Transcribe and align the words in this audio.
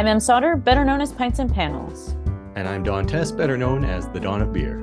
I'm 0.00 0.06
Em 0.06 0.18
Sauter, 0.18 0.56
better 0.56 0.82
known 0.82 1.02
as 1.02 1.12
Pints 1.12 1.40
and 1.40 1.52
Panels. 1.52 2.16
And 2.56 2.66
I'm 2.66 2.82
Don 2.82 3.06
Tse, 3.06 3.32
better 3.32 3.58
known 3.58 3.84
as 3.84 4.08
the 4.08 4.18
Don 4.18 4.40
of 4.40 4.50
Beer. 4.50 4.78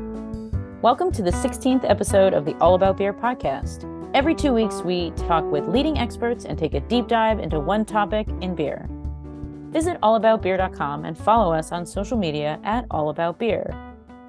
Welcome 0.84 1.12
to 1.13 1.23
the 1.23 1.32
16th 1.32 1.89
episode 1.89 2.36
of 2.36 2.46
the 2.46 2.54
All 2.57 2.75
About 2.75 2.97
Beer 2.97 3.13
podcast. 3.13 3.89
Every 4.14 4.36
two 4.36 4.54
weeks, 4.54 4.84
we 4.84 5.09
talk 5.18 5.43
with 5.52 5.68
leading 5.68 5.98
experts 5.98 6.45
and 6.45 6.55
take 6.55 6.75
a 6.75 6.82
deep 6.82 7.07
dive 7.07 7.39
into 7.39 7.59
one 7.59 7.84
topic 7.84 8.27
in 8.41 8.54
beer. 8.54 8.88
Visit 9.71 10.00
allaboutbeer.com 10.02 11.05
and 11.05 11.18
follow 11.18 11.52
us 11.52 11.71
on 11.71 11.84
social 11.84 12.15
media 12.15 12.59
at 12.63 12.88
allaboutbeer. 12.89 13.75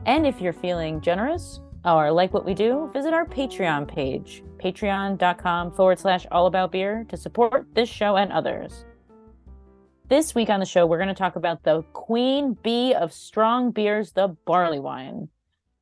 And 0.06 0.26
if 0.26 0.40
you're 0.40 0.54
feeling 0.54 1.02
generous 1.02 1.60
or 1.84 2.10
like 2.10 2.32
what 2.32 2.46
we 2.46 2.54
do, 2.54 2.88
visit 2.94 3.12
our 3.12 3.26
Patreon 3.26 3.86
page, 3.86 4.42
patreon.com 4.56 5.70
forward 5.72 5.98
slash 5.98 6.24
allaboutbeer 6.32 7.06
to 7.10 7.16
support 7.18 7.66
this 7.74 7.90
show 7.90 8.16
and 8.16 8.32
others. 8.32 8.86
This 10.08 10.34
week 10.34 10.48
on 10.48 10.58
the 10.58 10.64
show, 10.64 10.86
we're 10.86 10.96
going 10.96 11.08
to 11.08 11.14
talk 11.14 11.36
about 11.36 11.64
the 11.64 11.82
queen 11.92 12.56
bee 12.62 12.94
of 12.94 13.12
strong 13.12 13.72
beers, 13.72 14.12
the 14.12 14.28
barley 14.46 14.78
wine. 14.78 15.28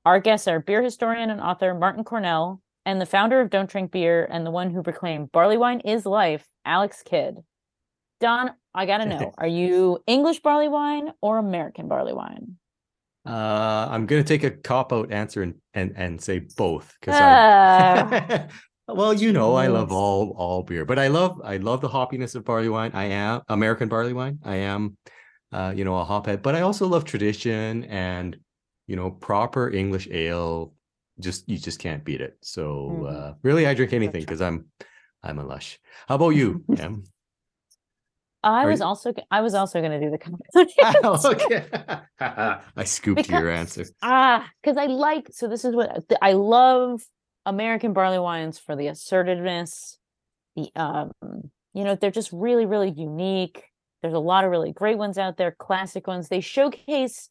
Our 0.04 0.18
guests 0.18 0.48
are 0.48 0.58
beer 0.58 0.82
historian 0.82 1.30
and 1.30 1.40
author 1.40 1.72
Martyn 1.74 2.02
Cornell 2.02 2.60
and 2.84 3.00
the 3.00 3.06
founder 3.06 3.40
of 3.40 3.50
Don't 3.50 3.70
Drink 3.70 3.92
Beer 3.92 4.26
and 4.28 4.44
the 4.44 4.50
one 4.50 4.72
who 4.72 4.82
proclaimed 4.82 5.30
barley 5.30 5.56
wine 5.56 5.78
is 5.78 6.06
life, 6.06 6.44
Alex 6.64 7.04
Kidd. 7.04 7.36
Don, 8.18 8.50
I 8.74 8.84
got 8.84 8.98
to 8.98 9.06
know, 9.06 9.32
are 9.38 9.46
you 9.46 10.02
English 10.08 10.40
barley 10.40 10.68
wine 10.68 11.12
or 11.20 11.38
American 11.38 11.86
barley 11.86 12.12
wine? 12.12 12.56
Uh, 13.24 13.86
I'm 13.88 14.06
going 14.06 14.24
to 14.24 14.26
take 14.26 14.42
a 14.42 14.50
cop 14.50 14.92
out 14.92 15.12
answer 15.12 15.42
and, 15.42 15.54
and, 15.72 15.92
and 15.94 16.20
say 16.20 16.40
both 16.56 16.96
because 17.00 17.14
Uh, 17.14 18.48
Well, 18.88 19.12
you 19.12 19.32
know, 19.32 19.54
I 19.56 19.66
love 19.66 19.90
all 19.90 20.30
all 20.36 20.62
beer, 20.62 20.84
but 20.84 20.98
I 20.98 21.08
love 21.08 21.40
I 21.44 21.56
love 21.56 21.80
the 21.80 21.88
hoppiness 21.88 22.34
of 22.36 22.44
barley 22.44 22.68
wine. 22.68 22.92
I 22.94 23.06
am 23.06 23.42
American 23.48 23.88
barley 23.88 24.12
wine. 24.12 24.38
I 24.44 24.56
am, 24.56 24.96
uh, 25.52 25.72
you 25.74 25.84
know, 25.84 25.96
a 25.98 26.04
hophead, 26.04 26.40
but 26.42 26.54
I 26.54 26.60
also 26.60 26.86
love 26.86 27.04
tradition 27.04 27.84
and 27.84 28.36
you 28.86 28.94
know 28.94 29.10
proper 29.10 29.70
English 29.70 30.06
ale. 30.10 30.72
Just 31.18 31.48
you 31.48 31.58
just 31.58 31.80
can't 31.80 32.04
beat 32.04 32.20
it. 32.20 32.36
So 32.42 32.90
Mhm. 32.90 33.10
uh, 33.12 33.34
really, 33.42 33.66
I 33.66 33.74
drink 33.74 33.92
anything 33.92 34.20
because 34.20 34.40
I'm 34.40 34.66
I'm 35.22 35.38
a 35.40 35.44
lush. 35.44 35.80
How 36.08 36.14
about 36.14 36.30
you, 36.30 36.62
Em? 36.78 37.02
I 38.44 38.62
Are 38.64 38.68
was 38.70 38.78
you- 38.78 38.86
also 38.86 39.12
I 39.32 39.40
was 39.40 39.54
also 39.54 39.80
going 39.80 39.98
to 39.98 40.00
do 40.00 40.10
the 40.10 40.18
compliment. 40.18 40.70
Oh, 41.02 41.18
okay, 41.32 41.64
I 42.76 42.84
scooped 42.84 43.28
your 43.28 43.50
answer. 43.50 43.86
ah, 44.02 44.48
because 44.62 44.76
I 44.76 44.86
like 44.86 45.28
so 45.32 45.48
this 45.48 45.64
is 45.64 45.74
what 45.74 46.04
I 46.22 46.34
love 46.34 47.02
American 47.46 47.92
barley 47.92 48.18
wines 48.18 48.58
for 48.58 48.76
the 48.76 48.88
assertiveness, 48.88 49.98
the 50.54 50.70
um, 50.76 51.12
you 51.72 51.84
know, 51.84 51.94
they're 51.94 52.10
just 52.10 52.32
really 52.32 52.66
really 52.66 52.90
unique. 52.90 53.64
There's 54.02 54.14
a 54.14 54.18
lot 54.18 54.44
of 54.44 54.50
really 54.50 54.72
great 54.72 54.98
ones 54.98 55.16
out 55.16 55.38
there, 55.38 55.52
classic 55.52 56.06
ones. 56.06 56.28
They 56.28 56.40
showcase 56.40 57.30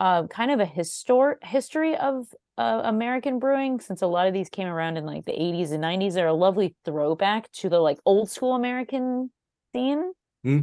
uh, 0.00 0.26
kind 0.26 0.50
of 0.50 0.58
a 0.58 0.66
histor- 0.66 1.42
history 1.44 1.96
of 1.96 2.26
uh, 2.58 2.82
American 2.84 3.38
brewing 3.38 3.80
since 3.80 4.02
a 4.02 4.06
lot 4.06 4.26
of 4.26 4.34
these 4.34 4.48
came 4.48 4.68
around 4.68 4.96
in 4.96 5.06
like 5.06 5.24
the 5.24 5.32
80s 5.32 5.70
and 5.70 5.82
90s. 5.82 6.14
They're 6.14 6.26
a 6.26 6.34
lovely 6.34 6.74
throwback 6.84 7.50
to 7.52 7.68
the 7.68 7.78
like 7.78 7.98
old 8.04 8.28
school 8.28 8.54
American 8.54 9.30
scene. 9.72 10.12
Hmm. 10.42 10.60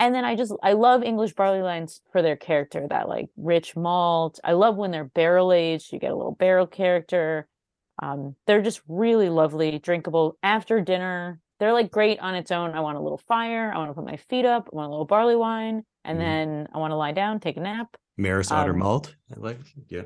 And 0.00 0.14
then 0.14 0.24
I 0.24 0.34
just 0.34 0.52
I 0.62 0.72
love 0.72 1.02
English 1.02 1.34
barley 1.34 1.62
wines 1.62 2.00
for 2.12 2.20
their 2.20 2.36
character, 2.36 2.86
that 2.88 3.08
like 3.08 3.28
rich 3.36 3.76
malt. 3.76 4.40
I 4.42 4.52
love 4.52 4.76
when 4.76 4.90
they're 4.90 5.04
barrel 5.04 5.52
aged. 5.52 5.92
You 5.92 5.98
get 5.98 6.10
a 6.10 6.16
little 6.16 6.34
barrel 6.34 6.66
character. 6.66 7.48
Um, 8.02 8.36
they're 8.46 8.62
just 8.62 8.82
really 8.88 9.28
lovely, 9.28 9.78
drinkable 9.78 10.36
after 10.42 10.80
dinner. 10.80 11.40
They're 11.60 11.72
like 11.72 11.90
great 11.90 12.18
on 12.20 12.34
its 12.34 12.50
own. 12.50 12.72
I 12.72 12.80
want 12.80 12.96
a 12.98 13.00
little 13.00 13.18
fire. 13.18 13.72
I 13.72 13.78
want 13.78 13.90
to 13.90 13.94
put 13.94 14.04
my 14.04 14.16
feet 14.16 14.44
up. 14.44 14.68
I 14.72 14.76
want 14.76 14.88
a 14.88 14.90
little 14.90 15.06
barley 15.06 15.36
wine, 15.36 15.84
and 16.04 16.18
Mhm. 16.18 16.20
then 16.22 16.68
I 16.74 16.78
want 16.78 16.90
to 16.90 16.96
lie 16.96 17.12
down, 17.12 17.38
take 17.40 17.56
a 17.56 17.60
nap. 17.60 17.96
Maris 18.16 18.50
Otter 18.50 18.72
Um, 18.72 18.78
malt. 18.80 19.14
I 19.34 19.40
like. 19.40 19.58
Yeah. 19.88 20.02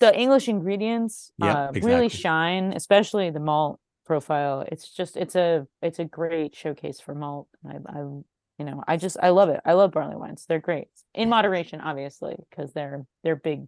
The 0.00 0.16
English 0.18 0.48
ingredients 0.48 1.30
uh, 1.42 1.72
really 1.82 2.08
shine, 2.08 2.72
especially 2.72 3.30
the 3.30 3.40
malt 3.40 3.78
profile. 4.06 4.62
It's 4.62 4.88
just 4.90 5.16
it's 5.16 5.36
a 5.36 5.66
it's 5.82 5.98
a 5.98 6.04
great 6.04 6.54
showcase 6.56 7.00
for 7.00 7.14
malt. 7.14 7.48
I, 7.68 7.76
I 7.86 7.98
you 8.00 8.64
know 8.64 8.82
I 8.88 8.96
just 8.96 9.16
I 9.22 9.28
love 9.30 9.50
it. 9.50 9.60
I 9.64 9.74
love 9.74 9.92
barley 9.92 10.16
wines. 10.16 10.46
They're 10.46 10.58
great 10.58 10.88
in 11.14 11.28
moderation, 11.28 11.80
obviously, 11.80 12.36
because 12.48 12.72
they're 12.72 13.06
they're 13.24 13.36
big. 13.36 13.66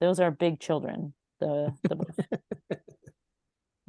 Those 0.00 0.18
are 0.18 0.30
big 0.30 0.60
children. 0.60 1.12
The 1.40 1.74
the 1.82 2.40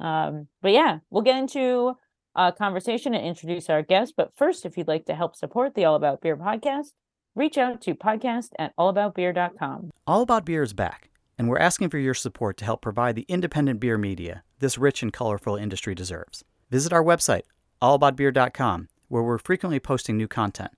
um, 0.00 0.48
but 0.62 0.72
yeah, 0.72 0.98
we'll 1.10 1.22
get 1.22 1.38
into 1.38 1.94
a 2.34 2.52
conversation 2.52 3.14
and 3.14 3.26
introduce 3.26 3.68
our 3.68 3.82
guest. 3.82 4.14
But 4.16 4.32
first, 4.36 4.64
if 4.64 4.76
you'd 4.76 4.88
like 4.88 5.06
to 5.06 5.14
help 5.14 5.36
support 5.36 5.74
the 5.74 5.84
All 5.84 5.96
About 5.96 6.20
Beer 6.20 6.36
podcast, 6.36 6.92
reach 7.34 7.58
out 7.58 7.80
to 7.82 7.94
podcast 7.94 8.50
at 8.58 8.76
allaboutbeer.com. 8.76 9.90
All 10.06 10.22
About 10.22 10.44
Beer 10.44 10.62
is 10.62 10.72
back, 10.72 11.10
and 11.36 11.48
we're 11.48 11.58
asking 11.58 11.90
for 11.90 11.98
your 11.98 12.14
support 12.14 12.56
to 12.58 12.64
help 12.64 12.80
provide 12.80 13.16
the 13.16 13.26
independent 13.28 13.80
beer 13.80 13.98
media 13.98 14.44
this 14.60 14.78
rich 14.78 15.02
and 15.02 15.12
colorful 15.12 15.56
industry 15.56 15.94
deserves. 15.94 16.44
Visit 16.70 16.92
our 16.92 17.02
website, 17.02 17.42
allaboutbeer.com, 17.80 18.88
where 19.08 19.22
we're 19.22 19.38
frequently 19.38 19.80
posting 19.80 20.16
new 20.16 20.28
content. 20.28 20.72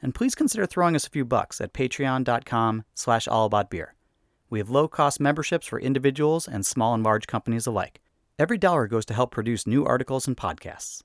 And 0.00 0.14
please 0.14 0.34
consider 0.34 0.66
throwing 0.66 0.94
us 0.94 1.06
a 1.06 1.10
few 1.10 1.24
bucks 1.24 1.60
at 1.60 1.72
patreon.com 1.72 2.84
slash 2.94 3.26
allaboutbeer. 3.26 3.88
We 4.48 4.60
have 4.60 4.70
low-cost 4.70 5.20
memberships 5.20 5.66
for 5.66 5.80
individuals 5.80 6.46
and 6.48 6.64
small 6.64 6.94
and 6.94 7.02
large 7.02 7.26
companies 7.26 7.66
alike. 7.66 8.00
Every 8.38 8.56
dollar 8.56 8.86
goes 8.86 9.04
to 9.06 9.14
help 9.14 9.32
produce 9.32 9.66
new 9.66 9.84
articles 9.84 10.28
and 10.28 10.36
podcasts. 10.36 11.02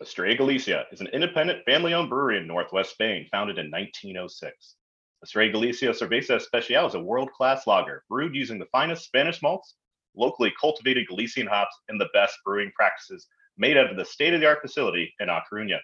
Estrella 0.00 0.36
Galicia 0.36 0.84
is 0.92 1.00
an 1.00 1.08
independent 1.08 1.64
family 1.64 1.92
owned 1.94 2.08
brewery 2.08 2.38
in 2.38 2.46
northwest 2.46 2.92
Spain, 2.92 3.26
founded 3.32 3.58
in 3.58 3.68
1906. 3.68 4.76
Estrella 5.24 5.50
Galicia 5.50 5.88
Cerveza 5.88 6.36
Especial 6.36 6.86
is 6.86 6.94
a 6.94 7.00
world 7.00 7.32
class 7.32 7.66
lager 7.66 8.04
brewed 8.08 8.36
using 8.36 8.60
the 8.60 8.66
finest 8.70 9.04
Spanish 9.04 9.42
malts, 9.42 9.74
locally 10.14 10.52
cultivated 10.60 11.08
Galician 11.08 11.48
hops, 11.48 11.76
and 11.88 12.00
the 12.00 12.08
best 12.14 12.38
brewing 12.44 12.70
practices 12.76 13.26
made 13.56 13.76
out 13.76 13.90
of 13.90 13.96
the 13.96 14.04
state 14.04 14.34
of 14.34 14.40
the 14.40 14.46
art 14.46 14.62
facility 14.62 15.12
in 15.18 15.28
A 15.28 15.42
Coruña. 15.52 15.80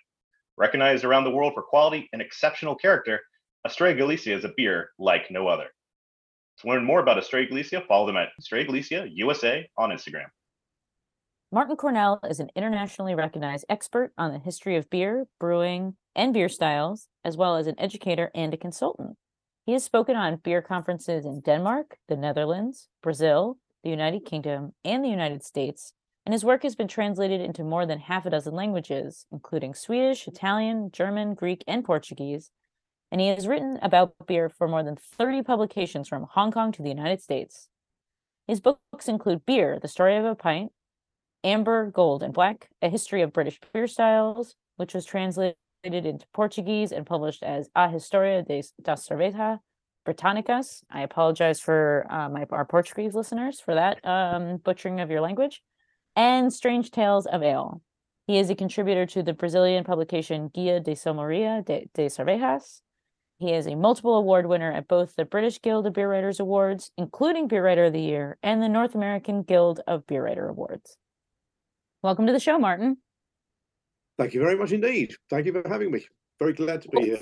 Recognized 0.57 1.03
around 1.03 1.25
the 1.25 1.33
world 1.33 1.53
for 1.53 1.65
quality 1.65 2.09
and 2.13 2.23
exceptional 2.23 2.77
character, 2.77 3.19
Estrella 3.67 3.97
Galicia 3.97 4.37
is 4.37 4.45
a 4.45 4.55
beer 4.57 4.91
like 5.01 5.33
no 5.33 5.49
other. 5.49 5.71
To 6.61 6.69
learn 6.69 6.85
more 6.85 7.01
about 7.01 7.19
Estrella 7.19 7.47
Galicia, 7.47 7.83
follow 7.89 8.07
them 8.07 8.17
at 8.17 8.29
Estrella 8.39 8.65
Galicia 8.65 9.07
USA 9.13 9.69
on 9.77 9.91
Instagram. 9.91 10.27
Martyn 11.53 11.77
Cornell 11.77 12.21
is 12.29 12.41
an 12.41 12.51
internationally 12.57 13.15
recognized 13.15 13.65
expert 13.69 14.13
on 14.19 14.33
the 14.33 14.39
history 14.39 14.77
of 14.77 14.91
beer, 14.91 15.27
brewing, 15.39 15.97
and 16.17 16.33
beer 16.33 16.49
styles, 16.49 17.09
as 17.25 17.37
well 17.37 17.57
as 17.57 17.67
an 17.67 17.79
educator 17.79 18.31
and 18.35 18.53
a 18.53 18.57
consultant. 18.57 19.17
He 19.65 19.73
has 19.73 19.85
spoken 19.85 20.17
on 20.17 20.37
beer 20.37 20.63
conferences 20.63 21.25
in 21.25 21.41
Denmark, 21.41 21.97
the 22.09 22.17
Netherlands, 22.17 22.89
Brazil, 23.03 23.59
the 23.83 23.91
United 23.91 24.25
Kingdom, 24.25 24.73
and 24.85 25.05
the 25.05 25.09
United 25.09 25.43
States, 25.45 25.95
and 26.27 26.33
his 26.33 26.45
work 26.45 26.63
has 26.63 26.75
been 26.75 26.89
translated 26.89 27.41
into 27.41 27.63
more 27.63 27.87
than 27.87 27.99
half 27.99 28.27
a 28.27 28.31
dozen 28.31 28.55
languages, 28.55 29.27
including 29.31 29.75
Swedish, 29.75 30.27
Italian, 30.27 30.91
German, 30.91 31.35
Greek, 31.35 31.63
and 31.67 31.85
Portuguese. 31.85 32.51
And 33.11 33.21
he 33.21 33.29
has 33.29 33.47
written 33.47 33.79
about 33.83 34.15
beer 34.27 34.49
for 34.49 34.67
more 34.67 34.83
than 34.83 34.97
30 34.97 35.43
publications 35.43 36.09
from 36.09 36.27
Hong 36.33 36.51
Kong 36.51 36.73
to 36.73 36.83
the 36.83 36.89
United 36.89 37.23
States. 37.23 37.69
His 38.47 38.61
books 38.61 39.09
include 39.09 39.47
Beer, 39.47 39.79
The 39.81 39.89
Story 39.89 40.17
of 40.17 40.25
a 40.25 40.35
Pint, 40.35 40.73
Amber, 41.43 41.91
Gold, 41.91 42.23
and 42.23 42.35
Black, 42.35 42.69
A 42.83 42.89
History 42.89 43.23
of 43.23 43.33
British 43.33 43.61
Beer 43.73 43.87
Styles, 43.87 44.57
which 44.77 44.95
was 44.95 45.05
translated 45.05 45.57
into 45.85 46.27
Portuguese 46.33 46.93
and 46.93 47.07
published 47.07 47.43
as 47.43 47.69
A 47.75 47.89
Historia 47.89 48.43
de, 48.43 48.63
da 48.83 48.95
Cerveja 48.95 49.61
Britannicas. 50.07 50.83
I 50.91 51.03
apologize 51.03 51.61
for 51.61 52.07
uh, 52.11 52.29
my 52.29 52.47
our 52.51 52.65
Portuguese 52.65 53.15
listeners 53.15 53.61
for 53.61 53.75
that 53.75 54.05
um, 54.05 54.59
butchering 54.59 55.01
of 55.01 55.11
your 55.11 55.21
language. 55.21 55.63
And 56.17 56.53
Strange 56.53 56.91
Tales 56.91 57.27
of 57.27 57.43
Ale. 57.43 57.83
He 58.27 58.39
is 58.39 58.49
a 58.49 58.55
contributor 58.55 59.05
to 59.07 59.23
the 59.23 59.35
Brazilian 59.35 59.85
publication 59.85 60.49
Guia 60.49 60.81
de 60.81 60.93
Somaria 60.93 61.65
de, 61.65 61.89
de 61.93 62.07
Cervejas. 62.07 62.81
He 63.45 63.53
is 63.53 63.67
a 63.67 63.75
multiple 63.75 64.17
award 64.17 64.47
winner 64.47 64.73
at 64.73 64.89
both 64.89 65.17
the 65.17 65.27
British 65.27 65.61
Guild 65.61 65.87
of 65.87 65.93
Beer 65.93 66.09
Writers 66.11 66.41
Awards, 66.41 66.91
including 66.97 67.47
Beer 67.47 67.63
Writer 67.63 67.85
of 67.85 67.93
the 67.93 68.01
Year, 68.01 68.39
and 68.43 68.63
the 68.63 68.71
North 68.71 68.95
American 68.95 69.43
Guild 69.43 69.81
of 69.87 70.07
Beer 70.07 70.25
Writer 70.25 70.49
Awards. 70.49 70.97
Welcome 72.03 72.27
to 72.27 72.33
the 72.33 72.41
show, 72.41 72.59
Martyn. 72.59 72.97
Thank 74.17 74.33
you 74.33 74.41
very 74.41 74.57
much 74.57 74.73
indeed. 74.73 75.15
Thank 75.29 75.45
you 75.45 75.53
for 75.53 75.69
having 75.69 75.91
me. 75.91 76.07
Very 76.39 76.55
glad 76.55 76.81
to 76.83 76.89
be 76.89 77.03
here. 77.03 77.19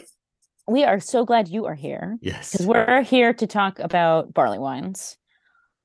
We 0.68 0.84
are 0.84 1.00
so 1.00 1.24
glad 1.24 1.48
you 1.48 1.66
are 1.66 1.74
here 1.74 2.18
Yes. 2.20 2.52
because 2.52 2.68
we're 2.68 3.02
here 3.02 3.34
to 3.34 3.46
talk 3.48 3.80
about 3.80 4.32
barley 4.32 4.60
wines. 4.60 5.18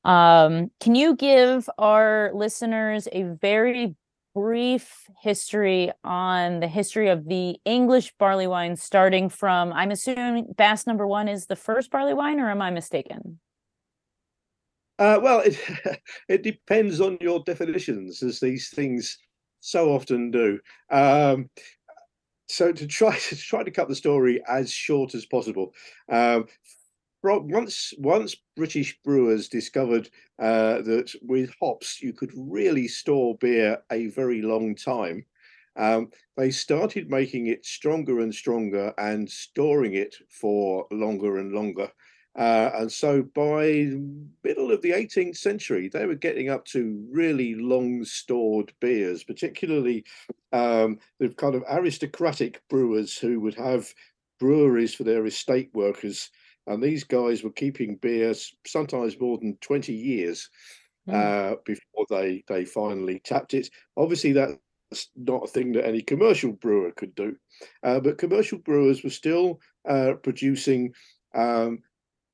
Um, 0.04 0.70
can 0.80 0.94
you 0.94 1.16
give 1.16 1.68
our 1.80 2.30
listeners 2.36 3.08
a 3.12 3.24
very 3.24 3.96
brief 4.38 5.10
history 5.20 5.92
on 6.04 6.60
the 6.60 6.68
history 6.68 7.10
of 7.10 7.28
the 7.28 7.58
English 7.66 8.14
barley 8.20 8.46
wine, 8.46 8.76
starting 8.76 9.30
from, 9.30 9.74
I'm 9.74 9.90
assuming 9.90 10.54
Bass 10.56 10.86
number 10.86 11.08
one 11.08 11.28
is 11.28 11.48
the 11.48 11.56
first 11.56 11.90
barley 11.90 12.14
wine, 12.14 12.40
or 12.40 12.52
am 12.52 12.62
I 12.62 12.70
mistaken? 12.70 13.40
Uh, 15.00 15.20
well, 15.24 15.40
it 15.40 15.58
it 16.30 16.44
depends 16.44 17.02
on 17.02 17.18
your 17.20 17.40
definitions, 17.46 18.22
as 18.22 18.40
these 18.40 18.70
things 18.70 19.18
so 19.60 19.92
often 19.92 20.30
do. 20.30 20.60
Um, 20.92 21.50
so 22.48 22.72
to 22.72 22.86
try 22.86 23.18
to 23.30 23.36
try 23.36 23.64
to 23.64 23.72
cut 23.72 23.88
the 23.88 23.96
story 23.96 24.40
as 24.48 24.72
short 24.72 25.16
as 25.16 25.26
possible, 25.26 25.74
um, 26.12 26.46
once 27.24 27.94
once 27.98 28.36
British 28.56 28.98
brewers 29.04 29.50
discovered 29.50 30.10
uh, 30.40 30.82
that 30.82 31.14
with 31.22 31.54
hops 31.60 32.02
you 32.02 32.14
could 32.14 32.32
really 32.36 32.88
store 32.88 33.38
beer 33.38 33.78
a 33.92 34.08
very 34.08 34.42
long 34.42 34.76
time, 34.76 35.26
um, 35.76 36.10
they 36.36 36.52
started 36.52 37.10
making 37.10 37.48
it 37.48 37.66
stronger 37.66 38.20
and 38.20 38.34
stronger 38.34 38.94
and 38.98 39.30
storing 39.30 39.94
it 39.94 40.16
for 40.30 40.88
longer 40.92 41.38
and 41.38 41.54
longer. 41.54 41.92
Uh, 42.38 42.70
and 42.76 42.92
so 42.92 43.24
by 43.24 43.92
middle 44.44 44.72
of 44.72 44.80
the 44.84 44.92
18th 44.92 45.38
century, 45.38 45.90
they 45.90 46.06
were 46.06 46.16
getting 46.16 46.50
up 46.50 46.66
to 46.66 47.04
really 47.12 47.56
long 47.56 48.06
stored 48.06 48.72
beers, 48.80 49.24
particularly 49.24 50.06
um, 50.54 51.00
the 51.20 51.30
kind 51.30 51.56
of 51.56 51.64
aristocratic 51.68 52.62
brewers 52.70 53.18
who 53.18 53.40
would 53.40 53.56
have 53.56 53.92
breweries 54.40 54.94
for 54.94 55.04
their 55.04 55.26
estate 55.26 55.72
workers. 55.74 56.30
And 56.68 56.84
these 56.84 57.04
guys 57.04 57.44
were 57.44 57.52
keeping 57.52 57.96
beers 57.98 58.54
sometimes 58.66 59.20
more 59.20 59.38
than 59.38 59.58
20 59.62 59.94
years 59.94 60.50
mm. 61.10 61.14
uh, 61.14 61.56
before 61.66 62.06
they, 62.10 62.44
they 62.48 62.66
finally 62.66 63.20
tapped 63.24 63.54
it. 63.54 63.70
Obviously, 63.96 64.34
that's 64.34 65.10
not 65.16 65.44
a 65.44 65.48
thing 65.48 65.72
that 65.74 65.86
any 65.86 66.02
commercial 66.02 66.52
brewer 66.52 66.92
could 66.92 67.16
do. 67.16 67.36
Uh, 67.84 68.00
but 68.00 68.18
commercial 68.18 68.60
brewers 68.60 69.04
were 69.04 69.10
still 69.10 69.60
uh, 69.88 70.14
producing 70.22 70.94
um, 71.34 71.80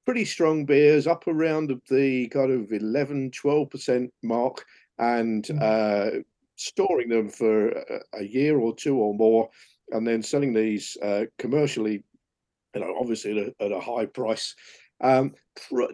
pretty 0.06 0.25
strong 0.25 0.65
beers 0.65 1.07
up 1.07 1.27
around 1.27 1.71
the 1.89 2.27
kind 2.30 2.51
of 2.51 2.71
11, 2.71 3.31
12% 3.31 4.09
mark 4.24 4.65
and 5.00 5.45
mm. 5.45 5.62
uh, 5.62 6.21
storing 6.56 7.09
them 7.09 7.30
for 7.30 7.69
a, 7.69 8.00
a, 8.15 8.24
year 8.24 8.59
or 8.59 8.75
two 8.75 8.97
or 8.97 9.13
more 9.13 9.50
and 9.91 10.07
then 10.07 10.21
selling 10.21 10.53
these 10.53 10.97
uh, 11.01 11.25
commercially, 11.38 12.03
you 12.73 12.81
know, 12.81 12.95
obviously 12.99 13.39
at 13.39 13.47
a, 13.47 13.65
at 13.65 13.71
a 13.71 13.79
high 13.79 14.05
price. 14.05 14.55
Um, 15.01 15.33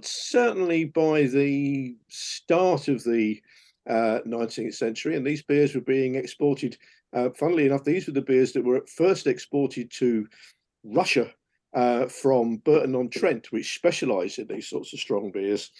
certainly 0.01 0.85
by 0.85 1.23
the 1.23 1.95
start 2.09 2.87
of 2.87 3.03
the 3.03 3.41
uh, 3.89 4.19
19th 4.27 4.75
century, 4.75 5.15
and 5.15 5.25
these 5.25 5.41
beers 5.41 5.73
were 5.73 5.81
being 5.81 6.15
exported. 6.15 6.77
Uh, 7.11 7.29
funnily 7.31 7.65
enough, 7.65 7.83
these 7.83 8.05
were 8.05 8.13
the 8.13 8.21
beers 8.21 8.51
that 8.53 8.63
were 8.63 8.85
first 8.87 9.25
exported 9.25 9.89
to 9.91 10.27
Russia 10.83 11.33
uh, 11.73 12.05
from 12.05 12.57
Burton 12.57 12.95
on 12.95 13.09
Trent, 13.09 13.51
which 13.51 13.75
specialised 13.75 14.37
in 14.37 14.47
these 14.47 14.67
sorts 14.67 14.93
of 14.93 14.99
strong 14.99 15.31
beers, 15.31 15.71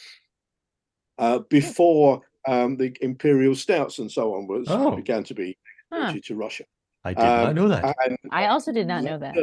uh, 1.20 1.40
before 1.50 2.22
um, 2.48 2.78
the 2.78 2.96
imperial 3.02 3.56
stouts 3.56 4.00
and 4.00 4.12
so 4.12 4.34
on 4.34 4.48
was 4.48 4.66
oh. 4.70 4.96
began 4.96 5.24
to 5.26 5.34
be 5.34 5.58
huh. 5.92 6.14
to 6.24 6.36
Russia. 6.36 6.64
I 7.04 7.14
did 7.14 7.24
um, 7.24 7.44
not 7.44 7.56
know 7.56 7.68
that. 7.68 7.96
I 8.32 8.48
also 8.48 8.72
did 8.72 8.88
not 8.88 9.04
know 9.04 9.18
that. 9.20 9.36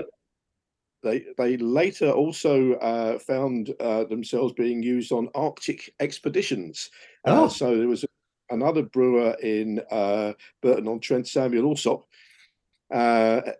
They 1.06 1.24
they 1.38 1.56
later 1.56 2.10
also 2.10 2.74
uh, 2.74 3.20
found 3.20 3.72
uh, 3.78 4.04
themselves 4.04 4.52
being 4.52 4.82
used 4.82 5.12
on 5.12 5.28
Arctic 5.36 5.94
expeditions. 6.00 6.90
Uh, 7.24 7.44
oh. 7.44 7.48
so 7.48 7.76
there 7.78 7.86
was 7.86 8.04
another 8.50 8.82
brewer 8.82 9.36
in 9.40 9.80
uh, 9.92 10.32
Burton 10.62 10.88
on 10.88 10.98
Trent, 10.98 11.28
Samuel 11.28 11.70
Allsopp. 11.70 12.02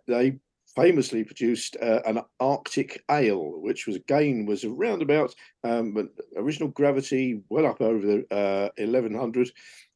they 0.07 0.37
famously 0.75 1.23
produced 1.23 1.77
uh, 1.81 2.01
an 2.05 2.21
Arctic 2.41 3.01
ale, 3.09 3.61
which 3.61 3.87
was 3.87 3.95
again 3.95 4.45
was 4.45 4.65
around 4.65 5.01
about 5.01 5.33
um, 5.63 6.09
original 6.35 6.69
gravity 6.69 7.41
well 7.49 7.65
up 7.65 7.79
over 7.79 8.05
the 8.05 8.35
uh, 8.35 8.69
1100, 8.77 9.51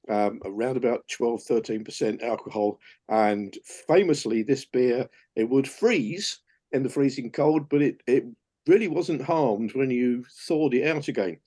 um, 0.08 0.40
around 0.46 0.78
about 0.78 1.06
12, 1.10 1.42
13% 1.44 2.24
alcohol. 2.24 2.80
And 3.10 3.56
famously, 3.88 4.42
this 4.42 4.64
beer, 4.64 5.10
it 5.36 5.50
would 5.50 5.68
freeze 5.68 6.40
in 6.72 6.84
the 6.84 6.90
freezing 6.90 7.32
cold, 7.32 7.70
but 7.70 7.82
it, 7.82 8.02
it 8.08 8.26
really 8.68 8.88
wasn't 8.88 9.22
harmed 9.22 9.74
when 9.74 9.90
you 9.90 10.26
thawed 10.48 10.74
it 10.74 10.88
out 10.88 11.08
again. 11.08 11.38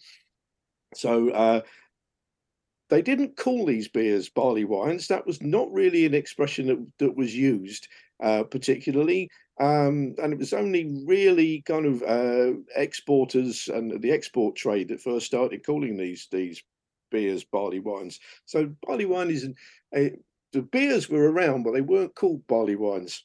So 0.95 1.31
uh, 1.31 1.61
they 2.91 3.03
didn't 3.03 3.37
call 3.37 3.67
these 3.67 3.89
beers 3.89 4.29
barley 4.29 4.65
wines. 4.65 5.09
That 5.09 5.27
was 5.27 5.43
not 5.43 5.73
really 5.73 6.07
an 6.07 6.15
expression 6.15 6.67
that, 6.67 6.87
that 6.99 7.17
was 7.17 7.35
used 7.35 7.89
uh, 8.23 8.45
particularly. 8.45 9.29
Um, 9.61 10.15
and 10.23 10.33
it 10.33 10.39
was 10.39 10.53
only 10.53 10.93
really 11.07 11.63
kind 11.63 11.87
of 11.87 12.03
uh, 12.03 12.59
exporters 12.75 13.69
and 13.69 14.01
the 14.01 14.11
export 14.11 14.57
trade 14.57 14.89
that 14.89 15.01
first 15.01 15.27
started 15.27 15.65
calling 15.65 15.97
these 15.97 16.27
these 16.31 16.63
beers 17.11 17.45
barley 17.45 17.79
wines. 17.79 18.19
So 18.47 18.73
barley 18.83 19.05
wine 19.05 19.31
is 19.31 19.49
a, 19.95 20.17
the 20.53 20.63
beers 20.63 21.09
were 21.09 21.31
around, 21.31 21.63
but 21.63 21.73
they 21.73 21.81
weren't 21.81 22.17
called 22.17 22.47
barley 22.49 22.77
wines. 22.77 23.25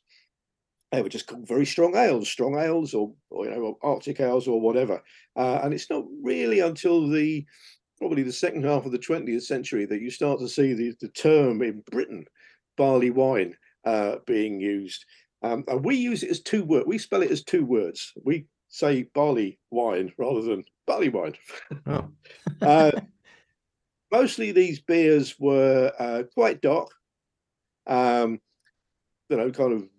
They 0.91 1.01
were 1.01 1.09
just 1.09 1.27
called 1.27 1.47
very 1.47 1.65
strong 1.65 1.95
ales, 1.95 2.30
strong 2.30 2.57
ales, 2.59 2.94
or, 2.94 3.13
or 3.30 3.45
you 3.45 3.51
know, 3.51 3.77
Arctic 3.83 4.19
ales, 4.19 4.47
or 4.47 4.59
whatever. 4.59 5.03
Uh, 5.36 5.59
and 5.63 5.74
it's 5.74 5.89
not 5.89 6.06
really 6.24 6.62
until 6.62 7.07
the 7.07 7.45
probably 8.00 8.24
the 8.24 8.31
second 8.31 8.63
half 8.63 8.86
of 8.86 8.91
the 8.91 8.97
20th 8.97 9.44
century 9.44 9.86
that 9.86 10.01
you 10.01 10.09
start 10.09 10.39
to 10.39 10.47
see 10.47 10.74
the, 10.74 10.95
the 11.01 11.09
term 11.09 11.62
in 11.62 11.83
Britain, 11.91 12.25
barley 12.77 13.12
wine, 13.12 13.53
uh, 13.86 14.15
being 14.25 14.59
used. 14.59 15.06
Um, 15.44 15.63
and 15.68 15.83
we 15.83 15.95
use 15.95 16.24
it 16.24 16.31
as 16.31 16.41
two 16.41 16.63
words. 16.63 16.86
We 16.88 16.97
spell 16.97 17.21
it 17.21 17.31
as 17.31 17.44
two 17.44 17.65
words. 17.65 18.13
We 18.24 18.45
say 18.69 19.03
barley 19.13 19.59
wine 19.69 20.13
rather 20.18 20.41
than 20.41 20.63
barley 20.88 21.09
wine. 21.09 21.36
Oh. 21.88 22.09
uh, 22.62 22.91
mostly 24.12 24.51
these 24.51 24.80
beers 24.80 25.36
were 25.39 25.91
uh, 26.00 26.24
quite 26.33 26.62
dark, 26.62 26.89
um, 27.88 28.39
you 29.30 29.38
know, 29.38 29.51
kind 29.51 29.74
of 29.74 29.89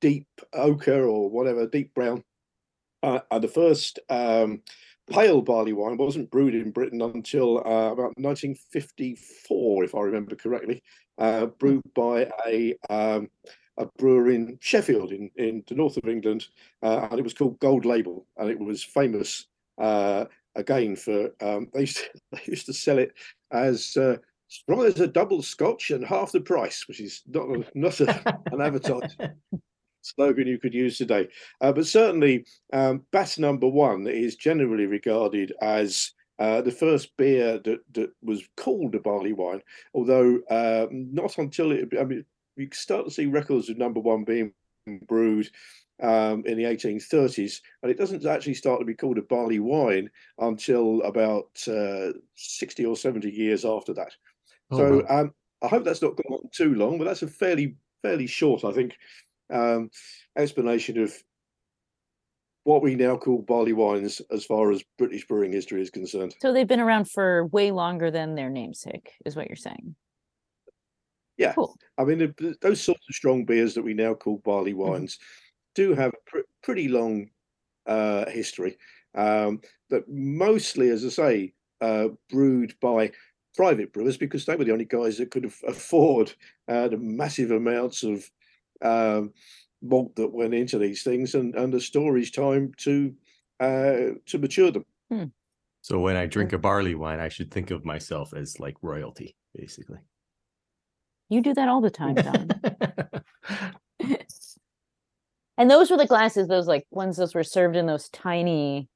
deep 0.00 0.26
ochre 0.52 1.06
or 1.06 1.30
whatever, 1.30 1.66
deep 1.66 1.94
brown. 1.94 2.22
Uh, 3.02 3.20
the 3.38 3.48
first 3.48 3.98
um, 4.08 4.62
pale 5.10 5.40
barley 5.40 5.72
wine 5.72 5.96
wasn't 5.96 6.30
brewed 6.30 6.54
in 6.54 6.70
Britain 6.70 7.00
until 7.02 7.58
uh, 7.58 7.92
about 7.92 8.18
1954, 8.18 9.84
if 9.84 9.94
I 9.94 10.00
remember 10.00 10.34
correctly, 10.34 10.82
uh, 11.18 11.46
brewed 11.46 11.82
by 11.94 12.30
a 12.46 12.74
um, 12.90 13.28
a 13.78 13.86
brewer 13.98 14.30
in 14.30 14.58
Sheffield, 14.60 15.12
in, 15.12 15.30
in 15.36 15.62
the 15.66 15.74
north 15.74 15.98
of 15.98 16.08
England, 16.08 16.46
uh, 16.82 17.08
and 17.10 17.20
it 17.20 17.22
was 17.22 17.34
called 17.34 17.60
Gold 17.60 17.84
Label, 17.84 18.26
and 18.38 18.48
it 18.48 18.58
was 18.58 18.82
famous 18.82 19.46
uh, 19.78 20.24
again 20.54 20.96
for 20.96 21.30
um, 21.42 21.68
they 21.74 21.80
used 21.80 21.98
to, 21.98 22.10
they 22.32 22.40
used 22.46 22.66
to 22.66 22.72
sell 22.72 22.98
it 22.98 23.12
as 23.52 23.96
uh, 23.96 24.16
strong 24.48 24.86
as 24.86 24.98
a 25.00 25.06
double 25.06 25.42
Scotch 25.42 25.90
and 25.90 26.04
half 26.04 26.32
the 26.32 26.40
price, 26.40 26.88
which 26.88 27.00
is 27.00 27.22
not 27.26 27.48
not 27.74 28.00
a, 28.00 28.38
an 28.52 28.60
advertised 28.60 29.20
slogan 30.06 30.46
you 30.46 30.58
could 30.58 30.74
use 30.74 30.98
today. 30.98 31.28
Uh, 31.60 31.72
but 31.72 31.86
certainly, 31.86 32.46
um, 32.72 33.02
Bass 33.12 33.38
Number 33.38 33.68
One 33.68 34.06
is 34.06 34.36
generally 34.36 34.86
regarded 34.86 35.52
as 35.60 36.12
uh, 36.38 36.60
the 36.60 36.70
first 36.70 37.16
beer 37.16 37.58
that, 37.58 37.80
that 37.94 38.10
was 38.22 38.42
called 38.56 38.94
a 38.94 39.00
barley 39.00 39.32
wine, 39.32 39.62
although 39.94 40.38
uh, 40.50 40.86
not 40.90 41.38
until 41.38 41.72
it, 41.72 41.88
I 41.98 42.04
mean, 42.04 42.24
you 42.56 42.68
start 42.72 43.06
to 43.06 43.10
see 43.10 43.26
records 43.26 43.68
of 43.68 43.78
number 43.78 44.00
one 44.00 44.24
being 44.24 44.52
brewed 45.06 45.50
um, 46.02 46.44
in 46.46 46.58
the 46.58 46.64
1830s, 46.64 47.60
and 47.82 47.90
it 47.90 47.98
doesn't 47.98 48.26
actually 48.26 48.54
start 48.54 48.80
to 48.80 48.86
be 48.86 48.94
called 48.94 49.18
a 49.18 49.22
barley 49.22 49.60
wine 49.60 50.10
until 50.38 51.02
about 51.02 51.48
uh, 51.68 52.12
60 52.34 52.84
or 52.84 52.96
70 52.96 53.30
years 53.30 53.64
after 53.64 53.94
that. 53.94 54.12
Oh, 54.70 54.76
so 54.76 55.04
wow. 55.08 55.20
um, 55.20 55.34
I 55.62 55.68
hope 55.68 55.84
that's 55.84 56.02
not 56.02 56.16
gone 56.16 56.38
on 56.38 56.50
too 56.52 56.74
long, 56.74 56.98
but 56.98 57.04
that's 57.04 57.22
a 57.22 57.28
fairly 57.28 57.76
fairly 58.02 58.26
short, 58.26 58.64
I 58.64 58.72
think, 58.72 58.96
um, 59.50 59.90
explanation 60.36 60.98
of 60.98 61.12
what 62.64 62.82
we 62.82 62.96
now 62.96 63.16
call 63.16 63.42
barley 63.42 63.72
wines 63.72 64.20
as 64.32 64.44
far 64.44 64.72
as 64.72 64.82
British 64.98 65.26
brewing 65.26 65.52
history 65.52 65.80
is 65.80 65.90
concerned. 65.90 66.34
So 66.40 66.52
they've 66.52 66.66
been 66.66 66.80
around 66.80 67.08
for 67.08 67.46
way 67.46 67.70
longer 67.70 68.10
than 68.10 68.34
their 68.34 68.50
namesake, 68.50 69.12
is 69.24 69.36
what 69.36 69.48
you're 69.48 69.56
saying. 69.56 69.94
Yeah, 71.36 71.52
cool. 71.52 71.76
I 71.96 72.04
mean, 72.04 72.34
those 72.60 72.80
sorts 72.80 73.04
of 73.08 73.14
strong 73.14 73.44
beers 73.44 73.74
that 73.74 73.84
we 73.84 73.94
now 73.94 74.14
call 74.14 74.38
barley 74.44 74.72
mm-hmm. 74.72 74.90
wines 74.90 75.14
mm-hmm. 75.14 75.24
do 75.74 75.94
have 75.94 76.12
a 76.12 76.30
pr- 76.30 76.48
pretty 76.62 76.88
long 76.88 77.28
uh, 77.86 78.28
history. 78.30 78.76
Um, 79.14 79.60
but 79.88 80.04
mostly, 80.08 80.88
as 80.88 81.04
I 81.04 81.08
say, 81.08 81.52
uh, 81.80 82.08
brewed 82.30 82.74
by 82.80 83.12
private 83.54 83.92
brewers 83.92 84.16
because 84.16 84.44
they 84.44 84.56
were 84.56 84.64
the 84.64 84.72
only 84.72 84.84
guys 84.84 85.18
that 85.18 85.30
could 85.30 85.44
afford 85.66 86.32
uh, 86.68 86.88
the 86.88 86.98
massive 86.98 87.50
amounts 87.50 88.02
of 88.02 88.28
um, 88.82 89.32
malt 89.82 90.16
that 90.16 90.32
went 90.32 90.54
into 90.54 90.78
these 90.78 91.02
things 91.02 91.34
and, 91.34 91.54
and 91.54 91.72
the 91.72 91.80
storage 91.80 92.32
time 92.32 92.72
to 92.78 93.14
uh, 93.60 94.14
to 94.26 94.38
mature 94.38 94.70
them. 94.70 94.84
Hmm. 95.10 95.24
So 95.82 96.00
when 96.00 96.16
I 96.16 96.26
drink 96.26 96.52
a 96.52 96.58
barley 96.58 96.94
wine, 96.94 97.20
I 97.20 97.28
should 97.28 97.50
think 97.50 97.70
of 97.70 97.84
myself 97.84 98.34
as 98.34 98.58
like 98.58 98.76
royalty, 98.82 99.36
basically. 99.54 100.00
You 101.28 101.40
do 101.40 101.54
that 101.54 101.68
all 101.68 101.80
the 101.80 101.90
time, 101.90 102.14
Don. 102.14 102.50
and 105.56 105.70
those 105.70 105.90
were 105.90 105.96
the 105.96 106.06
glasses, 106.06 106.48
those 106.48 106.66
like 106.66 106.86
ones 106.90 107.16
those 107.16 107.34
were 107.34 107.44
served 107.44 107.76
in 107.76 107.86
those 107.86 108.08
tiny. 108.08 108.88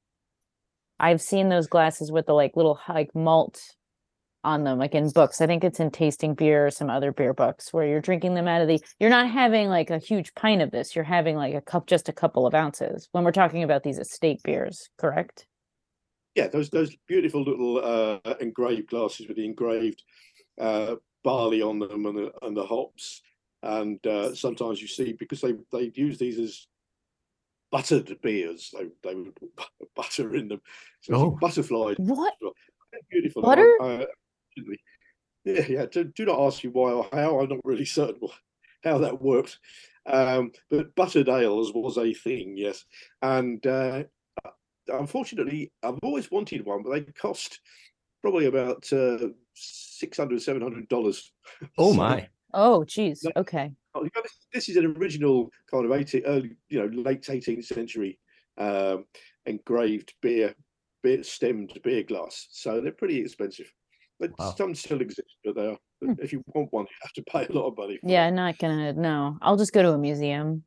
I've 0.99 1.21
seen 1.21 1.49
those 1.49 1.67
glasses 1.67 2.11
with 2.11 2.27
the 2.27 2.33
like 2.33 2.55
little 2.55 2.79
like 2.87 3.15
malt 3.15 3.61
on 4.43 4.63
them, 4.63 4.79
like 4.79 4.95
in 4.95 5.09
books. 5.09 5.41
I 5.41 5.47
think 5.47 5.63
it's 5.63 5.79
in 5.79 5.91
Tasting 5.91 6.33
Beer 6.33 6.67
or 6.67 6.71
some 6.71 6.89
other 6.89 7.11
beer 7.11 7.33
books 7.33 7.71
where 7.71 7.85
you're 7.85 8.01
drinking 8.01 8.33
them 8.33 8.47
out 8.47 8.61
of 8.61 8.67
the. 8.67 8.81
You're 8.99 9.09
not 9.09 9.29
having 9.29 9.69
like 9.69 9.89
a 9.89 9.99
huge 9.99 10.33
pint 10.35 10.61
of 10.61 10.71
this. 10.71 10.95
You're 10.95 11.03
having 11.05 11.35
like 11.35 11.53
a 11.53 11.61
cup, 11.61 11.87
just 11.87 12.09
a 12.09 12.13
couple 12.13 12.47
of 12.47 12.53
ounces. 12.55 13.07
When 13.11 13.23
we're 13.23 13.31
talking 13.31 13.63
about 13.63 13.83
these 13.83 13.99
estate 13.99 14.41
beers, 14.43 14.89
correct? 14.97 15.45
Yeah, 16.35 16.47
those 16.47 16.69
those 16.69 16.95
beautiful 17.07 17.43
little 17.43 17.83
uh, 17.83 18.33
engraved 18.39 18.89
glasses 18.89 19.27
with 19.27 19.37
the 19.37 19.45
engraved 19.45 20.03
uh, 20.59 20.95
barley 21.23 21.61
on 21.61 21.79
them 21.79 22.05
and 22.05 22.17
the 22.17 22.31
and 22.41 22.55
the 22.55 22.65
hops. 22.65 23.21
And 23.63 24.05
uh, 24.07 24.33
sometimes 24.33 24.81
you 24.81 24.87
see 24.87 25.13
because 25.13 25.41
they 25.41 25.53
they 25.71 25.91
use 25.93 26.17
these 26.17 26.39
as 26.39 26.67
buttered 27.71 28.17
beers. 28.21 28.73
They 28.73 28.87
they 29.03 29.15
would 29.15 29.35
put 29.35 29.69
butter 29.95 30.33
in 30.35 30.47
them. 30.47 30.61
So 31.01 31.13
Oh. 31.15 31.31
butterfly. 31.31 31.93
What? 31.97 32.33
Beautiful. 33.09 33.43
Butter? 33.43 33.77
Uh, 33.81 34.05
yeah, 35.45 35.65
yeah. 35.67 35.85
Do, 35.85 36.05
do 36.05 36.25
not 36.25 36.39
ask 36.39 36.63
me 36.63 36.69
why 36.69 36.91
or 36.91 37.07
how. 37.11 37.39
I'm 37.39 37.49
not 37.49 37.59
really 37.63 37.85
certain 37.99 38.19
how 38.83 38.97
that 38.99 39.21
worked. 39.21 39.59
Um, 40.05 40.51
but 40.69 40.95
buttered 40.95 41.29
ales 41.29 41.73
was 41.73 41.97
a 41.97 42.13
thing, 42.13 42.57
yes. 42.57 42.85
And 43.21 43.65
uh, 43.67 44.03
unfortunately, 44.87 45.71
I've 45.83 45.99
always 46.03 46.31
wanted 46.31 46.65
one, 46.65 46.83
but 46.83 46.91
they 46.91 47.01
cost 47.13 47.59
probably 48.21 48.45
about 48.45 48.91
uh, 48.93 49.29
600 49.53 50.41
700 50.41 50.87
dollars. 50.87 51.31
Oh 51.77 51.93
my. 51.95 52.27
Oh, 52.53 52.83
geez. 52.83 53.23
No. 53.23 53.31
Okay. 53.37 53.73
Oh, 53.93 54.03
you 54.03 54.09
know, 54.15 54.21
this, 54.21 54.37
this 54.53 54.69
is 54.69 54.77
an 54.77 54.97
original 54.97 55.49
kind 55.69 55.85
of 55.85 55.91
18, 55.91 56.23
early, 56.25 56.55
you 56.69 56.79
know, 56.79 57.01
late 57.01 57.21
18th 57.23 57.65
century 57.65 58.19
um, 58.57 59.05
engraved 59.45 60.13
beer, 60.21 60.53
beer 61.01 61.23
stemmed 61.23 61.77
beer 61.83 62.03
glass. 62.03 62.47
So 62.51 62.81
they're 62.81 62.91
pretty 62.91 63.21
expensive. 63.21 63.71
But 64.21 64.37
Wow. 64.37 64.53
some 64.55 64.75
still 64.75 65.01
exist, 65.01 65.35
but 65.43 65.55
they 65.55 65.65
are. 65.65 65.77
Hmm. 65.99 66.13
If 66.19 66.31
you 66.31 66.43
want 66.53 66.71
one, 66.71 66.85
you 66.89 66.95
have 67.01 67.13
to 67.13 67.23
pay 67.23 67.47
a 67.47 67.51
lot 67.51 67.69
of 67.69 67.77
money. 67.77 67.97
For 67.97 68.07
Yeah, 68.07 68.27
it. 68.27 68.31
not 68.31 68.59
gonna. 68.59 68.93
No, 68.93 69.37
I'll 69.41 69.57
just 69.57 69.73
go 69.73 69.81
to 69.81 69.93
a 69.93 69.97
museum. 69.97 70.63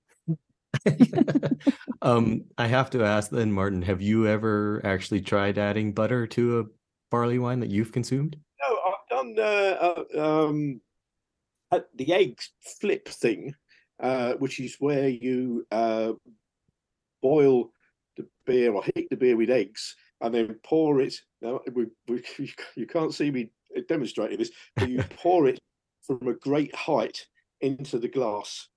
um, 2.03 2.45
I 2.59 2.67
have 2.67 2.91
to 2.91 3.05
ask 3.05 3.31
then, 3.31 3.53
Martyn, 3.53 3.83
have 3.83 4.03
you 4.03 4.27
ever 4.27 4.83
actually 4.85 5.21
tried 5.21 5.57
adding 5.57 5.93
butter 5.93 6.27
to 6.27 6.59
a 6.59 6.65
barley 7.13 7.39
wine 7.39 7.61
that 7.61 7.71
you've 7.71 7.93
consumed? 7.93 8.37
No, 8.61 8.77
I've 8.87 9.09
done 9.09 9.37
uh, 9.39 10.05
uh, 10.19 10.47
um, 10.49 10.81
uh, 11.71 11.81
the 11.95 12.13
egg 12.13 12.41
flip 12.81 13.09
thing, 13.09 13.55
uh, 14.03 14.33
which 14.35 14.59
is 14.59 14.77
where 14.81 15.09
you 15.09 15.65
uh, 15.71 16.15
boil 17.23 17.71
the 18.17 18.27
beer 18.47 18.73
or 18.73 18.83
heat 18.83 19.09
the 19.11 19.17
beer 19.17 19.37
with 19.37 19.51
eggs 19.51 19.95
and 20.21 20.35
then 20.35 20.59
pour 20.65 21.01
it. 21.01 21.15
Now, 21.43 21.61
we, 21.73 21.87
we, 22.09 22.23
you 22.77 22.87
can't 22.87 23.15
see 23.15 23.31
me 23.31 23.51
demonstrating 23.89 24.39
this, 24.39 24.51
but 24.77 24.89
you 24.89 25.03
pour 25.17 25.47
it 25.47 25.59
from 26.03 26.29
a 26.29 26.35
great 26.35 26.75
height 26.75 27.27
into 27.61 27.99
the 27.99 28.09
glass, 28.09 28.69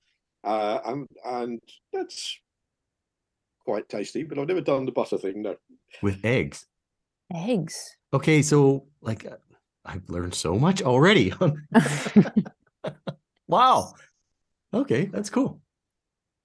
uh, 0.44 0.80
and 0.86 1.08
and 1.26 1.60
that's 1.92 2.40
quite 3.64 3.88
tasty. 3.90 4.24
But 4.24 4.40
I've 4.40 4.48
never 4.48 4.62
done 4.62 4.86
the 4.86 4.92
butter 4.92 5.18
thing. 5.18 5.42
No. 5.42 5.56
With 6.02 6.24
eggs. 6.24 6.66
Eggs. 7.34 7.98
Okay, 8.14 8.42
so 8.42 8.86
like 9.02 9.26
uh, 9.26 9.36
I've 9.86 10.10
learned 10.10 10.34
so 10.34 10.58
much 10.58 10.82
already. 10.82 11.34
wow. 13.48 13.94
Okay, 14.74 15.06
that's 15.06 15.30
cool. 15.30 15.62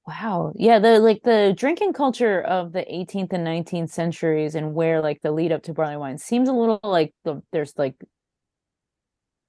Wow. 0.07 0.53
Yeah, 0.57 0.81
the 0.81 0.99
like 0.99 1.23
the 1.23 1.55
drinking 1.57 1.93
culture 1.93 2.41
of 2.43 2.73
the 2.73 2.81
18th 2.81 3.33
and 3.33 3.47
19th 3.47 3.91
centuries 3.91 4.55
and 4.57 4.75
where 4.75 5.01
like 5.01 5.23
the 5.23 5.31
lead 5.31 5.53
up 5.53 5.63
to 5.65 5.73
barley 5.75 5.97
wine 5.97 6.19
seems 6.19 6.49
a 6.49 6.53
little 6.53 6.81
like 6.83 7.15
the 7.25 7.41
there's 7.53 7.73
like 7.79 7.95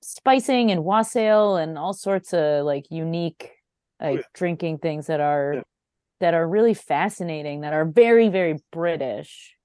spicing 0.01 0.69
and 0.69 0.83
wassail 0.83 1.55
and 1.55 1.77
all 1.77 1.93
sorts 1.93 2.33
of 2.33 2.65
like 2.65 2.85
unique 2.91 3.49
like 4.01 4.17
yeah. 4.17 4.21
drinking 4.33 4.77
things 4.77 5.07
that 5.07 5.19
are 5.21 5.53
Yeah. 5.55 5.61
that 6.19 6.33
are 6.35 6.47
really 6.47 6.73
fascinating 6.75 7.61
that 7.61 7.73
are 7.73 7.85
very 7.85 8.29
very 8.29 8.59
British 8.71 9.55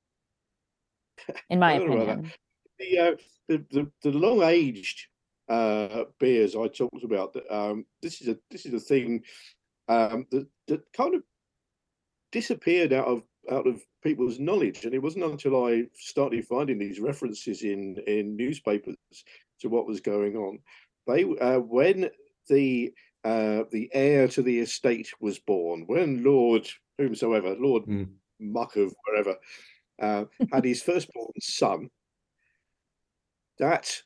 in 1.50 1.58
my 1.58 1.74
I 1.74 1.78
don't 1.78 1.90
know 1.90 1.94
about 1.96 2.06
that. 2.06 2.12
opinion. 2.12 2.32
the 2.78 2.98
uh, 2.98 3.16
the, 3.48 3.64
the 3.70 4.10
the 4.10 4.18
long 4.18 4.42
aged 4.42 5.06
uh, 5.50 6.04
beers 6.20 6.54
I 6.54 6.68
talked 6.68 7.02
about. 7.04 7.34
Um, 7.50 7.84
this 8.02 8.20
is 8.22 8.28
a 8.28 8.38
this 8.50 8.64
is 8.66 8.74
a 8.74 8.80
thing 8.80 9.22
um, 9.88 10.26
that 10.30 10.46
that 10.68 10.92
kind 10.92 11.14
of 11.14 11.22
disappeared 12.32 12.92
out 12.92 13.06
of 13.06 13.22
out 13.50 13.66
of 13.66 13.82
people's 14.02 14.38
knowledge, 14.38 14.84
and 14.84 14.94
it 14.94 15.02
wasn't 15.02 15.24
until 15.24 15.66
I 15.66 15.84
started 15.94 16.46
finding 16.46 16.78
these 16.78 17.00
references 17.00 17.62
in 17.62 17.96
in 18.06 18.36
newspapers 18.36 18.96
to 19.60 19.68
what 19.68 19.86
was 19.86 20.00
going 20.00 20.36
on. 20.36 20.58
They 21.06 21.24
uh, 21.24 21.60
when 21.60 22.10
the 22.48 22.92
uh, 23.24 23.64
the 23.70 23.90
heir 23.92 24.28
to 24.28 24.42
the 24.42 24.60
estate 24.60 25.10
was 25.20 25.38
born, 25.38 25.84
when 25.86 26.22
Lord 26.22 26.68
whomsoever 26.98 27.56
Lord 27.58 27.84
Mm. 27.86 28.08
Muck 28.40 28.76
of 28.76 28.94
wherever 29.04 29.36
uh, 30.00 30.24
had 30.52 30.64
his 30.64 30.80
firstborn 30.80 31.32
son 31.40 31.90
that 33.58 34.00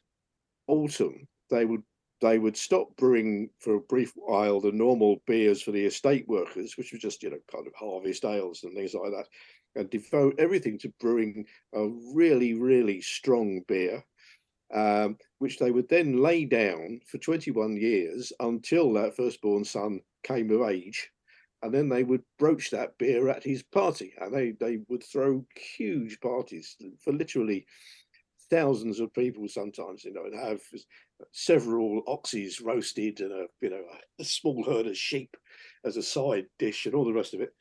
autumn 0.67 1.29
they 1.51 1.67
would 1.67 1.83
they 2.23 2.39
would 2.39 2.57
stop 2.57 2.97
brewing 2.97 3.51
for 3.59 3.75
a 3.75 3.81
brief 3.81 4.13
while 4.15 4.61
the 4.61 4.73
normal 4.73 5.21
beers 5.27 5.61
for 5.61 5.73
the 5.73 5.85
estate 5.85 6.27
workers, 6.29 6.77
which 6.77 6.93
were 6.93 6.99
just 6.99 7.23
you 7.23 7.31
know 7.31 7.39
kind 7.53 7.67
of 7.67 7.75
harvest 7.75 8.25
ales 8.25 8.63
and 8.63 8.75
things 8.75 8.95
like 8.95 9.11
that, 9.11 9.27
and 9.75 9.91
devote 9.91 10.37
everything 10.39 10.79
to 10.79 10.93
brewing 11.01 11.45
a 11.75 11.89
really 12.15 12.55
really 12.55 13.01
strong 13.01 13.61
beer, 13.67 14.03
um, 14.73 15.19
which 15.39 15.59
they 15.59 15.71
would 15.71 15.89
then 15.89 16.23
lay 16.23 16.45
down 16.45 17.01
for 17.07 17.19
21 17.19 17.77
years 17.77 18.33
until 18.41 18.93
that 18.93 19.17
firstborn 19.17 19.65
son 19.65 20.01
came 20.23 20.51
of 20.51 20.69
age. 20.69 21.11
And 21.65 21.73
then 21.73 21.89
they 21.89 22.03
would 22.03 22.23
broach 22.41 22.71
that 22.71 22.99
beer 22.99 23.29
at 23.29 23.45
his 23.45 23.63
party, 23.63 24.15
and 24.21 24.35
they, 24.35 24.51
they 24.51 24.79
would 24.89 25.05
throw 25.05 25.47
huge 25.77 26.19
parties 26.21 26.77
for 27.05 27.13
literally 27.13 27.67
thousands 28.53 29.01
of 29.01 29.15
people 29.15 29.49
sometimes, 29.49 30.05
you 30.05 30.13
know, 30.13 30.25
and 30.27 30.39
have 30.39 30.61
several 31.33 32.03
oxes 32.07 32.61
roasted 32.61 33.21
and 33.21 33.33
a 33.33 33.47
you 33.61 33.71
know 33.71 33.85
a 34.21 34.25
small 34.25 34.65
herd 34.65 34.87
of 34.87 34.97
sheep 34.97 35.37
as 35.85 35.97
a 35.97 36.03
side 36.03 36.47
dish 36.59 36.87
and 36.87 36.95
all 36.95 37.05
the 37.05 37.13
rest 37.13 37.35
of 37.35 37.41
it, 37.41 37.55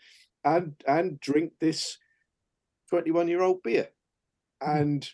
and 0.46 0.76
and 0.88 1.20
drink 1.20 1.54
this 1.60 1.98
21 2.90 3.28
year 3.30 3.42
old 3.42 3.64
beer, 3.64 3.90
and 4.62 5.10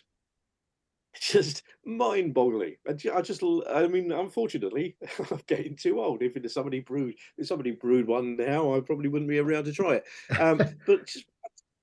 just 1.20 1.62
mind 1.84 2.34
boggling. 2.34 2.76
I 2.88 2.92
ju- 2.92 3.12
I 3.12 3.22
just 3.22 3.42
I 3.70 3.86
mean, 3.88 4.12
unfortunately, 4.12 4.96
I'm 5.30 5.40
getting 5.46 5.76
too 5.76 6.00
old. 6.00 6.22
If 6.22 6.36
it- 6.36 6.50
somebody 6.50 6.80
brewed 6.80 7.14
if 7.36 7.46
somebody 7.46 7.72
brewed 7.72 8.06
one 8.06 8.36
now, 8.36 8.74
I 8.74 8.80
probably 8.80 9.08
wouldn't 9.08 9.28
be 9.30 9.38
around 9.38 9.64
to 9.64 9.72
try 9.72 9.96
it. 9.96 10.04
Um, 10.40 10.58
but 10.86 11.06
just 11.06 11.26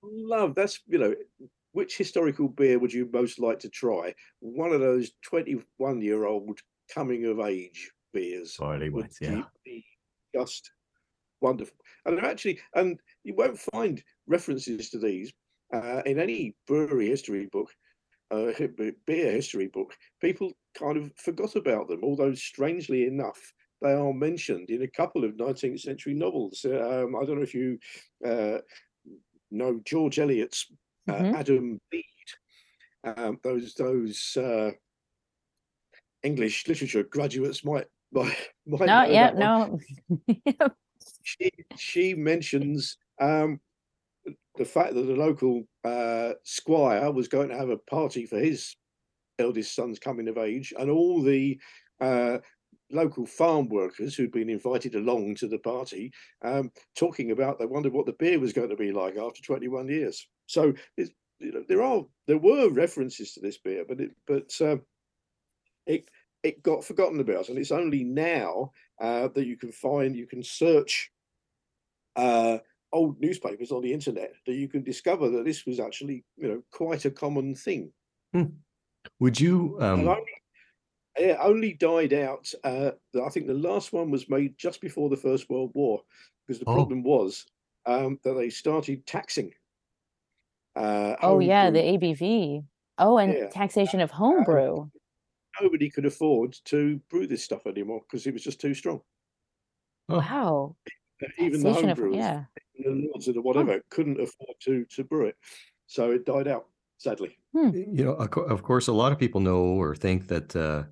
love 0.03 0.55
that's 0.55 0.81
you 0.87 0.99
know 0.99 1.15
which 1.75 1.98
historical 1.98 2.48
beer 2.48 2.79
would 2.79 2.94
you 2.94 3.10
most 3.12 3.38
like 3.38 3.60
to 3.60 3.70
try? 3.70 4.13
One 4.39 4.72
of 4.72 4.79
those 4.79 5.12
21 5.24 6.01
year 6.01 6.25
old 6.25 6.60
coming 6.94 7.25
of 7.25 7.41
age 7.41 7.91
beers 8.13 8.55
Barley 8.58 8.89
would 8.89 9.12
yeah. 9.20 9.44
be 9.65 9.84
just 10.34 10.72
wonderful. 11.41 11.75
And 12.05 12.17
they're 12.17 12.32
actually, 12.32 12.60
and 12.75 12.98
you 13.25 13.36
won't 13.36 13.60
find 13.60 14.01
references 14.25 14.89
to 14.91 15.00
these 15.00 15.34
uh, 15.74 16.01
in 16.05 16.17
any 16.17 16.55
brewery 16.65 17.08
history 17.08 17.50
book, 17.51 17.70
uh, 18.32 18.51
beer 19.05 19.32
history 19.34 19.67
book. 19.67 19.94
People 20.22 20.53
kind 20.79 20.96
of 20.96 21.12
forgot 21.17 21.58
about 21.58 21.89
them, 21.89 22.00
although 22.03 22.34
strangely 22.36 23.05
enough, 23.05 23.53
they 23.82 23.91
are 23.91 24.13
mentioned 24.13 24.70
in 24.70 24.84
a 24.84 24.88
couple 24.88 25.25
of 25.25 25.34
19th 25.34 25.82
century 25.82 26.13
novels. 26.13 26.63
Um, 26.63 27.17
I 27.17 27.25
don't 27.25 27.36
know 27.36 27.44
if 27.44 27.53
you 27.53 27.77
uh, 28.25 28.60
know 29.51 29.82
George 29.84 30.20
Eliot's 30.20 30.72
uh, 31.07 31.13
Mhm. 31.13 31.35
Adam 31.35 31.81
Bede. 31.91 32.03
Um, 33.03 33.39
those 33.43 33.74
those 33.75 34.35
uh, 34.38 34.71
English 36.24 36.67
literature 36.67 37.03
graduates 37.03 37.63
might 37.63 37.85
might, 38.12 38.35
might 38.65 38.85
No, 38.88 39.03
yeah, 39.03 39.31
no. 39.35 39.79
She 41.24 41.51
she 41.77 42.13
mentions 42.15 42.97
um, 43.19 43.59
the 44.55 44.65
fact 44.65 44.93
that 44.95 45.03
the 45.05 45.15
local 45.15 45.67
uh, 45.83 46.33
squire 46.43 47.12
was 47.12 47.27
going 47.27 47.50
to 47.50 47.57
have 47.57 47.69
a 47.69 47.77
party 47.77 48.25
for 48.25 48.39
his 48.39 48.75
eldest 49.38 49.75
son's 49.75 50.00
coming 50.00 50.27
of 50.27 50.38
age, 50.38 50.74
and 50.79 50.89
all 50.89 51.21
the 51.21 51.59
uh, 52.00 52.39
local 52.91 53.25
farm 53.25 53.67
workers 53.69 54.15
who'd 54.15 54.31
been 54.31 54.50
invited 54.50 54.95
along 54.95 55.35
to 55.35 55.47
the 55.47 55.59
party, 55.59 56.12
um, 56.43 56.71
talking 56.95 57.31
about 57.31 57.59
they 57.59 57.65
wondered 57.65 57.93
what 57.93 58.05
the 58.05 58.13
beer 58.13 58.39
was 58.39 58.53
going 58.53 58.69
to 58.69 58.75
be 58.75 58.91
like 58.91 59.17
after 59.17 59.41
21 59.41 59.88
years. 59.89 60.27
So 60.47 60.73
it's, 60.97 61.11
you 61.39 61.51
know, 61.51 61.63
there 61.67 61.83
are 61.83 62.05
there 62.27 62.37
were 62.37 62.69
references 62.69 63.33
to 63.33 63.41
this 63.41 63.57
beer, 63.57 63.85
but 63.87 63.99
it 64.01 64.11
but 64.27 64.59
um, 64.61 64.83
it 65.85 66.09
it 66.43 66.61
got 66.61 66.83
forgotten 66.83 67.19
about, 67.19 67.49
and 67.49 67.57
it's 67.57 67.71
only 67.71 68.03
now 68.03 68.71
uh, 69.01 69.27
that 69.29 69.45
you 69.45 69.57
can 69.57 69.71
find 69.71 70.15
you 70.15 70.27
can 70.27 70.43
search 70.43 71.11
uh, 72.15 72.59
old 72.91 73.19
newspapers 73.19 73.71
on 73.71 73.81
the 73.81 73.91
internet 73.93 74.33
that 74.45 74.53
you 74.53 74.69
can 74.69 74.83
discover 74.83 75.29
that 75.29 75.45
this 75.45 75.65
was 75.65 75.79
actually 75.79 76.23
you 76.37 76.47
know 76.47 76.63
quite 76.71 77.05
a 77.05 77.11
common 77.11 77.55
thing. 77.55 77.91
Would 79.19 79.39
you 79.39 79.77
um 79.81 79.99
only 80.07 80.31
it 81.17 81.37
only 81.39 81.73
died 81.73 82.13
out. 82.13 82.51
Uh, 82.63 82.91
I 83.25 83.29
think 83.29 83.47
the 83.47 83.53
last 83.53 83.93
one 83.93 84.11
was 84.11 84.29
made 84.29 84.57
just 84.57 84.81
before 84.81 85.09
the 85.09 85.15
First 85.17 85.49
World 85.49 85.71
War, 85.73 86.01
because 86.45 86.59
the 86.59 86.65
Oh. 86.67 86.75
problem 86.75 87.03
was 87.03 87.45
um, 87.85 88.19
that 88.23 88.33
they 88.33 88.49
started 88.49 89.05
taxing. 89.07 89.53
Uh, 90.75 91.15
Oh 91.22 91.39
yeah, 91.39 91.70
the. 91.70 91.79
ABV. 91.79 92.65
Oh, 92.98 93.17
and 93.17 93.34
Yeah. 93.34 93.50
taxation 93.50 94.00
of 94.00 94.12
homebrew. 94.12 94.89
nobody 95.62 95.89
could 95.89 96.05
afford 96.05 96.53
to 96.65 97.00
brew 97.10 97.25
this 97.27 97.41
stuff 97.44 97.65
anymore 97.65 98.01
because 98.01 98.27
it 98.27 98.34
was 98.34 98.44
just 98.44 98.60
too 98.60 98.74
strong. 98.74 99.00
Oh. 100.10 100.17
Wow. 100.17 100.75
Even 101.39 101.62
the 101.62 101.70
Taxation 101.70 101.89
of 101.89 101.98
homebrewers, 101.98 102.15
yeah. 102.17 102.44
the 102.77 102.89
lords 103.10 103.27
or 103.29 103.34
the 103.34 103.41
whatever, 103.41 103.82
couldn't 103.89 104.20
afford 104.20 104.55
to 104.63 104.86
to 104.96 105.03
brew 105.05 105.27
it, 105.27 105.36
so 105.88 106.12
it 106.12 106.25
died 106.25 106.48
out. 106.48 106.67
Sadly, 106.98 107.38
you 107.53 108.03
know 108.05 108.13
of, 108.13 108.38
of 108.51 108.63
course 108.63 108.88
a 108.88 108.94
lot 108.94 109.12
of 109.13 109.17
people 109.20 109.39
know 109.41 109.60
or 109.63 109.96
think 109.96 110.27
that 110.27 110.55
uh, 110.55 110.84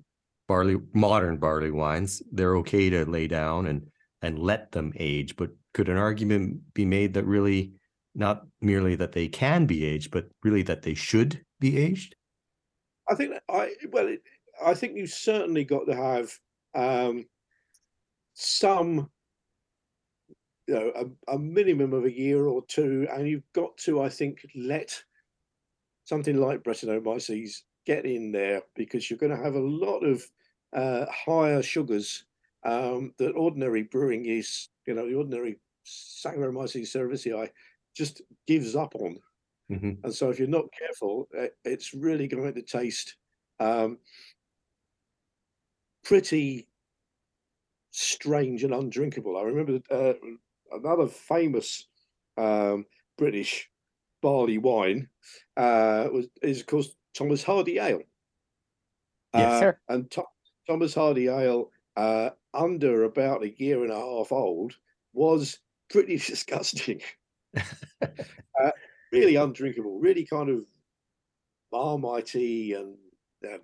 barley 0.48 0.76
modern 0.94 1.36
barley 1.38 1.70
wines 1.70 2.22
they're 2.32 2.56
okay 2.56 2.90
to 2.90 3.04
lay 3.06 3.26
down 3.26 3.66
and 3.66 3.86
and 4.22 4.38
let 4.38 4.72
them 4.72 4.92
age 4.96 5.34
but 5.36 5.50
could 5.72 5.88
an 5.88 5.96
argument 5.96 6.60
be 6.74 6.84
made 6.84 7.14
that 7.14 7.24
really 7.24 7.72
not 8.14 8.46
merely 8.60 8.94
that 8.96 9.12
they 9.12 9.28
can 9.28 9.66
be 9.66 9.84
aged 9.84 10.10
but 10.10 10.28
really 10.42 10.62
that 10.62 10.82
they 10.82 10.94
should 10.94 11.44
be 11.60 11.78
aged? 11.78 12.14
I 13.08 13.14
think 13.14 13.34
I 13.48 13.74
well, 13.90 14.08
it, 14.08 14.22
I 14.64 14.74
think 14.74 14.96
you 14.96 15.06
certainly 15.06 15.64
got 15.64 15.86
to 15.86 15.94
have 15.94 16.32
um, 16.74 17.26
some, 18.34 19.10
you 20.66 20.74
know, 20.74 20.92
a, 20.94 21.34
a 21.34 21.38
minimum 21.38 21.92
of 21.92 22.04
a 22.04 22.12
year 22.12 22.46
or 22.46 22.64
two, 22.66 23.06
and 23.12 23.28
you've 23.28 23.52
got 23.52 23.76
to, 23.78 24.02
I 24.02 24.08
think, 24.08 24.46
let 24.54 25.02
something 26.04 26.36
like 26.36 26.62
Brettanomyces 26.62 27.62
get 27.86 28.04
in 28.04 28.32
there 28.32 28.62
because 28.74 29.08
you're 29.10 29.18
going 29.18 29.36
to 29.36 29.42
have 29.42 29.54
a 29.54 29.60
lot 29.60 30.00
of 30.00 30.24
uh, 30.72 31.06
higher 31.10 31.62
sugars 31.62 32.24
um, 32.64 33.12
that 33.18 33.32
ordinary 33.32 33.82
brewing 33.82 34.24
yeast, 34.24 34.70
you 34.86 34.94
know, 34.94 35.08
the 35.08 35.14
ordinary 35.14 35.58
Saccharomyces 35.86 36.88
cerevisiae 36.88 37.50
just 37.94 38.22
gives 38.46 38.76
up 38.76 38.94
on. 38.96 39.20
Mhm. 39.70 40.04
And 40.04 40.14
so, 40.14 40.30
if 40.30 40.38
you're 40.38 40.48
not 40.48 40.72
careful, 40.78 41.28
uh, 41.38 41.48
it's 41.64 41.94
really 41.94 42.28
going 42.28 42.54
to 42.54 42.62
taste 42.62 43.16
um, 43.60 43.98
pretty 46.04 46.68
strange 47.90 48.64
and 48.64 48.74
undrinkable. 48.74 49.36
I 49.36 49.42
remember 49.42 49.80
uh, 49.90 50.14
another 50.70 51.06
famous 51.06 51.88
um, 52.36 52.86
British 53.16 53.70
barley 54.22 54.58
wine 54.58 55.10
uh, 55.56 56.08
was 56.12 56.28
is 56.42 56.60
of 56.60 56.66
course 56.66 56.96
Thomas 57.14 57.42
Hardy 57.42 57.78
Ale. 57.78 58.02
Yes. 59.32 59.62
Uh, 59.62 59.72
And 59.88 60.10
Tho- 60.10 60.28
Thomas 60.66 60.94
Hardy 60.94 61.26
Ale, 61.28 61.70
uh, 61.96 62.30
under 62.54 63.04
about 63.04 63.42
a 63.42 63.50
year 63.60 63.82
and 63.82 63.92
a 63.92 63.96
half 63.98 64.32
old, 64.32 64.78
was 65.12 65.60
pretty 65.90 66.16
disgusting. 66.30 67.02
uh, 68.02 68.70
really 69.12 69.36
undrinkable, 69.36 69.98
really 69.98 70.24
kind 70.24 70.50
of 70.50 70.64
marmitey 71.72 72.78
and, 72.78 72.96
and 73.42 73.60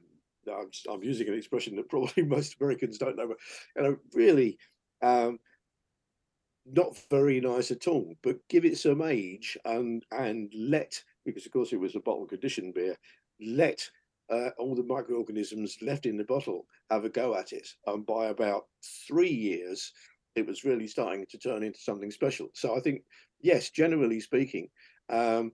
I'm, 0.48 0.70
I'm 0.90 1.02
using 1.02 1.28
an 1.28 1.34
expression 1.34 1.76
that 1.76 1.88
probably 1.88 2.22
most 2.26 2.56
Americans 2.60 2.98
don't 2.98 3.16
know, 3.16 3.28
but 3.28 3.38
you 3.76 3.82
know, 3.82 3.96
really 4.14 4.58
um, 5.02 5.38
not 6.66 6.96
very 7.10 7.40
nice 7.40 7.70
at 7.70 7.88
all. 7.88 8.14
But 8.22 8.46
give 8.48 8.64
it 8.64 8.78
some 8.78 9.02
age 9.02 9.56
and 9.64 10.04
and 10.12 10.52
let 10.56 11.02
because 11.24 11.46
of 11.46 11.52
course 11.52 11.72
it 11.72 11.80
was 11.80 11.96
a 11.96 12.00
bottle 12.00 12.26
conditioned 12.26 12.74
beer. 12.74 12.96
Let 13.40 13.88
uh, 14.30 14.50
all 14.58 14.74
the 14.74 14.82
microorganisms 14.82 15.78
left 15.82 16.06
in 16.06 16.16
the 16.16 16.24
bottle 16.24 16.66
have 16.90 17.04
a 17.04 17.08
go 17.08 17.36
at 17.36 17.52
it, 17.52 17.68
and 17.86 18.06
by 18.06 18.26
about 18.26 18.66
three 19.06 19.32
years, 19.32 19.92
it 20.36 20.46
was 20.46 20.64
really 20.64 20.86
starting 20.86 21.26
to 21.30 21.38
turn 21.38 21.62
into 21.62 21.78
something 21.78 22.10
special. 22.10 22.48
So 22.54 22.76
I 22.76 22.80
think 22.80 23.02
yes, 23.40 23.70
generally 23.70 24.20
speaking. 24.20 24.68
Um, 25.08 25.52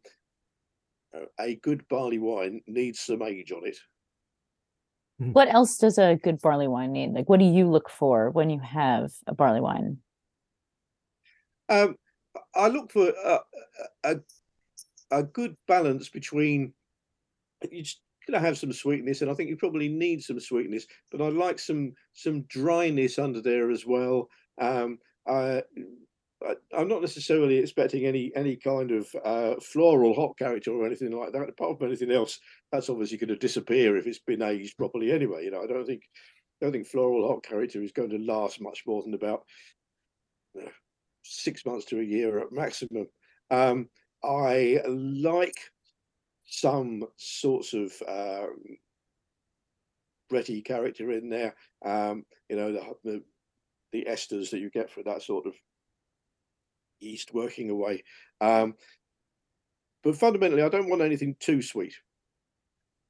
a 1.40 1.56
good 1.56 1.86
barley 1.88 2.18
wine 2.18 2.60
needs 2.66 3.00
some 3.00 3.22
age 3.22 3.52
on 3.52 3.66
it. 3.66 3.78
What 5.18 5.48
else 5.52 5.78
does 5.78 5.96
a 5.96 6.16
good 6.22 6.40
barley 6.42 6.68
wine 6.68 6.92
need? 6.92 7.12
Like, 7.12 7.28
what 7.28 7.40
do 7.40 7.46
you 7.46 7.70
look 7.70 7.88
for 7.88 8.30
when 8.30 8.50
you 8.50 8.60
have 8.60 9.10
a 9.26 9.34
barley 9.34 9.62
wine? 9.62 9.98
Um, 11.70 11.96
I 12.54 12.68
look 12.68 12.92
for 12.92 13.08
a, 13.24 13.40
a, 14.04 14.16
a 15.10 15.22
good 15.22 15.56
balance 15.66 16.10
between 16.10 16.74
you're 17.62 17.84
going 18.28 18.40
to 18.42 18.46
have 18.46 18.58
some 18.58 18.72
sweetness, 18.72 19.22
and 19.22 19.30
I 19.30 19.34
think 19.34 19.48
you 19.48 19.56
probably 19.56 19.88
need 19.88 20.22
some 20.22 20.38
sweetness, 20.38 20.86
but 21.10 21.22
I 21.22 21.28
like 21.28 21.58
some 21.58 21.94
some 22.12 22.42
dryness 22.42 23.18
under 23.18 23.40
there 23.40 23.70
as 23.70 23.86
well. 23.86 24.28
Um, 24.60 24.98
I, 25.28 25.62
I'm 26.76 26.88
not 26.88 27.00
necessarily 27.00 27.58
expecting 27.58 28.04
any 28.04 28.30
any 28.36 28.56
kind 28.56 28.90
of 28.90 29.08
uh, 29.24 29.54
floral 29.60 30.14
hot 30.14 30.38
character 30.38 30.70
or 30.72 30.86
anything 30.86 31.10
like 31.12 31.32
that. 31.32 31.48
Apart 31.48 31.78
from 31.78 31.88
anything 31.88 32.10
else, 32.10 32.38
that's 32.70 32.90
obviously 32.90 33.18
going 33.18 33.28
to 33.28 33.36
disappear 33.36 33.96
if 33.96 34.06
it's 34.06 34.20
been 34.20 34.42
aged 34.42 34.76
properly 34.76 35.12
anyway. 35.12 35.44
You 35.44 35.50
know, 35.50 35.62
I 35.62 35.66
don't 35.66 35.86
think 35.86 36.02
I 36.60 36.66
don't 36.66 36.72
think 36.72 36.86
floral 36.86 37.28
hot 37.28 37.42
character 37.42 37.82
is 37.82 37.92
going 37.92 38.10
to 38.10 38.18
last 38.18 38.60
much 38.60 38.82
more 38.86 39.02
than 39.02 39.14
about 39.14 39.44
know, 40.54 40.68
six 41.22 41.64
months 41.64 41.86
to 41.86 42.00
a 42.00 42.04
year 42.04 42.38
at 42.38 42.52
maximum. 42.52 43.06
Um, 43.50 43.88
I 44.22 44.80
like 44.86 45.58
some 46.46 47.04
sorts 47.16 47.74
of 47.74 47.92
um, 48.08 48.56
bready 50.30 50.64
character 50.64 51.12
in 51.12 51.28
there. 51.28 51.54
Um, 51.84 52.24
you 52.48 52.56
know, 52.56 52.72
the, 52.72 52.82
the 53.04 53.22
the 53.96 54.11
esters 54.11 54.50
that 54.50 54.61
you 54.61 54.70
get 54.70 54.90
for 54.90 55.02
that 55.04 55.22
sort 55.22 55.46
of 55.46 55.54
yeast 57.00 57.32
working 57.32 57.70
away. 57.70 58.02
Um, 58.40 58.74
but 60.02 60.16
fundamentally, 60.16 60.62
I 60.62 60.68
don't 60.68 60.88
want 60.88 61.02
anything 61.02 61.37
too 61.40 61.62
sweet. 61.62 61.94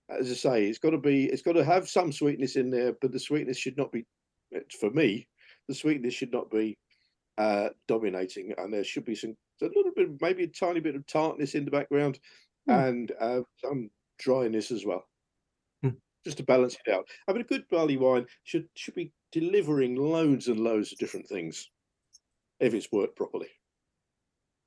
As 0.08 0.30
I 0.30 0.34
say, 0.34 0.66
it's 0.66 0.78
got 0.78 0.90
to 0.90 0.98
be, 0.98 1.26
it's 1.26 1.42
got 1.42 1.54
to 1.54 1.64
have 1.64 1.88
some 1.88 2.12
sweetness 2.12 2.56
in 2.56 2.70
there, 2.70 2.92
but 3.00 3.12
the 3.12 3.18
sweetness 3.18 3.58
should 3.58 3.76
not 3.76 3.90
be, 3.90 4.06
for 4.80 4.90
me, 4.90 5.26
the 5.68 5.74
sweetness 5.74 6.14
should 6.14 6.32
not 6.32 6.50
be 6.50 6.78
uh, 7.38 7.70
dominating, 7.88 8.54
and 8.56 8.72
there 8.72 8.84
should 8.84 9.04
be 9.04 9.14
some 9.14 9.34
a 9.62 9.66
little 9.66 9.92
bit, 9.96 10.08
maybe 10.20 10.44
a 10.44 10.48
tiny 10.48 10.80
bit 10.80 10.94
of 10.94 11.06
tartness 11.06 11.54
in 11.54 11.64
the 11.64 11.70
background, 11.70 12.18
Hmm. 12.66 12.72
and 12.72 13.12
uh, 13.20 13.40
some 13.64 13.90
dryness 14.18 14.70
as 14.70 14.84
well. 14.84 15.04
Just 16.26 16.38
to 16.38 16.42
balance 16.42 16.76
it 16.84 16.92
out. 16.92 17.06
I 17.28 17.32
mean, 17.32 17.42
a 17.42 17.44
good 17.44 17.64
barley 17.70 17.96
wine 17.96 18.26
should 18.42 18.66
should 18.74 18.94
be 18.96 19.12
delivering 19.30 19.94
loads 19.94 20.48
and 20.48 20.58
loads 20.58 20.92
of 20.92 20.98
different 20.98 21.28
things 21.28 21.70
if 22.58 22.74
it's 22.74 22.90
worked 22.90 23.16
properly. 23.16 23.48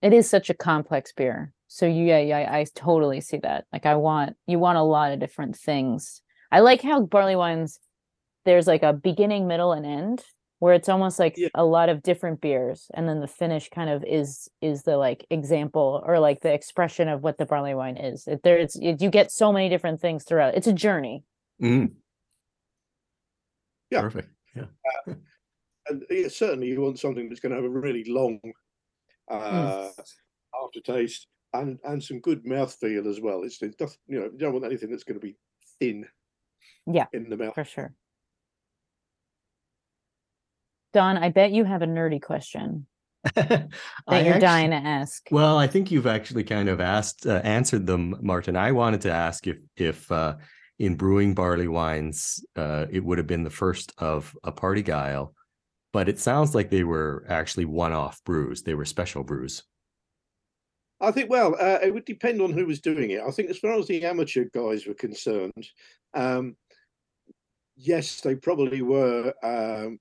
It 0.01 0.13
is 0.13 0.29
such 0.29 0.49
a 0.49 0.53
complex 0.53 1.11
beer. 1.11 1.53
So 1.67 1.85
yeah, 1.85 2.19
yeah, 2.19 2.49
I 2.51 2.65
totally 2.73 3.19
see 3.21 3.37
that. 3.43 3.65
Like 3.73 3.85
I 3.85 3.95
want 3.95 4.37
you 4.47 4.57
want 4.57 4.77
a 4.77 4.83
lot 4.83 5.11
of 5.11 5.19
different 5.19 5.57
things. 5.57 6.21
I 6.51 6.61
like 6.61 6.81
how 6.81 7.01
barley 7.01 7.35
wines 7.35 7.79
there's 8.45 8.67
like 8.67 8.83
a 8.83 8.93
beginning, 8.93 9.47
middle, 9.47 9.73
and 9.73 9.85
end 9.85 10.23
where 10.59 10.73
it's 10.73 10.89
almost 10.89 11.19
like 11.19 11.35
Yeah. 11.37 11.49
a 11.53 11.63
lot 11.65 11.89
of 11.89 12.01
different 12.03 12.41
beers 12.41 12.87
and 12.93 13.07
then 13.07 13.19
the 13.21 13.27
finish 13.27 13.69
kind 13.69 13.89
of 13.89 14.03
is 14.05 14.49
is 14.61 14.83
the 14.83 14.97
like 14.97 15.25
example 15.29 16.03
or 16.05 16.19
like 16.19 16.41
the 16.41 16.53
expression 16.53 17.07
of 17.09 17.21
what 17.23 17.37
the 17.37 17.45
barley 17.45 17.75
wine 17.75 17.97
is. 17.97 18.27
It, 18.27 18.41
there 18.43 18.57
it's 18.57 18.77
it, 18.77 19.01
you 19.01 19.09
get 19.09 19.31
so 19.31 19.51
many 19.53 19.69
different 19.69 19.99
things 20.01 20.23
throughout. 20.23 20.55
It's 20.55 20.67
a 20.67 20.73
journey. 20.73 21.23
Mm, 21.61 21.91
Yeah. 23.91 24.01
perfect 24.01 24.29
yeah 24.55 24.65
And 25.89 26.03
yeah, 26.09 26.27
certainly, 26.27 26.67
you 26.67 26.81
want 26.81 26.99
something 26.99 27.27
that's 27.27 27.39
going 27.41 27.49
to 27.51 27.55
have 27.55 27.65
a 27.65 27.69
really 27.69 28.03
long 28.05 28.39
uh, 29.29 29.89
aftertaste 30.63 31.27
and 31.53 31.79
and 31.83 32.03
some 32.03 32.19
good 32.19 32.45
mouthfeel 32.45 33.07
as 33.07 33.19
well. 33.19 33.43
It's, 33.43 33.61
it's 33.61 33.75
just, 33.75 33.97
you 34.07 34.19
know 34.19 34.25
you 34.25 34.37
don't 34.37 34.53
want 34.53 34.65
anything 34.65 34.91
that's 34.91 35.03
going 35.03 35.19
to 35.19 35.25
be 35.25 35.35
thin. 35.79 36.05
Yeah, 36.85 37.07
in 37.13 37.29
the 37.29 37.37
mouth. 37.37 37.55
For 37.55 37.63
sure. 37.63 37.93
Don, 40.93 41.17
I 41.17 41.29
bet 41.29 41.51
you 41.51 41.65
have 41.65 41.81
a 41.81 41.87
nerdy 41.87 42.21
question 42.21 42.87
that 43.35 43.69
I 44.07 44.21
you're 44.21 44.35
actu- 44.35 44.45
dying 44.45 44.69
to 44.71 44.75
ask. 44.77 45.27
Well, 45.31 45.57
I 45.57 45.67
think 45.67 45.91
you've 45.91 46.07
actually 46.07 46.43
kind 46.43 46.67
of 46.69 46.79
asked, 46.79 47.27
uh, 47.27 47.41
answered 47.43 47.85
them, 47.85 48.15
Martyn. 48.21 48.55
I 48.55 48.71
wanted 48.71 49.01
to 49.01 49.11
ask 49.11 49.45
if, 49.45 49.57
if 49.75 50.11
uh, 50.11 50.37
in 50.79 50.95
brewing 50.95 51.33
barley 51.33 51.67
wines, 51.67 52.43
uh, 52.55 52.85
it 52.89 53.03
would 53.03 53.17
have 53.17 53.27
been 53.27 53.43
the 53.43 53.49
first 53.49 53.93
of 53.97 54.35
a 54.43 54.51
parti-gyle, 54.51 55.33
but 55.91 56.07
it 56.07 56.17
sounds 56.17 56.55
like 56.55 56.69
they 56.69 56.83
were 56.83 57.25
actually 57.27 57.65
one-off 57.65 58.23
brews. 58.23 58.63
They 58.63 58.73
were 58.73 58.85
special 58.85 59.23
brews. 59.23 59.63
I 61.01 61.11
think, 61.11 61.29
well, 61.29 61.55
uh, 61.59 61.79
it 61.81 61.93
would 61.93 62.05
depend 62.05 62.41
on 62.41 62.51
who 62.51 62.65
was 62.65 62.81
doing 62.81 63.11
it. 63.11 63.21
I 63.21 63.31
think, 63.31 63.49
as 63.49 63.57
far 63.57 63.73
as 63.73 63.87
the 63.87 64.03
amateur 64.05 64.45
guys 64.53 64.85
were 64.85 64.93
concerned, 64.93 65.67
um, 66.13 66.55
yes, 67.75 68.21
they 68.21 68.35
probably 68.35 68.81
were 68.81 69.33
um, 69.43 69.99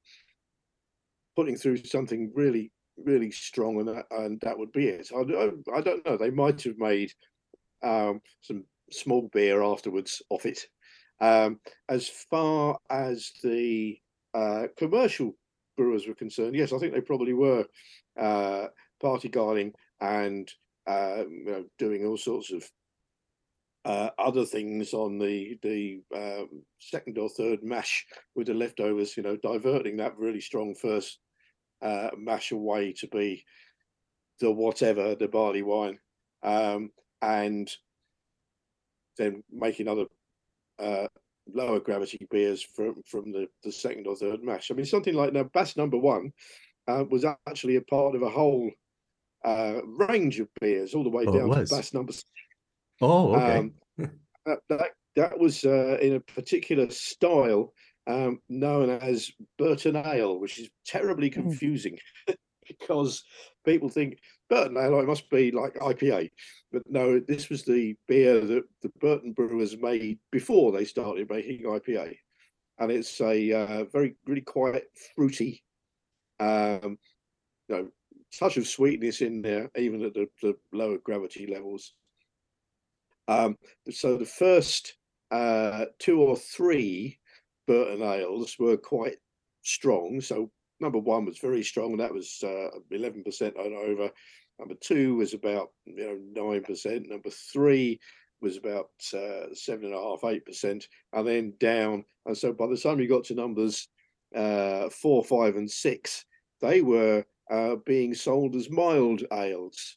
putting 1.36 1.56
through 1.56 1.78
something 1.78 2.32
really, 2.34 2.72
really 2.96 3.30
strong, 3.30 3.78
and 3.78 3.88
that, 3.88 4.06
and 4.10 4.40
that 4.40 4.58
would 4.58 4.72
be 4.72 4.88
it. 4.88 5.08
I, 5.14 5.20
I, 5.20 5.78
I 5.78 5.80
don't 5.80 6.04
know. 6.04 6.16
They 6.16 6.30
might 6.30 6.62
have 6.62 6.78
made 6.78 7.12
um, 7.82 8.20
some 8.40 8.64
small 8.90 9.28
beer 9.32 9.62
afterwards 9.62 10.22
off 10.30 10.46
it, 10.46 10.66
Um, 11.20 11.60
as 11.88 12.08
far 12.08 12.78
as 12.90 13.32
the 13.42 13.98
uh, 14.34 14.68
commercial 14.76 15.34
brewers 15.76 16.06
were 16.06 16.14
concerned, 16.14 16.54
yes, 16.54 16.72
I 16.72 16.78
think 16.78 16.94
they 16.94 17.00
probably 17.00 17.34
were 17.34 17.66
uh, 18.16 18.68
party 19.00 19.28
guarding 19.28 19.72
and 20.00 20.50
uh, 20.86 21.24
you 21.28 21.44
know, 21.44 21.64
doing 21.78 22.06
all 22.06 22.16
sorts 22.16 22.52
of 22.52 22.70
uh, 23.84 24.10
other 24.18 24.44
things 24.44 24.92
on 24.92 25.18
the 25.18 25.58
the 25.62 26.00
um, 26.14 26.62
second 26.78 27.18
or 27.18 27.28
third 27.28 27.62
mash 27.62 28.06
with 28.34 28.46
the 28.46 28.54
leftovers, 28.54 29.16
you 29.16 29.22
know, 29.22 29.36
diverting 29.36 29.96
that 29.96 30.18
really 30.18 30.40
strong 30.40 30.74
first 30.74 31.18
uh, 31.82 32.10
mash 32.16 32.52
away 32.52 32.92
to 32.92 33.06
be 33.08 33.44
the 34.40 34.50
whatever 34.50 35.14
the 35.14 35.28
barley 35.28 35.62
wine, 35.62 35.98
um, 36.42 36.90
and 37.22 37.70
then 39.18 39.42
making 39.50 39.88
other 39.88 40.06
uh, 40.78 41.08
lower 41.52 41.80
gravity 41.80 42.26
beers 42.30 42.62
from 42.62 43.02
from 43.06 43.32
the, 43.32 43.48
the 43.64 43.72
second 43.72 44.06
or 44.06 44.16
third 44.16 44.42
mash. 44.42 44.70
I 44.70 44.74
mean, 44.74 44.86
something 44.86 45.14
like 45.14 45.32
now 45.32 45.44
Bass 45.44 45.76
Number 45.76 45.98
One 45.98 46.32
uh, 46.86 47.04
was 47.10 47.24
actually 47.46 47.76
a 47.76 47.82
part 47.82 48.14
of 48.14 48.22
a 48.22 48.30
whole 48.30 48.70
uh, 49.44 49.80
range 49.84 50.40
of 50.40 50.48
beers, 50.60 50.94
all 50.94 51.04
the 51.04 51.10
way 51.10 51.24
Oh, 51.26 51.32
down 51.32 51.50
to 51.50 51.60
was. 51.60 51.70
Bass 51.70 51.92
Number 51.94 52.12
Oh, 53.00 53.34
okay. 53.34 53.58
um, 53.58 53.72
that, 54.46 54.58
that 54.68 54.90
that 55.16 55.38
was 55.38 55.64
uh, 55.64 55.98
in 56.00 56.14
a 56.14 56.20
particular 56.20 56.88
style 56.90 57.72
um, 58.06 58.40
known 58.48 58.90
as 58.90 59.30
Burton 59.58 59.96
Ale, 59.96 60.38
which 60.38 60.58
is 60.58 60.70
terribly 60.86 61.30
confusing 61.30 61.98
because 62.68 63.22
people 63.68 63.88
think 63.88 64.18
Burton 64.48 64.76
Ale 64.76 65.00
it 65.00 65.06
must 65.06 65.28
be 65.30 65.50
like 65.50 65.74
IPA, 65.74 66.30
but 66.72 66.82
no, 66.88 67.20
this 67.20 67.48
was 67.48 67.64
the 67.64 67.94
beer 68.06 68.40
that 68.40 68.64
the 68.82 68.88
Burton 69.00 69.32
brewers 69.32 69.76
made 69.76 70.18
before 70.30 70.72
they 70.72 70.84
started 70.84 71.28
making 71.28 71.62
IPA, 71.62 72.16
and 72.78 72.90
it's 72.90 73.20
a 73.20 73.52
uh, 73.52 73.84
very 73.92 74.16
really 74.26 74.40
quite 74.40 74.84
fruity, 75.14 75.62
um, 76.40 76.98
you 77.68 77.76
know, 77.76 77.88
touch 78.38 78.56
of 78.56 78.66
sweetness 78.66 79.20
in 79.20 79.42
there, 79.42 79.70
even 79.76 80.02
at 80.02 80.14
the, 80.14 80.28
the 80.42 80.56
lower 80.72 80.98
gravity 80.98 81.46
levels. 81.46 81.92
Um, 83.28 83.58
so 83.90 84.16
the 84.16 84.24
first 84.24 84.94
uh, 85.30 85.86
two 85.98 86.22
or 86.22 86.36
three 86.36 87.18
Burton 87.66 88.02
ales 88.02 88.56
were 88.58 88.78
quite 88.78 89.16
strong. 89.62 90.22
So 90.22 90.50
number 90.80 90.98
one 90.98 91.24
was 91.24 91.38
very 91.38 91.62
strong, 91.62 91.92
and 91.92 92.00
that 92.00 92.12
was 92.14 92.42
uh, 92.42 92.70
eleven 92.90 93.22
percent 93.24 93.56
and 93.56 93.74
over. 93.74 94.10
Number 94.58 94.74
two 94.74 95.16
was 95.16 95.34
about 95.34 95.72
you 95.84 95.94
know 96.34 96.44
nine 96.50 96.62
percent. 96.64 97.08
Number 97.08 97.30
three 97.30 98.00
was 98.40 98.56
about 98.56 98.90
uh, 99.14 99.52
seven 99.54 99.86
and 99.86 99.94
a 99.94 99.98
half, 99.98 100.24
eight 100.24 100.44
percent, 100.46 100.88
and 101.12 101.26
then 101.26 101.54
down. 101.58 102.04
And 102.26 102.36
so 102.36 102.52
by 102.52 102.66
the 102.68 102.76
time 102.76 103.00
you 103.00 103.08
got 103.08 103.24
to 103.24 103.34
numbers 103.34 103.88
uh, 104.34 104.88
four, 104.90 105.24
five, 105.24 105.56
and 105.56 105.70
six, 105.70 106.24
they 106.60 106.80
were 106.82 107.24
uh, 107.50 107.76
being 107.86 108.14
sold 108.14 108.54
as 108.56 108.70
mild 108.70 109.22
ales. 109.32 109.96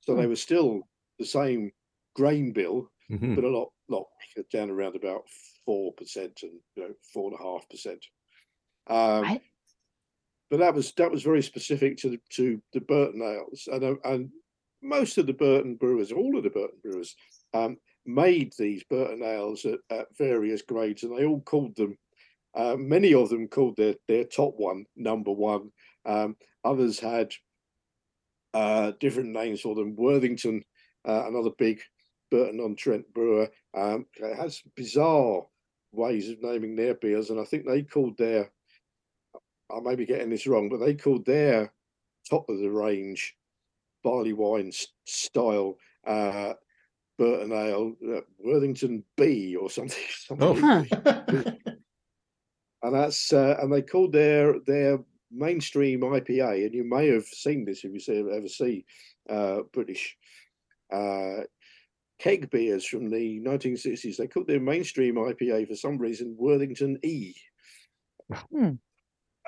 So 0.00 0.14
they 0.14 0.22
Hmm. 0.24 0.28
were 0.30 0.36
still 0.36 0.88
the 1.18 1.24
same 1.26 1.72
grain 2.14 2.52
bill, 2.52 2.90
Mhm. 3.10 3.34
but 3.34 3.44
a 3.44 3.48
lot, 3.48 3.72
lot 3.88 4.06
down 4.50 4.70
around 4.70 4.94
about 4.96 5.28
four 5.64 5.92
percent 5.94 6.42
and 6.42 6.60
you 6.76 6.82
know 6.82 6.94
four 7.12 7.30
and 7.30 7.38
a 7.40 7.42
half 7.42 7.68
percent. 7.68 8.04
Um, 8.86 9.24
I- 9.24 9.40
but 10.50 10.58
that 10.60 10.74
was 10.74 10.92
that 10.92 11.10
was 11.10 11.22
very 11.22 11.42
specific 11.42 11.96
to 11.98 12.10
the 12.10 12.20
to 12.30 12.60
the 12.72 12.80
Burton 12.80 13.22
ales, 13.22 13.68
and 13.70 13.84
uh, 13.84 13.94
and 14.04 14.30
most 14.82 15.18
of 15.18 15.26
the 15.26 15.32
Burton 15.32 15.76
brewers, 15.76 16.12
all 16.12 16.36
of 16.36 16.44
the 16.44 16.50
Burton 16.50 16.78
brewers, 16.82 17.16
um, 17.54 17.76
made 18.06 18.52
these 18.58 18.84
Burton 18.84 19.22
ales 19.22 19.64
at, 19.64 19.78
at 19.90 20.06
various 20.16 20.62
grades, 20.62 21.02
and 21.02 21.16
they 21.16 21.24
all 21.24 21.40
called 21.40 21.76
them. 21.76 21.96
Uh, 22.54 22.76
many 22.76 23.14
of 23.14 23.28
them 23.28 23.48
called 23.48 23.76
their 23.76 23.94
their 24.08 24.24
top 24.24 24.54
one 24.56 24.84
number 24.96 25.30
one. 25.30 25.70
Um, 26.06 26.36
others 26.64 26.98
had 26.98 27.32
uh, 28.54 28.92
different 28.98 29.30
names 29.30 29.60
for 29.60 29.74
them. 29.74 29.94
Worthington, 29.96 30.64
uh, 31.06 31.24
another 31.26 31.50
big 31.58 31.80
Burton 32.30 32.60
on 32.60 32.76
Trent 32.76 33.12
brewer, 33.12 33.48
um, 33.76 34.06
has 34.36 34.62
bizarre 34.76 35.42
ways 35.92 36.28
of 36.30 36.42
naming 36.42 36.76
their 36.76 36.94
beers, 36.94 37.30
and 37.30 37.40
I 37.40 37.44
think 37.44 37.66
they 37.66 37.82
called 37.82 38.16
their. 38.18 38.50
I 39.70 39.80
may 39.80 39.94
be 39.94 40.06
getting 40.06 40.30
this 40.30 40.46
wrong, 40.46 40.68
but 40.68 40.78
they 40.78 40.94
called 40.94 41.26
their 41.26 41.72
top 42.28 42.48
of 42.48 42.58
the 42.58 42.70
range 42.70 43.36
barley 44.02 44.32
wine 44.32 44.72
style 45.06 45.76
uh, 46.06 46.54
Burton 47.18 47.52
Ale 47.52 47.94
uh, 48.16 48.20
Worthington 48.38 49.04
B 49.16 49.56
or 49.56 49.70
something. 49.70 50.04
something 50.26 50.48
Oh. 50.48 51.52
and 52.82 52.94
that's 52.94 53.32
uh, 53.32 53.56
and 53.60 53.72
they 53.72 53.82
called 53.82 54.12
their 54.12 54.60
their 54.66 54.98
mainstream 55.30 56.00
IPA, 56.00 56.66
and 56.66 56.74
you 56.74 56.84
may 56.84 57.08
have 57.08 57.26
seen 57.26 57.64
this 57.64 57.84
if 57.84 57.92
you 57.92 58.00
see, 58.00 58.18
ever 58.18 58.48
see 58.48 58.84
uh, 59.28 59.60
British 59.72 60.16
uh, 60.92 61.42
keg 62.18 62.50
beers 62.50 62.86
from 62.86 63.10
the 63.10 63.40
1960s. 63.40 64.16
They 64.16 64.26
called 64.28 64.46
their 64.46 64.60
mainstream 64.60 65.16
IPA 65.16 65.68
for 65.68 65.74
some 65.74 65.98
reason 65.98 66.36
Worthington 66.38 66.98
E. 67.02 67.34
Hmm. 68.52 68.72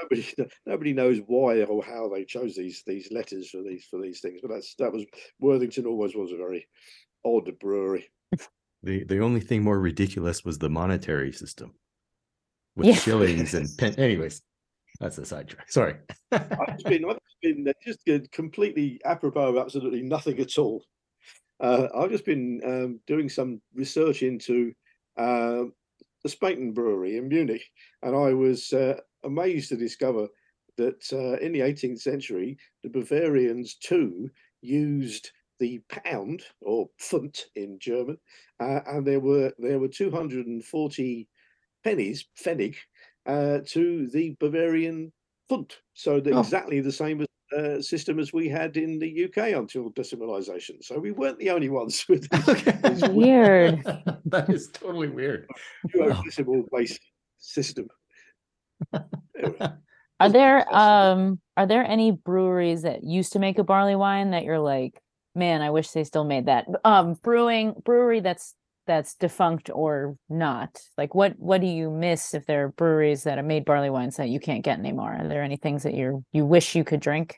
Nobody, 0.02 0.26
nobody 0.66 0.92
knows 0.92 1.18
why 1.26 1.62
or 1.62 1.82
how 1.82 2.08
they 2.08 2.24
chose 2.24 2.54
these 2.56 2.82
these 2.86 3.10
letters 3.10 3.50
for 3.50 3.62
these 3.62 3.84
for 3.84 4.00
these 4.00 4.20
things, 4.20 4.40
but 4.42 4.50
that's 4.50 4.74
that 4.76 4.92
was 4.92 5.04
Worthington 5.40 5.86
always 5.86 6.14
was 6.14 6.32
a 6.32 6.36
very 6.36 6.66
odd 7.24 7.58
brewery. 7.58 8.10
the 8.82 9.04
the 9.04 9.20
only 9.20 9.40
thing 9.40 9.62
more 9.62 9.78
ridiculous 9.78 10.44
was 10.44 10.58
the 10.58 10.70
monetary 10.70 11.32
system 11.32 11.74
with 12.76 12.86
Yeah. 12.86 12.94
shillings 12.94 13.54
and 13.54 13.68
pen. 13.78 13.94
Anyways, 13.96 14.42
that's 15.00 15.18
a 15.18 15.24
sidetrack. 15.24 15.70
Sorry. 15.70 15.96
I've 16.32 16.76
just 16.78 16.86
been, 16.86 17.04
I've 17.04 17.18
been 17.42 17.72
just 17.84 18.00
completely 18.32 19.00
apropos 19.04 19.50
of 19.50 19.56
absolutely 19.56 20.02
nothing 20.02 20.38
at 20.40 20.56
all. 20.58 20.84
Uh, 21.58 21.88
I've 21.94 22.10
just 22.10 22.24
been 22.24 22.60
um, 22.64 23.00
doing 23.06 23.28
some 23.28 23.60
research 23.74 24.22
into 24.22 24.72
uh, 25.16 25.64
the 26.22 26.28
Spaten 26.28 26.72
Brewery 26.72 27.16
in 27.18 27.28
Munich, 27.28 27.64
and 28.02 28.16
I 28.16 28.32
was 28.32 28.72
uh, 28.72 29.00
amazed 29.24 29.68
to 29.70 29.76
discover 29.76 30.28
that 30.76 31.02
uh, 31.12 31.38
in 31.44 31.52
the 31.52 31.60
18th 31.60 32.00
century, 32.00 32.56
the 32.82 32.88
Bavarians 32.88 33.74
too 33.74 34.30
used 34.62 35.30
the 35.58 35.80
pound 35.90 36.42
or 36.62 36.88
Pfund 36.98 37.38
in 37.54 37.78
German, 37.78 38.16
uh, 38.60 38.80
and 38.86 39.06
there 39.06 39.20
were 39.20 39.52
there 39.58 39.78
were 39.78 39.88
240 39.88 41.28
pennies, 41.84 42.26
Pfennig, 42.42 42.76
uh, 43.26 43.58
to 43.66 44.06
the 44.08 44.36
Bavarian 44.40 45.12
Pfund. 45.50 45.72
So 45.94 46.22
Oh. 46.32 46.38
exactly 46.38 46.80
the 46.80 46.92
same 46.92 47.20
as, 47.20 47.26
uh, 47.58 47.82
system 47.82 48.18
as 48.18 48.32
we 48.32 48.48
had 48.48 48.76
in 48.76 48.98
the 48.98 49.24
UK 49.24 49.52
until 49.52 49.90
decimalisation. 49.92 50.82
So 50.82 50.98
we 50.98 51.10
weren't 51.10 51.38
the 51.38 51.50
only 51.50 51.68
ones 51.68 52.06
with 52.08 52.28
this 52.82 53.02
okay. 53.02 53.08
Weird. 53.12 53.82
that 54.26 54.48
is 54.48 54.68
totally 54.72 55.08
weird. 55.08 55.46
dual 55.92 56.14
decimal 56.24 56.64
based 56.72 57.00
system. 57.38 57.88
Are 60.20 60.28
there 60.28 60.74
um 60.74 61.40
are 61.56 61.66
there 61.66 61.84
any 61.84 62.10
breweries 62.10 62.82
that 62.82 63.02
used 63.02 63.32
to 63.32 63.38
make 63.38 63.58
a 63.58 63.64
barley 63.64 63.96
wine 63.96 64.30
that 64.30 64.44
you're 64.44 64.58
like, 64.58 65.00
man, 65.34 65.62
I 65.62 65.70
wish 65.70 65.90
they 65.90 66.04
still 66.04 66.24
made 66.24 66.46
that? 66.46 66.66
Um 66.84 67.14
brewing 67.14 67.74
brewery 67.84 68.20
that's 68.20 68.54
that's 68.86 69.14
defunct 69.14 69.70
or 69.72 70.16
not. 70.28 70.78
Like 70.98 71.14
what 71.14 71.38
what 71.38 71.60
do 71.60 71.66
you 71.66 71.90
miss 71.90 72.34
if 72.34 72.44
there 72.46 72.66
are 72.66 72.68
breweries 72.68 73.24
that 73.24 73.38
have 73.38 73.46
made 73.46 73.64
barley 73.64 73.90
wines 73.90 74.16
that 74.16 74.28
you 74.28 74.40
can't 74.40 74.64
get 74.64 74.78
anymore? 74.78 75.16
Are 75.20 75.28
there 75.28 75.42
any 75.42 75.56
things 75.56 75.84
that 75.84 75.94
you 75.94 76.24
you 76.32 76.44
wish 76.44 76.74
you 76.74 76.84
could 76.84 77.00
drink? 77.00 77.36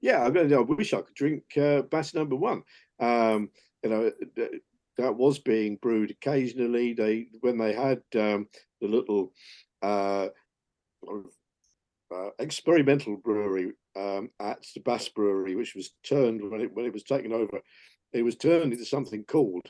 yeah, 0.00 0.22
I, 0.22 0.30
mean, 0.30 0.52
I 0.52 0.58
wish 0.60 0.92
I 0.92 1.00
could 1.00 1.14
drink 1.14 1.42
uh, 1.56 1.82
Bass 1.82 2.14
Number 2.14 2.36
One. 2.36 2.62
Um, 3.00 3.50
you 3.82 3.90
know, 3.90 4.12
that 4.98 5.16
was 5.16 5.38
being 5.38 5.76
brewed 5.76 6.10
occasionally. 6.10 6.92
They 6.92 7.26
when 7.40 7.58
they 7.58 7.72
had 7.72 8.02
um, 8.14 8.48
the 8.80 8.88
little 8.88 9.32
uh, 9.86 10.28
uh, 12.14 12.30
experimental 12.38 13.16
brewery 13.16 13.72
um, 13.96 14.30
at 14.40 14.64
the 14.74 14.80
Bass 14.80 15.08
Brewery, 15.08 15.54
which 15.54 15.74
was 15.74 15.90
turned 16.04 16.40
when 16.50 16.60
it 16.60 16.74
when 16.74 16.86
it 16.86 16.92
was 16.92 17.04
taken 17.04 17.32
over, 17.32 17.60
it 18.12 18.22
was 18.22 18.36
turned 18.36 18.72
into 18.72 18.84
something 18.84 19.24
called 19.24 19.66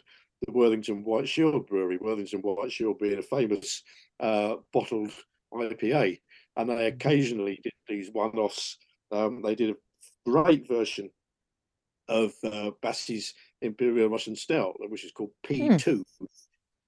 the 0.46 0.52
Worthington 0.52 1.04
White 1.04 1.28
Shield 1.28 1.66
Brewery. 1.66 1.98
Worthington 2.00 2.40
White 2.40 2.72
Shield 2.72 2.98
being 2.98 3.18
a 3.18 3.22
famous 3.22 3.82
uh, 4.20 4.56
bottled 4.72 5.12
IPA, 5.52 6.20
and 6.56 6.70
they 6.70 6.86
occasionally 6.86 7.60
did 7.62 7.72
these 7.88 8.10
one-offs. 8.12 8.78
Um, 9.12 9.42
they 9.42 9.54
did 9.54 9.70
a 9.70 10.30
great 10.30 10.68
version 10.68 11.10
of 12.08 12.32
uh, 12.44 12.70
Bass's 12.82 13.34
Imperial 13.62 14.08
Russian 14.08 14.36
Stout, 14.36 14.76
which 14.78 15.04
is 15.04 15.12
called 15.12 15.30
P2. 15.46 16.02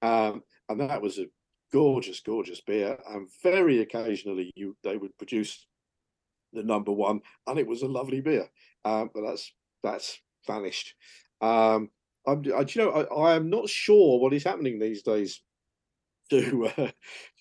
Um, 0.01 0.43
and 0.69 0.81
that 0.81 1.03
was 1.03 1.19
a 1.19 1.27
gorgeous, 1.72 2.20
gorgeous 2.20 2.61
beer. 2.61 2.98
And 3.09 3.28
very 3.42 3.81
occasionally, 3.81 4.50
you 4.57 4.76
they 4.83 4.96
would 4.96 5.16
produce 5.18 5.66
the 6.52 6.62
number 6.62 6.92
one, 6.92 7.20
and 7.46 7.59
it 7.59 7.66
was 7.66 7.83
a 7.83 7.88
lovely 7.88 8.20
beer. 8.20 8.48
Um, 8.85 9.11
but 9.14 9.22
that's 9.22 9.52
that's 9.83 10.18
vanished. 10.46 10.94
Um, 11.40 11.90
I'm, 12.26 12.40
I, 12.54 12.64
do 12.64 12.81
you 12.81 12.85
know, 12.85 12.90
I, 12.90 13.33
I 13.33 13.37
am 13.37 13.48
not 13.50 13.68
sure 13.68 14.18
what 14.20 14.33
is 14.35 14.44
happening 14.44 14.78
these 14.78 15.02
days 15.02 15.42
to 16.31 16.66
uh, 16.76 16.90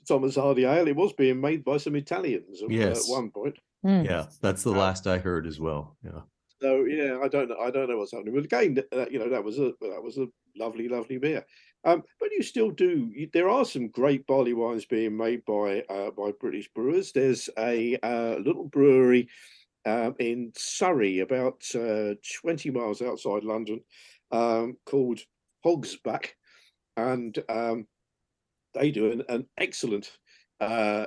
Thomas 0.07 0.35
Hardy 0.35 0.63
Ale. 0.65 0.87
It 0.87 0.95
was 0.95 1.13
being 1.13 1.41
made 1.41 1.63
by 1.65 1.77
some 1.77 1.95
Italians 1.95 2.61
at, 2.61 2.69
Yes. 2.69 3.09
at 3.09 3.11
one 3.11 3.31
point. 3.31 3.57
Mm. 3.85 4.05
Yeah, 4.05 4.27
that's 4.41 4.63
the 4.63 4.71
Uh, 4.73 4.77
last 4.77 5.07
I 5.07 5.17
heard 5.17 5.45
as 5.45 5.59
well. 5.59 5.97
Yeah. 6.03 6.21
So 6.61 6.85
yeah, 6.85 7.19
I 7.21 7.27
don't 7.27 7.49
know. 7.49 7.57
I 7.59 7.69
don't 7.69 7.89
know 7.89 7.97
what's 7.97 8.11
happening. 8.13 8.33
But 8.33 8.45
again, 8.45 8.77
uh, 8.91 9.05
you 9.09 9.19
know, 9.19 9.29
that 9.29 9.43
was 9.43 9.59
a 9.59 9.73
that 9.81 10.01
was 10.01 10.17
a 10.17 10.27
lovely, 10.57 10.87
lovely 10.87 11.17
beer. 11.17 11.45
Um, 11.87 12.03
but 12.19 12.29
you 12.31 12.43
still 12.43 12.69
do. 12.69 13.09
You, 13.15 13.29
there 13.31 13.49
are 13.49 13.63
some 13.63 13.87
great 13.87 14.27
barley 14.27 14.53
wines 14.53 14.83
being 14.83 15.15
made 15.15 15.45
by 15.45 15.83
uh, 15.89 16.11
by 16.11 16.33
British 16.37 16.67
brewers. 16.75 17.13
There's 17.13 17.49
a 17.57 17.97
uh, 18.03 18.35
little 18.39 18.65
brewery 18.65 19.29
um, 19.85 20.13
in 20.19 20.51
Surrey, 20.53 21.19
about 21.19 21.63
uh, 21.73 22.15
20 22.41 22.71
miles 22.71 23.01
outside 23.01 23.45
London, 23.45 23.79
um, 24.31 24.75
called 24.85 25.21
Hogsback, 25.65 26.31
and 26.97 27.41
um, 27.47 27.87
they 28.73 28.91
do 28.91 29.09
an, 29.13 29.23
an 29.29 29.47
excellent 29.57 30.11
uh, 30.59 31.05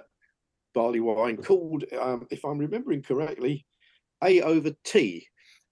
barley 0.75 1.01
wine 1.01 1.37
called, 1.37 1.85
um, 2.01 2.27
if 2.31 2.43
I'm 2.43 2.57
remembering 2.57 3.03
correctly, 3.03 3.66
A 4.25 4.40
over 4.40 4.71
T, 4.85 5.27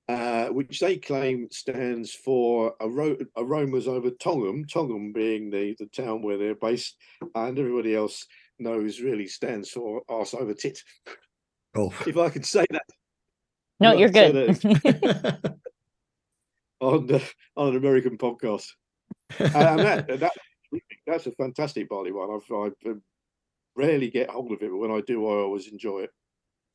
uh, 0.09 0.47
which 0.49 0.81
they 0.81 0.97
claim 0.97 1.49
stands 1.51 2.13
for 2.13 2.75
Aro- 2.81 3.27
aromas 3.37 3.87
over 3.87 4.11
Tongham, 4.11 4.65
Tongham 4.65 5.13
being 5.13 5.51
the, 5.51 5.77
the 5.79 5.87
town 5.87 6.23
where 6.23 6.39
they're 6.39 6.55
based, 6.55 6.97
and 7.35 7.59
everybody 7.59 7.95
else 7.95 8.27
knows 8.59 9.01
really 9.01 9.27
stands 9.27 9.71
for 9.71 10.03
arse 10.09 10.35
over 10.35 10.55
tit. 10.55 10.83
Oh. 11.77 11.93
If 12.07 12.17
I 12.17 12.31
could 12.31 12.47
say 12.47 12.65
that 12.71 12.87
No, 13.81 13.93
you're 13.93 14.13
so 14.13 14.33
good. 14.33 15.39
on 16.81 17.13
uh, 17.13 17.21
on 17.57 17.69
an 17.69 17.77
American 17.77 18.17
podcast. 18.17 18.69
and 19.39 19.81
that, 19.81 20.07
that 20.21 20.33
that's 21.07 21.27
a 21.27 21.33
fantastic 21.33 21.89
barley 21.89 22.13
wine. 22.13 22.31
I've, 22.33 22.57
I've 22.57 22.91
um, 22.93 23.03
rarely 23.77 24.11
get 24.11 24.31
hold 24.31 24.53
of 24.53 24.63
it, 24.63 24.71
but 24.71 24.79
when 24.79 24.91
I 24.91 25.01
do, 25.07 25.27
I 25.27 25.43
always 25.43 25.69
enjoy 25.69 26.01
it. 26.01 26.11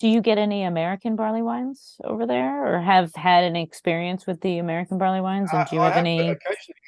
Do 0.03 0.09
you 0.09 0.19
get 0.19 0.37
any 0.37 0.63
American 0.65 1.15
barley 1.15 1.41
wines 1.41 1.95
over 2.03 2.25
there, 2.25 2.67
or 2.67 2.81
have 2.81 3.15
had 3.15 3.45
any 3.45 3.63
experience 3.63 4.27
with 4.27 4.41
the 4.41 4.57
American 4.57 4.97
barley 4.97 5.21
wines? 5.21 5.49
And 5.53 5.65
do 5.65 5.77
you 5.77 5.81
I 5.81 5.91
have 5.91 5.95
any? 5.95 6.19
occasionally 6.19 6.81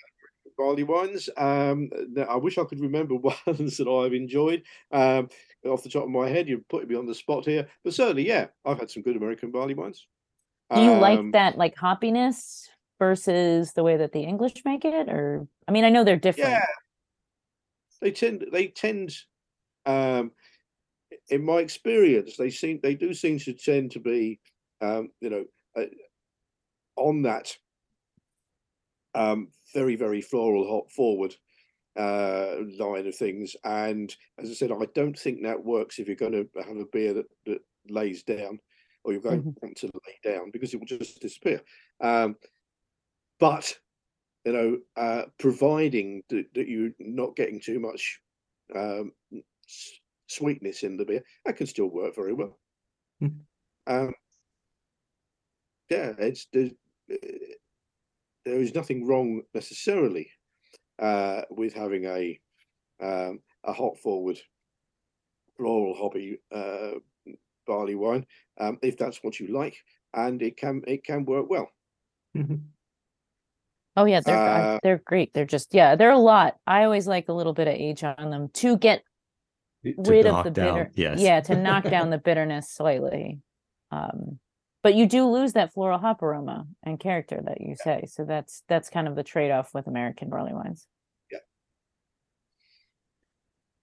get 0.43 0.57
barley 0.57 0.83
wines? 0.83 1.29
Um, 1.37 1.89
I 2.27 2.35
wish 2.35 2.57
I 2.57 2.65
could 2.65 2.81
remember 2.81 3.15
ones 3.47 3.77
that 3.77 3.87
I've 3.87 4.13
enjoyed. 4.13 4.63
Um, 4.91 5.29
off 5.65 5.81
the 5.81 5.87
top 5.87 6.03
of 6.03 6.09
my 6.09 6.27
head, 6.27 6.49
you're 6.49 6.59
putting 6.67 6.89
me 6.89 6.95
on 6.95 7.05
the 7.05 7.15
spot 7.15 7.45
here, 7.45 7.65
but 7.85 7.93
certainly, 7.93 8.27
yeah, 8.27 8.47
I've 8.65 8.79
had 8.79 8.91
some 8.91 9.01
good 9.01 9.15
American 9.15 9.49
barley 9.49 9.75
wines. 9.75 10.05
Do 10.75 10.81
you 10.81 10.91
like 10.91 11.19
Um, 11.19 11.31
that 11.31 11.57
like 11.57 11.77
hoppiness 11.77 12.67
versus 12.99 13.71
the 13.71 13.83
way 13.83 13.95
that 13.95 14.11
the 14.11 14.23
English 14.23 14.65
make 14.65 14.83
it? 14.83 15.07
Or 15.07 15.47
I 15.69 15.71
mean, 15.71 15.85
I 15.85 15.89
know 15.89 16.03
they're 16.03 16.17
different. 16.17 16.49
Yeah, 16.49 16.65
they 18.01 18.11
tend 18.11 18.45
they 18.51 18.67
tend 18.67 19.15
um 19.85 20.31
in 21.29 21.43
my 21.43 21.57
experience 21.57 22.37
they 22.37 22.49
seem 22.49 22.79
they 22.81 22.95
do 22.95 23.13
seem 23.13 23.39
to 23.39 23.53
tend 23.53 23.91
to 23.91 23.99
be 23.99 24.39
um 24.81 25.09
you 25.21 25.29
know 25.29 25.45
uh, 25.77 25.85
on 26.95 27.21
that 27.21 27.55
um 29.15 29.49
very 29.73 29.95
very 29.95 30.21
floral 30.21 30.67
hop 30.69 30.91
forward 30.91 31.35
uh 31.97 32.57
line 32.77 33.07
of 33.07 33.15
things. 33.15 33.55
And 33.63 34.13
as 34.37 34.49
i 34.49 34.53
said 34.53 34.71
i 34.71 34.85
don't 34.93 35.17
think 35.17 35.43
that 35.43 35.63
works 35.63 35.97
if 35.97 36.07
you're 36.07 36.15
going 36.15 36.33
to 36.33 36.47
have 36.67 36.77
a 36.77 36.85
beer 36.91 37.13
that, 37.13 37.25
that 37.45 37.59
lays 37.89 38.23
down 38.23 38.59
or 39.03 39.13
you're 39.13 39.21
going 39.21 39.43
to 39.43 39.55
want 39.61 39.77
to 39.77 39.87
lay 39.87 40.31
down 40.31 40.51
because 40.51 40.73
it 40.73 40.77
will 40.77 40.87
just 40.87 41.21
disappear. 41.21 41.61
Um 42.01 42.35
but 43.39 43.77
you 44.45 44.53
know, 44.53 44.77
uh, 44.95 45.23
providing 45.39 46.21
that, 46.29 46.45
that 46.53 46.67
you're 46.67 46.91
not 46.99 47.35
getting 47.35 47.59
too 47.59 47.79
much 47.79 48.21
um, 48.75 49.11
sweetness 50.27 50.83
in 50.83 50.97
the 50.97 51.05
beer, 51.05 51.23
that 51.45 51.57
can 51.57 51.67
still 51.67 51.87
work 51.89 52.15
very 52.15 52.33
well. 52.33 52.59
Mhm. 53.19 53.45
Um, 53.87 54.13
yeah, 55.89 56.13
it's 56.17 56.47
there's, 56.51 56.71
uh, 57.11 57.15
there 58.43 58.59
is 58.61 58.75
nothing 58.75 59.05
wrong 59.05 59.43
necessarily 59.53 60.31
uh, 60.99 61.43
with 61.51 61.73
having 61.73 62.05
a 62.05 62.39
um, 63.01 63.41
a 63.63 63.73
hop 63.73 63.97
forward 63.99 64.41
floral 65.57 65.93
hobby 65.95 66.37
uh, 66.51 66.91
barley 67.67 67.95
wine 67.95 68.25
um, 68.59 68.79
if 68.83 68.97
that's 68.97 69.23
what 69.23 69.39
you 69.39 69.47
like, 69.47 69.77
and 70.13 70.41
it 70.41 70.57
can 70.57 70.83
it 70.87 71.03
can 71.05 71.25
work 71.25 71.49
well. 71.49 71.71
Mhm. 72.33 72.75
Oh 73.97 74.05
yeah, 74.05 74.19
they're 74.21 74.41
Uh, 74.45 74.79
they're 74.83 74.97
great. 74.99 75.33
They're 75.33 75.45
just 75.45 75.73
yeah, 75.73 75.95
they're 75.95 76.11
a 76.11 76.17
lot. 76.17 76.59
I 76.67 76.83
always 76.83 77.07
like 77.07 77.29
a 77.29 77.33
little 77.33 77.53
bit 77.53 77.67
of 77.67 77.73
age 77.75 78.03
on 78.03 78.29
them 78.29 78.49
to 78.49 78.77
get 78.77 78.99
To 78.99 79.05
rid 79.97 80.25
of 80.25 80.43
the 80.43 80.51
down, 80.51 80.73
bitter. 80.75 80.91
Yes. 80.95 81.19
Yeah, 81.21 81.41
to 81.41 81.55
knock 81.55 81.83
down 81.89 82.09
the 82.09 82.17
bitterness 82.17 82.69
slightly. 82.69 83.39
Um, 83.91 84.39
but 84.83 84.93
you 84.95 85.07
do 85.07 85.25
lose 85.27 85.53
that 85.53 85.73
floral 85.73 85.99
hop 85.99 86.21
aroma 86.21 86.67
and 86.83 86.99
character 86.99 87.41
that 87.45 87.61
you 87.61 87.75
say. 87.75 88.05
So 88.07 88.23
that's 88.25 88.63
that's 88.67 88.89
kind 88.89 89.07
of 89.07 89.15
the 89.15 89.23
trade 89.23 89.51
off 89.51 89.73
with 89.73 89.87
American 89.87 90.29
barley 90.29 90.53
wines. 90.53 90.87
yeah, 91.31 91.39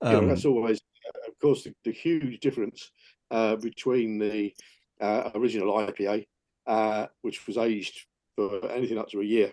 know, 0.02 0.18
Um, 0.18 0.28
that's 0.28 0.44
always, 0.44 0.80
uh, 1.06 1.28
of 1.30 1.38
course, 1.40 1.64
the, 1.64 1.74
the 1.84 1.92
huge 1.92 2.40
difference 2.40 2.90
uh, 3.30 3.56
between 3.56 4.18
the 4.18 4.54
uh, 5.00 5.30
original 5.34 5.72
IPA, 5.74 6.26
uh, 6.66 7.06
which 7.22 7.46
was 7.46 7.58
aged 7.58 8.06
for 8.36 8.70
anything 8.70 8.98
up 8.98 9.08
to 9.10 9.20
a 9.20 9.24
year, 9.24 9.52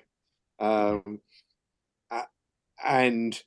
um, 0.60 1.20
a- 2.12 2.28
and 2.86 3.42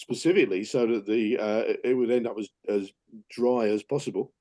specifically 0.00 0.64
so 0.64 0.86
that 0.86 1.06
the 1.06 1.38
uh, 1.38 1.62
it- 1.84 1.94
would 1.94 2.10
end 2.10 2.26
up 2.26 2.38
as, 2.38 2.48
as 2.68 2.90
dry 3.30 3.68
as 3.68 3.82
possible. 3.82 4.32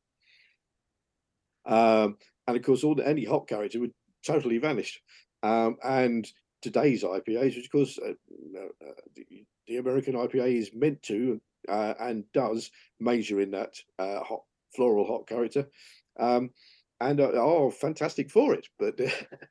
Um, 1.66 2.18
and 2.48 2.58
of 2.58 2.64
course, 2.64 2.84
all 2.84 2.96
the, 2.96 3.08
any 3.08 3.26
hop 3.26 3.48
character 3.48 3.80
would 3.80 3.94
totally 4.26 4.58
vanish. 4.58 5.02
Um, 5.44 5.78
and 5.84 6.28
today's 6.62 7.04
IPAs, 7.04 7.56
which 7.56 7.66
of 7.66 7.72
course 7.72 8.00
uh, 8.00 8.12
uh, 8.12 8.92
the, 9.16 9.46
the 9.68 9.78
American 9.78 10.16
IPA 10.16 10.58
is 10.58 10.72
meant 10.74 11.04
to 11.04 11.42
uh, 11.68 11.94
and 12.00 12.24
does 12.34 12.72
major 13.00 13.42
in 13.42 13.52
that 13.52 13.76
uh, 14.00 14.22
hot 14.22 14.44
floral 14.76 15.06
hot 15.06 15.28
character, 15.28 15.68
um, 16.20 16.50
and 17.02 17.20
uh, 17.20 17.32
oh, 17.36 17.70
fantastic 17.70 18.30
for 18.32 18.54
it. 18.54 18.68
But 18.80 19.00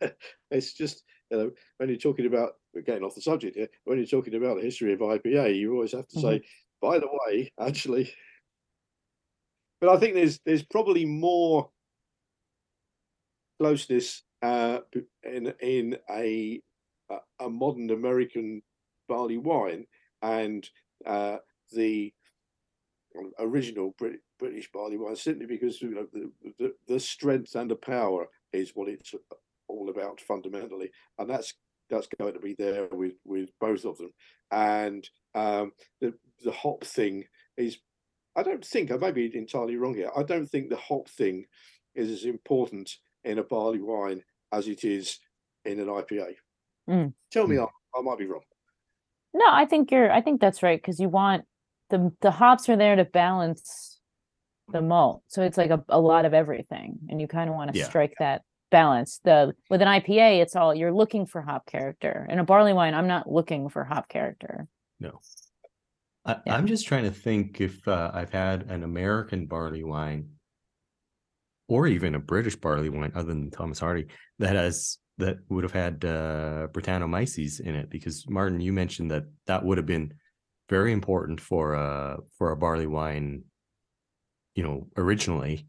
it's 0.50 0.72
just 0.72 1.04
you 1.30 1.38
know 1.38 1.50
when 1.76 1.88
you're 1.88 1.98
talking 1.98 2.26
about 2.26 2.54
getting 2.82 3.04
off 3.04 3.14
the 3.14 3.20
subject 3.20 3.56
here, 3.56 3.68
when 3.84 3.98
you're 3.98 4.06
talking 4.06 4.34
about 4.34 4.56
the 4.56 4.62
history 4.62 4.92
of 4.92 5.00
IPA, 5.00 5.56
you 5.56 5.72
always 5.74 5.92
have 5.92 6.08
to 6.08 6.20
say, 6.20 6.42
by 6.80 6.98
the 6.98 7.08
way, 7.26 7.52
actually. 7.60 8.12
But 9.80 9.90
I 9.90 9.96
think 9.98 10.14
there's 10.14 10.40
there's 10.44 10.62
probably 10.64 11.04
more 11.04 11.70
closeness 13.60 14.22
uh, 14.42 14.80
in 15.24 15.52
in 15.60 15.96
a 16.10 16.60
a- 17.10 17.44
a 17.44 17.48
modern 17.50 17.90
American 17.90 18.62
barley 19.08 19.38
wine 19.38 19.86
and 20.22 20.68
uh, 21.06 21.38
the 21.72 22.12
original 23.38 23.94
Brit- 23.98 24.20
British 24.38 24.70
barley 24.72 24.96
wine, 24.96 25.16
simply 25.16 25.46
because 25.46 25.80
you 25.80 25.90
know 25.90 26.06
the, 26.12 26.30
the 26.58 26.74
the 26.86 27.00
strength 27.00 27.54
and 27.54 27.70
the 27.70 27.76
power 27.76 28.28
is 28.52 28.72
what 28.74 28.88
it's 28.88 29.14
all 29.68 29.90
about 29.90 30.20
fundamentally, 30.20 30.90
and 31.18 31.28
that's 31.28 31.54
that's 31.90 32.08
going 32.18 32.34
to 32.34 32.40
be 32.40 32.54
there 32.58 32.86
with 32.92 33.14
with 33.24 33.50
both 33.60 33.84
of 33.84 33.98
them. 33.98 34.12
And 34.50 35.08
um, 35.34 35.72
the 36.00 36.14
the 36.44 36.52
hop 36.52 36.84
thing 36.84 37.24
is, 37.56 37.78
I 38.36 38.42
don't 38.42 38.64
think 38.64 38.90
I 38.90 38.96
may 38.96 39.10
be 39.12 39.34
entirely 39.36 39.76
wrong 39.76 39.94
here. 39.94 40.10
I 40.16 40.22
don't 40.22 40.46
think 40.46 40.68
the 40.68 40.76
hop 40.76 41.08
thing 41.08 41.46
is 41.94 42.10
as 42.10 42.24
important 42.24 42.94
in 43.24 43.38
a 43.38 43.42
barley 43.44 43.80
wine 43.82 44.22
as 44.52 44.68
it 44.68 44.84
is 44.84 45.18
in 45.64 45.80
an 45.80 45.88
IPA. 45.88 46.34
Mm. 46.88 47.12
Tell 47.30 47.46
me, 47.46 47.56
Mm. 47.56 47.68
I, 47.94 47.98
I 47.98 48.02
might 48.02 48.18
be 48.18 48.26
wrong. 48.26 48.42
No, 49.34 49.44
I 49.48 49.66
think 49.66 49.90
you're 49.90 50.10
I 50.10 50.20
think 50.22 50.40
that's 50.40 50.62
right 50.62 50.80
because 50.80 50.98
you 51.00 51.08
want 51.08 51.44
the 51.90 52.12
the 52.20 52.30
hops 52.30 52.68
are 52.68 52.76
there 52.76 52.96
to 52.96 53.04
balance 53.04 54.00
the 54.70 54.80
malt. 54.82 55.22
So 55.28 55.42
it's 55.42 55.56
like 55.58 55.70
a, 55.70 55.82
a 55.88 56.00
lot 56.00 56.24
of 56.26 56.34
everything. 56.34 56.98
And 57.08 57.20
you 57.20 57.26
kind 57.28 57.48
of 57.48 57.56
want 57.56 57.72
to 57.72 57.78
Yeah. 57.78 57.88
strike 57.88 58.14
that 58.18 58.42
balance. 58.70 59.20
The 59.24 59.54
with 59.70 59.82
an 59.82 59.88
IPA, 59.88 60.42
it's 60.42 60.56
all 60.56 60.74
you're 60.74 60.92
looking 60.92 61.26
for 61.26 61.40
hop 61.40 61.66
character. 61.66 62.26
In 62.28 62.38
a 62.38 62.44
barley 62.44 62.72
wine, 62.72 62.94
I'm 62.94 63.08
not 63.08 63.30
looking 63.30 63.68
for 63.68 63.84
hop 63.84 64.08
character. 64.08 64.66
No. 65.00 65.20
I, 66.24 66.36
Yeah. 66.44 66.54
I'm 66.54 66.66
just 66.66 66.86
trying 66.86 67.04
to 67.04 67.10
think 67.10 67.60
if 67.60 67.86
uh, 67.88 68.10
I've 68.12 68.32
had 68.32 68.70
an 68.70 68.82
American 68.82 69.46
barley 69.46 69.84
wine 69.84 70.30
or 71.68 71.86
even 71.86 72.14
a 72.14 72.18
British 72.18 72.56
barley 72.56 72.88
wine 72.88 73.12
other 73.14 73.28
than 73.28 73.50
Thomas 73.50 73.78
Hardy 73.78 74.06
that 74.38 74.56
has 74.56 74.98
that 75.18 75.38
would 75.48 75.64
have 75.64 75.72
had 75.72 76.04
uh, 76.04 76.68
Brettanomyces 76.72 77.60
in 77.60 77.74
it 77.74 77.90
because 77.90 78.24
Martyn, 78.28 78.60
you 78.60 78.72
mentioned 78.72 79.10
that 79.10 79.24
that 79.46 79.64
would 79.64 79.76
have 79.78 79.86
been 79.86 80.14
very 80.68 80.92
important 80.92 81.40
for 81.40 81.74
uh 81.74 82.18
for 82.36 82.52
a 82.52 82.56
barley 82.56 82.86
wine, 82.86 83.44
you 84.54 84.62
know, 84.62 84.88
originally. 84.96 85.66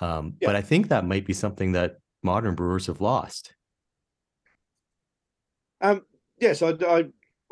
Um, 0.00 0.34
Yeah. 0.40 0.48
But 0.48 0.56
I 0.56 0.62
think 0.62 0.88
that 0.88 1.06
might 1.06 1.26
be 1.26 1.32
something 1.32 1.72
that 1.72 1.96
modern 2.26 2.54
brewers 2.54 2.88
have 2.88 3.00
lost. 3.00 3.54
Um, 5.80 6.02
yes, 6.38 6.60
I, 6.60 6.74
I, 6.86 7.04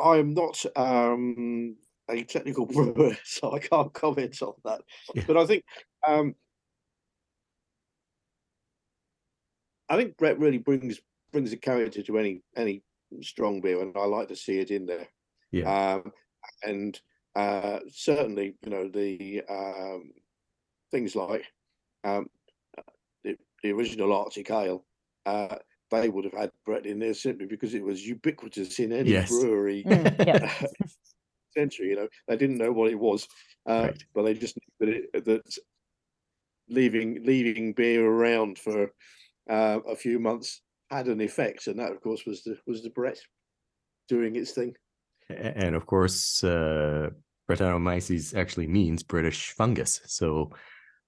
I 0.03 0.17
am 0.19 0.35
not 0.35 0.63
um, 0.77 1.77
a 2.11 2.25
technical 2.25 2.67
brewer, 2.95 3.17
so 3.25 3.55
I 3.55 3.61
can't 3.61 3.95
comment 3.95 4.43
on 4.43 4.55
that. 4.65 4.83
Yeah. 5.15 5.25
But 5.27 5.37
I 5.39 5.47
think 5.47 5.65
um, 6.07 6.35
I 9.89 9.97
think 9.97 10.17
Brett 10.17 10.39
really 10.39 10.59
brings 10.59 11.01
brings 11.33 11.53
a 11.53 11.57
character 11.57 12.03
to 12.03 12.19
any 12.19 12.43
any 12.57 12.83
strong 13.23 13.61
beer, 13.61 13.81
and 13.81 13.97
I 13.97 14.05
like 14.05 14.29
to 14.29 14.37
see 14.37 14.59
it 14.59 14.71
in 14.71 14.87
there. 14.87 15.09
Yeah. 15.53 15.95
Um, 15.95 16.13
and 16.63 17.01
uh, 17.37 17.81
certainly, 17.91 18.57
you 18.63 18.71
know, 18.71 18.89
the 18.89 19.43
um, 19.49 20.13
things 20.91 21.15
like 21.15 21.45
um, 22.03 22.29
the, 23.65 23.69
the 23.69 23.75
original 23.75 24.13
Arctic 24.13 24.51
Ale, 24.51 24.85
uh, 25.27 25.57
they 25.91 26.09
would 26.09 26.25
have 26.25 26.35
had 26.35 26.51
Brett 26.67 26.87
in 26.87 26.99
there 26.99 27.15
simply 27.15 27.47
because 27.47 27.75
it 27.75 27.85
was 27.85 28.07
ubiquitous 28.07 28.79
in 28.79 28.93
any 28.93 29.11
Yes. 29.11 29.31
brewery 29.31 29.85
Mm, 29.85 30.27
yeah. 30.27 30.67
century. 31.57 31.91
You 31.91 31.97
know, 31.97 32.09
they 32.27 32.37
didn't 32.37 32.59
know 32.59 32.73
what 32.73 32.91
it 32.91 32.99
was, 32.99 33.29
uh, 33.67 33.89
Right. 33.89 34.05
but 34.15 34.23
they 34.25 34.35
just 34.35 34.57
knew 34.81 34.87
that, 34.87 34.95
it, 35.15 35.25
that 35.25 35.59
leaving 36.69 37.25
leaving 37.25 37.73
beer 37.75 38.05
around 38.05 38.59
for 38.59 38.91
uh, 39.49 39.81
a 39.87 39.95
few 39.97 40.19
months 40.19 40.63
had 40.91 41.07
an 41.09 41.21
effect, 41.21 41.67
and 41.67 41.79
that, 41.79 41.93
of 41.93 42.01
course, 42.01 42.25
was 42.27 42.43
the 42.43 42.59
was 42.67 42.83
the 42.83 42.91
Brett 42.91 43.21
doing 44.09 44.37
its 44.37 44.53
thing. 44.53 44.75
And 45.31 45.75
of 45.75 45.87
course, 45.87 46.45
uh, 46.45 47.11
Brettanomyces 47.49 48.35
actually 48.37 48.67
means 48.67 49.03
British 49.03 49.53
fungus. 49.53 50.01
So, 50.07 50.51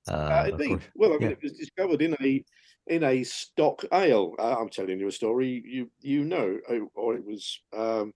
uh, 0.09 0.13
Uh, 0.13 0.47
indeed. 0.51 0.83
Well, 0.95 1.15
I 1.15 1.19
mean, 1.19 1.31
yeah. 1.31 1.31
it 1.31 1.43
was 1.43 1.53
discovered 1.53 2.03
in 2.03 2.17
a 2.21 2.45
in 2.87 3.03
a 3.03 3.25
stock 3.25 3.85
ale. 3.93 4.35
Uh, 4.39 4.57
I'm 4.59 4.69
telling 4.69 5.01
you 5.01 5.09
a 5.09 5.13
story 5.13 5.63
you 5.65 5.91
you 6.01 6.25
know, 6.25 6.59
uh, 6.69 6.81
or 6.95 7.15
it 7.17 7.25
was 7.25 7.61
um, 7.77 8.13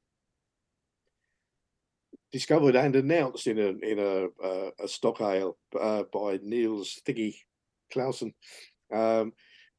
discovered 2.33 2.77
and 2.77 2.95
announced 2.97 3.47
in 3.47 3.59
a 3.59 3.69
in 3.85 3.99
a 3.99 4.29
uh, 4.45 4.71
a 4.81 4.89
stock 4.89 5.21
ale 5.21 5.59
uh, 5.79 6.05
by 6.13 6.39
Niels 6.43 7.01
Thiggy 7.07 7.37
Claussen 7.93 8.33
um, 8.93 9.33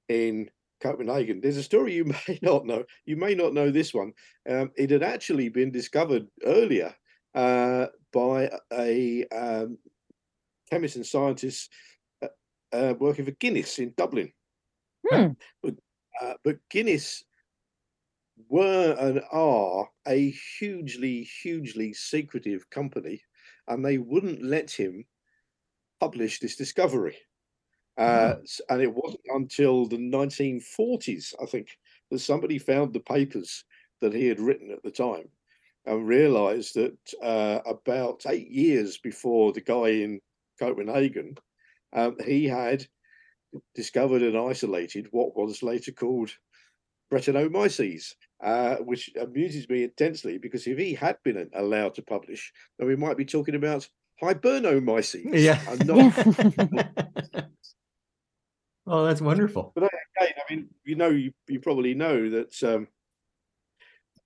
in 0.09 0.49
Copenhagen. 0.81 1.41
There's 1.41 1.57
a 1.57 1.63
story 1.63 1.93
you 1.93 2.05
may 2.27 2.39
not 2.41 2.65
know. 2.65 2.85
You 3.05 3.17
may 3.17 3.35
not 3.35 3.53
know 3.53 3.71
this 3.71 3.93
one. 3.93 4.13
Um, 4.49 4.71
it 4.77 4.89
had 4.89 5.03
actually 5.03 5.49
been 5.49 5.71
discovered 5.71 6.27
earlier 6.43 6.95
uh, 7.35 7.87
by 8.11 8.51
a 8.73 9.25
um, 9.27 9.77
chemist 10.69 10.95
and 10.95 11.05
scientist 11.05 11.71
uh, 12.73 12.93
working 12.99 13.25
for 13.25 13.31
Guinness 13.31 13.79
in 13.79 13.93
Dublin. 13.97 14.33
Hmm. 15.09 15.33
But, 15.63 15.75
uh, 16.21 16.35
but 16.43 16.59
Guinness 16.69 17.23
were 18.49 18.95
and 18.99 19.21
are 19.31 19.89
a 20.07 20.31
hugely, 20.31 21.23
hugely 21.23 21.93
secretive 21.93 22.69
company, 22.69 23.23
and 23.67 23.85
they 23.85 23.97
wouldn't 23.97 24.41
let 24.43 24.71
him 24.71 25.05
publish 25.99 26.39
this 26.39 26.55
discovery. 26.55 27.17
Uh, 27.97 28.35
s- 28.43 28.61
and 28.69 28.81
it 28.81 28.93
wasn't 28.93 29.23
until 29.27 29.87
the 29.87 29.97
1940s, 29.99 31.35
I 31.41 31.47
think, 31.47 31.79
that 32.11 32.19
somebody 32.19 32.59
found 32.59 32.93
the 32.93 33.01
papers 33.01 33.65
that 34.01 34.13
he 34.13 34.27
had 34.27 34.39
written 34.39 34.71
at 34.71 34.83
the 34.83 34.91
time 34.91 35.31
and 35.85 36.07
realized 36.07 36.75
that 36.75 36.97
uh, 37.21 37.61
about 37.65 38.25
eight 38.27 38.49
years 38.49 38.97
before 38.97 39.53
the 39.53 39.61
guy 39.61 39.89
in 39.89 40.21
Copenhagen, 40.59 41.37
um, 41.93 42.15
he 42.25 42.45
had 42.45 42.85
discovered 43.75 44.21
and 44.21 44.37
isolated 44.37 45.07
what 45.11 45.35
was 45.35 45.63
later 45.63 45.91
called 45.91 46.31
Brettanomyces, 47.11 48.13
uh, 48.43 48.75
which 48.77 49.11
amuses 49.19 49.67
me 49.69 49.83
intensely 49.83 50.37
because 50.37 50.65
if 50.67 50.77
he 50.77 50.93
had 50.93 51.17
been 51.23 51.49
allowed 51.53 51.95
to 51.95 52.01
publish, 52.01 52.53
then 52.79 52.87
we 52.87 52.95
might 52.95 53.17
be 53.17 53.25
talking 53.25 53.55
about 53.55 53.87
Hibernomyces. 54.21 55.25
Yeah. 55.33 55.59
and 55.67 55.85
not 55.87 57.45
oh, 58.87 59.05
that's 59.05 59.21
wonderful. 59.21 59.71
But 59.75 59.83
again, 59.83 60.33
I 60.37 60.53
mean, 60.53 60.69
you 60.83 60.95
know, 60.95 61.09
you, 61.09 61.33
you 61.47 61.59
probably 61.59 61.93
know 61.93 62.29
that 62.29 62.63
um, 62.63 62.87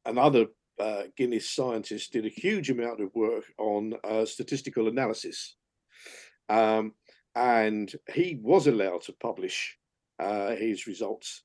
another 0.05 0.47
uh, 0.79 1.03
Guinness 1.17 1.49
scientist 1.49 2.13
did 2.13 2.25
a 2.25 2.29
huge 2.29 2.69
amount 2.69 3.01
of 3.01 3.15
work 3.15 3.45
on 3.57 3.93
uh, 4.03 4.25
statistical 4.25 4.87
analysis. 4.87 5.55
Um, 6.49 6.93
and 7.35 7.93
he 8.13 8.39
was 8.41 8.67
allowed 8.67 9.01
to 9.03 9.13
publish 9.13 9.77
uh, 10.19 10.55
his 10.55 10.87
results. 10.87 11.43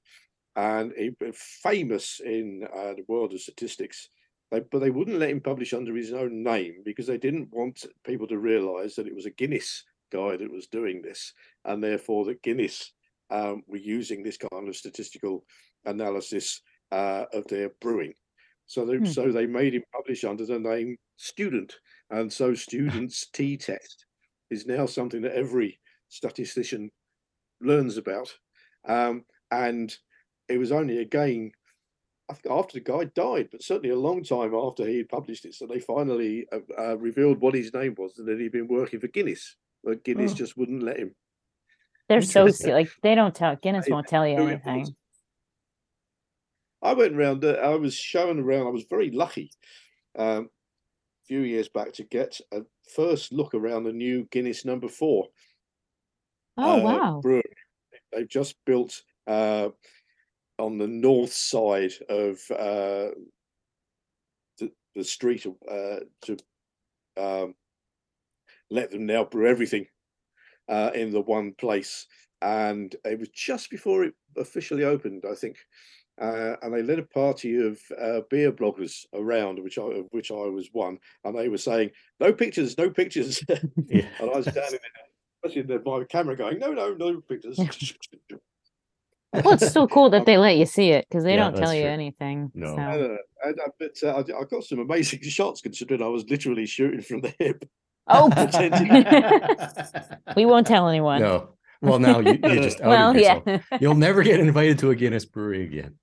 And 0.56 0.92
he 0.96 1.10
was 1.20 1.36
famous 1.36 2.20
in 2.24 2.66
uh, 2.72 2.94
the 2.94 3.04
world 3.08 3.32
of 3.32 3.40
statistics. 3.40 4.08
They, 4.50 4.60
but 4.60 4.80
they 4.80 4.90
wouldn't 4.90 5.18
let 5.18 5.30
him 5.30 5.40
publish 5.40 5.72
under 5.72 5.94
his 5.94 6.12
own 6.12 6.42
name 6.42 6.82
because 6.84 7.06
they 7.06 7.18
didn't 7.18 7.52
want 7.52 7.86
people 8.04 8.26
to 8.28 8.38
realize 8.38 8.94
that 8.96 9.06
it 9.06 9.14
was 9.14 9.26
a 9.26 9.30
Guinness 9.30 9.84
guy 10.12 10.36
that 10.36 10.52
was 10.52 10.66
doing 10.66 11.02
this. 11.02 11.32
And 11.64 11.82
therefore, 11.82 12.24
that 12.26 12.42
Guinness 12.42 12.92
um, 13.30 13.62
were 13.66 13.76
using 13.76 14.22
this 14.22 14.36
kind 14.36 14.68
of 14.68 14.76
statistical 14.76 15.44
analysis 15.84 16.62
uh, 16.90 17.24
of 17.32 17.46
their 17.46 17.70
brewing. 17.80 18.14
So 18.66 18.84
they, 18.84 18.98
Hmm. 18.98 19.04
so 19.04 19.32
they 19.32 19.46
made 19.46 19.74
him 19.74 19.82
publish 19.92 20.24
under 20.24 20.46
the 20.46 20.58
name 20.58 20.96
Student, 21.16 21.76
and 22.10 22.32
so 22.32 22.54
Student's 22.54 23.28
T 23.30 23.56
test 23.56 24.06
is 24.50 24.66
now 24.66 24.86
something 24.86 25.22
that 25.22 25.34
every 25.34 25.79
statistician 26.10 26.90
learns 27.62 27.96
about. 27.96 28.32
Um, 28.86 29.24
and 29.50 29.94
it 30.48 30.58
was 30.58 30.72
only 30.72 30.98
again, 30.98 31.52
I 32.30 32.34
think 32.34 32.54
after 32.54 32.74
the 32.74 32.84
guy 32.84 33.04
died, 33.04 33.48
but 33.50 33.62
certainly 33.62 33.90
a 33.90 33.98
long 33.98 34.22
time 34.22 34.54
after 34.54 34.86
he 34.86 34.98
had 34.98 35.08
published 35.08 35.46
it, 35.46 35.54
so 35.54 35.66
they 35.66 35.80
finally 35.80 36.46
uh, 36.52 36.58
uh, 36.78 36.98
revealed 36.98 37.40
what 37.40 37.54
his 37.54 37.72
name 37.72 37.94
was 37.96 38.18
and 38.18 38.28
that 38.28 38.38
he'd 38.38 38.52
been 38.52 38.68
working 38.68 39.00
for 39.00 39.08
Guinness, 39.08 39.56
but 39.82 40.04
Guinness 40.04 40.32
Oh. 40.32 40.34
just 40.34 40.56
wouldn't 40.56 40.82
let 40.82 40.98
him. 40.98 41.14
They're 42.08 42.22
so 42.22 42.48
like 42.64 42.90
they 43.02 43.14
don't 43.14 43.34
tell 43.34 43.56
Guinness 43.56 43.88
won't 43.88 44.08
tell 44.08 44.26
you 44.26 44.36
anything. 44.36 44.94
I 46.82 46.94
went 46.94 47.14
around. 47.14 47.44
Uh, 47.44 47.52
I 47.52 47.76
was 47.76 47.94
shown 47.94 48.40
around. 48.40 48.66
I 48.66 48.70
was 48.70 48.86
very 48.88 49.10
lucky 49.10 49.50
um, 50.18 50.44
a 50.44 51.26
few 51.26 51.40
years 51.40 51.68
back 51.68 51.92
to 51.94 52.04
get 52.04 52.40
a 52.52 52.62
first 52.94 53.32
look 53.32 53.54
around 53.54 53.84
the 53.84 53.92
new 53.92 54.26
Guinness 54.30 54.64
Number 54.64 54.88
Four. 54.88 55.28
Oh 56.56 56.80
uh, 56.80 56.84
wow. 56.84 57.20
brewery. 57.20 57.42
They've 58.12 58.28
just 58.28 58.56
built 58.64 59.02
uh, 59.26 59.68
on 60.58 60.78
the 60.78 60.88
north 60.88 61.32
side 61.32 61.92
of 62.08 62.38
uh, 62.50 63.14
the, 64.58 64.72
the 64.94 65.04
street 65.04 65.46
uh, 65.46 66.00
to 66.22 66.36
um, 67.16 67.54
let 68.70 68.90
them 68.90 69.06
now 69.06 69.24
brew 69.24 69.48
everything 69.48 69.86
uh, 70.68 70.90
in 70.94 71.10
the 71.10 71.20
one 71.20 71.52
place. 71.54 72.06
And 72.42 72.94
it 73.04 73.18
was 73.18 73.28
just 73.30 73.70
before 73.70 74.04
it 74.04 74.14
officially 74.36 74.84
opened, 74.84 75.24
I 75.30 75.34
think. 75.34 75.58
Uh, 76.20 76.56
and 76.62 76.74
they 76.74 76.82
led 76.82 76.98
a 76.98 77.04
party 77.04 77.56
of 77.66 77.80
uh, 77.98 78.20
beer 78.28 78.52
bloggers 78.52 79.06
around, 79.14 79.58
which 79.58 79.78
I 79.78 79.82
of 79.82 80.06
which 80.10 80.30
I 80.30 80.34
was 80.34 80.68
one, 80.72 80.98
and 81.24 81.38
they 81.38 81.48
were 81.48 81.56
saying, 81.56 81.92
"No 82.18 82.30
pictures, 82.30 82.76
no 82.76 82.90
pictures." 82.90 83.42
Yeah. 83.86 84.06
And 84.20 84.30
I 84.30 84.36
was 84.36 84.46
standing 84.46 84.80
there, 84.82 85.09
pushing 85.42 85.66
the, 85.66 85.80
my 85.84 86.04
camera, 86.04 86.36
going, 86.36 86.58
"No, 86.58 86.72
no, 86.72 86.94
no 86.94 87.20
pictures." 87.20 87.58
Well, 89.32 89.54
it's 89.54 89.68
still 89.68 89.86
cool 89.86 90.10
that 90.10 90.26
they 90.26 90.38
let 90.38 90.56
you 90.56 90.66
see 90.66 90.90
it 90.90 91.06
because 91.08 91.22
they 91.22 91.34
Yeah, 91.34 91.44
don't 91.44 91.52
tell 91.52 91.66
that's 91.66 91.74
you 91.76 91.82
true. 91.82 91.90
anything. 91.90 92.50
No. 92.52 92.74
No, 92.74 92.74
So. 92.74 92.82
no, 92.82 93.06
no. 93.06 93.18
And, 93.44 93.60
uh, 93.60 93.68
but 93.78 93.92
uh, 94.02 94.08
I, 94.08 94.40
I 94.40 94.44
got 94.50 94.64
some 94.64 94.80
amazing 94.80 95.22
shots 95.22 95.60
considering 95.60 96.02
I 96.02 96.08
was 96.08 96.24
literally 96.28 96.66
shooting 96.66 97.00
from 97.00 97.20
the 97.20 97.32
hip. 97.38 97.64
Oh, 98.08 98.28
Pretending- 98.34 99.04
we 100.34 100.46
won't 100.46 100.66
tell 100.66 100.88
anyone. 100.88 101.20
no. 101.20 101.50
Well, 101.80 102.00
now 102.00 102.18
you, 102.18 102.32
you 102.32 102.60
just 102.60 102.80
outed 102.80 102.88
well, 102.88 103.16
yourself. 103.16 103.42
yeah. 103.46 103.78
You'll 103.80 103.94
never 103.94 104.24
get 104.24 104.40
invited 104.40 104.80
to 104.80 104.90
a 104.90 104.96
Guinness 104.96 105.24
brewery 105.26 105.62
again. 105.62 105.94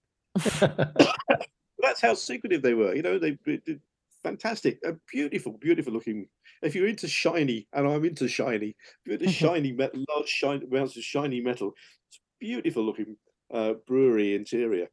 That's 1.79 2.01
how 2.01 2.13
secretive 2.13 2.61
they 2.61 2.73
were. 2.75 2.95
You 2.95 3.01
know, 3.03 3.19
they, 3.19 3.37
they 3.45 3.57
did 3.57 3.81
fantastic, 4.27 4.79
a 4.85 4.93
beautiful, 5.11 5.57
beautiful 5.57 5.93
looking. 5.93 6.27
If 6.61 6.75
you're 6.75 6.87
into 6.87 7.07
shiny, 7.07 7.67
and 7.73 7.87
I'm 7.87 8.05
into 8.05 8.27
shiny, 8.27 8.75
into 9.05 9.29
shiny 9.31 9.71
metal, 9.71 10.03
large 10.09 10.27
shiny 10.29 10.65
amounts 10.65 10.97
of 10.97 11.03
shiny 11.03 11.41
metal, 11.41 11.73
it's 12.09 12.19
beautiful 12.39 12.83
looking 12.85 13.17
uh, 13.53 13.73
brewery 13.85 14.35
interior 14.35 14.87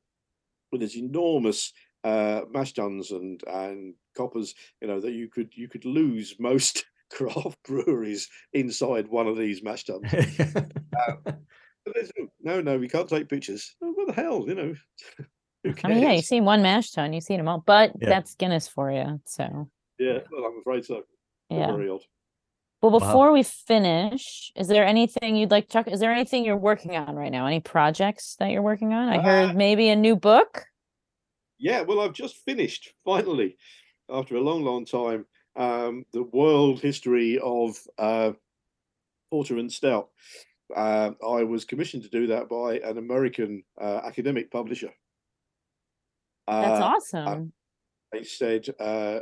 with 0.73 0.81
this 0.81 0.97
enormous 0.97 1.73
uh, 2.05 2.43
mash 2.51 2.73
tuns 2.73 3.11
and 3.11 3.43
and 3.47 3.95
coppers. 4.17 4.55
You 4.81 4.89
know 4.89 5.01
that 5.01 5.13
you 5.13 5.29
could 5.29 5.57
you 5.57 5.69
could 5.69 5.85
lose 5.85 6.37
most 6.39 6.85
craft 7.11 7.59
breweries 7.65 8.29
inside 8.53 9.09
one 9.09 9.27
of 9.27 9.37
these 9.37 9.63
mash 9.63 9.85
tuns. 9.85 10.13
But 11.87 11.95
no- 12.17 12.29
no, 12.41 12.61
no, 12.63 12.79
we 12.79 12.89
can't 12.89 13.09
take 13.09 13.29
pictures. 13.29 13.77
Oh, 13.83 13.93
what 13.93 14.07
the 14.07 14.15
hell, 14.15 14.45
you 14.49 14.55
know? 14.55 14.75
Who 15.65 15.73
I 15.83 15.89
mean, 15.89 15.99
yeah, 16.03 16.09
you 16.11 16.17
cares? 16.17 16.27
see 16.29 16.41
one 16.43 16.63
mash 16.63 16.91
tun, 16.91 17.13
you 17.15 17.21
see 17.21 17.37
them 17.37 17.49
all, 17.49 17.63
but 17.65 17.93
Yeah. 18.01 18.11
that's 18.11 18.35
Guinness 18.35 18.69
for 18.69 18.91
you. 18.93 19.21
So 19.25 19.69
Yeah, 19.99 20.19
well, 20.31 20.45
I'm 20.45 20.59
afraid 20.61 20.85
so. 20.85 21.05
Yeah. 21.49 21.73
Very 21.73 21.89
odd. 21.89 22.03
Well, 22.83 22.93
Wow. 22.93 22.99
before 22.99 23.33
we 23.33 23.43
finish, 23.43 24.53
is 24.57 24.69
there 24.69 24.85
anything 24.85 25.37
you'd 25.37 25.51
like 25.51 25.69
to 25.69 25.73
talk? 25.73 25.89
Is 25.89 26.01
there 26.01 26.13
anything 26.13 26.45
you're 26.45 26.57
working 26.57 26.97
on 26.97 27.17
right 27.17 27.33
now? 27.33 27.47
Any 27.47 27.61
projects 27.61 28.37
that 28.37 28.51
you're 28.51 28.61
working 28.63 28.93
on? 28.93 29.09
I 29.09 29.17
Uh, 29.17 29.23
heard 29.23 29.57
maybe 29.57 29.89
a 29.89 29.97
new 29.97 30.17
book. 30.17 30.67
Yeah, 31.59 31.81
well, 31.81 32.01
I've 32.01 32.13
just 32.13 32.37
finished 32.39 32.93
finally 33.05 33.57
after 34.11 34.37
a 34.37 34.41
long, 34.41 34.63
long 34.65 34.85
time. 34.85 35.27
um, 35.57 36.05
the 36.13 36.25
world 36.25 36.81
history 36.81 37.39
of 37.39 37.79
uh, 37.97 38.33
porter 39.31 39.57
and 39.57 39.73
stout. 39.73 40.11
Uh, 40.75 41.13
I 41.25 41.45
was 41.45 41.65
commissioned 41.65 42.03
to 42.03 42.09
do 42.09 42.27
that 42.27 42.49
by 42.49 42.81
an 42.81 42.99
American 42.99 43.63
uh, 43.81 44.01
academic 44.03 44.51
publisher. 44.51 44.93
That's 46.47 46.81
Uh, 46.81 46.85
awesome. 46.85 47.53
They 48.13 48.25
said, 48.25 48.69
uh, 48.79 49.21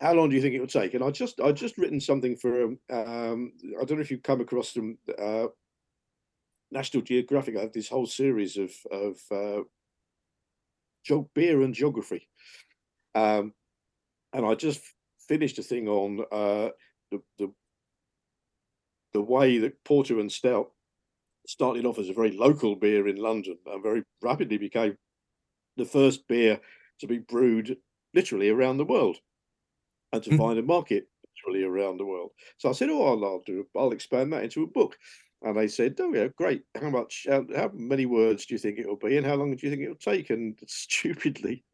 "How 0.00 0.14
long 0.14 0.28
do 0.30 0.36
you 0.36 0.42
think 0.42 0.54
it 0.54 0.60
would 0.60 0.70
take?" 0.70 0.94
And 0.94 1.02
I 1.04 1.10
just 1.10 1.40
I 1.40 1.52
just 1.52 1.76
written 1.78 2.00
something 2.00 2.36
for 2.36 2.62
um, 2.62 2.80
um, 2.90 3.52
I 3.80 3.84
don't 3.84 3.98
know 3.98 4.00
if 4.02 4.10
you've 4.10 4.22
come 4.22 4.40
across 4.40 4.72
them. 4.72 4.98
Uh, 5.18 5.48
National 6.70 7.02
Geographic 7.02 7.56
I 7.56 7.60
have 7.60 7.72
this 7.72 7.88
whole 7.88 8.06
series 8.06 8.56
of 8.56 8.72
of 8.90 9.20
uh, 9.30 9.62
geog- 11.06 11.32
beer 11.34 11.62
and 11.62 11.74
geography, 11.74 12.28
um, 13.14 13.54
and 14.32 14.46
I 14.46 14.54
just 14.54 14.82
finished 15.20 15.58
a 15.58 15.62
thing 15.62 15.88
on 15.88 16.20
uh, 16.32 16.70
the 17.10 17.22
the 17.38 17.54
the 19.12 19.22
way 19.22 19.58
that 19.58 19.82
porter 19.84 20.20
and 20.20 20.30
stout 20.30 20.72
started 21.46 21.86
off 21.86 21.98
as 21.98 22.10
a 22.10 22.14
very 22.14 22.32
local 22.32 22.76
beer 22.76 23.08
in 23.08 23.16
London 23.16 23.58
and 23.66 23.82
very 23.82 24.04
rapidly 24.22 24.58
became 24.58 24.96
the 25.78 25.86
first 25.86 26.28
beer 26.28 26.60
to 27.00 27.08
be 27.08 27.18
brewed 27.18 27.78
literally 28.14 28.50
around 28.50 28.78
the 28.78 28.86
world 28.86 29.18
and 30.12 30.22
to 30.24 30.30
Mhm. 30.30 30.32
find 30.32 30.58
a 30.58 30.62
market 30.62 31.08
literally 31.36 31.64
around 31.64 31.98
the 31.98 32.06
world. 32.06 32.32
So 32.58 32.68
I 32.68 32.72
said, 32.72 32.90
"Oh, 32.90 33.04
I'll, 33.04 33.24
I'll 33.24 33.42
do. 33.42 33.66
I'll 33.76 33.92
expand 33.92 34.32
that 34.32 34.44
into 34.44 34.62
a 34.62 34.66
book." 34.66 34.98
And 35.42 35.56
they 35.56 35.68
said, 35.68 35.96
"Oh, 36.00 36.12
yeah, 36.12 36.28
great. 36.28 36.64
How 36.74 36.90
much? 36.90 37.26
How, 37.28 37.46
how 37.54 37.68
many 37.74 38.06
words 38.06 38.46
do 38.46 38.54
you 38.54 38.58
think 38.58 38.78
it 38.78 38.88
will 38.88 38.96
be, 38.96 39.16
and 39.16 39.26
how 39.26 39.34
long 39.34 39.54
do 39.54 39.66
you 39.66 39.70
think 39.70 39.82
it 39.82 39.88
will 39.88 39.96
take?" 39.96 40.30
And 40.30 40.58
stupidly, 40.66 41.64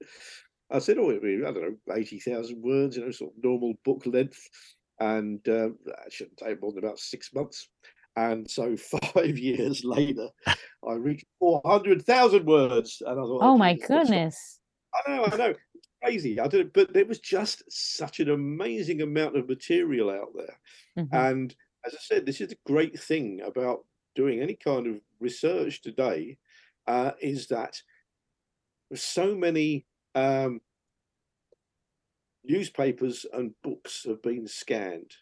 I 0.71 0.79
said, 0.79 0.99
"Oh, 0.99 1.11
it'll 1.11 1.23
be 1.23 1.37
I 1.45 1.53
don't 1.53 1.63
know, 1.87 1.95
eighty 1.95 2.21
thousand 2.21 2.63
words, 2.63 2.97
you 2.97 3.05
know, 3.05 3.11
sort 3.11 3.35
of 3.37 3.45
normal 3.45 3.75
book 3.85 4.07
length." 4.07 4.49
And 5.01 5.47
uh, 5.49 5.71
that 5.87 6.13
shouldn't 6.13 6.39
take 6.39 6.61
more 6.63 6.73
than 6.73 6.85
about 6.85 7.01
six 7.01 7.33
months. 7.35 7.69
And 8.17 8.49
so 8.51 8.77
five 9.15 9.39
years 9.39 9.85
later, 9.85 10.29
I 10.47 10.95
reached 10.95 11.27
four 11.39 11.61
hundred 11.65 12.05
thousand 12.05 12.47
words, 12.47 13.03
and 13.05 13.19
I 13.19 13.23
thought, 13.23 13.43
oh 13.43 13.59
my 13.59 13.75
goodness. 13.75 14.61
I 14.95 15.11
know, 15.11 15.25
I 15.27 15.37
know. 15.37 15.55
Crazy. 16.03 16.39
I 16.39 16.47
did 16.47 16.73
but 16.73 16.93
there 16.93 17.07
was 17.07 17.19
just 17.19 17.63
such 17.69 18.21
an 18.21 18.31
amazing 18.31 19.01
amount 19.01 19.37
of 19.37 19.49
material 19.49 20.11
out 20.11 20.33
there. 20.37 20.59
Mhm. 20.99 21.09
And 21.13 21.57
as 21.87 21.95
I 21.95 21.99
said, 22.01 22.27
this 22.27 22.41
is 22.41 22.49
the 22.49 22.59
great 22.67 22.99
thing 23.01 23.41
about 23.41 23.85
doing 24.15 24.41
any 24.41 24.55
kind 24.55 24.87
of 24.87 25.01
research 25.19 25.83
today, 25.83 26.39
uh, 26.87 27.13
is 27.21 27.49
that 27.49 27.83
there's 28.91 29.03
so 29.03 29.35
many 29.35 29.87
um, 30.15 30.61
newspapers 32.45 33.27
and 33.33 33.55
books 33.63 34.05
have 34.05 34.23
been 34.23 34.47
scanned 34.47 35.13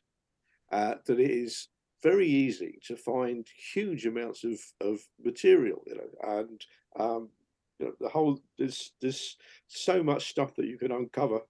uh, 0.72 0.96
that 1.06 1.20
it 1.20 1.30
is 1.30 1.68
very 2.02 2.26
easy 2.26 2.78
to 2.86 2.96
find 2.96 3.46
huge 3.74 4.06
amounts 4.06 4.44
of, 4.44 4.60
of 4.80 5.00
material, 5.22 5.82
you 5.86 5.94
know, 5.94 6.38
and 6.40 6.66
um, 6.98 7.30
you 7.78 7.86
know, 7.86 7.92
the 8.00 8.08
whole 8.08 8.40
there's 8.58 8.92
there's 9.00 9.36
so 9.68 10.02
much 10.02 10.28
stuff 10.30 10.54
that 10.56 10.66
you 10.66 10.78
can 10.78 10.92
uncover 10.92 11.40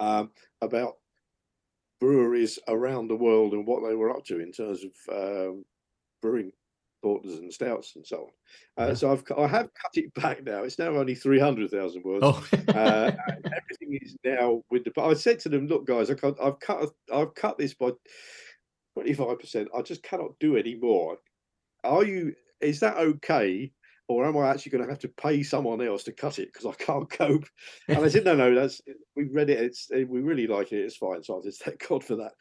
um, 0.00 0.30
about 0.60 0.98
breweries 2.00 2.58
around 2.68 3.08
the 3.08 3.16
world 3.16 3.52
and 3.52 3.66
what 3.66 3.86
they 3.86 3.94
were 3.94 4.10
up 4.10 4.24
to 4.24 4.40
in 4.40 4.52
terms 4.52 4.84
of 4.84 4.92
um, 5.14 5.64
brewing 6.22 6.52
porters 7.02 7.34
and 7.34 7.52
stouts 7.52 7.96
and 7.96 8.06
so 8.06 8.30
on. 8.76 8.84
Uh, 8.84 8.88
Yeah. 8.88 8.94
So 8.94 9.12
I've 9.12 9.24
I 9.36 9.46
have 9.48 9.70
cut 9.74 9.92
it 9.94 10.14
back 10.14 10.44
now. 10.44 10.62
It's 10.64 10.78
now 10.78 10.96
only 10.96 11.14
three 11.14 11.40
hundred 11.40 11.70
thousand 11.70 12.04
words. 12.04 12.24
Oh, 12.24 12.46
Uh, 12.74 13.12
everything 13.46 13.98
is 14.02 14.16
now 14.24 14.62
with 14.70 14.84
the. 14.84 14.92
I 15.00 15.14
said 15.14 15.38
to 15.40 15.48
them, 15.48 15.66
"Look, 15.66 15.86
guys, 15.86 16.10
I 16.10 16.14
can't, 16.14 16.38
I've 16.40 16.60
cut. 16.60 16.90
I've 17.12 17.34
cut 17.34 17.58
this 17.58 17.74
by 17.74 17.92
twenty 18.98 19.14
five 19.14 19.38
percent. 19.38 19.68
I 19.76 19.82
just 19.82 20.02
cannot 20.02 20.38
do 20.40 20.56
any 20.56 20.74
more. 20.74 21.18
Are 21.84 22.04
you? 22.04 22.34
Is 22.60 22.80
that 22.80 22.96
okay?" 22.96 23.70
Or 24.10 24.24
am 24.24 24.38
I 24.38 24.48
actually 24.48 24.72
going 24.72 24.84
to 24.84 24.90
have 24.90 25.00
to 25.00 25.08
pay 25.08 25.42
someone 25.42 25.86
else 25.86 26.02
to 26.04 26.12
cut 26.12 26.38
it 26.38 26.50
because 26.50 26.64
I 26.64 26.72
can't 26.82 27.10
cope? 27.10 27.44
And 27.88 27.98
I 27.98 28.08
said, 28.08 28.24
no, 28.24 28.34
no, 28.34 28.54
that's 28.54 28.80
we 29.14 29.24
read 29.24 29.50
it. 29.50 29.60
It's 29.60 29.90
we 29.90 30.22
really 30.22 30.46
like 30.46 30.72
it. 30.72 30.78
It's 30.78 30.96
fine. 30.96 31.22
So 31.22 31.38
I 31.38 31.42
just 31.42 31.62
thank 31.62 31.86
God 31.86 32.02
for 32.02 32.16
that. 32.16 32.32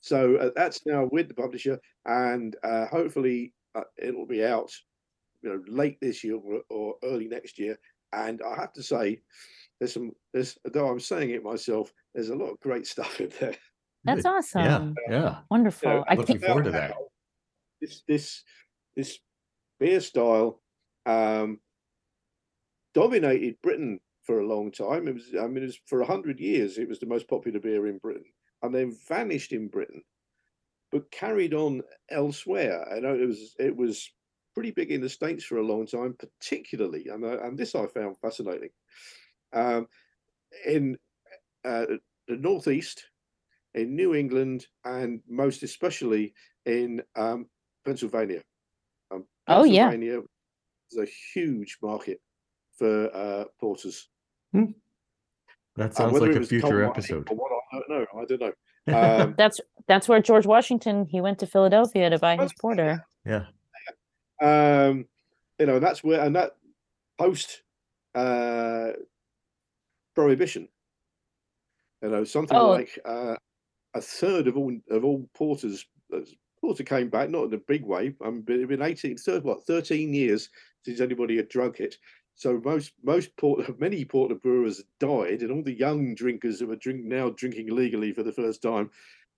So 0.00 0.34
uh, 0.34 0.50
that's 0.56 0.84
now 0.84 1.08
with 1.12 1.28
the 1.28 1.34
publisher, 1.34 1.78
and 2.06 2.56
uh, 2.64 2.86
hopefully 2.86 3.54
uh, 3.76 3.84
it'll 3.96 4.26
be 4.26 4.44
out, 4.44 4.72
you 5.42 5.50
know, 5.50 5.62
late 5.68 5.98
this 6.00 6.24
year 6.24 6.34
or, 6.34 6.62
or 6.68 6.96
early 7.04 7.28
next 7.28 7.56
year. 7.56 7.78
And 8.12 8.42
I 8.42 8.56
have 8.56 8.72
to 8.72 8.82
say, 8.82 9.20
there's 9.78 9.94
some 9.94 10.10
there's 10.32 10.58
though 10.72 10.88
I'm 10.88 10.98
saying 10.98 11.30
it 11.30 11.44
myself, 11.44 11.92
there's 12.16 12.30
a 12.30 12.36
lot 12.36 12.50
of 12.50 12.58
great 12.58 12.86
stuff 12.88 13.20
in 13.20 13.30
there. 13.38 13.54
That's 14.04 14.24
yeah, 14.24 14.30
awesome. 14.30 14.94
yeah. 15.08 15.12
yeah. 15.12 15.36
Wonderful. 15.50 15.90
You 15.90 15.96
know, 15.98 16.04
I 16.08 16.14
looking 16.14 16.38
think 16.38 16.46
forward 16.46 16.64
to 16.64 16.70
that. 16.72 16.94
This 17.80 18.02
this 18.06 18.42
this 18.96 19.18
beer 19.78 20.00
style 20.00 20.60
um, 21.06 21.60
dominated 22.94 23.56
Britain 23.62 24.00
for 24.24 24.40
a 24.40 24.46
long 24.46 24.70
time. 24.70 25.08
It 25.08 25.14
was, 25.14 25.30
I 25.40 25.46
mean, 25.46 25.64
it 25.64 25.66
was 25.66 25.80
for 25.86 26.00
a 26.00 26.06
hundred 26.06 26.40
years. 26.40 26.78
It 26.78 26.88
was 26.88 26.98
the 26.98 27.06
most 27.06 27.28
popular 27.28 27.60
beer 27.60 27.86
in 27.86 27.98
Britain, 27.98 28.24
and 28.62 28.74
then 28.74 28.96
vanished 29.08 29.52
in 29.52 29.68
Britain, 29.68 30.02
but 30.90 31.10
carried 31.10 31.54
on 31.54 31.82
elsewhere. 32.10 32.86
I 32.92 33.00
know 33.00 33.14
it 33.14 33.26
was 33.26 33.54
it 33.58 33.76
was 33.76 34.10
pretty 34.54 34.70
big 34.70 34.90
in 34.90 35.00
the 35.00 35.08
states 35.08 35.44
for 35.44 35.58
a 35.58 35.66
long 35.66 35.86
time, 35.86 36.16
particularly, 36.18 37.08
and 37.08 37.24
I, 37.24 37.34
and 37.46 37.58
this 37.58 37.74
I 37.74 37.86
found 37.86 38.18
fascinating. 38.18 38.70
Um, 39.52 39.86
in 40.66 40.96
uh, 41.64 41.86
the 42.28 42.36
northeast, 42.36 43.06
in 43.74 43.96
New 43.96 44.14
England, 44.14 44.66
and 44.84 45.20
most 45.28 45.62
especially 45.62 46.34
in 46.66 47.02
um, 47.16 47.46
Pennsylvania. 47.84 48.42
Um, 49.10 49.24
Oh, 49.48 49.64
yeah. 49.64 49.88
Pennsylvania 49.90 50.20
is 50.90 50.98
a 50.98 51.06
huge 51.34 51.78
market 51.82 52.20
for 52.78 53.14
uh, 53.14 53.44
porters. 53.60 54.08
That 54.52 55.90
Uh, 55.90 55.90
sounds 55.90 56.20
like 56.20 56.36
a 56.36 56.42
future 56.44 56.84
episode. 56.84 57.28
or 57.30 57.36
what, 57.36 57.50
I 57.72 57.76
don't 57.78 57.88
know. 57.90 58.06
I 58.20 58.24
don't 58.26 58.40
know. 58.40 58.52
Um, 58.88 59.34
that's 59.38 59.60
that's 59.86 60.08
where 60.08 60.20
George 60.20 60.44
Washington 60.44 61.06
he 61.06 61.20
went 61.20 61.38
to 61.38 61.46
Philadelphia 61.46 62.10
to 62.10 62.18
buy 62.18 62.36
his 62.36 62.50
Oh, 62.50 62.60
porter. 62.60 63.06
yeah. 63.24 63.46
um, 64.42 65.06
you 65.60 65.66
know, 65.66 65.78
that's 65.78 66.02
where, 66.02 66.20
and 66.20 66.34
that 66.34 66.56
post 67.16 67.62
uh, 68.16 68.90
prohibition, 70.16 70.66
you 72.02 72.08
know, 72.10 72.24
something 72.24 72.56
Oh. 72.58 72.70
like 72.70 72.98
uh, 73.04 73.36
a 73.94 74.00
third 74.00 74.46
of 74.46 74.56
all 74.56 74.72
of 74.90 75.04
all 75.04 75.28
porters. 75.34 75.86
uh, 76.14 76.20
Porter 76.60 76.84
came 76.84 77.08
back, 77.08 77.28
not 77.28 77.46
in 77.46 77.54
a 77.54 77.58
big 77.58 77.84
way. 77.84 78.14
Um, 78.24 78.42
but 78.42 78.54
it's 78.54 78.68
been 78.68 78.82
18, 78.82 79.16
third, 79.16 79.42
what, 79.42 79.66
13 79.66 80.14
years 80.14 80.48
since 80.84 81.00
anybody 81.00 81.36
had 81.36 81.48
drunk 81.48 81.80
it. 81.80 81.96
So 82.34 82.60
most 82.64 82.92
most 83.02 83.36
port 83.36 83.78
many 83.80 84.04
porter 84.04 84.34
brewers 84.34 84.82
died, 84.98 85.42
and 85.42 85.50
all 85.50 85.62
the 85.62 85.76
young 85.76 86.14
drinkers 86.14 86.60
who 86.60 86.66
were 86.66 86.76
drink 86.76 87.04
now 87.04 87.30
drinking 87.30 87.74
legally 87.74 88.12
for 88.12 88.22
the 88.22 88.32
first 88.32 88.62
time 88.62 88.90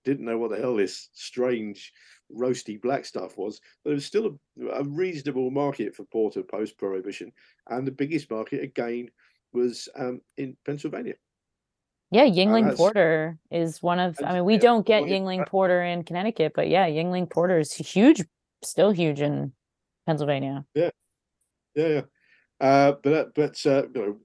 didn't 0.03 0.25
know 0.25 0.37
what 0.37 0.51
the 0.51 0.57
hell 0.57 0.75
this 0.75 1.09
strange 1.13 1.91
roasty 2.31 2.79
black 2.79 3.05
stuff 3.05 3.37
was. 3.37 3.59
But 3.83 3.91
it 3.91 3.95
was 3.95 4.05
still 4.05 4.39
a, 4.61 4.67
a 4.67 4.83
reasonable 4.83 5.51
market 5.51 5.95
for 5.95 6.05
porter 6.05 6.43
post 6.43 6.77
prohibition, 6.77 7.31
and 7.69 7.85
the 7.85 7.91
biggest 7.91 8.29
market 8.29 8.63
again 8.63 9.09
was 9.51 9.89
um, 9.95 10.21
in 10.37 10.55
Pennsylvania. 10.65 11.15
Yeah, 12.15 12.27
Yuengling 12.27 12.61
that's- 12.63 12.77
Porter 12.77 13.37
is 13.51 13.83
one 13.83 13.99
of. 13.99 14.17
I 14.23 14.33
mean, 14.33 14.45
we 14.45 14.53
yeah, 14.53 14.59
don't 14.61 14.85
get 14.85 15.03
Yuengling 15.03 15.45
Porter 15.47 15.83
in 15.83 16.03
Connecticut, 16.03 16.53
but 16.55 16.69
yeah, 16.69 16.87
Yuengling 16.87 17.29
Porter 17.29 17.59
is 17.59 17.73
huge, 17.73 18.23
still 18.63 18.91
huge 18.91 19.19
in 19.19 19.51
Pennsylvania. 20.07 20.63
Yeah, 20.73 20.91
yeah. 21.75 22.01
Uh, 22.61 22.93
but 23.03 23.13
uh, 23.13 23.25
but 23.35 23.65
uh, 23.65 23.83
you 23.93 24.01
know, 24.01 24.17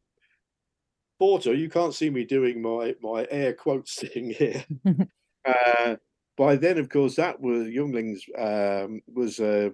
Porter, 1.19 1.53
you 1.53 1.69
can't 1.69 1.93
see 1.93 2.11
me 2.11 2.25
doing 2.25 2.63
my 2.63 2.95
my 3.03 3.27
air 3.29 3.55
quotes 3.55 3.95
thing 4.01 4.31
here. 4.31 4.65
uh, 5.45 5.97
by 6.37 6.55
then, 6.55 6.79
of 6.79 6.89
course, 6.89 7.17
that 7.17 7.41
was 7.41 7.67
Yuengling's 7.67 8.25
um, 8.39 9.03
was 9.13 9.41
uh, 9.41 9.71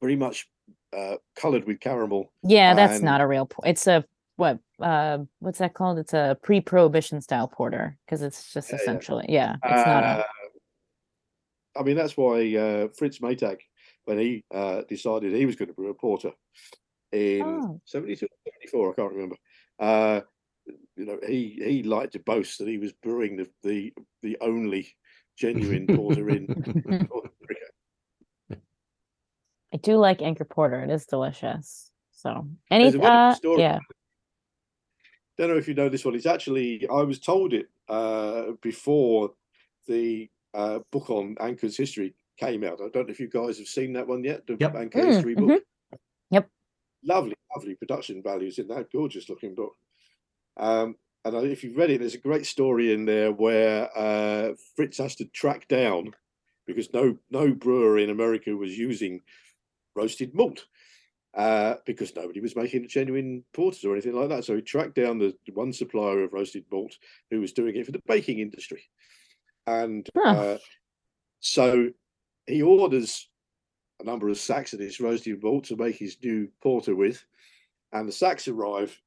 very 0.00 0.16
much 0.16 0.48
uh, 0.96 1.14
coloured 1.36 1.64
with 1.64 1.78
caramel. 1.78 2.32
Yeah, 2.42 2.74
that's 2.74 2.96
And- 2.96 3.04
not 3.04 3.20
a 3.20 3.26
real. 3.28 3.46
po- 3.46 3.62
It's 3.64 3.86
a 3.86 4.04
what? 4.36 4.58
Uh, 4.80 5.18
what's 5.40 5.58
that 5.58 5.74
called? 5.74 5.98
It's 5.98 6.14
a 6.14 6.36
pre-prohibition 6.42 7.20
style 7.20 7.48
porter 7.48 7.96
because 8.06 8.22
it's 8.22 8.52
just 8.52 8.70
Yeah, 8.70 8.76
yeah. 8.76 8.82
essentially 8.82 9.26
yeah. 9.28 9.56
It's 9.64 9.86
not 9.86 10.04
a. 10.04 10.06
Uh, 10.06 10.22
I 11.78 11.82
mean, 11.82 11.96
that's 11.96 12.16
why 12.16 12.54
uh, 12.56 12.88
Fritz 12.96 13.18
Maytag, 13.20 13.60
when 14.04 14.18
he 14.18 14.44
uh, 14.54 14.82
decided 14.88 15.32
he 15.32 15.46
was 15.46 15.56
going 15.56 15.68
to 15.68 15.74
brew 15.74 15.90
a 15.90 15.94
porter 15.94 16.32
in 17.12 17.42
Oh. 17.42 17.80
72 17.86 18.26
74, 18.70 18.90
I 18.90 18.94
can't 18.94 19.12
remember. 19.12 19.36
Uh, 19.78 20.20
you 20.96 21.06
know, 21.06 21.18
he 21.26 21.60
he 21.64 21.82
liked 21.82 22.12
to 22.12 22.18
boast 22.20 22.58
that 22.58 22.68
he 22.68 22.78
was 22.78 22.92
brewing 22.92 23.36
the 23.36 23.48
the, 23.62 23.92
the 24.22 24.36
only 24.40 24.94
genuine 25.36 25.86
porter 25.86 26.28
in 26.28 26.46
North 26.86 27.30
America. 27.42 28.62
I 29.72 29.76
do 29.78 29.96
like 29.96 30.20
Anchor 30.20 30.44
Porter. 30.44 30.82
It 30.84 30.90
is 30.90 31.06
delicious. 31.06 31.90
So 32.12 32.46
any 32.70 32.94
uh 33.00 33.34
yeah. 33.56 33.78
Don't 35.46 35.50
know 35.54 35.58
if 35.58 35.68
you 35.68 35.74
know 35.74 35.88
this 35.88 36.04
one. 36.04 36.14
It's 36.14 36.26
actually 36.26 36.88
I 36.88 37.02
was 37.02 37.18
told 37.18 37.52
it 37.52 37.66
uh, 37.88 38.52
before 38.60 39.32
the 39.88 40.30
uh, 40.54 40.80
book 40.90 41.10
on 41.10 41.36
Anchor's 41.40 41.76
history 41.76 42.14
came 42.36 42.64
out. 42.64 42.80
I 42.80 42.88
don't 42.88 43.06
know 43.08 43.12
if 43.12 43.20
you 43.20 43.28
guys 43.28 43.58
have 43.58 43.66
seen 43.66 43.92
that 43.94 44.06
one 44.06 44.22
yet. 44.24 44.46
The 44.46 44.56
Yep. 44.58 44.74
Anchor 44.76 45.00
Mm, 45.00 45.06
history 45.06 45.34
book. 45.34 45.48
mhm. 45.48 45.60
Yep. 46.30 46.50
Lovely, 47.04 47.34
lovely 47.54 47.74
production 47.74 48.22
values 48.22 48.58
in 48.58 48.68
that 48.68 48.92
gorgeous 48.92 49.28
looking 49.28 49.54
book. 49.54 49.74
Um, 50.56 50.96
and 51.24 51.36
if 51.46 51.64
you've 51.64 51.76
read 51.76 51.90
it, 51.90 51.98
there's 51.98 52.14
a 52.14 52.18
great 52.18 52.46
story 52.46 52.92
in 52.92 53.04
there 53.04 53.32
where 53.32 53.90
uh, 53.96 54.54
Fritz 54.76 54.98
has 54.98 55.16
to 55.16 55.24
track 55.26 55.66
down 55.68 56.14
because 56.66 56.92
no 56.92 57.18
no 57.30 57.52
brewer 57.52 57.98
in 57.98 58.10
America 58.10 58.56
was 58.56 58.78
using 58.78 59.20
roasted 59.96 60.34
malt 60.34 60.66
uh, 61.34 61.76
because 61.86 62.14
nobody 62.14 62.40
was 62.40 62.56
making 62.56 62.88
genuine 62.88 63.42
porters 63.52 63.84
or 63.84 63.92
anything 63.92 64.14
like 64.14 64.28
that. 64.28 64.44
So 64.44 64.56
he 64.56 64.62
tracked 64.62 64.94
down 64.94 65.18
the 65.18 65.34
one 65.54 65.72
supplier 65.72 66.22
of 66.22 66.32
roasted 66.32 66.64
malt 66.70 66.94
who 67.30 67.40
was 67.40 67.52
doing 67.52 67.76
it 67.76 67.86
for 67.86 67.92
the 67.92 68.02
baking 68.06 68.38
industry, 68.40 68.82
and 69.66 70.08
Huh. 70.14 70.30
uh, 70.30 70.58
so 71.40 71.88
he 72.46 72.62
orders 72.62 73.28
a 74.00 74.04
number 74.04 74.28
of 74.28 74.38
sacks 74.38 74.72
of 74.72 74.78
this 74.78 75.00
roasted 75.00 75.42
malt 75.42 75.64
to 75.64 75.76
make 75.76 75.96
his 75.96 76.16
new 76.22 76.48
porter 76.60 76.94
with, 76.94 77.24
and 77.92 78.08
the 78.08 78.12
sacks 78.12 78.48
arrive, 78.48 79.00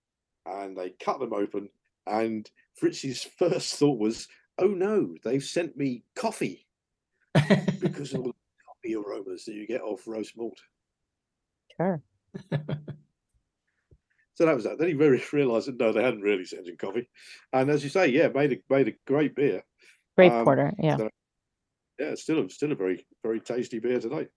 and 0.45 0.77
they 0.77 0.91
cut 0.99 1.19
them 1.19 1.33
open, 1.33 1.69
and 2.07 2.49
Fritz's 2.75 3.23
first 3.37 3.75
thought 3.75 3.99
was, 3.99 4.27
"Oh 4.57 4.67
no, 4.67 5.15
they've 5.23 5.43
sent 5.43 5.77
me 5.77 6.03
coffee 6.15 6.65
because 7.79 8.13
of 8.13 8.21
all 8.21 8.27
the 8.27 8.33
coffee 8.65 8.95
aromas 8.95 9.45
that 9.45 9.53
you 9.53 9.67
get 9.67 9.81
off 9.81 10.07
roast 10.07 10.35
malt." 10.37 10.59
Sure. 11.77 12.01
So 14.37 14.45
that 14.45 14.55
was 14.55 14.65
that. 14.65 14.77
Then 14.77 14.89
he 14.89 14.93
very 14.93 15.23
realised 15.33 15.67
that 15.67 15.79
no, 15.79 15.93
they 15.93 16.03
hadn't 16.03 16.21
really 16.21 16.45
sent 16.45 16.67
him 16.67 16.75
coffee, 16.77 17.07
and 17.53 17.69
as 17.69 17.83
you 17.83 17.89
say, 17.89 18.07
yeah, 18.07 18.27
made 18.27 18.51
a 18.51 18.57
made 18.73 18.89
a 18.89 18.93
great 19.07 19.33
beer. 19.35 19.63
Great 20.17 20.31
Um, 20.31 20.43
porter. 20.43 20.73
Yeah. 20.77 20.97
so- 20.97 21.09
Yeah, 21.99 22.15
still 22.15 22.39
a, 22.45 22.49
still 22.49 22.71
a 22.73 22.75
very 22.75 23.05
very 23.23 23.39
tasty 23.39 23.79
beer 23.79 23.99
today. 23.99 24.27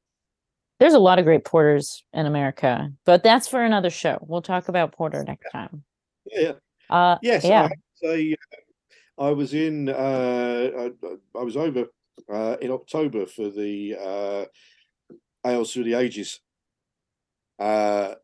There's 0.78 0.94
a 0.94 1.00
lot 1.00 1.18
of 1.18 1.24
great 1.24 1.44
porters 1.44 2.04
in 2.12 2.26
America, 2.26 2.92
but 3.04 3.24
that's 3.24 3.48
for 3.48 3.60
another 3.64 3.90
show. 3.90 4.18
We'll 4.22 4.42
talk 4.42 4.68
about 4.68 4.92
porter 4.92 5.24
next 5.24 5.50
time. 5.50 5.82
Yeah, 6.30 6.40
yeah. 6.40 6.52
Uh, 6.88 7.18
Yes, 7.20 7.44
yeah. 7.44 7.68
to 8.02 8.32
uh, 8.32 9.22
I 9.26 9.30
was 9.32 9.52
in. 9.54 9.88
Uh, 9.88 10.70
I, 10.78 10.92
I 11.36 11.42
was 11.42 11.56
over 11.56 11.86
uh, 12.32 12.56
in 12.60 12.70
October 12.70 13.26
for 13.26 13.48
the 13.50 13.96
uh, 14.00 14.44
Ales 15.44 15.72
Through 15.72 15.84
the 15.84 15.94
Ages, 15.94 16.38
uh, 17.58 18.14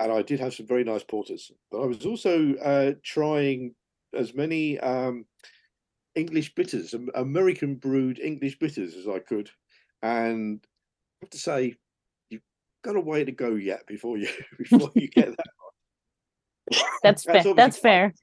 and 0.00 0.12
I 0.12 0.22
did 0.22 0.40
have 0.40 0.54
some 0.54 0.66
very 0.66 0.84
nice 0.84 1.02
porters. 1.02 1.50
But 1.70 1.82
I 1.82 1.86
was 1.86 2.06
also 2.06 2.54
uh, 2.54 2.92
trying 3.02 3.74
as 4.14 4.34
many 4.34 4.78
um, 4.78 5.26
English 6.14 6.54
bitters, 6.54 6.94
American 7.14 7.76
brewed 7.76 8.18
English 8.18 8.58
bitters 8.58 8.94
as 8.94 9.08
I 9.08 9.18
could, 9.18 9.50
and 10.02 10.60
I 10.64 11.24
have 11.24 11.30
to 11.30 11.38
say, 11.38 11.76
you've 12.30 12.42
got 12.82 12.96
a 12.96 13.00
way 13.00 13.24
to 13.24 13.32
go 13.32 13.54
yet 13.54 13.86
before 13.86 14.18
you 14.18 14.28
before 14.58 14.90
you 14.94 15.08
get 15.08 15.36
that. 15.36 15.46
That's 17.02 17.24
That's 17.24 17.44
fair. 17.44 17.54
That's 17.54 17.78
fair. 17.78 18.14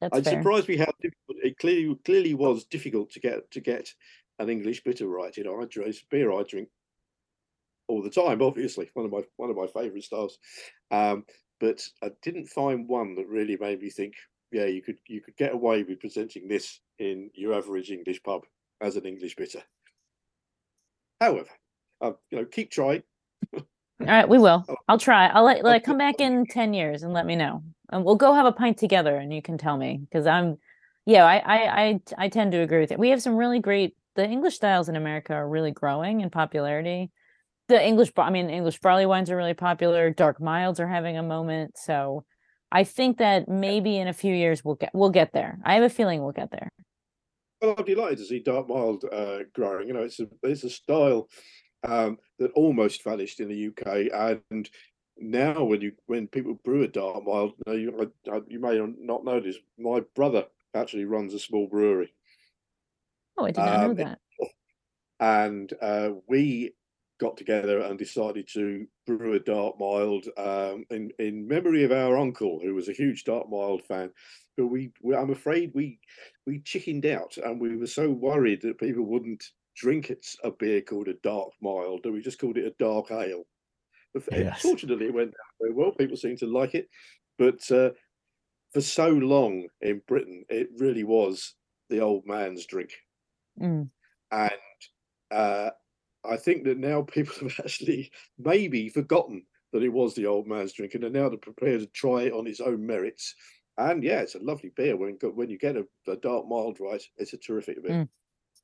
That's 0.00 0.18
It 0.18 0.24
fair. 0.24 0.40
surprised 0.40 0.68
me 0.68 0.76
how 0.76 0.90
difficult 1.00 1.44
it 1.44 1.58
clearly 1.58 1.94
clearly 2.04 2.34
was 2.34 2.64
difficult 2.64 3.10
to 3.10 3.20
get 3.20 3.50
to 3.50 3.60
get 3.60 3.92
an 4.38 4.48
English 4.48 4.82
bitter 4.82 5.06
right. 5.06 5.36
You 5.36 5.44
know, 5.44 5.60
I 5.60 5.66
drink 5.66 5.94
beer 6.10 6.32
I 6.32 6.42
drink 6.42 6.68
all 7.90 8.02
the 8.02 8.10
time. 8.10 8.40
Obviously, 8.50 8.90
one 8.94 9.06
of 9.06 9.12
my 9.12 9.22
one 9.36 9.50
of 9.50 9.56
my 9.56 9.66
favourite 9.66 10.04
styles. 10.04 10.38
Um, 10.90 11.24
but 11.60 11.86
I 12.02 12.10
didn't 12.22 12.46
find 12.46 12.88
one 12.88 13.14
that 13.16 13.28
really 13.28 13.56
made 13.60 13.82
me 13.82 13.90
think. 13.90 14.14
Yeah, 14.50 14.64
you 14.64 14.82
could 14.82 14.98
you 15.06 15.20
could 15.20 15.36
get 15.36 15.52
away 15.52 15.82
with 15.82 16.00
presenting 16.00 16.48
this 16.48 16.80
in 16.98 17.30
your 17.34 17.54
average 17.54 17.90
English 17.90 18.22
pub 18.22 18.42
as 18.80 18.96
an 18.96 19.04
English 19.04 19.36
bitter. 19.36 19.62
However, 21.20 21.50
uh, 22.00 22.12
you 22.30 22.38
know, 22.38 22.44
keep 22.46 22.70
trying. 22.70 23.02
All 23.54 23.66
right, 24.00 24.28
we 24.28 24.38
will. 24.38 24.64
I'll 24.88 24.98
try. 24.98 25.26
I'll 25.26 25.44
let 25.44 25.62
like 25.62 25.84
come 25.84 25.98
back 25.98 26.20
in 26.20 26.46
ten 26.50 26.72
years 26.72 27.02
and 27.02 27.12
let 27.12 27.26
me 27.26 27.36
know, 27.36 27.62
and 27.90 28.04
we'll 28.04 28.16
go 28.16 28.32
have 28.32 28.46
a 28.46 28.52
pint 28.52 28.78
together, 28.78 29.16
and 29.16 29.32
you 29.32 29.42
can 29.42 29.58
tell 29.58 29.76
me 29.76 30.00
because 30.00 30.26
I'm, 30.26 30.56
yeah, 31.06 31.24
I, 31.24 31.36
I 31.36 31.82
I 31.82 32.00
I 32.18 32.28
tend 32.28 32.52
to 32.52 32.58
agree 32.58 32.80
with 32.80 32.92
it. 32.92 32.98
We 32.98 33.10
have 33.10 33.22
some 33.22 33.36
really 33.36 33.60
great. 33.60 33.94
The 34.16 34.26
English 34.26 34.56
styles 34.56 34.88
in 34.88 34.96
America 34.96 35.34
are 35.34 35.48
really 35.48 35.70
growing 35.70 36.22
in 36.22 36.30
popularity. 36.30 37.10
The 37.70 37.80
English, 37.80 38.10
I 38.16 38.30
mean, 38.30 38.50
English 38.50 38.80
barley 38.80 39.06
wines 39.06 39.30
are 39.30 39.36
really 39.36 39.54
popular. 39.54 40.10
Dark 40.10 40.40
milds 40.40 40.80
are 40.80 40.88
having 40.88 41.16
a 41.16 41.22
moment. 41.22 41.78
So, 41.78 42.24
I 42.72 42.82
think 42.82 43.18
that 43.18 43.48
maybe 43.48 43.96
in 43.96 44.08
a 44.08 44.12
few 44.12 44.34
years 44.34 44.64
we'll 44.64 44.74
get 44.74 44.90
we'll 44.92 45.10
get 45.10 45.32
there. 45.32 45.56
I 45.64 45.74
have 45.74 45.84
a 45.84 45.88
feeling 45.88 46.20
we'll 46.20 46.32
get 46.32 46.50
there. 46.50 46.68
Well, 47.62 47.76
I'm 47.78 47.84
delighted 47.84 48.18
to 48.18 48.24
see 48.24 48.40
dark 48.40 48.68
mild 48.68 49.04
uh, 49.04 49.44
growing. 49.54 49.86
You 49.86 49.94
know, 49.94 50.02
it's 50.02 50.18
a 50.18 50.26
it's 50.42 50.64
a 50.64 50.70
style 50.70 51.28
um, 51.84 52.18
that 52.40 52.50
almost 52.56 53.04
vanished 53.04 53.38
in 53.38 53.48
the 53.48 53.68
UK, 53.68 54.42
and 54.50 54.68
now 55.16 55.62
when 55.62 55.80
you 55.80 55.92
when 56.06 56.26
people 56.26 56.54
brew 56.64 56.82
a 56.82 56.88
dark 56.88 57.24
mild, 57.24 57.52
you, 57.68 57.92
know, 57.92 58.02
you, 58.02 58.12
I, 58.32 58.40
you 58.48 58.58
may 58.58 58.80
not 58.98 59.24
know 59.24 59.38
this. 59.38 59.58
My 59.78 60.00
brother 60.16 60.46
actually 60.74 61.04
runs 61.04 61.34
a 61.34 61.38
small 61.38 61.68
brewery, 61.68 62.12
Oh, 63.38 63.44
I 63.44 63.52
did 63.52 63.58
not 63.58 63.80
know 63.80 63.90
Um, 63.90 63.94
that. 63.94 64.18
and 65.20 65.72
uh, 65.80 66.10
we 66.26 66.72
got 67.20 67.36
together 67.36 67.80
and 67.80 67.98
decided 67.98 68.48
to 68.48 68.86
brew 69.06 69.34
a 69.34 69.40
dark 69.40 69.78
mild 69.78 70.26
um, 70.36 70.84
in 70.90 71.12
in 71.18 71.46
memory 71.46 71.84
of 71.84 71.92
our 71.92 72.16
uncle, 72.18 72.58
who 72.60 72.74
was 72.74 72.88
a 72.88 72.94
huge 72.94 73.24
dark 73.24 73.48
mild 73.48 73.84
fan. 73.84 74.10
But 74.56 74.66
we, 74.66 74.92
we 75.02 75.14
I'm 75.14 75.30
afraid 75.30 75.72
we 75.74 76.00
we 76.46 76.60
chickened 76.60 77.06
out, 77.06 77.36
and 77.36 77.60
we 77.60 77.76
were 77.76 77.86
so 77.86 78.10
worried 78.10 78.62
that 78.62 78.78
people 78.80 79.04
wouldn't 79.04 79.44
drink 79.76 80.10
it, 80.10 80.26
a 80.42 80.50
beer 80.50 80.80
called 80.82 81.08
a 81.08 81.14
dark 81.22 81.50
mild 81.62 82.02
that 82.02 82.12
we 82.12 82.20
just 82.20 82.40
called 82.40 82.58
it 82.58 82.66
a 82.66 82.74
dark 82.78 83.10
ale. 83.10 83.44
But 84.12 84.24
Yes. 84.32 84.60
Fortunately, 84.62 85.06
it 85.06 85.14
went 85.14 85.30
down 85.30 85.58
very 85.60 85.72
well. 85.72 85.92
People 85.92 86.16
seemed 86.16 86.38
to 86.38 86.46
like 86.46 86.74
it, 86.74 86.88
but 87.38 87.70
uh, 87.70 87.90
for 88.72 88.80
so 88.80 89.08
long 89.10 89.68
in 89.80 90.02
Britain, 90.08 90.44
it 90.48 90.68
really 90.78 91.04
was 91.04 91.54
the 91.88 92.00
old 92.00 92.26
man's 92.26 92.66
drink 92.66 92.92
Mm. 93.60 93.90
and 94.30 94.52
uh, 95.30 95.70
I 96.24 96.36
think 96.36 96.64
that 96.64 96.78
now 96.78 97.02
people 97.02 97.34
have 97.48 97.60
actually 97.64 98.10
maybe 98.38 98.88
forgotten 98.88 99.44
that 99.72 99.82
it 99.82 99.88
was 99.88 100.14
the 100.14 100.26
old 100.26 100.46
man's 100.48 100.72
drink, 100.72 100.94
and 100.94 101.04
are 101.04 101.10
now 101.10 101.28
prepared 101.36 101.80
to 101.80 101.86
try 101.86 102.22
it 102.22 102.32
on 102.32 102.46
its 102.46 102.60
own 102.60 102.84
merits. 102.86 103.34
And 103.78 104.02
yeah, 104.02 104.20
it's 104.20 104.34
a 104.34 104.40
lovely 104.42 104.70
beer 104.76 104.96
when 104.96 105.16
when 105.34 105.48
you 105.48 105.58
get 105.58 105.76
a, 105.76 105.86
a 106.08 106.16
dark 106.16 106.46
mild 106.48 106.78
right. 106.80 107.02
It's 107.16 107.32
a 107.32 107.38
terrific 107.38 107.82
beer. 107.82 107.92
Mm. 107.92 108.08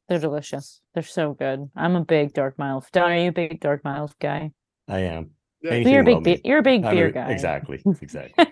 They're 0.09 0.19
delicious. 0.19 0.81
They're 0.95 1.03
so 1.03 1.33
good. 1.35 1.69
I'm 1.75 1.97
a 1.97 2.05
big 2.05 2.33
dark 2.33 2.59
mild. 2.59 2.87
Don, 2.93 3.11
are 3.11 3.17
you 3.19 3.29
a 3.31 3.33
big 3.33 3.61
dark 3.61 3.83
mild 3.85 4.15
guy? 4.21 4.53
I 4.89 5.01
am. 5.01 5.31
Yeah, 5.63 5.83
So 5.83 5.89
you're 5.89 6.03
a 6.03 6.05
big 6.05 6.15
well 6.15 6.21
beer, 6.23 6.39
you're 6.45 6.59
a 6.59 6.63
big 6.63 6.85
I'm 6.85 6.95
beer 6.95 7.07
a- 7.07 7.13
guy. 7.13 7.31
Exactly. 7.31 7.83
Exactly. 8.03 8.47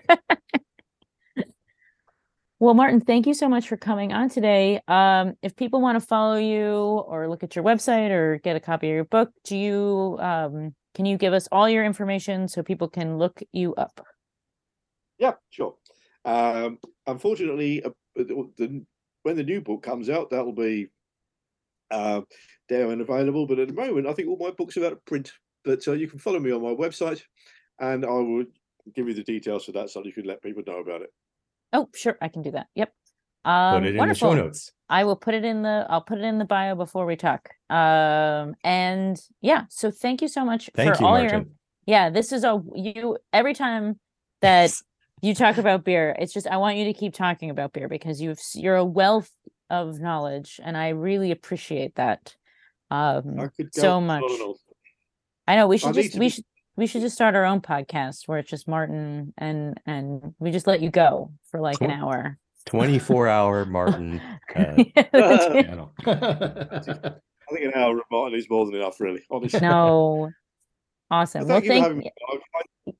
Well, 2.57 2.73
Martyn, 2.73 3.01
thank 3.01 3.27
you 3.27 3.33
so 3.33 3.49
much 3.49 3.67
for 3.67 3.75
coming 3.75 4.13
on 4.13 4.29
today. 4.29 4.79
Um, 4.87 5.33
if 5.41 5.57
people 5.57 5.81
want 5.81 5.99
to 5.99 6.05
follow 6.05 6.37
you 6.37 6.71
or 6.71 7.27
look 7.27 7.43
at 7.43 7.53
your 7.53 7.65
website 7.65 8.11
or 8.11 8.37
get 8.37 8.55
a 8.55 8.61
copy 8.61 8.87
of 8.87 8.95
your 8.95 9.03
book, 9.03 9.29
do 9.43 9.57
you 9.57 10.17
um, 10.21 10.73
can 10.93 11.05
you 11.05 11.17
give 11.17 11.33
us 11.33 11.49
all 11.51 11.67
your 11.67 11.83
information 11.83 12.47
so 12.47 12.63
people 12.63 12.87
can 12.87 13.17
look 13.17 13.41
you 13.51 13.75
up? 13.75 13.99
Yeah, 15.17 15.33
sure. 15.49 15.75
Um, 16.23 16.79
unfortunately, 17.05 17.83
uh, 17.83 17.89
the, 18.15 18.85
when 19.23 19.35
the 19.35 19.43
new 19.43 19.59
book 19.59 19.83
comes 19.83 20.09
out, 20.09 20.29
that'll 20.29 20.53
be 20.53 20.87
uh, 21.91 22.21
there 22.69 22.89
and 22.89 23.01
available. 23.01 23.47
But 23.47 23.59
at 23.59 23.67
the 23.67 23.73
moment, 23.73 24.07
I 24.07 24.13
think 24.13 24.29
all 24.29 24.37
my 24.37 24.51
books 24.51 24.77
are 24.77 24.85
out 24.85 24.93
of 24.93 25.03
print. 25.03 25.33
But 25.65 25.85
uh, 25.89 25.93
you 25.93 26.07
can 26.07 26.19
follow 26.19 26.39
me 26.39 26.51
on 26.51 26.61
my 26.61 26.69
website, 26.69 27.21
and 27.79 28.05
I 28.05 28.09
will 28.09 28.45
give 28.93 29.09
you 29.09 29.13
the 29.13 29.23
details 29.23 29.65
for 29.65 29.73
that, 29.73 29.89
so 29.89 30.05
you 30.05 30.13
can 30.13 30.25
let 30.25 30.41
people 30.41 30.63
know 30.65 30.79
about 30.79 31.01
it. 31.01 31.09
Oh, 31.75 31.89
sure, 31.93 32.17
I 32.21 32.29
can 32.29 32.41
do 32.41 32.51
that. 32.51 32.67
Yep. 32.75 32.93
Um, 33.43 33.81
Put 33.81 33.87
it 33.87 33.91
in 33.91 33.97
wonderful. 33.97 34.29
the 34.31 34.37
show 34.37 34.43
notes. 34.43 34.71
I 34.89 35.03
will 35.03 35.15
put 35.15 35.33
it 35.33 35.43
in 35.43 35.61
the 35.61 35.85
I'll 35.89 36.01
put 36.01 36.19
it 36.19 36.23
in 36.23 36.37
the 36.37 36.45
bio 36.45 36.75
before 36.75 37.05
we 37.05 37.15
talk. 37.15 37.49
Um, 37.69 38.55
and 38.63 39.19
yeah, 39.41 39.63
so 39.69 39.91
thank 39.91 40.21
you 40.21 40.27
so 40.27 40.45
much 40.45 40.69
Thank 40.75 40.95
for 40.95 41.01
you, 41.01 41.07
all 41.07 41.17
Martyn. 41.17 41.39
your 41.39 41.45
yeah. 41.85 42.09
This 42.09 42.31
is 42.31 42.43
a 42.43 42.61
you 42.75 43.17
every 43.33 43.53
time 43.53 43.99
that 44.41 44.71
you 45.21 45.33
talk 45.35 45.57
about 45.57 45.83
beer, 45.83 46.15
it's 46.19 46.33
just 46.33 46.47
I 46.47 46.57
want 46.57 46.77
you 46.77 46.85
to 46.85 46.93
keep 46.93 47.13
talking 47.13 47.49
about 47.49 47.73
beer 47.73 47.87
because 47.87 48.21
you've 48.21 48.39
you're 48.53 48.75
a 48.75 48.85
wealth 48.85 49.31
of 49.69 49.99
knowledge, 49.99 50.59
and 50.63 50.77
I 50.77 50.89
really 50.89 51.31
appreciate 51.31 51.95
that. 51.95 52.35
Um, 52.91 53.39
I 53.39 53.47
could 53.47 53.71
go 53.71 53.81
so 53.81 54.01
much. 54.01 54.23
on 54.23 54.31
and 54.31 54.41
on. 54.41 54.53
I 55.47 55.55
know 55.55 55.67
we 55.67 55.75
I 55.75 55.79
should 55.79 55.93
just 55.93 56.15
we 56.17 56.29
should 56.29 56.45
we 56.77 56.87
should 56.87 57.01
just 57.01 57.15
start 57.15 57.35
our 57.35 57.45
own 57.45 57.61
podcast 57.61 58.27
where 58.27 58.37
it's 58.39 58.49
just 58.49 58.67
Martyn 58.67 59.33
and 59.37 59.79
and 59.85 60.33
we 60.39 60.51
just 60.51 60.67
let 60.67 60.81
you 60.81 60.89
go 60.89 61.31
for 61.49 61.59
like 61.59 61.81
an 61.81 61.91
hour. 61.91 62.37
24 62.65 63.27
hour 63.27 63.65
Martyn. 63.77 64.21
Uh, 64.55 64.83
Uh, 65.13 65.61
channel. 65.63 65.91
I 66.05 66.05
think 67.53 67.65
an 67.65 67.73
hour 67.75 67.97
of 67.97 68.03
Martyn 68.09 68.39
is 68.39 68.49
more 68.49 68.65
than 68.65 68.75
enough, 68.75 68.99
really. 69.01 69.21
Honestly. 69.29 69.59
no, 69.59 70.31
awesome. 71.11 71.45
Well, 71.47 71.59
thank 71.61 71.65
you 71.65 71.83
for 71.83 71.93
thank. 71.93 72.05
I, 72.29 72.37
I, 72.87 72.91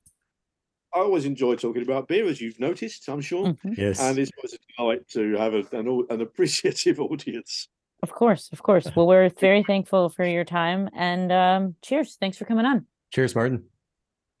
I 0.94 0.98
always 1.00 1.24
enjoy 1.24 1.56
talking 1.56 1.82
about 1.82 2.08
beer, 2.08 2.26
as 2.26 2.40
you've 2.40 2.60
noticed, 2.60 3.08
I'm 3.08 3.20
sure. 3.22 3.46
Mhm. 3.46 3.76
Yes. 3.78 4.00
And 4.00 4.18
it's 4.18 4.30
always 4.38 4.54
a 4.54 4.58
delight 4.76 5.08
to 5.10 5.36
have 5.36 5.54
a, 5.54 5.62
an, 5.76 6.06
an 6.10 6.20
appreciative 6.20 7.00
audience. 7.00 7.68
Of 8.02 8.12
course, 8.12 8.50
of 8.52 8.62
course. 8.62 8.86
Well, 8.94 9.06
we're 9.06 9.28
very 9.30 9.62
thankful 9.62 10.10
for 10.10 10.24
your 10.26 10.44
time 10.44 10.90
and 10.94 11.32
um, 11.32 11.74
cheers. 11.82 12.16
Thanks 12.20 12.36
for 12.36 12.44
coming 12.44 12.66
on. 12.66 12.86
Cheers, 13.16 13.34
Martyn. 13.34 13.56
Thank 13.60 13.70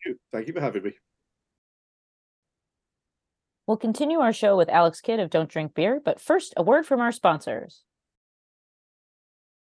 you- 0.04 0.20
Thank 0.34 0.46
you 0.48 0.52
for 0.52 0.60
having 0.60 0.82
me. 0.82 0.92
We'll 3.66 3.78
continue 3.78 4.18
our 4.18 4.34
show 4.34 4.54
with 4.54 4.68
Alex 4.68 5.00
Kidd 5.00 5.18
of 5.18 5.30
Don't 5.30 5.48
Drink 5.48 5.72
Beer, 5.72 5.98
but 5.98 6.20
first, 6.20 6.52
a 6.58 6.62
word 6.62 6.86
from 6.86 7.00
our 7.00 7.10
sponsors. 7.10 7.84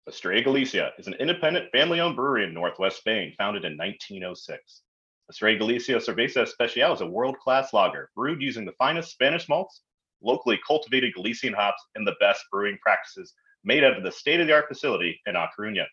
Estrella 0.07 0.41
Galicia 0.41 0.93
is 0.97 1.05
an 1.05 1.13
independent 1.19 1.71
family 1.71 1.99
owned 1.99 2.15
brewery 2.15 2.43
in 2.43 2.55
northwest 2.55 2.97
Spain, 2.97 3.35
founded 3.37 3.65
in 3.65 3.77
1906. 3.77 4.81
Estrella 5.29 5.59
Galicia 5.59 5.97
Cerveza 5.97 6.41
Especial 6.41 6.91
is 6.91 7.01
a 7.01 7.05
world 7.05 7.37
class 7.37 7.71
lager 7.71 8.09
brewed 8.15 8.41
using 8.41 8.65
the 8.65 8.73
finest 8.79 9.11
Spanish 9.11 9.47
malts, 9.47 9.83
locally 10.23 10.59
cultivated 10.65 11.13
Galician 11.13 11.53
hops, 11.53 11.85
and 11.93 12.07
the 12.07 12.15
best 12.19 12.43
brewing 12.51 12.79
practices 12.81 13.35
made 13.63 13.83
out 13.83 13.95
of 13.95 14.01
the 14.01 14.11
state 14.11 14.39
of 14.39 14.47
the 14.47 14.53
art 14.53 14.67
facility 14.67 15.21
in 15.27 15.35
A 15.35 15.47
Coruña. 15.55 15.85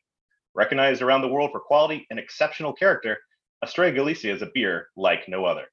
Recognized 0.54 1.02
around 1.02 1.22
the 1.22 1.28
world 1.28 1.50
for 1.52 1.60
quality 1.60 2.06
and 2.10 2.18
exceptional 2.18 2.72
character, 2.72 3.16
Estrella 3.62 3.92
Galicia 3.92 4.32
is 4.32 4.42
a 4.42 4.50
beer 4.52 4.88
like 4.96 5.28
no 5.28 5.44
other. 5.44 5.64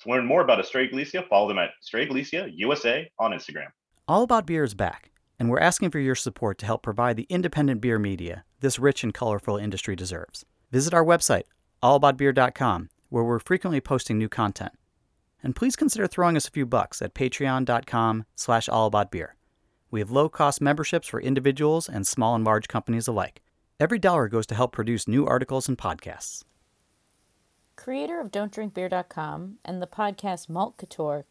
To 0.00 0.08
learn 0.08 0.26
more 0.26 0.42
about 0.42 0.60
Estrella 0.60 0.88
Galicia, 0.88 1.24
follow 1.28 1.48
them 1.48 1.58
at 1.58 1.70
Estrella 1.82 2.06
Galicia 2.06 2.48
USA 2.54 3.10
on 3.18 3.32
Instagram. 3.32 3.68
All 4.08 4.22
About 4.22 4.46
Beer 4.46 4.64
is 4.64 4.74
back, 4.74 5.10
and 5.38 5.48
we're 5.48 5.60
asking 5.60 5.90
for 5.90 5.98
your 5.98 6.14
support 6.14 6.58
to 6.58 6.66
help 6.66 6.82
provide 6.82 7.16
the 7.16 7.26
independent 7.28 7.80
beer 7.80 7.98
media 7.98 8.44
this 8.60 8.78
rich 8.78 9.04
and 9.04 9.14
colorful 9.14 9.56
industry 9.56 9.94
deserves. 9.94 10.44
Visit 10.72 10.92
our 10.92 11.04
website, 11.04 11.44
allaboutbeer.com, 11.82 12.88
where 13.10 13.24
we're 13.24 13.38
frequently 13.38 13.80
posting 13.80 14.18
new 14.18 14.28
content. 14.28 14.72
And 15.42 15.54
please 15.54 15.76
consider 15.76 16.06
throwing 16.06 16.36
us 16.36 16.48
a 16.48 16.50
few 16.50 16.66
bucks 16.66 17.00
at 17.00 17.14
patreon.com 17.14 18.24
slash 18.34 18.68
allaboutbeer. 18.68 19.28
We 19.90 20.00
have 20.00 20.10
low-cost 20.10 20.60
memberships 20.60 21.06
for 21.06 21.20
individuals 21.20 21.88
and 21.88 22.06
small 22.06 22.34
and 22.34 22.44
large 22.44 22.66
companies 22.66 23.06
alike. 23.06 23.40
Every 23.80 23.98
dollar 23.98 24.28
goes 24.28 24.46
to 24.46 24.54
help 24.54 24.72
produce 24.72 25.08
new 25.08 25.26
articles 25.26 25.68
and 25.68 25.76
podcasts. 25.76 26.44
Creator 27.74 28.20
of 28.20 28.30
Don'tDrinkBeer.com 28.30 29.56
and 29.64 29.82
the 29.82 29.86
podcast 29.88 30.48
Malt 30.48 30.76
Couture, 30.76 31.24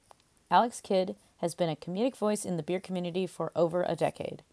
Alex 0.52 0.82
Kidd 0.82 1.16
has 1.38 1.56
been 1.56 1.70
a 1.70 1.76
comedic 1.76 2.18
voice 2.18 2.44
in 2.44 2.58
the 2.58 2.64
beer 2.64 2.82
community 2.82 3.26
for 3.26 3.54
over 3.56 3.84
a 3.88 3.96
decade. 3.96 4.44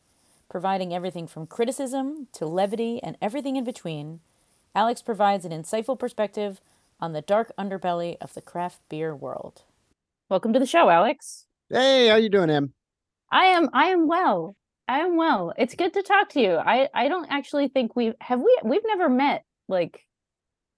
Providing 0.49 0.95
everything 0.95 1.27
from 1.27 1.49
criticism 1.49 2.29
to 2.33 2.47
levity 2.47 3.03
and 3.03 3.17
everything 3.21 3.57
in 3.57 3.65
between, 3.65 4.21
Alex 4.73 5.03
provides 5.03 5.45
an 5.45 5.51
insightful 5.51 5.99
perspective 5.99 6.61
on 7.01 7.13
the 7.13 7.23
dark 7.23 7.51
underbelly 7.59 8.17
of 8.21 8.35
the 8.35 8.41
craft 8.41 8.81
beer 8.89 9.17
world. 9.17 9.63
Welcome 10.29 10.53
to 10.53 10.61
the 10.61 10.67
show, 10.67 10.91
Alex. 10.91 11.47
Hey, 11.69 12.07
how 12.07 12.17
you 12.17 12.29
doing, 12.29 12.51
Em? 12.51 12.73
I 13.33 13.47
am 13.47 13.69
I 13.73 13.87
am 13.87 14.07
well. 14.07 14.55
I 14.91 14.99
am 14.99 15.17
well. 15.17 15.53
It's 15.57 15.77
good 15.77 15.95
to 15.95 16.03
talk 16.03 16.31
to 16.31 16.41
you. 16.41 16.57
I 16.57 16.89
I 16.93 17.07
don't 17.09 17.27
actually 17.31 17.69
think 17.69 17.95
we 17.95 18.13
have 18.21 18.41
we 18.41 18.59
we've 18.65 18.83
never 18.85 19.09
met 19.09 19.45
like 19.69 20.05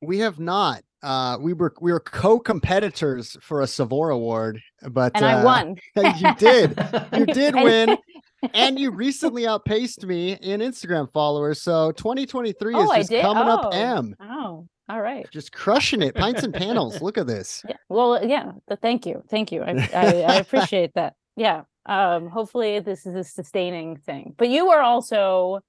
We 0.03 0.19
have 0.19 0.39
not. 0.39 0.83
Uh, 1.03 1.39
we 1.41 1.55
were 1.55 1.73
we 1.81 1.93
were 1.93 1.99
co-competitors 1.99 3.39
for 3.41 3.63
a 3.63 3.67
Savor 3.67 4.11
Award, 4.11 4.61
but 4.91 5.13
and 5.17 5.25
I 5.25 5.41
uh, 5.41 5.45
won. 5.45 5.77
you 5.97 6.35
did, 6.37 6.79
you 7.17 7.27
did 7.27 7.55
win, 7.55 7.97
and 8.55 8.79
you 8.79 8.91
recently 8.91 9.47
outpaced 9.47 10.05
me 10.05 10.35
in 10.35 10.61
Instagram 10.61 11.11
followers. 11.11 11.63
So 11.63 11.93
2023 11.93 12.75
is 12.77 12.81
Oh, 12.81 12.91
I 12.91 12.99
just 12.99 13.11
coming 13.11 13.49
up. 13.49 13.63
Oh. 13.65 13.71
M, 13.71 14.15
Oh, 14.21 14.69
all 14.91 15.01
right. 15.01 15.27
just 15.33 15.53
crushing 15.53 16.03
it. 16.03 16.15
Pints 16.15 16.43
and 16.43 16.53
panels. 16.53 17.01
Look 17.01 17.17
at 17.17 17.27
this. 17.27 17.65
Yeah. 17.67 17.77
Well, 17.89 18.25
yeah. 18.25 18.53
th- 18.69 18.81
Thank 18.81 19.07
you. 19.07 19.25
Thank 19.31 19.53
you. 19.53 19.63
I, 19.63 19.73
I, 19.95 20.07
I 20.21 20.35
appreciate 20.37 20.93
that. 20.95 21.15
Yeah. 21.35 21.63
Um, 21.87 22.29
hopefully 22.29 22.81
this 22.81 23.07
is 23.07 23.15
a 23.15 23.25
sustaining 23.25 23.97
thing. 23.97 24.35
But 24.37 24.49
you 24.49 24.71
are 24.71 24.81
also 24.81 25.61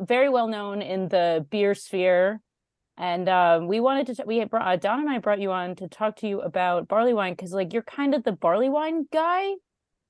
very 0.00 0.28
well 0.28 0.46
known 0.48 0.82
in 0.82 1.08
the 1.08 1.44
beer 1.50 1.74
sphere. 1.74 2.40
And 2.96 3.28
um, 3.28 3.66
we 3.66 3.80
wanted 3.80 4.08
to, 4.08 4.14
t- 4.16 4.22
we 4.26 4.36
had 4.36 4.50
brought, 4.50 4.66
uh, 4.68 4.76
Don 4.76 5.00
and 5.00 5.08
I 5.08 5.18
brought 5.18 5.40
you 5.40 5.52
on 5.52 5.74
to 5.76 5.88
talk 5.88 6.16
to 6.16 6.28
you 6.28 6.40
about 6.42 6.86
barley 6.86 7.14
wine 7.14 7.32
because, 7.32 7.52
like, 7.52 7.72
you're 7.72 7.82
kind 7.82 8.14
of 8.14 8.24
the 8.24 8.32
barley 8.32 8.68
wine 8.68 9.06
guy. 9.10 9.54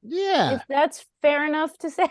Yeah, 0.02 0.56
If 0.56 0.62
that's 0.68 1.06
fair 1.22 1.46
enough 1.46 1.76
to 1.78 1.90
say. 1.98 2.08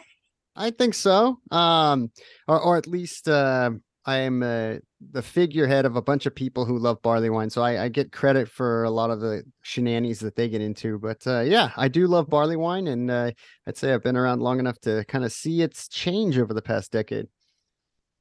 I 0.55 0.71
think 0.71 0.93
so. 0.93 1.39
Um, 1.51 2.11
or 2.47 2.59
or 2.61 2.77
at 2.77 2.87
least 2.87 3.27
uh, 3.27 3.71
I 4.05 4.17
am 4.19 4.41
uh, 4.41 4.75
the 5.11 5.21
figurehead 5.21 5.85
of 5.85 5.95
a 5.95 6.01
bunch 6.01 6.25
of 6.25 6.35
people 6.35 6.65
who 6.65 6.77
love 6.77 7.01
barley 7.01 7.29
wine, 7.29 7.49
so 7.49 7.61
I, 7.61 7.83
I 7.83 7.89
get 7.89 8.11
credit 8.11 8.49
for 8.49 8.83
a 8.83 8.89
lot 8.89 9.09
of 9.09 9.21
the 9.21 9.43
shenanigans 9.61 10.19
that 10.19 10.35
they 10.35 10.49
get 10.49 10.61
into. 10.61 10.99
But 10.99 11.25
uh, 11.25 11.41
yeah, 11.41 11.71
I 11.77 11.87
do 11.87 12.07
love 12.07 12.29
barley 12.29 12.57
wine, 12.57 12.87
and 12.87 13.09
uh, 13.09 13.31
I'd 13.65 13.77
say 13.77 13.93
I've 13.93 14.03
been 14.03 14.17
around 14.17 14.41
long 14.41 14.59
enough 14.59 14.79
to 14.81 15.05
kind 15.05 15.23
of 15.23 15.31
see 15.31 15.61
its 15.61 15.87
change 15.87 16.37
over 16.37 16.53
the 16.53 16.61
past 16.61 16.91
decade. 16.91 17.27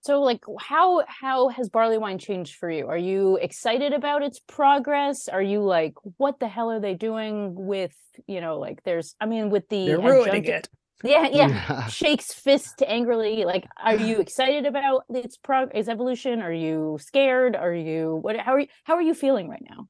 So 0.02 0.22
like 0.22 0.44
how 0.60 1.04
how 1.08 1.48
has 1.48 1.68
barley 1.68 1.98
wine 1.98 2.18
changed 2.18 2.54
for 2.54 2.70
you? 2.70 2.86
Are 2.86 2.96
you 2.96 3.36
excited 3.36 3.92
about 3.92 4.22
its 4.22 4.40
progress? 4.46 5.28
Are 5.28 5.42
you 5.42 5.60
like 5.60 5.94
what 6.16 6.38
the 6.38 6.48
hell 6.48 6.70
are 6.70 6.80
they 6.80 6.94
doing 6.94 7.54
with, 7.54 7.94
you 8.26 8.40
know, 8.40 8.58
like 8.58 8.82
there's 8.84 9.16
I 9.20 9.26
mean 9.26 9.50
with 9.50 9.68
the 9.68 9.86
they're 9.86 9.98
ruining 9.98 10.44
adjunctive- 10.44 10.68
Yeah, 11.04 11.28
yeah. 11.30 11.86
Shakes 11.86 12.32
fist 12.32 12.82
angrily. 12.86 13.44
Like 13.44 13.68
are 13.82 13.96
you 13.96 14.18
excited 14.20 14.66
about 14.66 15.04
its 15.08 15.36
prog 15.36 15.70
its 15.74 15.88
evolution? 15.88 16.42
Are 16.42 16.52
you 16.52 16.98
scared? 17.00 17.54
Are 17.54 17.74
you 17.74 18.18
what 18.20 18.36
how 18.36 18.54
are 18.54 18.60
you 18.60 18.66
how 18.84 18.94
are 18.94 19.02
you 19.02 19.14
feeling 19.14 19.48
right 19.48 19.62
now? 19.68 19.88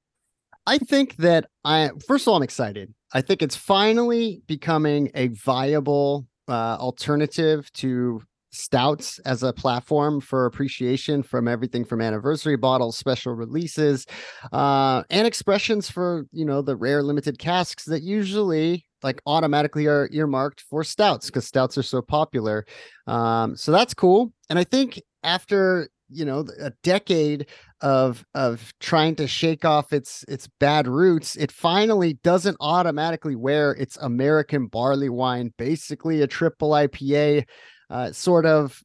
I 0.66 0.76
think 0.76 1.16
that 1.16 1.46
I 1.64 1.90
first 2.06 2.24
of 2.24 2.28
all 2.28 2.36
I'm 2.36 2.42
excited. 2.42 2.92
I 3.14 3.22
think 3.22 3.40
it's 3.40 3.56
finally 3.56 4.42
becoming 4.46 5.11
a 5.14 5.28
viable 5.28 6.26
uh, 6.46 6.76
alternative 6.78 7.72
to 7.74 8.22
stouts 8.59 9.18
as 9.20 9.42
a 9.42 9.52
platform 9.52 10.20
for 10.20 10.46
appreciation 10.46 11.22
from 11.22 11.48
everything 11.48 11.84
from 11.84 12.00
anniversary 12.00 12.56
bottles, 12.56 12.96
special 12.96 13.34
releases, 13.34 14.06
uh, 14.52 15.02
and 15.11 15.26
expressions 15.26 15.90
for 15.90 16.26
you 16.32 16.44
know 16.44 16.62
the 16.62 16.76
rare 16.76 17.02
limited 17.02 17.38
casks 17.38 17.84
that 17.84 18.02
usually 18.02 18.84
like 19.02 19.22
automatically 19.26 19.86
are 19.86 20.09
earmarked 20.12 20.61
for 20.62 20.82
stouts 20.82 21.26
because 21.26 21.46
stouts 21.46 21.78
are 21.78 21.82
so 21.82 22.02
popular. 22.02 22.66
Um, 23.06 23.56
so 23.56 23.70
that's 23.70 23.94
cool. 23.94 24.32
And 24.50 24.59
I 24.59 24.64
think 24.64 25.00
after 25.22 25.88
you 26.11 26.24
know 26.24 26.46
a 26.61 26.70
decade 26.82 27.46
of 27.80 28.24
of 28.34 28.72
trying 28.80 29.14
to 29.16 29.26
shake 29.26 29.64
off 29.64 29.92
its 29.92 30.24
its 30.26 30.48
bad 30.59 30.88
roots 30.88 31.36
it 31.36 31.52
finally 31.52 32.14
doesn't 32.24 32.56
automatically 32.61 33.36
wear 33.36 33.72
its 33.72 33.96
american 33.98 34.66
barley 34.66 35.09
wine 35.09 35.52
basically 35.59 36.22
a 36.22 36.26
triple 36.26 36.70
ipa 36.70 37.44
uh, 37.91 38.12
sort 38.12 38.47
of 38.47 38.82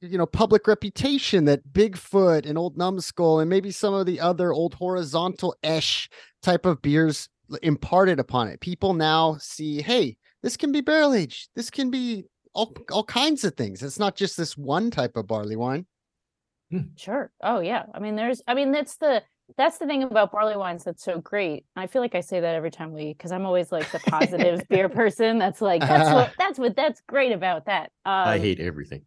you 0.00 0.18
know 0.18 0.26
public 0.26 0.66
reputation 0.66 1.44
that 1.46 1.72
bigfoot 1.72 2.46
and 2.46 2.58
old 2.58 2.76
numbskull 2.76 3.40
and 3.40 3.48
maybe 3.48 3.70
some 3.70 3.94
of 3.94 4.06
the 4.06 4.20
other 4.20 4.52
old 4.52 4.74
horizontal 4.74 5.56
esh 5.62 6.08
type 6.42 6.66
of 6.66 6.82
beers 6.82 7.28
imparted 7.62 8.18
upon 8.20 8.48
it. 8.48 8.60
People 8.60 8.94
now 8.94 9.36
see 9.38 9.80
hey 9.82 10.16
this 10.42 10.56
can 10.56 10.72
be 10.72 10.80
barrel 10.80 11.14
aged 11.14 11.48
this 11.54 11.70
can 11.70 11.90
be 11.90 12.24
all, 12.54 12.74
all 12.90 13.04
kinds 13.04 13.44
of 13.44 13.54
things. 13.54 13.82
It's 13.82 13.98
not 13.98 14.16
just 14.16 14.36
this 14.36 14.56
one 14.56 14.90
type 14.90 15.16
of 15.16 15.26
barley 15.26 15.56
wine. 15.56 15.86
Sure. 16.96 17.30
Oh 17.42 17.60
yeah. 17.60 17.84
I 17.94 18.00
mean 18.00 18.16
there's 18.16 18.42
I 18.46 18.54
mean 18.54 18.72
that's 18.72 18.96
the 18.96 19.22
that's 19.56 19.78
the 19.78 19.86
thing 19.86 20.02
about 20.02 20.32
barley 20.32 20.56
wines 20.56 20.84
that's 20.84 21.04
so 21.04 21.20
great. 21.20 21.64
I 21.76 21.86
feel 21.86 22.02
like 22.02 22.14
I 22.14 22.20
say 22.20 22.40
that 22.40 22.54
every 22.54 22.70
time 22.70 22.92
we 22.92 23.12
because 23.12 23.32
I'm 23.32 23.46
always 23.46 23.72
like 23.72 23.90
the 23.92 24.00
positive 24.00 24.62
beer 24.68 24.88
person 24.88 25.38
that's 25.38 25.60
like 25.60 25.80
that's 25.80 26.12
what 26.12 26.32
that's 26.38 26.58
what 26.58 26.76
that's 26.76 27.00
great 27.08 27.32
about 27.32 27.66
that. 27.66 27.90
Um, 28.04 28.28
I 28.28 28.38
hate 28.38 28.60
everything. 28.60 29.02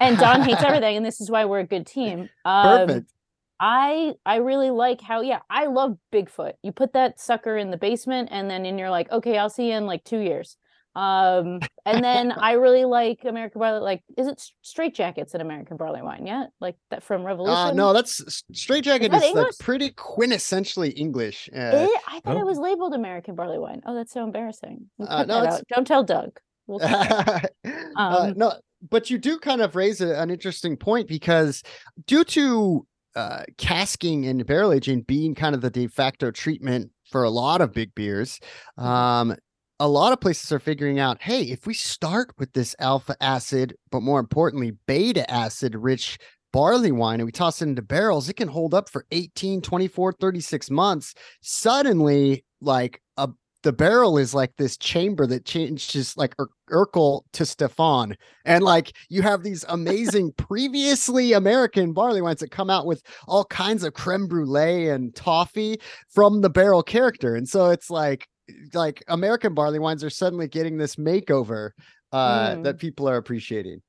and 0.00 0.18
Don 0.18 0.42
hates 0.42 0.62
everything, 0.64 0.96
and 0.96 1.06
this 1.06 1.20
is 1.20 1.30
why 1.30 1.44
we're 1.44 1.60
a 1.60 1.66
good 1.66 1.86
team. 1.86 2.28
Um, 2.44 2.86
perfect 2.86 3.12
I 3.58 4.14
I 4.26 4.36
really 4.36 4.70
like 4.70 5.00
how 5.00 5.22
yeah 5.22 5.40
I 5.48 5.66
love 5.66 5.96
Bigfoot. 6.12 6.54
You 6.62 6.72
put 6.72 6.92
that 6.92 7.18
sucker 7.18 7.56
in 7.56 7.70
the 7.70 7.76
basement, 7.76 8.28
and 8.30 8.50
then 8.50 8.66
and 8.66 8.78
you're 8.78 8.90
like, 8.90 9.10
okay, 9.10 9.38
I'll 9.38 9.50
see 9.50 9.68
you 9.70 9.74
in 9.74 9.86
like 9.86 10.04
two 10.04 10.18
years. 10.18 10.56
Um, 10.96 11.60
and 11.84 12.02
then 12.02 12.32
I 12.32 12.52
really 12.52 12.86
like 12.86 13.18
American 13.26 13.58
barley. 13.60 13.80
Like, 13.80 14.02
is 14.16 14.26
it 14.26 14.42
Straight 14.62 14.94
Jackets 14.94 15.34
an 15.34 15.42
American 15.42 15.76
barley 15.76 16.00
wine? 16.00 16.26
Yeah, 16.26 16.46
like 16.58 16.76
that 16.90 17.02
from 17.02 17.22
Revolution. 17.22 17.54
Uh, 17.54 17.72
no, 17.72 17.92
that's 17.92 18.42
Straight 18.54 18.84
Jacket 18.84 19.10
that 19.12 19.22
is, 19.22 19.34
like 19.34 19.58
pretty 19.60 19.90
quintessentially 19.90 20.92
English. 20.96 21.50
Uh, 21.54 21.58
Eh, 21.58 21.88
I 22.08 22.20
thought 22.20 22.36
oh. 22.36 22.40
it 22.40 22.46
was 22.46 22.58
labeled 22.58 22.94
American 22.94 23.34
barley 23.34 23.58
wine. 23.58 23.82
Oh, 23.84 23.94
that's 23.94 24.12
so 24.12 24.24
embarrassing. 24.24 24.86
We'll 24.96 25.08
Uh, 25.10 25.24
no, 25.26 25.34
that 25.40 25.44
it's- 25.44 25.54
out. 25.58 25.64
Don't 25.68 25.86
tell 25.86 26.02
Doug. 26.02 26.38
We'll 26.66 26.78
cut 26.80 27.08
that 27.08 27.52
out. 27.64 27.72
uh, 27.96 28.26
Um, 28.30 28.34
no, 28.36 28.54
but 28.90 29.10
you 29.10 29.18
do 29.18 29.38
kind 29.38 29.60
of 29.60 29.76
raise 29.76 30.00
a, 30.00 30.18
an 30.20 30.30
interesting 30.30 30.76
point 30.76 31.08
because 31.08 31.62
due 32.06 32.24
to 32.24 32.86
uh, 33.14 33.42
casking 33.58 34.26
and 34.26 34.44
barrel 34.46 34.72
aging 34.72 35.02
being 35.02 35.34
kind 35.34 35.54
of 35.54 35.60
the 35.60 35.70
de 35.70 35.86
facto 35.86 36.30
treatment 36.30 36.90
for 37.10 37.22
a 37.22 37.30
lot 37.30 37.60
of 37.60 37.72
big 37.72 37.94
beers, 37.94 38.40
Mm-hmm. 38.78 38.86
um, 38.88 39.36
a 39.78 39.88
lot 39.88 40.12
of 40.12 40.20
places 40.20 40.52
are 40.52 40.58
figuring 40.58 40.98
out, 40.98 41.20
hey, 41.20 41.42
if 41.42 41.66
we 41.66 41.74
start 41.74 42.30
with 42.38 42.52
this 42.52 42.74
alpha 42.78 43.16
acid, 43.20 43.76
but 43.90 44.02
more 44.02 44.20
importantly, 44.20 44.72
beta 44.86 45.30
acid 45.30 45.74
rich 45.74 46.18
barley 46.52 46.92
wine 46.92 47.20
and 47.20 47.26
we 47.26 47.32
toss 47.32 47.60
it 47.60 47.68
into 47.68 47.82
barrels, 47.82 48.28
it 48.28 48.34
can 48.34 48.48
hold 48.48 48.72
up 48.72 48.88
for 48.88 49.04
18, 49.10 49.60
24, 49.60 50.12
36 50.12 50.70
months. 50.70 51.14
Suddenly, 51.42 52.44
like 52.60 53.02
a 53.18 53.28
the 53.62 53.72
barrel 53.72 54.16
is 54.16 54.32
like 54.32 54.54
this 54.56 54.76
chamber 54.76 55.26
that 55.26 55.44
changes 55.44 56.16
like 56.16 56.36
Ur- 56.38 56.48
Urkel 56.70 57.22
to 57.32 57.44
Stefan. 57.44 58.16
And 58.44 58.62
like 58.62 58.92
you 59.08 59.22
have 59.22 59.42
these 59.42 59.64
amazing 59.68 60.32
previously 60.36 61.32
American 61.32 61.92
barley 61.92 62.22
wines 62.22 62.40
that 62.40 62.52
come 62.52 62.70
out 62.70 62.86
with 62.86 63.02
all 63.26 63.44
kinds 63.46 63.82
of 63.82 63.92
creme 63.92 64.28
brulee 64.28 64.88
and 64.88 65.14
toffee 65.16 65.80
from 66.08 66.42
the 66.42 66.50
barrel 66.50 66.84
character. 66.84 67.34
And 67.34 67.48
so 67.48 67.70
it's 67.70 67.90
like 67.90 68.28
like 68.74 69.02
American 69.08 69.54
barley 69.54 69.78
wines 69.78 70.04
are 70.04 70.10
suddenly 70.10 70.48
getting 70.48 70.76
this 70.76 70.96
makeover 70.96 71.70
uh 72.12 72.50
Mm. 72.50 72.62
that 72.64 72.78
people 72.78 73.08
are 73.08 73.16
appreciating. 73.16 73.82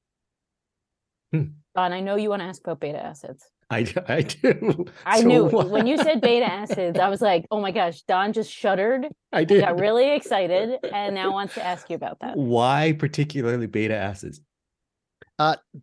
Don, 1.34 1.53
I 1.76 1.99
know 1.99 2.16
you 2.16 2.30
want 2.30 2.41
to 2.41 2.45
ask 2.47 2.62
about 2.62 2.80
beta 2.80 3.03
acids. 3.03 3.45
I, 3.70 3.86
I 4.08 4.22
do. 4.22 4.86
I 5.05 5.20
So 5.22 5.28
knew 5.28 5.45
what- 5.45 5.70
when 5.70 5.86
you 5.86 5.97
said 5.97 6.22
beta 6.22 6.45
acids, 6.51 6.97
I 6.97 7.10
was 7.10 7.22
like, 7.22 7.45
oh 7.51 7.60
my 7.60 7.72
gosh, 7.72 8.01
Don 8.03 8.32
just 8.34 8.51
shuddered, 8.51 9.08
I 9.34 9.41
he 9.41 9.45
did. 9.45 9.62
got 9.62 9.78
really 9.78 10.16
excited, 10.16 10.80
and 10.91 11.14
now 11.14 11.34
wants 11.34 11.53
to 11.55 11.64
ask 11.66 11.89
you 11.89 11.95
about 11.97 12.20
that. 12.22 12.38
Why 12.38 12.93
particularly 12.97 13.68
beta 13.68 13.95
acids? 13.95 14.39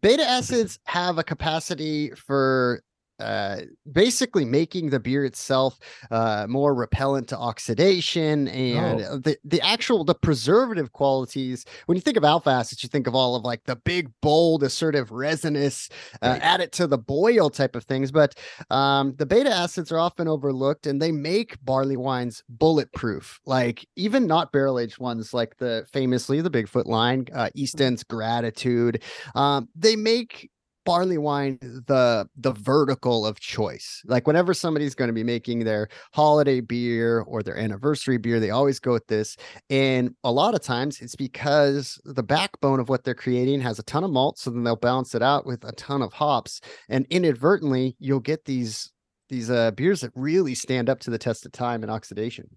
Beta 0.00 0.24
acids 0.28 0.78
have 0.86 1.18
a 1.18 1.22
capacity 1.22 2.10
for 2.12 2.82
uh 3.20 3.60
basically 3.92 4.44
making 4.44 4.90
the 4.90 4.98
beer 4.98 5.24
itself 5.24 5.78
uh 6.10 6.46
more 6.48 6.74
repellent 6.74 7.28
to 7.28 7.38
oxidation 7.38 8.48
and 8.48 9.00
Oh. 9.00 9.04
uh, 9.14 9.16
the 9.18 9.36
the 9.44 9.60
actual 9.60 10.04
the 10.04 10.14
preservative 10.14 10.92
qualities 10.92 11.64
when 11.86 11.96
you 11.96 12.02
think 12.02 12.16
of 12.16 12.24
alpha 12.24 12.50
acids 12.50 12.82
you 12.82 12.88
think 12.88 13.06
of 13.06 13.14
all 13.14 13.36
of 13.36 13.44
like 13.44 13.62
the 13.64 13.76
big 13.76 14.10
bold 14.20 14.62
assertive 14.64 15.10
resinous 15.12 15.88
uh, 16.22 16.30
Right. 16.34 16.42
add 16.42 16.60
it 16.60 16.72
to 16.72 16.86
the 16.86 16.98
boil 16.98 17.50
type 17.50 17.76
of 17.76 17.84
things 17.84 18.10
but 18.10 18.34
um 18.70 19.14
the 19.16 19.26
beta 19.26 19.50
acids 19.50 19.92
are 19.92 19.98
often 19.98 20.26
overlooked 20.26 20.86
and 20.86 21.00
they 21.00 21.12
make 21.12 21.56
barley 21.64 21.96
wines 21.96 22.42
bulletproof 22.48 23.38
like 23.46 23.86
even 23.96 24.26
not 24.26 24.50
barrel 24.52 24.78
aged 24.78 24.98
ones 24.98 25.32
like 25.32 25.56
the 25.58 25.86
famously 25.92 26.40
the 26.40 26.50
bigfoot 26.50 26.86
line 26.86 27.26
uh 27.34 27.48
east 27.54 27.80
end's 27.80 28.02
gratitude 28.02 29.02
um, 29.34 29.68
they 29.76 29.96
make 29.96 30.50
barley 30.84 31.18
wine 31.18 31.58
the 31.60 32.26
the 32.36 32.52
vertical 32.52 33.26
of 33.26 33.40
choice. 33.40 34.02
Like 34.06 34.26
whenever 34.26 34.54
somebody's 34.54 34.94
going 34.94 35.08
to 35.08 35.14
be 35.14 35.24
making 35.24 35.64
their 35.64 35.88
holiday 36.12 36.60
beer 36.60 37.20
or 37.20 37.42
their 37.42 37.56
anniversary 37.56 38.18
beer 38.18 38.40
they 38.40 38.50
always 38.50 38.80
go 38.80 38.92
with 38.92 39.06
this 39.06 39.36
and 39.70 40.14
a 40.24 40.32
lot 40.32 40.54
of 40.54 40.62
times 40.62 41.00
it's 41.00 41.16
because 41.16 42.00
the 42.04 42.22
backbone 42.22 42.80
of 42.80 42.88
what 42.88 43.04
they're 43.04 43.14
creating 43.14 43.60
has 43.60 43.78
a 43.78 43.82
ton 43.84 44.04
of 44.04 44.10
malt 44.10 44.38
so 44.38 44.50
then 44.50 44.64
they'll 44.64 44.76
balance 44.76 45.14
it 45.14 45.22
out 45.22 45.46
with 45.46 45.64
a 45.64 45.72
ton 45.72 46.02
of 46.02 46.12
hops 46.12 46.60
and 46.88 47.06
inadvertently 47.10 47.96
you'll 47.98 48.20
get 48.20 48.44
these 48.44 48.92
these 49.28 49.50
uh 49.50 49.70
beers 49.72 50.00
that 50.02 50.12
really 50.14 50.54
stand 50.54 50.88
up 50.88 51.00
to 51.00 51.10
the 51.10 51.18
test 51.18 51.46
of 51.46 51.52
time 51.52 51.82
and 51.82 51.90
oxidation. 51.90 52.48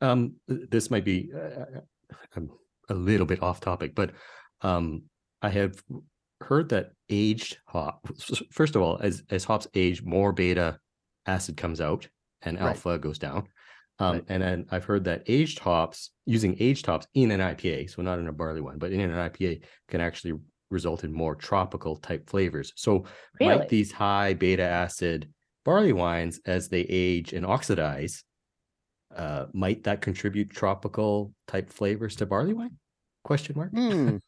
Um, 0.00 0.34
this 0.46 0.90
might 0.90 1.04
be 1.04 1.30
uh, 1.34 1.80
a 2.88 2.94
little 2.94 3.26
bit 3.26 3.42
off 3.42 3.60
topic, 3.60 3.94
but 3.94 4.12
um, 4.62 5.02
I 5.42 5.50
have 5.50 5.82
heard 6.40 6.68
that 6.70 6.92
aged 7.08 7.58
hop. 7.68 8.06
First 8.50 8.76
of 8.76 8.82
all, 8.82 8.98
as 9.00 9.22
as 9.30 9.44
hops 9.44 9.66
age, 9.74 10.02
more 10.02 10.32
beta 10.32 10.78
acid 11.26 11.56
comes 11.56 11.80
out 11.80 12.08
and 12.42 12.58
Right. 12.60 12.82
alpha 12.82 12.98
goes 12.98 13.18
down. 13.18 13.48
Um, 13.98 14.22
Right. 14.22 14.24
and 14.28 14.42
then 14.42 14.66
I've 14.70 14.84
heard 14.84 15.04
that 15.04 15.24
aged 15.26 15.58
hops, 15.58 16.10
using 16.24 16.56
aged 16.58 16.86
hops 16.86 17.06
in 17.14 17.30
an 17.30 17.40
IPA, 17.40 17.86
so 17.86 18.00
not 18.02 18.18
in 18.18 18.28
a 18.28 18.32
barley 18.32 18.62
wine, 18.62 18.78
but 18.78 18.92
in 18.92 19.00
an 19.00 19.18
IPA, 19.18 19.62
can 19.88 20.00
actually 20.00 20.40
result 20.70 21.04
in 21.04 21.12
more 21.12 21.34
tropical 21.34 21.96
type 21.96 22.30
flavors. 22.30 22.72
So 22.76 23.04
Really? 23.40 23.56
might 23.58 23.68
these 23.68 23.92
high 23.92 24.34
beta 24.34 24.62
acid 24.62 25.32
barley 25.64 25.92
wines, 25.92 26.40
as 26.46 26.68
they 26.70 26.82
age 26.82 27.32
and 27.34 27.44
oxidize, 27.44 28.24
uh, 29.14 29.46
might 29.52 29.84
that 29.84 30.00
contribute 30.02 30.50
tropical 30.50 31.34
type 31.46 31.70
flavors 31.70 32.16
to 32.16 32.26
barley 32.26 32.54
wine? 32.54 32.78
Question 33.24 33.56
mark. 33.56 33.72
Hmm. 33.72 34.18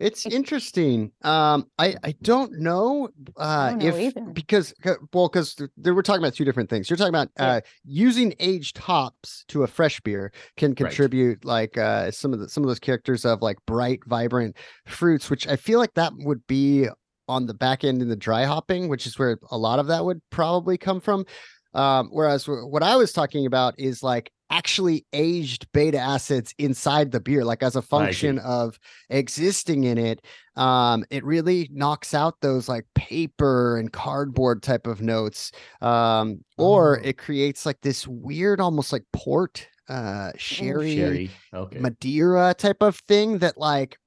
It's 0.00 0.26
interesting. 0.26 1.12
Um, 1.22 1.66
I 1.78 1.94
I 2.02 2.14
don't 2.22 2.58
know 2.58 3.08
uh 3.36 3.70
don't 3.70 3.78
know 3.78 3.86
if 3.86 3.94
either. 4.16 4.20
because 4.32 4.74
well 5.12 5.28
because 5.28 5.56
we're 5.76 6.02
talking 6.02 6.22
about 6.22 6.34
two 6.34 6.44
different 6.44 6.68
things. 6.68 6.90
You're 6.90 6.96
talking 6.96 7.14
about 7.14 7.28
uh 7.38 7.60
using 7.84 8.34
aged 8.40 8.78
hops 8.78 9.44
to 9.48 9.62
a 9.62 9.66
fresh 9.66 10.00
beer 10.00 10.32
can 10.56 10.74
contribute 10.74 11.44
like 11.44 11.78
uh 11.78 12.10
some 12.10 12.32
of 12.32 12.40
the 12.40 12.48
some 12.48 12.64
of 12.64 12.68
those 12.68 12.80
characters 12.80 13.24
of 13.24 13.40
like 13.40 13.56
bright, 13.66 14.00
vibrant 14.06 14.56
fruits, 14.86 15.30
which 15.30 15.46
I 15.46 15.56
feel 15.56 15.78
like 15.78 15.94
that 15.94 16.12
would 16.18 16.44
be 16.48 16.88
on 17.28 17.46
the 17.46 17.54
back 17.54 17.84
end 17.84 18.02
in 18.02 18.08
the 18.08 18.16
dry 18.16 18.44
hopping, 18.44 18.88
which 18.88 19.06
is 19.06 19.18
where 19.18 19.38
a 19.50 19.56
lot 19.56 19.78
of 19.78 19.86
that 19.86 20.04
would 20.04 20.20
probably 20.30 20.76
come 20.76 21.00
from. 21.00 21.24
Um, 21.72 22.08
whereas 22.12 22.44
wh- 22.44 22.68
what 22.70 22.82
I 22.82 22.96
was 22.96 23.12
talking 23.12 23.46
about 23.46 23.74
is 23.78 24.02
like 24.02 24.30
actually 24.50 25.04
aged 25.12 25.66
beta 25.72 25.98
acids 25.98 26.54
inside 26.58 27.10
the 27.10 27.20
beer, 27.20 27.44
like 27.44 27.62
as 27.62 27.76
a 27.76 27.82
function 27.82 28.38
of 28.38 28.78
existing 29.10 29.84
in 29.84 29.98
it. 29.98 30.24
Um, 30.56 31.04
it 31.10 31.24
really 31.24 31.68
knocks 31.72 32.14
out 32.14 32.40
those 32.40 32.68
like 32.68 32.84
paper 32.94 33.76
and 33.78 33.92
cardboard 33.92 34.62
type 34.62 34.86
of 34.86 35.00
notes. 35.00 35.50
Um, 35.80 36.44
or 36.58 36.98
Oh. 36.98 37.02
it 37.02 37.18
creates 37.18 37.66
like 37.66 37.80
this 37.80 38.06
weird, 38.06 38.60
almost 38.60 38.92
like 38.92 39.04
port, 39.12 39.66
uh, 39.88 40.32
sherry, 40.36 40.94
Sherry. 40.96 41.30
Okay. 41.52 41.78
Madeira 41.78 42.54
type 42.54 42.82
of 42.82 42.96
thing 43.08 43.38
that 43.38 43.58
like 43.58 43.98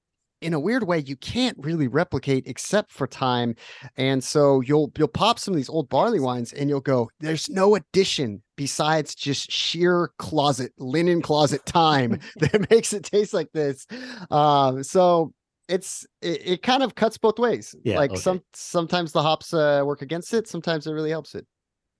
in 0.41 0.53
a 0.53 0.59
weird 0.59 0.87
way 0.87 0.99
you 0.99 1.15
can't 1.15 1.57
really 1.59 1.87
replicate 1.87 2.45
except 2.47 2.91
for 2.91 3.07
time 3.07 3.55
and 3.95 4.23
so 4.23 4.61
you'll 4.61 4.91
you'll 4.97 5.07
pop 5.07 5.39
some 5.39 5.53
of 5.53 5.55
these 5.55 5.69
old 5.69 5.89
barley 5.89 6.19
wines 6.19 6.53
and 6.53 6.69
you'll 6.69 6.79
go 6.79 7.09
there's 7.19 7.49
no 7.49 7.75
addition 7.75 8.41
besides 8.55 9.15
just 9.15 9.49
sheer 9.51 10.11
closet 10.17 10.73
linen 10.77 11.21
closet 11.21 11.65
time 11.65 12.19
that 12.37 12.69
makes 12.69 12.91
it 12.93 13.03
taste 13.03 13.33
like 13.33 13.51
this. 13.53 13.87
Um 14.29 14.83
so 14.83 15.33
it's 15.69 16.05
it, 16.21 16.41
it 16.45 16.63
kind 16.63 16.83
of 16.83 16.95
cuts 16.95 17.17
both 17.17 17.39
ways. 17.39 17.75
Yeah, 17.83 17.97
like 17.97 18.11
okay. 18.11 18.19
some 18.19 18.41
sometimes 18.53 19.11
the 19.11 19.21
hops 19.21 19.53
uh, 19.53 19.81
work 19.85 20.01
against 20.01 20.33
it 20.33 20.47
sometimes 20.47 20.87
it 20.87 20.91
really 20.91 21.09
helps 21.09 21.35
it 21.35 21.45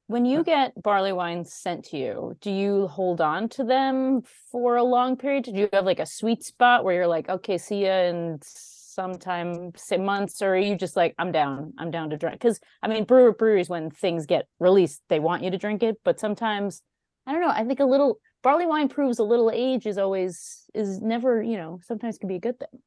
When 0.08 0.24
you 0.24 0.46
get 0.46 0.82
barley 0.82 1.12
wines 1.12 1.54
sent 1.54 1.84
to 1.86 1.98
you, 1.98 2.38
do 2.40 2.50
you 2.50 2.88
hold 2.88 3.20
on 3.20 3.50
to 3.50 3.66
them 3.66 4.22
for 4.50 4.78
a 4.78 4.84
long 4.84 5.18
period? 5.18 5.44
Do 5.44 5.52
you 5.52 5.68
have 5.74 5.86
like 5.86 6.00
a 6.00 6.06
sweet 6.06 6.44
spot 6.44 6.86
where 6.86 6.96
you're 6.96 7.08
like, 7.08 7.28
okay, 7.28 7.58
see 7.58 7.84
ya 7.84 8.04
in 8.04 8.40
sometime 8.42 9.74
say 9.76 9.98
months, 9.98 10.42
or 10.42 10.54
are 10.54 10.58
you 10.58 10.78
just 10.78 10.96
like, 10.96 11.14
I'm 11.20 11.34
down, 11.34 11.74
I'm 11.78 11.92
down 11.92 12.10
to 12.12 12.18
drink? 12.18 12.40
Because 12.40 12.62
I 12.82 12.88
mean, 12.88 13.04
brewer 13.04 13.34
breweries 13.34 13.68
when 13.68 13.92
things 13.92 14.26
get 14.26 14.48
released, 14.60 15.02
they 15.10 15.20
want 15.20 15.44
you 15.44 15.52
to 15.52 15.58
drink 15.58 15.84
it, 15.84 15.98
but 16.06 16.22
sometimes 16.22 16.82
I 17.26 17.34
don't 17.34 17.42
know. 17.42 17.50
I 17.50 17.66
think 17.66 17.82
a 17.82 17.86
little 17.86 18.20
barley 18.44 18.66
wine 18.66 18.88
proves 18.88 19.20
a 19.20 19.24
little 19.24 19.52
age 19.54 19.86
is 19.86 19.98
always 19.98 20.70
is 20.74 21.02
never, 21.02 21.44
you 21.44 21.58
know, 21.58 21.82
sometimes 21.84 22.18
can 22.18 22.30
be 22.30 22.36
a 22.36 22.40
good 22.40 22.58
thing. 22.58 22.80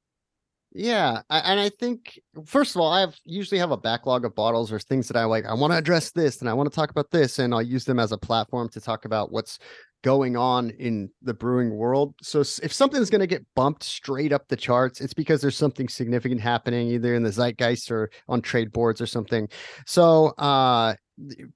Yeah, 0.72 1.22
I, 1.28 1.40
and 1.40 1.58
I 1.58 1.68
think 1.68 2.20
first 2.46 2.76
of 2.76 2.80
all, 2.80 2.92
I 2.92 3.00
have 3.00 3.16
usually 3.24 3.58
have 3.58 3.72
a 3.72 3.76
backlog 3.76 4.24
of 4.24 4.36
bottles 4.36 4.70
or 4.70 4.78
things 4.78 5.08
that 5.08 5.16
I 5.16 5.24
like. 5.24 5.44
I 5.44 5.52
want 5.52 5.72
to 5.72 5.76
address 5.76 6.12
this 6.12 6.40
and 6.40 6.48
I 6.48 6.52
want 6.52 6.70
to 6.70 6.74
talk 6.74 6.90
about 6.90 7.10
this, 7.10 7.40
and 7.40 7.52
I'll 7.52 7.62
use 7.62 7.84
them 7.84 7.98
as 7.98 8.12
a 8.12 8.18
platform 8.18 8.68
to 8.70 8.80
talk 8.80 9.04
about 9.04 9.32
what's 9.32 9.58
going 10.02 10.36
on 10.36 10.70
in 10.70 11.10
the 11.22 11.34
brewing 11.34 11.70
world. 11.76 12.14
So 12.22 12.40
if 12.40 12.72
something's 12.72 13.10
going 13.10 13.20
to 13.20 13.26
get 13.26 13.44
bumped 13.54 13.82
straight 13.82 14.32
up 14.32 14.46
the 14.48 14.56
charts, 14.56 15.00
it's 15.00 15.12
because 15.12 15.40
there's 15.42 15.56
something 15.56 15.88
significant 15.88 16.40
happening 16.40 16.88
either 16.88 17.14
in 17.14 17.22
the 17.22 17.32
zeitgeist 17.32 17.90
or 17.90 18.10
on 18.28 18.40
trade 18.40 18.72
boards 18.72 19.00
or 19.00 19.06
something. 19.06 19.48
So 19.86 20.28
uh 20.38 20.94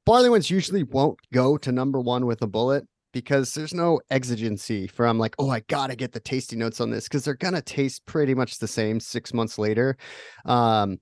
barley 0.05 0.29
ones 0.29 0.51
usually 0.51 0.83
won't 0.83 1.19
go 1.33 1.57
to 1.57 1.73
number 1.73 1.99
one 1.99 2.27
with 2.27 2.43
a 2.43 2.47
bullet 2.47 2.87
because 3.15 3.55
there's 3.55 3.73
no 3.73 4.01
exigency 4.11 4.87
from 4.87 5.19
like, 5.19 5.35
oh, 5.39 5.49
I 5.51 5.61
gotta 5.61 5.97
get 5.97 6.13
the 6.13 6.21
tasty 6.21 6.57
notes 6.57 6.81
on 6.83 6.91
this 6.91 7.05
because 7.05 7.25
they're 7.25 7.35
gonna 7.35 7.63
taste 7.63 8.05
pretty 8.07 8.35
much 8.35 8.59
the 8.59 8.69
same 8.69 9.01
six 9.01 9.33
months 9.33 9.59
later. 9.59 9.97
Um, 10.45 10.99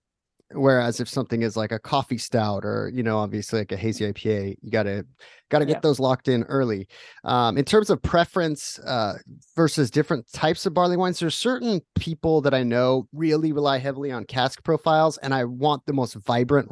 whereas 0.54 1.00
if 1.00 1.08
something 1.08 1.42
is 1.42 1.56
like 1.56 1.72
a 1.72 1.78
coffee 1.78 2.18
stout 2.18 2.64
or 2.64 2.90
you 2.94 3.02
know, 3.02 3.18
obviously 3.18 3.60
like 3.60 3.72
a 3.72 3.76
hazy 3.76 4.04
IPA, 4.06 4.56
you 4.62 4.70
gotta 4.70 5.06
gotta 5.50 5.66
get 5.66 5.72
Yeah. 5.74 5.80
those 5.82 6.00
locked 6.00 6.28
in 6.28 6.44
early. 6.44 6.88
Um, 7.24 7.58
in 7.58 7.64
terms 7.64 7.90
of 7.90 8.02
preference 8.02 8.78
uh, 8.80 9.18
versus 9.56 9.90
different 9.90 10.30
types 10.32 10.66
of 10.66 10.74
barley 10.74 10.96
wines, 10.96 11.18
there's 11.20 11.34
certain 11.36 11.80
people 11.98 12.40
that 12.42 12.54
I 12.54 12.62
know 12.62 13.08
really 13.12 13.52
rely 13.52 13.78
heavily 13.78 14.12
on 14.12 14.24
cask 14.26 14.62
profiles, 14.64 15.18
and 15.18 15.34
I 15.34 15.44
want 15.44 15.86
the 15.86 15.92
most 15.94 16.14
vibrant 16.14 16.70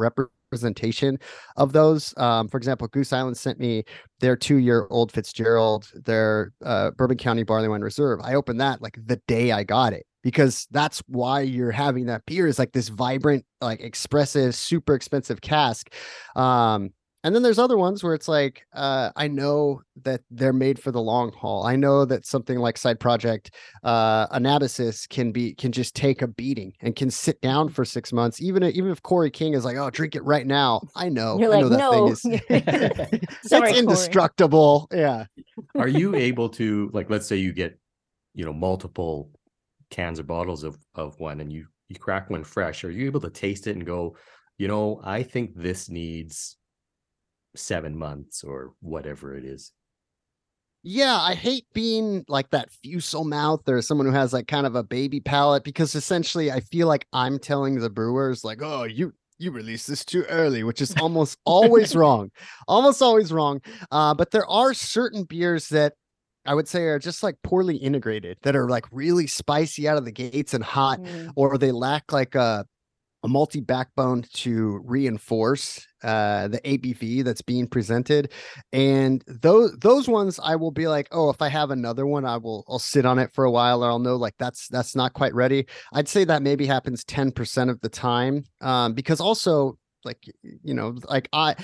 representation 0.51 1.19
of 1.57 1.73
those. 1.73 2.13
Um, 2.17 2.49
for 2.49 2.57
example, 2.57 2.89
Goose 2.89 3.13
Island 3.13 3.37
sent 3.37 3.61
me 3.61 3.85
their 4.19 4.37
two-year 4.37 4.89
old 4.91 5.13
Fitzgerald, 5.13 5.91
their 5.95 6.53
uh, 6.65 6.91
Bourbon 6.93 7.17
County 7.17 7.45
Barley 7.45 7.69
Wine 7.69 7.83
Reserve. 7.83 8.21
I 8.23 8.35
opened 8.35 8.61
that 8.61 8.83
like 8.83 8.99
the 9.05 9.21
day 9.29 9.53
I 9.53 9.63
got 9.63 9.93
it 9.93 10.07
because 10.23 10.67
that's 10.71 11.03
why 11.07 11.41
you're 11.41 11.71
having 11.71 12.07
that 12.07 12.27
beer 12.27 12.47
is 12.47 12.59
like 12.59 12.73
this 12.73 12.89
vibrant, 12.89 13.45
like 13.61 13.81
expressive, 13.81 14.55
super 14.55 14.95
expensive 14.95 15.41
cask. 15.41 15.93
Um, 16.35 16.91
and 17.25 17.35
then 17.35 17.43
there's 17.43 17.59
other 17.59 17.77
ones 17.77 18.03
where 18.03 18.15
it's 18.15 18.29
like 18.29 18.67
uh, 18.75 19.11
i 19.17 19.29
know 19.29 19.83
that 20.05 20.23
they're 20.31 20.53
made 20.53 20.79
for 20.79 20.91
the 20.93 21.01
long 21.01 21.33
haul. 21.33 21.65
I 21.67 21.77
know 21.77 22.05
that 22.05 22.27
something 22.27 22.59
like 22.59 22.79
side 22.79 23.01
project 23.01 23.55
uh 23.83 24.27
anabasis 24.29 25.09
can 25.09 25.33
be 25.33 25.55
can 25.55 25.73
just 25.73 25.95
take 25.95 26.23
a 26.23 26.27
beating 26.27 26.73
and 26.81 26.97
can 26.97 27.11
sit 27.11 27.41
down 27.41 27.69
for 27.69 27.85
six 27.85 28.13
months. 28.13 28.41
Even 28.41 28.63
even 28.65 28.91
if 28.91 29.03
cory 29.03 29.31
king 29.31 29.55
is 29.55 29.65
like 29.65 29.77
oh 29.77 29.91
drink 29.91 30.15
it 30.15 30.25
right 30.25 30.47
now. 30.47 30.81
I 30.97 31.09
know 31.09 31.39
You're 31.39 31.53
I 31.55 31.61
like, 31.61 31.71
know 31.71 31.91
no. 31.91 32.15
thing 32.15 32.33
is 32.33 32.41
Sorry, 33.43 33.71
it's 33.71 33.79
Cory. 33.79 33.79
indestructible. 33.79 34.89
Yeah. 34.93 35.27
Are 35.77 35.89
you 35.89 36.15
able 36.29 36.49
to 36.51 36.91
like 36.93 37.11
let's 37.11 37.27
say 37.27 37.37
you 37.37 37.53
get, 37.53 37.79
you 38.35 38.45
know, 38.45 38.53
multiple 38.53 39.31
cans 39.91 40.21
or 40.21 40.25
bottles 40.25 40.65
of 40.65 40.79
of 40.95 41.19
one 41.21 41.41
and 41.41 41.53
you 41.53 41.67
you 41.89 41.97
crack 41.97 42.31
one 42.31 42.45
fresh, 42.45 42.85
are 42.85 42.91
you 42.91 43.07
able 43.07 43.21
to 43.21 43.31
taste 43.31 43.67
it 43.67 43.77
and 43.77 43.85
go, 43.85 44.17
you 44.59 44.69
know, 44.69 45.01
I 45.05 45.23
think 45.25 45.55
this 45.57 45.89
needs 45.91 46.57
seven 47.57 47.97
months 47.97 48.43
or 48.45 48.73
whatever 48.81 49.37
it 49.37 49.45
is? 49.45 49.73
Yeah, 50.83 51.17
I 51.17 51.35
hate 51.35 51.67
being 51.75 52.25
like 52.27 52.51
that 52.51 52.71
fusel 52.71 53.25
mouth 53.25 53.69
or 53.69 53.83
someone 53.83 54.07
who 54.07 54.13
has 54.15 54.33
like 54.33 54.49
kind 54.49 54.67
of 54.67 54.77
a 54.77 54.83
baby 54.83 55.21
palate 55.21 55.63
because 55.63 55.95
essentially 55.95 56.51
I 56.51 56.61
feel 56.61 56.89
like 56.89 57.07
I'm 57.13 57.39
telling 57.39 57.79
the 57.79 57.91
brewers 57.91 58.45
like, 58.45 58.63
oh, 58.63 58.85
you 58.85 59.13
you 59.39 59.51
released 59.51 59.89
this 59.89 60.05
too 60.05 60.25
early, 60.29 60.65
which 60.65 60.81
is 60.81 60.95
almost 61.01 61.39
always 61.45 61.95
wrong, 62.01 62.31
almost 62.69 63.03
always 63.03 63.33
wrong. 63.33 63.61
Uh, 63.91 64.15
but 64.15 64.31
there 64.31 64.47
are 64.47 64.73
certain 64.75 65.25
beers 65.25 65.69
that 65.69 65.95
I 66.47 66.55
would 66.55 66.69
say 66.69 66.85
are 66.85 66.99
just 66.99 67.23
like 67.23 67.37
poorly 67.43 67.77
integrated 67.77 68.39
that 68.43 68.57
are 68.57 68.69
like 68.69 68.87
really 68.91 69.27
spicy 69.27 69.87
out 69.87 69.99
of 69.99 70.07
the 70.07 70.13
gates 70.13 70.55
and 70.55 70.65
hot, 70.65 71.01
Mm. 71.01 71.33
or 71.37 71.59
they 71.59 71.73
lack 71.73 72.11
like 72.11 72.35
a 72.35 72.65
a 73.23 73.29
malty 73.29 73.65
backbone 73.67 74.25
to 74.33 74.81
reinforce 74.83 75.87
uh 76.03 76.49
the 76.49 76.61
ABV 76.61 77.25
that's 77.25 77.43
being 77.43 77.67
presented 77.67 78.33
and 78.73 79.23
those 79.27 79.77
those 79.79 80.09
ones 80.09 80.41
I 80.43 80.57
will 80.57 80.71
be 80.71 80.89
like 80.89 81.09
oh 81.13 81.31
if 81.31 81.41
I 81.43 81.49
have 81.49 81.71
another 81.71 82.07
one 82.07 82.25
I 82.25 82.37
will 82.37 82.65
I'll 82.69 82.79
sit 82.79 83.05
on 83.05 83.19
it 83.19 83.33
for 83.33 83.45
a 83.45 83.51
while 83.51 83.85
or 83.85 83.91
I'll 83.91 83.99
know 83.99 84.17
like 84.17 84.35
that's 84.39 84.69
that's 84.69 84.97
not 84.97 85.13
quite 85.13 85.35
ready. 85.35 85.67
I'd 85.93 86.09
say 86.09 86.25
that 86.25 86.43
maybe 86.43 86.67
happens 86.67 87.05
10% 87.05 87.71
of 87.71 87.81
the 87.81 87.89
time 87.89 88.45
um 88.61 88.95
because 88.95 89.21
also 89.21 89.79
like 90.05 90.25
you 90.43 90.75
know 90.75 90.97
like 91.09 91.29
I 91.33 91.57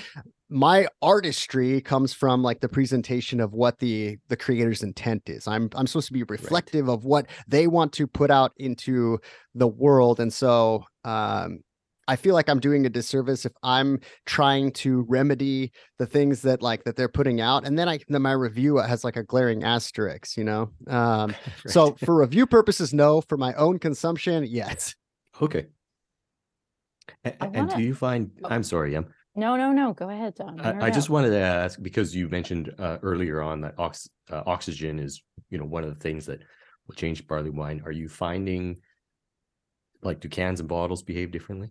my 0.49 0.87
artistry 1.01 1.81
comes 1.81 2.13
from 2.13 2.41
like 2.41 2.61
the 2.61 2.69
presentation 2.69 3.39
of 3.39 3.53
what 3.53 3.79
the 3.79 4.17
the 4.29 4.37
creator's 4.37 4.83
intent 4.83 5.23
is. 5.27 5.47
I'm 5.47 5.69
i'm 5.75 5.87
supposed 5.87 6.07
to 6.07 6.13
be 6.13 6.23
reflective 6.23 6.87
of 6.87 7.03
what 7.05 7.27
they 7.47 7.67
want 7.67 7.93
to 7.93 8.07
put 8.07 8.31
out 8.31 8.53
into 8.57 9.19
the 9.55 9.67
world 9.67 10.19
and 10.19 10.31
so 10.31 10.85
um 11.03 11.59
i 12.07 12.15
feel 12.15 12.33
like 12.33 12.49
i'm 12.49 12.59
doing 12.59 12.85
a 12.85 12.89
disservice 12.89 13.45
if 13.45 13.51
i'm 13.63 13.99
trying 14.25 14.71
to 14.71 15.05
remedy 15.09 15.71
the 15.99 16.05
things 16.05 16.41
that 16.41 16.61
like 16.61 16.83
that 16.83 16.95
they're 16.95 17.09
putting 17.09 17.41
out 17.41 17.65
and 17.65 17.77
then 17.77 17.87
i 17.89 17.99
then 18.09 18.21
my 18.21 18.31
review 18.31 18.77
has 18.77 19.03
like 19.03 19.15
a 19.17 19.23
glaring 19.23 19.63
asterisk 19.63 20.37
you 20.37 20.43
know 20.43 20.69
um 20.87 21.35
so 21.67 21.95
for 22.03 22.15
review 22.19 22.45
purposes 22.45 22.93
no 22.93 23.21
for 23.21 23.37
my 23.37 23.53
own 23.53 23.79
consumption 23.79 24.45
yes 24.45 24.95
Okay. 25.41 25.67
And 27.23 27.55
wanna- 27.55 27.75
do 27.75 27.81
you 27.83 27.93
find. 27.93 28.31
I'm 28.43 28.63
sorry, 28.63 28.95
Em. 28.95 29.05
No, 29.35 29.55
no, 29.55 29.71
no. 29.71 29.93
Go 29.93 30.09
ahead, 30.09 30.33
Don. 30.35 30.59
I, 30.59 30.87
I 30.87 30.89
just 30.89 31.09
wanted 31.11 31.29
to 31.29 31.37
ask 31.39 31.79
because 31.81 32.15
you 32.15 32.27
mentioned 32.27 32.73
uh, 32.79 32.97
earlier 33.03 33.41
on 33.41 33.61
that 33.61 33.75
ox, 33.77 34.09
uh, 34.31 34.41
oxygen 34.47 34.97
is 34.99 35.21
you 35.49 35.57
know 35.59 35.65
one 35.65 35.83
of 35.83 35.89
the 35.93 35.99
things 35.99 36.25
that 36.25 36.39
will 36.87 36.95
change 36.95 37.27
barley 37.27 37.51
wine. 37.51 37.81
Are 37.85 37.91
you 37.91 38.09
finding 38.09 38.77
like 40.01 40.19
do 40.19 40.27
cans 40.27 40.59
and 40.59 40.67
bottles 40.67 41.03
behave 41.03 41.31
differently? 41.31 41.69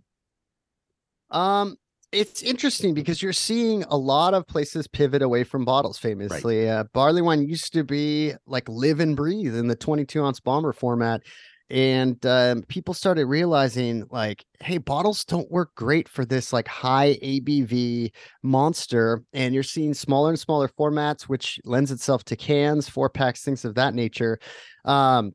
Um, 1.30 1.76
it's 2.12 2.42
interesting 2.42 2.94
because 2.94 3.20
you're 3.20 3.32
seeing 3.32 3.82
a 3.84 3.96
lot 3.96 4.32
of 4.32 4.46
places 4.46 4.86
pivot 4.86 5.22
away 5.22 5.44
from 5.44 5.64
bottles. 5.64 5.98
Famously, 5.98 6.68
uh, 6.68 6.84
barley 6.94 7.20
wine 7.20 7.48
used 7.48 7.72
to 7.72 7.84
be 7.84 8.32
like 8.46 8.68
live 8.68 9.00
and 9.00 9.16
breathe 9.16 9.56
in 9.56 9.66
the 9.66 9.76
22 9.76 10.24
ounce 10.24 10.40
bomber 10.40 10.72
format, 10.72 11.22
and 11.68 12.24
um, 12.24 12.62
people 12.62 12.94
started 12.94 13.26
realizing 13.26 14.04
like, 14.10 14.44
hey, 14.60 14.78
bottles 14.78 15.24
don't 15.24 15.50
work 15.50 15.74
great 15.74 16.08
for 16.08 16.24
this 16.24 16.52
like 16.52 16.68
high 16.68 17.18
ABV 17.22 18.12
monster. 18.42 19.24
And 19.32 19.52
you're 19.52 19.64
seeing 19.64 19.92
smaller 19.92 20.28
and 20.28 20.38
smaller 20.38 20.68
formats, 20.68 21.22
which 21.22 21.58
lends 21.64 21.90
itself 21.90 22.22
to 22.24 22.36
cans, 22.36 22.88
four 22.88 23.10
packs, 23.10 23.42
things 23.42 23.64
of 23.64 23.74
that 23.74 23.94
nature. 23.94 24.38
Um, 24.84 25.32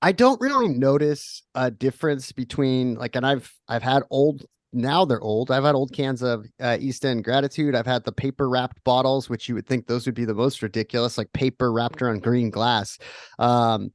I 0.00 0.12
don't 0.12 0.40
really 0.40 0.68
notice 0.68 1.42
a 1.54 1.70
difference 1.70 2.32
between 2.32 2.94
like, 2.94 3.14
and 3.16 3.26
I've 3.26 3.52
I've 3.68 3.82
had 3.82 4.02
old 4.08 4.46
now 4.72 5.04
they're 5.04 5.20
old. 5.20 5.50
I've 5.50 5.64
had 5.64 5.74
old 5.74 5.92
cans 5.92 6.22
of 6.22 6.46
uh, 6.60 6.76
East 6.80 7.04
End 7.04 7.24
Gratitude. 7.24 7.74
I've 7.74 7.86
had 7.86 8.04
the 8.04 8.12
paper 8.12 8.48
wrapped 8.48 8.82
bottles, 8.84 9.28
which 9.28 9.48
you 9.48 9.54
would 9.54 9.66
think 9.66 9.86
those 9.86 10.06
would 10.06 10.14
be 10.14 10.24
the 10.24 10.34
most 10.34 10.62
ridiculous, 10.62 11.18
like 11.18 11.32
paper 11.32 11.72
wrapped 11.72 12.02
around 12.02 12.22
green 12.22 12.50
glass. 12.50 12.98
Um, 13.38 13.90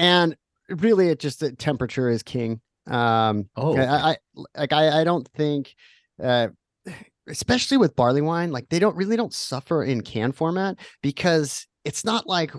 and 0.00 0.36
really, 0.68 1.08
it 1.08 1.20
just 1.20 1.40
the 1.40 1.52
temperature 1.52 2.08
is 2.08 2.22
king. 2.22 2.60
Um, 2.86 3.48
Oh, 3.56 3.76
I, 3.76 4.12
I 4.12 4.16
like 4.54 4.72
I 4.72 5.00
I 5.00 5.04
don't 5.04 5.26
think, 5.28 5.74
uh, 6.22 6.48
especially 7.28 7.76
with 7.76 7.96
barley 7.96 8.22
wine, 8.22 8.52
like 8.52 8.68
they 8.68 8.78
don't 8.78 8.96
really 8.96 9.16
don't 9.16 9.34
suffer 9.34 9.82
in 9.82 10.00
can 10.00 10.32
format 10.32 10.78
because 11.02 11.66
it's 11.84 12.04
not 12.04 12.26
like 12.26 12.52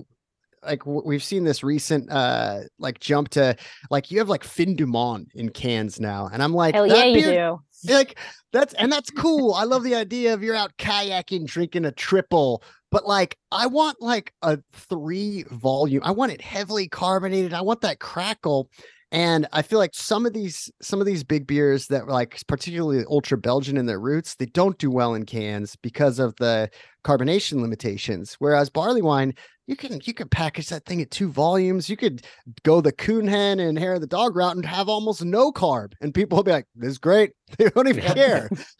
like 0.63 0.85
we've 0.85 1.23
seen 1.23 1.43
this 1.43 1.63
recent 1.63 2.11
uh 2.11 2.61
like 2.79 2.99
jump 2.99 3.29
to 3.29 3.55
like 3.89 4.11
you 4.11 4.19
have 4.19 4.29
like 4.29 4.43
Fin 4.43 4.75
du 4.75 4.85
Monde 4.85 5.31
in 5.35 5.49
cans 5.49 5.99
now, 5.99 6.29
and 6.31 6.41
I'm 6.41 6.53
like, 6.53 6.75
Hell 6.75 6.87
yeah, 6.87 7.05
you 7.05 7.21
do. 7.21 7.93
like 7.93 8.17
that's 8.53 8.73
and 8.75 8.91
that's 8.91 9.09
cool. 9.11 9.53
I 9.53 9.63
love 9.63 9.83
the 9.83 9.95
idea 9.95 10.33
of 10.33 10.43
you're 10.43 10.55
out 10.55 10.75
kayaking, 10.77 11.45
drinking 11.45 11.85
a 11.85 11.91
triple, 11.91 12.63
but 12.91 13.05
like 13.05 13.37
I 13.51 13.67
want 13.67 14.01
like 14.01 14.33
a 14.41 14.59
three 14.73 15.43
volume. 15.51 16.01
I 16.03 16.11
want 16.11 16.31
it 16.31 16.41
heavily 16.41 16.87
carbonated. 16.87 17.53
I 17.53 17.61
want 17.61 17.81
that 17.81 17.99
crackle. 17.99 18.69
And 19.11 19.47
I 19.53 19.61
feel 19.61 19.79
like 19.79 19.91
some 19.93 20.25
of 20.25 20.33
these 20.33 20.69
some 20.81 20.99
of 20.99 21.05
these 21.05 21.23
big 21.23 21.47
beers 21.47 21.87
that 21.87 22.05
were 22.05 22.11
like 22.11 22.41
particularly 22.47 23.05
ultra 23.09 23.37
Belgian 23.37 23.77
in 23.77 23.85
their 23.85 23.99
roots, 24.01 24.35
they 24.35 24.47
don't 24.47 24.77
do 24.77 24.91
well 24.91 25.15
in 25.15 25.25
cans 25.25 25.77
because 25.77 26.19
of 26.19 26.35
the 26.37 26.69
carbonation 27.05 27.61
limitations. 27.61 28.35
Whereas 28.39 28.69
barley 28.69 29.01
wine, 29.01 29.33
you 29.67 29.75
can 29.75 30.01
you 30.03 30.13
could 30.13 30.31
package 30.31 30.69
that 30.69 30.85
thing 30.85 31.01
at 31.01 31.11
two 31.11 31.29
volumes. 31.29 31.89
You 31.89 31.95
could 31.95 32.25
go 32.63 32.81
the 32.81 32.91
Kuhnhenn 32.91 33.59
and 33.59 33.77
hair 33.77 33.93
of 33.95 34.01
the 34.01 34.07
dog 34.07 34.35
route 34.35 34.55
and 34.55 34.65
have 34.65 34.89
almost 34.89 35.23
no 35.23 35.51
carb, 35.51 35.93
and 36.01 36.13
people 36.13 36.37
will 36.37 36.43
be 36.43 36.51
like, 36.51 36.67
"This 36.75 36.91
is 36.91 36.97
great." 36.97 37.31
They 37.57 37.69
don't 37.69 37.87
even 37.87 38.03
care. 38.03 38.49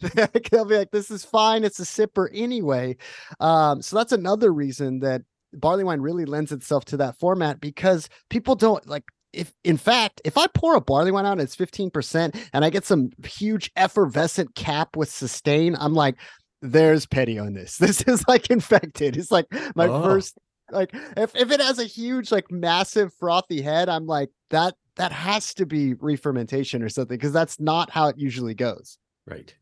They'll 0.50 0.64
be 0.66 0.76
like, 0.76 0.90
"This 0.90 1.10
is 1.10 1.24
fine. 1.24 1.64
It's 1.64 1.80
a 1.80 1.84
sipper 1.84 2.28
anyway." 2.34 2.96
Um, 3.40 3.80
so 3.80 3.96
that's 3.96 4.12
another 4.12 4.52
reason 4.52 5.00
that 5.00 5.22
barley 5.54 5.84
wine 5.84 6.00
really 6.02 6.26
lends 6.26 6.52
itself 6.52 6.84
to 6.86 6.98
that 6.98 7.18
format 7.18 7.60
because 7.60 8.08
people 8.30 8.54
don't 8.54 8.86
like. 8.86 9.04
If 9.32 9.52
in 9.64 9.76
fact, 9.76 10.20
if 10.24 10.38
I 10.38 10.46
pour 10.48 10.74
a 10.74 10.80
barley 10.80 11.10
wine 11.10 11.26
out 11.26 11.32
and 11.32 11.40
it's 11.42 11.56
15% 11.56 12.48
and 12.52 12.64
I 12.64 12.70
get 12.70 12.84
some 12.84 13.10
huge 13.24 13.70
effervescent 13.76 14.54
cap 14.54 14.96
with 14.96 15.10
sustain, 15.10 15.76
I'm 15.78 15.94
like, 15.94 16.16
there's 16.62 17.06
pedio 17.06 17.44
on 17.44 17.52
this. 17.52 17.76
This 17.78 18.00
is 18.02 18.26
like 18.26 18.50
infected. 18.50 19.16
It's 19.16 19.30
like 19.30 19.46
my 19.76 19.86
Oh. 19.86 20.02
first 20.02 20.38
like 20.70 20.90
if, 21.16 21.34
if 21.34 21.50
it 21.50 21.60
has 21.60 21.78
a 21.78 21.84
huge 21.84 22.30
like 22.30 22.50
massive 22.50 23.10
frothy 23.14 23.62
head 23.62 23.88
i'm 23.88 24.04
like 24.06 24.28
that 24.50 24.74
that 24.96 25.12
has 25.12 25.54
to 25.54 25.64
be 25.64 25.94
re-fermentation 25.94 26.82
or 26.82 26.90
something 26.90 27.16
because 27.16 27.32
that's 27.32 27.58
not 27.58 27.88
how 27.88 28.08
it 28.08 28.18
usually 28.18 28.52
goes 28.52 28.98
right. 29.26 29.54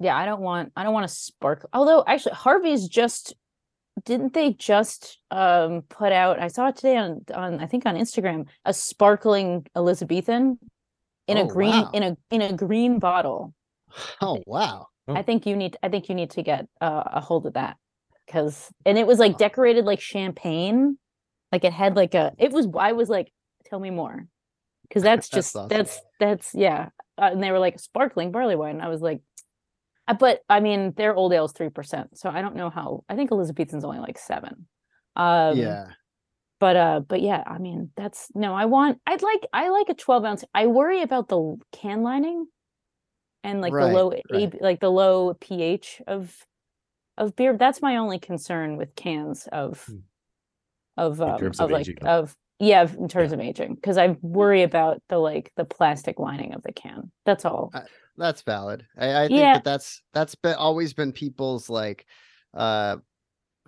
Yeah, 0.00 0.16
I 0.16 0.24
don't 0.26 0.40
want 0.40 0.72
I 0.76 0.84
don't 0.84 0.92
want 0.94 1.08
to 1.08 1.12
spark. 1.12 1.68
Although 1.72 2.04
actually 2.06 2.36
Harvey's 2.36 2.86
just 2.86 3.34
didn't 4.04 4.34
they 4.34 4.52
just 4.52 5.18
um 5.30 5.82
put 5.88 6.12
out 6.12 6.38
I 6.40 6.48
saw 6.48 6.68
it 6.68 6.76
today 6.76 6.96
on 6.96 7.24
on 7.34 7.60
I 7.60 7.66
think 7.66 7.86
on 7.86 7.96
Instagram 7.96 8.46
a 8.64 8.72
sparkling 8.74 9.66
Elizabethan 9.76 10.58
in 11.26 11.38
Oh, 11.38 11.44
a 11.44 11.46
green 11.46 11.70
wow. 11.70 11.90
in 11.92 12.02
a 12.02 12.16
in 12.30 12.42
a 12.42 12.52
green 12.52 12.98
bottle. 12.98 13.54
oh 14.20 14.42
wow 14.46 14.86
Oh. 15.10 15.14
I 15.14 15.22
think 15.22 15.46
you 15.46 15.56
need 15.56 15.76
I 15.82 15.88
think 15.88 16.10
you 16.10 16.14
need 16.14 16.30
to 16.32 16.42
get 16.42 16.66
uh, 16.82 17.02
a 17.06 17.20
hold 17.22 17.46
of 17.46 17.54
that 17.54 17.78
cuz 18.30 18.70
and 18.84 18.98
it 18.98 19.06
was 19.06 19.18
like 19.18 19.38
decorated 19.38 19.86
like 19.86 20.00
champagne. 20.00 20.98
Like 21.50 21.64
it 21.64 21.72
had 21.72 21.96
like 21.96 22.14
a 22.14 22.34
it 22.38 22.52
was 22.52 22.68
I 22.78 22.92
was 22.92 23.08
like 23.08 23.32
tell 23.64 23.80
me 23.80 23.88
more. 23.90 24.26
Cuz 24.92 25.02
that's 25.02 25.28
That's 25.30 25.52
just 25.52 25.56
awesome. 25.56 25.68
that's 25.68 26.00
that's 26.20 26.54
yeah. 26.54 26.90
Uh, 27.16 27.30
and 27.32 27.42
they 27.42 27.50
were 27.50 27.58
like 27.58 27.80
sparkling 27.80 28.30
barley 28.32 28.54
wine. 28.54 28.80
I 28.82 28.88
was 28.88 29.00
like 29.00 29.22
but 30.14 30.40
I 30.48 30.60
mean, 30.60 30.92
their 30.96 31.14
old 31.14 31.32
ale's 31.32 31.52
three 31.52 31.70
percent, 31.70 32.18
so 32.18 32.30
I 32.30 32.42
don't 32.42 32.56
know 32.56 32.70
how. 32.70 33.04
I 33.08 33.16
think 33.16 33.30
Elizabethan's 33.32 33.84
only 33.84 33.98
like 34.00 34.18
seven. 34.18 34.66
Um, 35.16 35.58
yeah 35.58 35.86
But 36.60 36.76
uh, 36.76 37.00
but 37.00 37.22
yeah, 37.22 37.44
I 37.46 37.58
mean, 37.58 37.90
that's 37.96 38.28
no. 38.34 38.54
I 38.54 38.64
want. 38.66 39.00
I'd 39.06 39.22
like. 39.22 39.46
I 39.52 39.68
like 39.70 39.88
a 39.90 39.94
twelve 39.94 40.24
ounce. 40.24 40.44
I 40.54 40.66
worry 40.66 41.02
about 41.02 41.28
the 41.28 41.56
can 41.72 42.02
lining, 42.02 42.46
and 43.44 43.60
like 43.60 43.72
Right, 43.74 43.86
the 43.86 43.86
low, 43.86 44.10
right. 44.10 44.24
AB, 44.34 44.58
like 44.60 44.80
the 44.80 44.90
low 44.90 45.34
pH 45.34 46.02
of 46.06 46.34
of 47.16 47.36
beer. 47.36 47.56
That's 47.56 47.82
my 47.82 47.98
only 47.98 48.18
concern 48.18 48.76
with 48.76 48.94
cans 48.96 49.48
of 49.52 49.84
Hmm. 49.86 49.98
of 50.96 51.20
um, 51.20 51.30
of, 51.46 51.60
of 51.60 51.70
like 51.70 51.86
of 52.02 52.36
yeah, 52.58 52.88
in 52.98 53.08
terms 53.08 53.32
of 53.32 53.40
aging, 53.40 53.76
because 53.76 53.98
I 53.98 54.16
worry 54.20 54.64
about 54.64 55.00
the 55.08 55.18
like 55.18 55.52
the 55.56 55.64
plastic 55.64 56.18
lining 56.18 56.54
of 56.54 56.62
the 56.62 56.72
can. 56.72 57.12
That's 57.24 57.44
all. 57.44 57.70
Uh, 57.72 57.82
that's 58.18 58.42
valid. 58.42 58.84
I, 58.98 59.24
I 59.24 59.28
think 59.28 59.40
Yeah. 59.40 59.54
that 59.54 59.64
that's 59.64 60.02
that's 60.12 60.34
been 60.34 60.54
always 60.56 60.92
been 60.92 61.12
people's 61.12 61.70
like 61.70 62.04
uh 62.54 62.96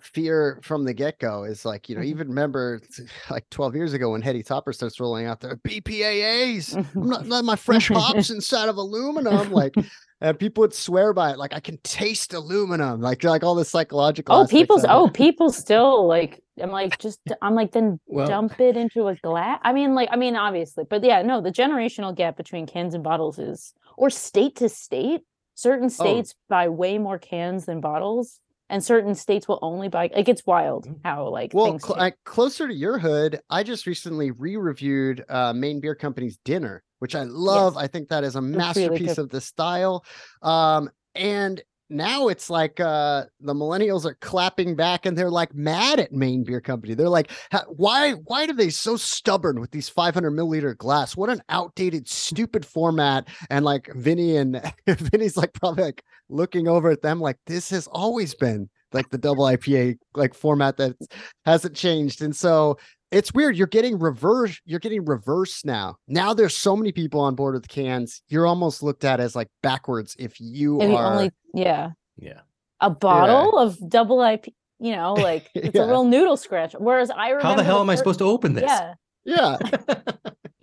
fear 0.00 0.58
from 0.62 0.84
the 0.84 0.94
get-go 0.94 1.44
is 1.44 1.66
like 1.66 1.88
you 1.90 1.94
know 1.94 2.00
Mhm. 2.00 2.06
even 2.06 2.28
remember 2.28 2.80
like 3.30 3.44
12 3.50 3.76
years 3.76 3.92
ago 3.92 4.12
when 4.12 4.22
Heady 4.22 4.42
Topper 4.42 4.72
starts 4.72 4.98
rolling 4.98 5.26
out 5.26 5.40
their 5.40 5.56
BPAAs 5.56 6.74
I'm 6.96 7.08
not 7.08 7.26
letting 7.28 7.44
my 7.46 7.56
fresh 7.56 7.88
hops 7.94 8.30
inside 8.30 8.70
of 8.70 8.78
aluminum 8.78 9.52
like 9.52 9.74
and 10.22 10.38
people 10.38 10.62
would 10.62 10.72
swear 10.72 11.12
by 11.12 11.32
it 11.32 11.38
like 11.38 11.52
I 11.54 11.60
can 11.60 11.76
taste 11.82 12.32
aluminum 12.32 13.02
like 13.02 13.22
like 13.24 13.44
all 13.44 13.54
the 13.54 13.64
psychological 13.64 14.34
Oh, 14.34 14.46
people's 14.46 14.86
oh, 14.88 15.08
people 15.08 15.50
still 15.50 16.06
like. 16.06 16.42
I'm 16.62 16.70
like 16.70 16.98
just. 16.98 17.20
I'm 17.40 17.54
like 17.54 17.72
then 17.72 17.98
Well- 18.06 18.26
dump 18.26 18.60
it 18.60 18.76
into 18.76 19.08
a 19.08 19.14
glass. 19.16 19.58
I 19.62 19.72
mean, 19.72 19.94
like 19.94 20.10
I 20.12 20.16
mean, 20.16 20.36
obviously, 20.36 20.84
but 20.84 21.02
yeah, 21.02 21.22
no, 21.22 21.40
the 21.40 21.50
generational 21.50 22.14
gap 22.14 22.36
between 22.36 22.66
cans 22.66 22.92
and 22.92 23.02
bottles 23.02 23.38
is, 23.38 23.72
or 24.00 24.08
state 24.10 24.56
to 24.56 24.68
state. 24.68 25.20
Certain 25.54 25.90
states 25.90 26.34
buy 26.48 26.70
way 26.70 26.96
more 26.96 27.18
cans 27.18 27.66
than 27.66 27.82
bottles, 27.82 28.40
and 28.70 28.82
certain 28.82 29.14
states 29.14 29.46
will 29.46 29.58
only 29.60 29.88
buy. 29.88 30.10
Like 30.16 30.26
it's 30.26 30.46
wild 30.46 30.88
how 31.04 31.28
like 31.28 31.52
Well, 31.52 31.66
things. 31.66 31.84
cl- 31.84 31.98
like 31.98 32.16
closer 32.24 32.66
to 32.66 32.74
your 32.74 32.98
hood, 32.98 33.40
I 33.50 33.62
just 33.62 33.86
recently 33.86 34.30
re-reviewed 34.30 35.22
uh, 35.28 35.52
Maine 35.52 35.80
Beer 35.80 35.94
Company's 35.94 36.38
Dinner, 36.46 36.82
which 37.00 37.14
I 37.14 37.24
love. 37.24 37.76
I 37.76 37.88
think 37.88 38.08
that 38.08 38.24
is 38.24 38.36
a 38.36 38.40
really 38.40 38.56
masterpiece 38.56 39.16
good. 39.16 39.18
of 39.18 39.28
the 39.28 39.40
style. 39.42 40.02
Um, 40.40 40.88
and 41.14 41.60
now 41.90 42.28
it's 42.28 42.48
like 42.48 42.80
uh, 42.80 43.24
the 43.40 43.54
millennials 43.54 44.04
are 44.04 44.14
clapping 44.14 44.76
back, 44.76 45.04
and 45.04 45.18
they're 45.18 45.30
like 45.30 45.54
mad 45.54 46.00
at 46.00 46.12
Maine 46.12 46.44
Beer 46.44 46.60
Company. 46.60 46.94
They're 46.94 47.08
like, 47.08 47.30
"Why? 47.68 48.12
Why 48.12 48.44
are 48.44 48.52
they 48.52 48.70
so 48.70 48.96
stubborn 48.96 49.60
with 49.60 49.72
these 49.72 49.88
500 49.88 50.30
milliliter 50.30 50.76
glass? 50.76 51.16
What 51.16 51.30
an 51.30 51.42
outdated, 51.48 52.08
stupid 52.08 52.64
format!" 52.64 53.28
And 53.50 53.64
like 53.64 53.90
Vinny 53.94 54.36
and 54.36 54.62
Vinny's 54.86 55.36
like 55.36 55.52
probably 55.52 55.84
like 55.84 56.04
looking 56.28 56.68
over 56.68 56.90
at 56.90 57.02
them 57.02 57.20
like 57.20 57.36
this 57.46 57.70
has 57.70 57.88
always 57.88 58.34
been 58.34 58.70
like 58.92 59.10
the 59.10 59.18
double 59.18 59.44
IPA 59.44 59.98
like 60.14 60.34
format 60.34 60.76
that 60.76 60.96
hasn't 61.44 61.76
changed. 61.76 62.22
And 62.22 62.34
so 62.34 62.78
it's 63.10 63.32
weird. 63.34 63.56
You're 63.56 63.66
getting 63.66 63.98
reverse. 63.98 64.60
You're 64.64 64.78
getting 64.80 65.04
reverse 65.04 65.64
now. 65.64 65.96
Now 66.08 66.32
there's 66.34 66.56
so 66.56 66.76
many 66.76 66.92
people 66.92 67.20
on 67.20 67.34
board 67.34 67.54
with 67.54 67.68
cans. 67.68 68.22
You're 68.28 68.46
almost 68.46 68.82
looked 68.82 69.04
at 69.04 69.20
as 69.20 69.34
like 69.34 69.48
backwards 69.62 70.14
if 70.18 70.40
you 70.40 70.80
and 70.80 70.92
the 70.92 70.96
are. 70.96 71.12
only 71.14 71.30
yeah 71.54 71.90
Yeah. 72.18 72.40
a 72.80 72.90
bottle 72.90 73.58
of 73.58 73.76
double 73.88 74.22
IP. 74.22 74.48
You 74.78 74.96
know, 74.96 75.12
like 75.18 75.48
it's 75.54 75.74
Yeah. 75.74 75.82
a 75.82 75.86
real 75.88 76.04
noodle 76.04 76.36
scratch. 76.36 76.74
Whereas 76.78 77.10
I 77.10 77.28
remember 77.30 77.46
How 77.48 77.54
the 77.56 77.64
hell 77.64 77.80
am 77.80 77.90
I 77.90 77.96
supposed 77.96 78.18
to 78.20 78.24
open 78.26 78.54
this? 78.54 78.64
Yeah, 78.66 78.94
Yeah, 79.24 79.56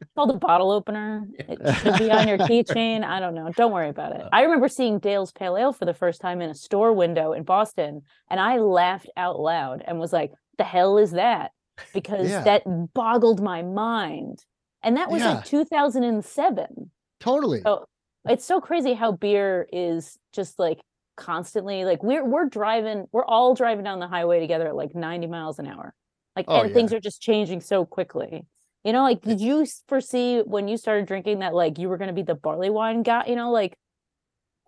It's 0.01 0.11
called 0.15 0.31
a 0.31 0.37
bottle 0.39 0.71
opener. 0.71 1.27
It 1.37 1.59
should 1.77 1.97
be 1.99 2.09
on 2.09 2.27
your 2.27 2.37
keychain. 2.39 3.03
I 3.03 3.19
don't 3.19 3.35
know. 3.35 3.51
Don't 3.55 3.71
worry 3.71 3.89
about 3.89 4.13
it. 4.13 4.21
Uh. 4.21 4.29
I 4.33 4.41
remember 4.43 4.67
seeing 4.67 4.97
Dale's 4.99 5.31
Pale 5.31 5.57
Ale 5.57 5.73
for 5.73 5.85
the 5.85 5.93
first 5.93 6.21
time 6.21 6.41
in 6.41 6.49
a 6.49 6.55
store 6.55 6.91
window 6.93 7.33
in 7.33 7.43
Boston, 7.43 8.01
and 8.31 8.39
I 8.39 8.57
laughed 8.57 9.09
out 9.15 9.39
loud 9.39 9.83
and 9.85 9.99
was 9.99 10.11
like, 10.13 10.31
"The 10.57 10.63
hell 10.63 10.97
is 10.97 11.11
that?" 11.11 11.51
Because 11.93 12.29
Yeah. 12.29 12.43
that 12.43 12.63
boggled 12.93 13.41
my 13.41 13.61
mind. 13.61 14.43
And 14.83 14.97
that 14.97 15.09
was 15.11 15.21
Yeah. 15.21 15.35
like 15.35 15.45
2007. 15.45 16.91
totally. 17.19 17.61
Oh, 17.65 17.85
it's 18.27 18.45
so 18.45 18.59
crazy 18.61 18.93
how 18.93 19.11
beer 19.13 19.67
is 19.71 20.17
just 20.33 20.59
like 20.59 20.79
constantly 21.15 21.83
like 21.83 22.03
we're 22.03 22.23
we're 22.25 22.45
driving, 22.45 23.07
we're 23.11 23.25
all 23.25 23.55
driving 23.55 23.83
down 23.83 23.99
the 23.99 24.07
highway 24.07 24.39
together 24.39 24.67
at 24.67 24.75
like 24.75 24.93
90 24.95 25.27
miles 25.27 25.59
an 25.59 25.67
hour. 25.67 25.93
Like 26.35 26.45
Oh, 26.47 26.61
and 26.61 26.73
things 26.73 26.93
are 26.93 26.99
just 26.99 27.21
changing 27.21 27.61
so 27.61 27.85
quickly. 27.85 28.45
You 28.83 28.93
know, 28.93 29.03
like 29.03 29.21
did 29.21 29.41
you 29.41 29.65
foresee 29.87 30.41
when 30.41 30.67
you 30.67 30.77
started 30.77 31.07
drinking 31.07 31.39
that 31.39 31.53
like 31.55 31.77
you 31.79 31.89
were 31.89 31.97
going 31.97 32.09
to 32.09 32.13
be 32.13 32.21
the 32.21 32.35
barley 32.35 32.69
wine 32.69 33.03
guy? 33.03 33.25
You 33.27 33.35
know, 33.35 33.51
like 33.51 33.75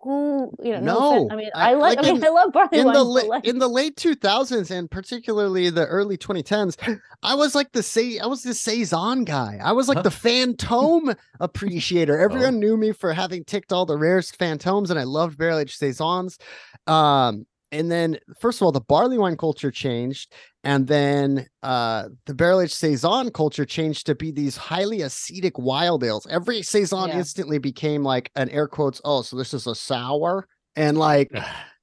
who? 0.02 0.52
You 0.62 0.72
know, 0.72 0.80
no. 0.80 0.98
No, 1.00 1.28
I 1.30 1.36
mean, 1.36 1.50
I- 1.54 1.70
I, 1.70 1.74
like. 1.74 1.96
like 1.98 2.06
I 2.06 2.12
mean, 2.12 2.16
in- 2.16 2.24
I 2.24 2.28
love 2.30 2.52
barley 2.52 2.78
in 2.78 2.86
wine. 2.86 2.94
the 2.94 3.00
but, 3.04 3.10
late 3.10 3.26
like, 3.28 3.44
in 3.46 3.58
the 3.58 3.68
late 3.68 3.96
2000s 3.96 4.70
and 4.70 4.90
particularly 4.90 5.68
the 5.70 5.86
early 5.86 6.16
2010s 6.16 6.76
i 7.22 7.34
was 7.34 7.54
like 7.54 7.70
the 7.72 7.82
say 7.82 8.18
i 8.18 8.26
was 8.26 8.42
the 8.42 8.54
saison 8.54 9.24
guy 9.24 9.58
i 9.62 9.72
was 9.72 9.88
like 9.88 9.98
Huh. 9.98 10.02
the 10.02 10.10
phantom 10.10 11.14
appreciator 11.40 12.18
everyone 12.26 12.58
knew 12.58 12.76
me 12.76 12.92
for 12.92 13.12
having 13.12 13.44
ticked 13.44 13.72
all 13.72 13.84
the 13.86 13.96
rarest 13.98 14.36
phantoms 14.36 14.90
and 14.90 14.98
i 14.98 15.02
loved 15.04 15.36
barrel 15.38 15.58
aged 15.58 15.76
saisons 15.78 16.38
um 16.86 17.46
and 17.72 17.90
then 17.90 18.18
first 18.38 18.60
of 18.60 18.64
all 18.64 18.72
the 18.72 18.80
barley 18.80 19.16
wine 19.18 19.36
culture 19.36 19.70
changed 19.70 20.32
and 20.64 20.86
then 20.86 21.46
uh 21.62 22.04
the 22.26 22.34
barrel 22.34 22.60
aged 22.60 22.72
saison 22.74 23.30
culture 23.30 23.64
changed 23.64 24.06
to 24.06 24.14
be 24.14 24.30
these 24.30 24.56
highly 24.56 25.02
acetic 25.02 25.58
wild 25.58 26.02
ales 26.04 26.26
every 26.30 26.62
saison 26.62 27.08
Yeah. 27.08 27.18
instantly 27.18 27.58
became 27.58 28.02
like 28.02 28.30
an 28.36 28.48
air 28.50 28.66
quotes 28.68 29.00
oh 29.04 29.22
so 29.22 29.36
this 29.36 29.54
is 29.54 29.66
a 29.66 29.74
sour 29.74 30.46
and 30.76 30.98
like 30.98 31.30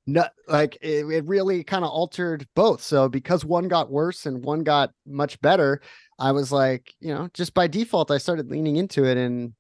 no 0.06 0.26
like 0.48 0.78
it, 0.82 1.06
it 1.06 1.26
really 1.26 1.64
kind 1.64 1.84
of 1.84 1.92
altered 1.92 2.48
both 2.56 2.82
so 2.82 3.08
because 3.10 3.44
one 3.46 3.68
got 3.68 3.90
worse 3.92 4.26
and 4.26 4.44
one 4.44 4.64
got 4.64 4.92
much 5.06 5.40
better 5.42 5.82
i 6.20 6.32
was 6.32 6.52
like 6.52 6.94
you 7.00 7.14
know 7.14 7.28
just 7.34 7.54
by 7.54 7.68
default 7.68 8.12
i 8.12 8.18
started 8.18 8.50
leaning 8.50 8.76
into 8.78 9.04
it 9.06 9.18
and 9.18 9.54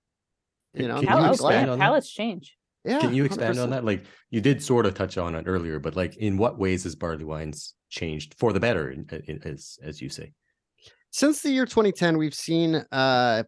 you 0.74 0.88
know 0.88 0.96
can 0.96 1.04
you 1.04 1.08
pal- 1.10 1.20
glad. 1.20 1.32
expand 1.34 1.70
on 1.70 1.80
that? 1.80 1.84
palates 1.86 2.12
change. 2.12 2.56
Yeah 2.86 3.00
Can 3.00 3.14
you 3.14 3.26
expand 3.26 3.60
on 3.60 3.70
100%. 3.70 3.72
that? 3.72 3.86
Like 3.86 4.06
you 4.30 4.42
did 4.42 4.64
sort 4.64 4.86
of 4.86 4.94
touch 4.94 5.18
on 5.18 5.36
it 5.36 5.46
earlier, 5.48 5.80
but 5.80 5.96
like 5.96 6.18
in 6.18 6.38
what 6.38 6.58
ways 6.58 6.84
has 6.84 6.96
barley 6.96 7.26
wines 7.26 7.74
changed 7.90 8.36
for 8.38 8.54
the 8.54 8.60
better, 8.60 8.94
as 9.44 9.78
as 9.84 10.02
you 10.02 10.10
say? 10.10 10.34
since 11.12 11.42
the 11.42 11.50
year 11.50 11.66
2010 11.66 12.18
we've 12.18 12.34
seen 12.34 12.84
uh 12.92 13.42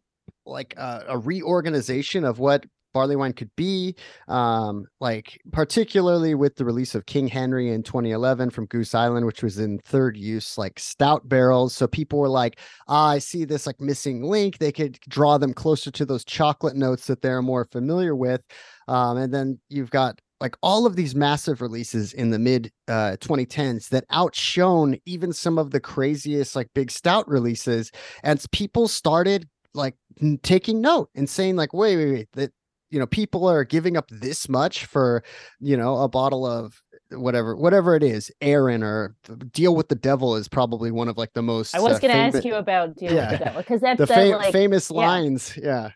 like 0.45 0.73
a, 0.77 1.03
a 1.09 1.17
reorganization 1.17 2.23
of 2.23 2.39
what 2.39 2.65
barley 2.93 3.15
wine 3.15 3.33
could 3.33 3.53
be 3.55 3.95
um 4.27 4.85
like 4.99 5.39
particularly 5.51 6.35
with 6.35 6.55
the 6.55 6.65
release 6.65 6.95
of 6.95 7.05
king 7.05 7.27
henry 7.27 7.69
in 7.71 7.83
2011 7.83 8.49
from 8.49 8.65
goose 8.67 8.93
island 8.95 9.25
which 9.25 9.43
was 9.43 9.59
in 9.59 9.79
third 9.85 10.17
use 10.17 10.57
like 10.57 10.79
stout 10.79 11.27
barrels. 11.27 11.75
So 11.75 11.87
people 11.87 12.19
were 12.19 12.29
like 12.29 12.59
ah, 12.87 13.09
i 13.09 13.19
see 13.19 13.45
this 13.45 13.65
like 13.67 13.79
missing 13.79 14.23
link. 14.23 14.57
They 14.57 14.71
could 14.71 14.99
draw 15.07 15.37
them 15.37 15.53
closer 15.53 15.91
to 15.91 16.05
those 16.05 16.25
chocolate 16.25 16.75
notes 16.75 17.07
that 17.07 17.21
they're 17.21 17.41
more 17.41 17.65
familiar 17.71 18.15
with. 18.15 18.41
Um 18.87 19.17
and 19.17 19.33
then 19.33 19.59
you've 19.69 19.91
got 19.91 20.19
like 20.41 20.55
all 20.63 20.85
of 20.85 20.95
these 20.95 21.15
massive 21.15 21.61
releases 21.61 22.13
in 22.13 22.29
the 22.29 22.39
mid 22.39 22.71
uh 22.87 23.17
2010s 23.19 23.89
that 23.89 24.05
outshone 24.09 24.97
even 25.05 25.33
some 25.33 25.57
of 25.57 25.71
the 25.71 25.79
craziest 25.79 26.55
like 26.55 26.67
big 26.73 26.91
stout 26.91 27.27
releases. 27.27 27.91
And 28.23 28.43
people 28.51 28.87
started 28.87 29.47
like 29.73 29.95
taking 30.41 30.81
note 30.81 31.09
and 31.15 31.29
saying 31.29 31.55
like 31.55 31.73
wait 31.73 31.95
wait 31.97 32.11
wait 32.11 32.27
that 32.33 32.51
you 32.89 32.99
know 32.99 33.07
people 33.07 33.47
are 33.47 33.63
giving 33.63 33.95
up 33.97 34.07
this 34.09 34.47
much 34.49 34.85
for 34.85 35.23
you 35.59 35.77
know 35.77 35.97
a 35.97 36.07
bottle 36.07 36.45
of 36.45 36.81
whatever 37.11 37.55
whatever 37.55 37.95
it 37.95 38.03
is 38.03 38.31
aaron 38.41 38.83
or 38.83 39.15
deal 39.51 39.75
with 39.75 39.87
the 39.89 39.95
devil 39.95 40.35
is 40.35 40.47
probably 40.47 40.91
one 40.91 41.07
of 41.07 41.17
like 41.17 41.33
the 41.33 41.41
most 41.41 41.73
I 41.75 41.79
was 41.79 41.93
uh, 41.95 41.99
going 41.99 42.13
to 42.13 42.19
ask 42.37 42.45
you 42.45 42.55
about 42.55 42.95
deal 42.95 43.13
Yeah. 43.13 43.31
with 43.31 43.39
the 43.39 43.45
devil 43.45 43.61
because 43.61 43.81
that's 43.81 43.97
the 43.97 44.05
like, 44.37 44.51
famous 44.53 44.91
yeah. 44.91 44.97
lines 44.97 45.57
yeah 45.61 45.89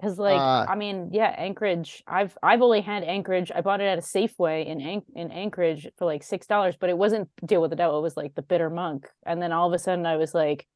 Because 0.00 0.18
like 0.18 0.38
Uh, 0.40 0.66
I 0.68 0.74
mean, 0.74 1.10
yeah, 1.12 1.32
Anchorage. 1.38 2.02
I've 2.08 2.36
I've 2.42 2.60
only 2.62 2.80
had 2.80 3.04
Anchorage. 3.04 3.52
I 3.54 3.60
bought 3.60 3.80
it 3.80 3.84
at 3.84 3.98
a 3.98 4.02
Safeway 4.02 4.66
in 4.66 4.80
An- 4.80 5.02
in 5.14 5.30
Anchorage 5.30 5.86
for 5.96 6.06
like 6.06 6.22
six 6.24 6.46
dollars, 6.46 6.74
but 6.80 6.90
it 6.90 6.98
wasn't 6.98 7.28
Deal 7.46 7.60
with 7.60 7.70
the 7.70 7.76
Devil. 7.76 7.98
It 7.98 8.02
was 8.02 8.16
like 8.16 8.34
the 8.34 8.42
Bitter 8.42 8.68
Monk. 8.70 9.08
And 9.24 9.40
then 9.40 9.52
all 9.52 9.68
of 9.68 9.74
a 9.74 9.78
sudden, 9.78 10.04
I 10.06 10.16
was 10.16 10.34
like, 10.34 10.66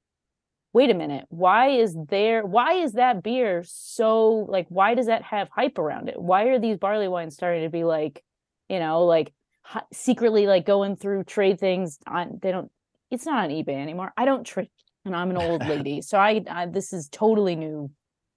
wait 0.76 0.90
a 0.90 0.94
minute, 0.94 1.24
why 1.30 1.70
is 1.70 1.96
there? 2.10 2.44
Why 2.44 2.74
is 2.74 2.92
that 2.92 3.22
beer 3.22 3.64
so 3.66 4.44
like? 4.46 4.66
Why 4.68 4.94
does 4.94 5.06
that 5.06 5.22
have 5.22 5.48
hype 5.48 5.78
around 5.78 6.10
it? 6.10 6.20
Why 6.20 6.44
are 6.48 6.58
these 6.58 6.76
barley 6.76 7.08
wines 7.08 7.32
starting 7.34 7.62
to 7.62 7.70
be 7.70 7.82
like, 7.82 8.22
you 8.68 8.78
know, 8.78 9.06
like 9.06 9.32
hi- 9.62 9.88
secretly 9.90 10.46
like 10.46 10.66
going 10.66 10.96
through 10.96 11.24
trade 11.24 11.58
things 11.58 11.98
on? 12.06 12.40
They 12.42 12.52
don't. 12.52 12.70
It's 13.10 13.24
not 13.24 13.44
on 13.44 13.50
eBay 13.50 13.80
anymore. 13.80 14.12
I 14.18 14.26
don't 14.26 14.44
trade, 14.44 14.68
and 15.06 15.16
I'm 15.16 15.30
an 15.30 15.38
old 15.38 15.66
lady, 15.66 16.02
so 16.10 16.18
I, 16.18 16.44
I 16.50 16.66
this 16.66 16.92
is 16.92 17.08
totally 17.08 17.56
new 17.56 17.90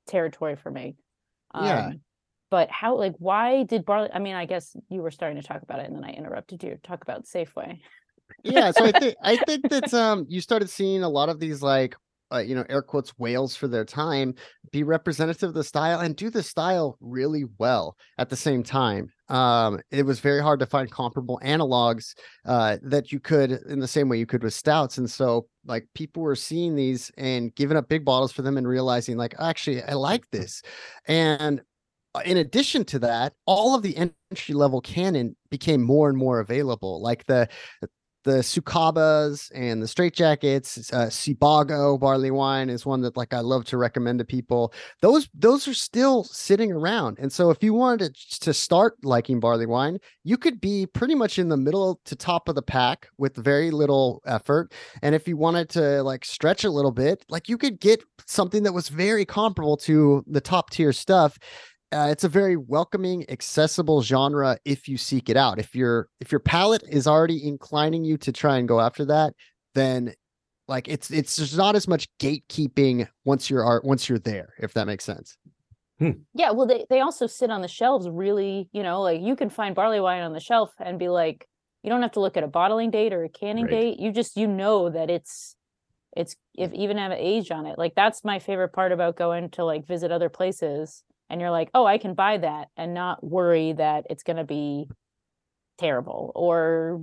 territory 0.07 0.55
for 0.55 0.71
me. 0.71 0.95
Yeah. 1.53 1.87
Um, 1.87 2.01
but 2.49 2.71
how, 2.71 2.95
like, 2.95 3.15
why 3.19 3.63
did 3.63 3.83
barley? 3.83 4.11
I 4.13 4.19
mean, 4.19 4.35
I 4.35 4.45
guess 4.45 4.77
you 4.87 5.01
were 5.01 5.11
starting 5.11 5.41
to 5.41 5.45
talk 5.45 5.61
about 5.61 5.81
it, 5.81 5.87
and 5.87 5.95
then 5.97 6.05
I 6.05 6.11
interrupted 6.11 6.63
you 6.63 6.69
to 6.69 6.77
talk 6.77 7.01
about 7.01 7.25
Safeway. 7.25 7.79
yeah 8.43 8.69
so 8.69 8.85
i 8.85 8.91
think 8.91 9.15
i 9.23 9.35
think 9.35 9.67
that 9.73 9.91
um 9.91 10.23
you 10.29 10.39
started 10.39 10.69
seeing 10.69 11.01
a 11.01 11.09
lot 11.09 11.29
of 11.29 11.39
these 11.39 11.63
like 11.63 11.95
uh, 12.31 12.39
you 12.39 12.55
know 12.55 12.65
air 12.69 12.81
quotes 12.81 13.11
whales 13.17 13.55
for 13.55 13.67
their 13.67 13.85
time 13.85 14.33
be 14.71 14.83
representative 14.83 15.49
of 15.49 15.55
the 15.55 15.63
style 15.63 15.99
and 15.99 16.15
do 16.15 16.29
the 16.29 16.43
style 16.43 16.97
really 17.01 17.45
well 17.57 17.95
at 18.17 18.29
the 18.29 18.35
same 18.35 18.63
time. 18.63 19.09
Um 19.29 19.79
it 19.91 20.05
was 20.05 20.19
very 20.19 20.41
hard 20.41 20.59
to 20.59 20.65
find 20.65 20.91
comparable 20.91 21.39
analogs 21.43 22.13
uh 22.45 22.77
that 22.83 23.11
you 23.11 23.19
could 23.19 23.51
in 23.51 23.79
the 23.79 23.87
same 23.87 24.09
way 24.09 24.17
you 24.17 24.25
could 24.25 24.43
with 24.43 24.53
stouts 24.53 24.97
and 24.97 25.09
so 25.09 25.47
like 25.65 25.87
people 25.93 26.23
were 26.23 26.35
seeing 26.35 26.75
these 26.75 27.11
and 27.17 27.53
giving 27.55 27.77
up 27.77 27.87
big 27.89 28.05
bottles 28.05 28.31
for 28.31 28.41
them 28.41 28.57
and 28.57 28.67
realizing 28.67 29.17
like 29.17 29.35
actually 29.39 29.83
i 29.83 29.93
like 29.93 30.23
this. 30.31 30.61
And 31.07 31.61
uh, 32.15 32.21
in 32.25 32.37
addition 32.37 32.83
to 32.85 32.99
that 32.99 33.33
all 33.45 33.75
of 33.75 33.83
the 33.83 33.95
entry 33.95 34.55
level 34.55 34.81
canon 34.81 35.35
became 35.51 35.81
more 35.81 36.09
and 36.09 36.17
more 36.17 36.39
available 36.39 37.01
like 37.01 37.25
the 37.25 37.47
the 38.23 38.39
Sucabas 38.39 39.51
and 39.53 39.81
the 39.81 39.87
Straight 39.87 40.13
Jackets, 40.13 40.91
uh, 40.93 41.07
Cibago 41.07 41.99
barley 41.99 42.31
wine 42.31 42.69
is 42.69 42.85
one 42.85 43.01
that 43.01 43.15
like 43.15 43.33
I 43.33 43.39
love 43.39 43.65
to 43.65 43.77
recommend 43.77 44.19
to 44.19 44.25
people. 44.25 44.73
Those 45.01 45.29
those 45.33 45.67
are 45.67 45.73
still 45.73 46.23
sitting 46.23 46.71
around, 46.71 47.17
and 47.19 47.31
so 47.31 47.49
if 47.49 47.63
you 47.63 47.73
wanted 47.73 48.15
to, 48.15 48.39
to 48.41 48.53
start 48.53 48.95
liking 49.03 49.39
barley 49.39 49.65
wine, 49.65 49.99
you 50.23 50.37
could 50.37 50.59
be 50.59 50.85
pretty 50.85 51.15
much 51.15 51.39
in 51.39 51.49
the 51.49 51.57
middle 51.57 51.99
to 52.05 52.15
top 52.15 52.49
of 52.49 52.55
the 52.55 52.61
pack 52.61 53.07
with 53.17 53.35
very 53.35 53.71
little 53.71 54.21
effort. 54.25 54.73
And 55.01 55.15
if 55.15 55.27
you 55.27 55.37
wanted 55.37 55.69
to 55.69 56.03
like 56.03 56.25
stretch 56.25 56.63
a 56.63 56.71
little 56.71 56.91
bit, 56.91 57.23
like 57.29 57.47
you 57.47 57.57
could 57.57 57.79
get 57.79 58.03
something 58.27 58.63
that 58.63 58.73
was 58.73 58.89
very 58.89 59.25
comparable 59.25 59.77
to 59.77 60.23
the 60.27 60.41
top 60.41 60.69
tier 60.69 60.93
stuff 60.93 61.37
uh, 61.91 62.07
it's 62.11 62.23
a 62.23 62.29
very 62.29 62.55
welcoming 62.55 63.25
accessible 63.29 64.01
genre 64.01 64.57
if 64.65 64.87
you 64.87 64.97
seek 64.97 65.29
it 65.29 65.37
out. 65.37 65.59
If 65.59 65.75
your 65.75 66.09
if 66.19 66.31
your 66.31 66.39
palate 66.39 66.83
is 66.87 67.07
already 67.07 67.47
inclining 67.47 68.03
you 68.03 68.17
to 68.17 68.31
try 68.31 68.57
and 68.57 68.67
go 68.67 68.79
after 68.79 69.05
that 69.05 69.33
then 69.75 70.13
like 70.67 70.87
it's 70.87 71.11
it's 71.11 71.37
just 71.37 71.57
not 71.57 71.75
as 71.75 71.87
much 71.87 72.07
gatekeeping 72.19 73.07
once 73.25 73.49
you're 73.49 73.63
art 73.63 73.83
once 73.83 74.07
you're 74.07 74.19
there 74.19 74.53
if 74.59 74.73
that 74.73 74.87
makes 74.87 75.03
sense. 75.03 75.37
Hmm. 75.99 76.11
yeah 76.33 76.51
well 76.51 76.65
they, 76.65 76.85
they 76.89 77.01
also 77.01 77.27
sit 77.27 77.51
on 77.51 77.61
the 77.61 77.67
shelves 77.67 78.07
really 78.07 78.69
you 78.71 78.83
know 78.83 79.01
like 79.01 79.19
you 79.19 79.35
can 79.35 79.49
find 79.49 79.75
barley 79.75 79.99
wine 79.99 80.21
on 80.21 80.31
the 80.31 80.39
shelf 80.39 80.71
and 80.79 80.97
be 80.97 81.09
like 81.09 81.45
you 81.83 81.89
don't 81.89 82.01
have 82.01 82.13
to 82.13 82.21
look 82.21 82.37
at 82.37 82.43
a 82.43 82.47
bottling 82.47 82.91
date 82.91 83.13
or 83.13 83.23
a 83.23 83.29
canning 83.29 83.65
right. 83.65 83.71
date. 83.71 83.99
You 83.99 84.11
just 84.11 84.37
you 84.37 84.47
know 84.47 84.89
that 84.89 85.09
it's 85.09 85.55
it's 86.15 86.35
if 86.55 86.73
even 86.73 86.97
have 86.97 87.11
an 87.11 87.17
age 87.19 87.51
on 87.51 87.65
it. 87.65 87.77
Like 87.77 87.95
that's 87.95 88.23
my 88.23 88.39
favorite 88.39 88.73
part 88.73 88.91
about 88.91 89.15
going 89.15 89.49
to 89.51 89.63
like 89.63 89.85
visit 89.85 90.11
other 90.11 90.29
places 90.29 91.03
and 91.29 91.39
you're 91.39 91.51
like, 91.51 91.69
oh, 91.73 91.85
I 91.85 91.97
can 91.97 92.13
buy 92.13 92.37
that 92.37 92.69
and 92.75 92.93
not 92.93 93.23
worry 93.23 93.73
that 93.73 94.05
it's 94.09 94.23
going 94.23 94.37
to 94.37 94.43
be 94.43 94.87
terrible 95.77 96.31
or 96.35 97.01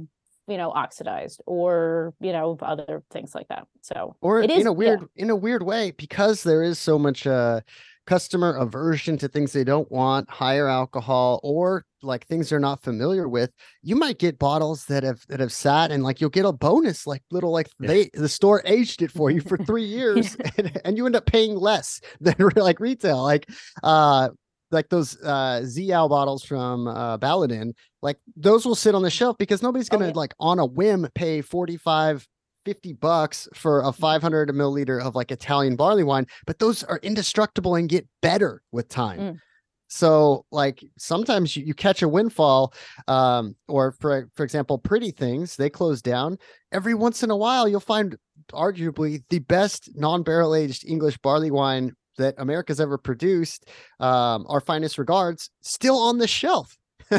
you 0.49 0.57
know 0.57 0.71
oxidized 0.71 1.41
or 1.47 2.15
you 2.21 2.33
know 2.33 2.57
other 2.61 3.03
things 3.11 3.35
like 3.35 3.49
that 3.49 3.67
so 3.81 4.15
or 4.21 4.43
it 4.43 4.51
is, 4.51 4.61
in 4.61 4.67
a 4.67 4.73
weird 4.73 5.01
yeah. 5.01 5.23
in 5.25 5.31
a 5.31 5.35
weird 5.35 5.63
way 5.63 5.91
because 5.93 6.43
there 6.43 6.63
is 6.63 6.79
so 6.79 6.99
much 6.99 7.27
uh 7.27 7.61
customer 8.07 8.57
aversion 8.57 9.19
to 9.19 9.29
things 9.29 9.53
they 9.53 9.65
don't 9.65 9.91
want, 9.91 10.31
higher 10.31 10.69
alcohol, 10.69 11.41
or 11.43 11.85
like 12.03 12.27
things 12.27 12.49
they're 12.49 12.61
not 12.61 12.83
familiar 12.83 13.29
with, 13.29 13.51
you 13.83 13.97
might 13.97 14.19
get 14.19 14.39
bottles 14.39 14.85
that 14.87 15.03
have 15.03 15.21
that 15.29 15.41
have 15.41 15.53
sat 15.53 15.91
and 15.91 16.03
like 16.03 16.21
you'll 16.21 16.31
get 16.31 16.45
a 16.45 16.53
bonus, 16.53 17.07
like 17.07 17.23
little 17.31 17.53
like 17.53 17.69
yeah. 17.81 17.89
they 17.89 18.11
the 18.15 18.29
store 18.29 18.63
aged 18.65 19.03
it 19.03 19.11
for 19.11 19.31
you 19.31 19.41
for 19.41 19.59
three 19.67 19.85
years 19.85 20.37
yeah. 20.39 20.51
and, 20.59 20.81
and 20.85 20.97
you 20.97 21.07
end 21.07 21.17
up 21.17 21.27
paying 21.27 21.57
less 21.57 22.01
than 22.21 22.35
like 22.57 22.81
retail. 22.81 23.23
Like 23.23 23.49
uh 23.83 24.31
like 24.71 24.89
those 24.89 25.17
uh 25.23 25.61
ZL 25.65 26.09
bottles 26.09 26.45
from 26.45 26.89
uh 26.89 27.19
Baladin, 27.19 27.73
like 28.03 28.19
those 28.37 28.65
will 28.65 28.75
sit 28.75 28.95
on 28.95 29.03
the 29.03 29.11
shelf 29.11 29.37
because 29.39 29.63
nobody's 29.63 29.89
gonna 29.89 30.07
oh, 30.07 30.09
yeah. 30.09 30.15
like 30.15 30.35
on 30.41 30.59
a 30.59 30.67
whim 30.67 31.09
pay 31.15 31.41
45 31.41 32.27
50 32.67 32.95
bucks 32.95 33.49
for 33.55 33.81
a 33.83 33.93
500 33.93 34.51
milliliter 34.51 35.01
of 35.01 35.15
like 35.15 35.31
Italian 35.31 35.77
barley 35.77 36.03
wine, 36.03 36.27
but 36.47 36.59
those 36.59 36.83
are 36.83 36.99
indestructible 36.99 37.77
and 37.77 37.89
get 37.89 38.07
better 38.21 38.61
with 38.73 38.89
time. 38.89 39.19
Mm. 39.21 39.41
So 39.89 40.45
like 40.51 40.85
sometimes 40.99 41.57
you, 41.57 41.65
you 41.65 41.73
catch 41.73 42.03
a 42.03 42.09
windfall, 42.09 42.75
um, 43.07 43.55
or 43.69 43.93
for 43.93 44.29
for 44.35 44.43
example, 44.43 44.79
pretty 44.79 45.13
things, 45.13 45.55
they 45.55 45.71
close 45.71 46.03
down. 46.03 46.39
Every 46.73 46.95
once 46.95 47.23
in 47.23 47.31
a 47.31 47.37
while, 47.37 47.69
you'll 47.69 47.79
find 47.79 48.17
arguably 48.53 49.23
the 49.31 49.39
best 49.39 49.91
non-barrel 49.95 50.57
aged 50.57 50.85
English 50.89 51.19
barley 51.19 51.53
wine 51.53 51.93
that 52.19 52.35
America's 52.39 52.81
ever 52.81 52.99
produced, 52.99 53.69
um, 54.01 54.45
our 54.49 54.61
finest 54.61 54.99
regards, 54.99 55.51
still 55.61 55.99
on 55.99 56.19
the 56.19 56.27
shelf. 56.27 56.77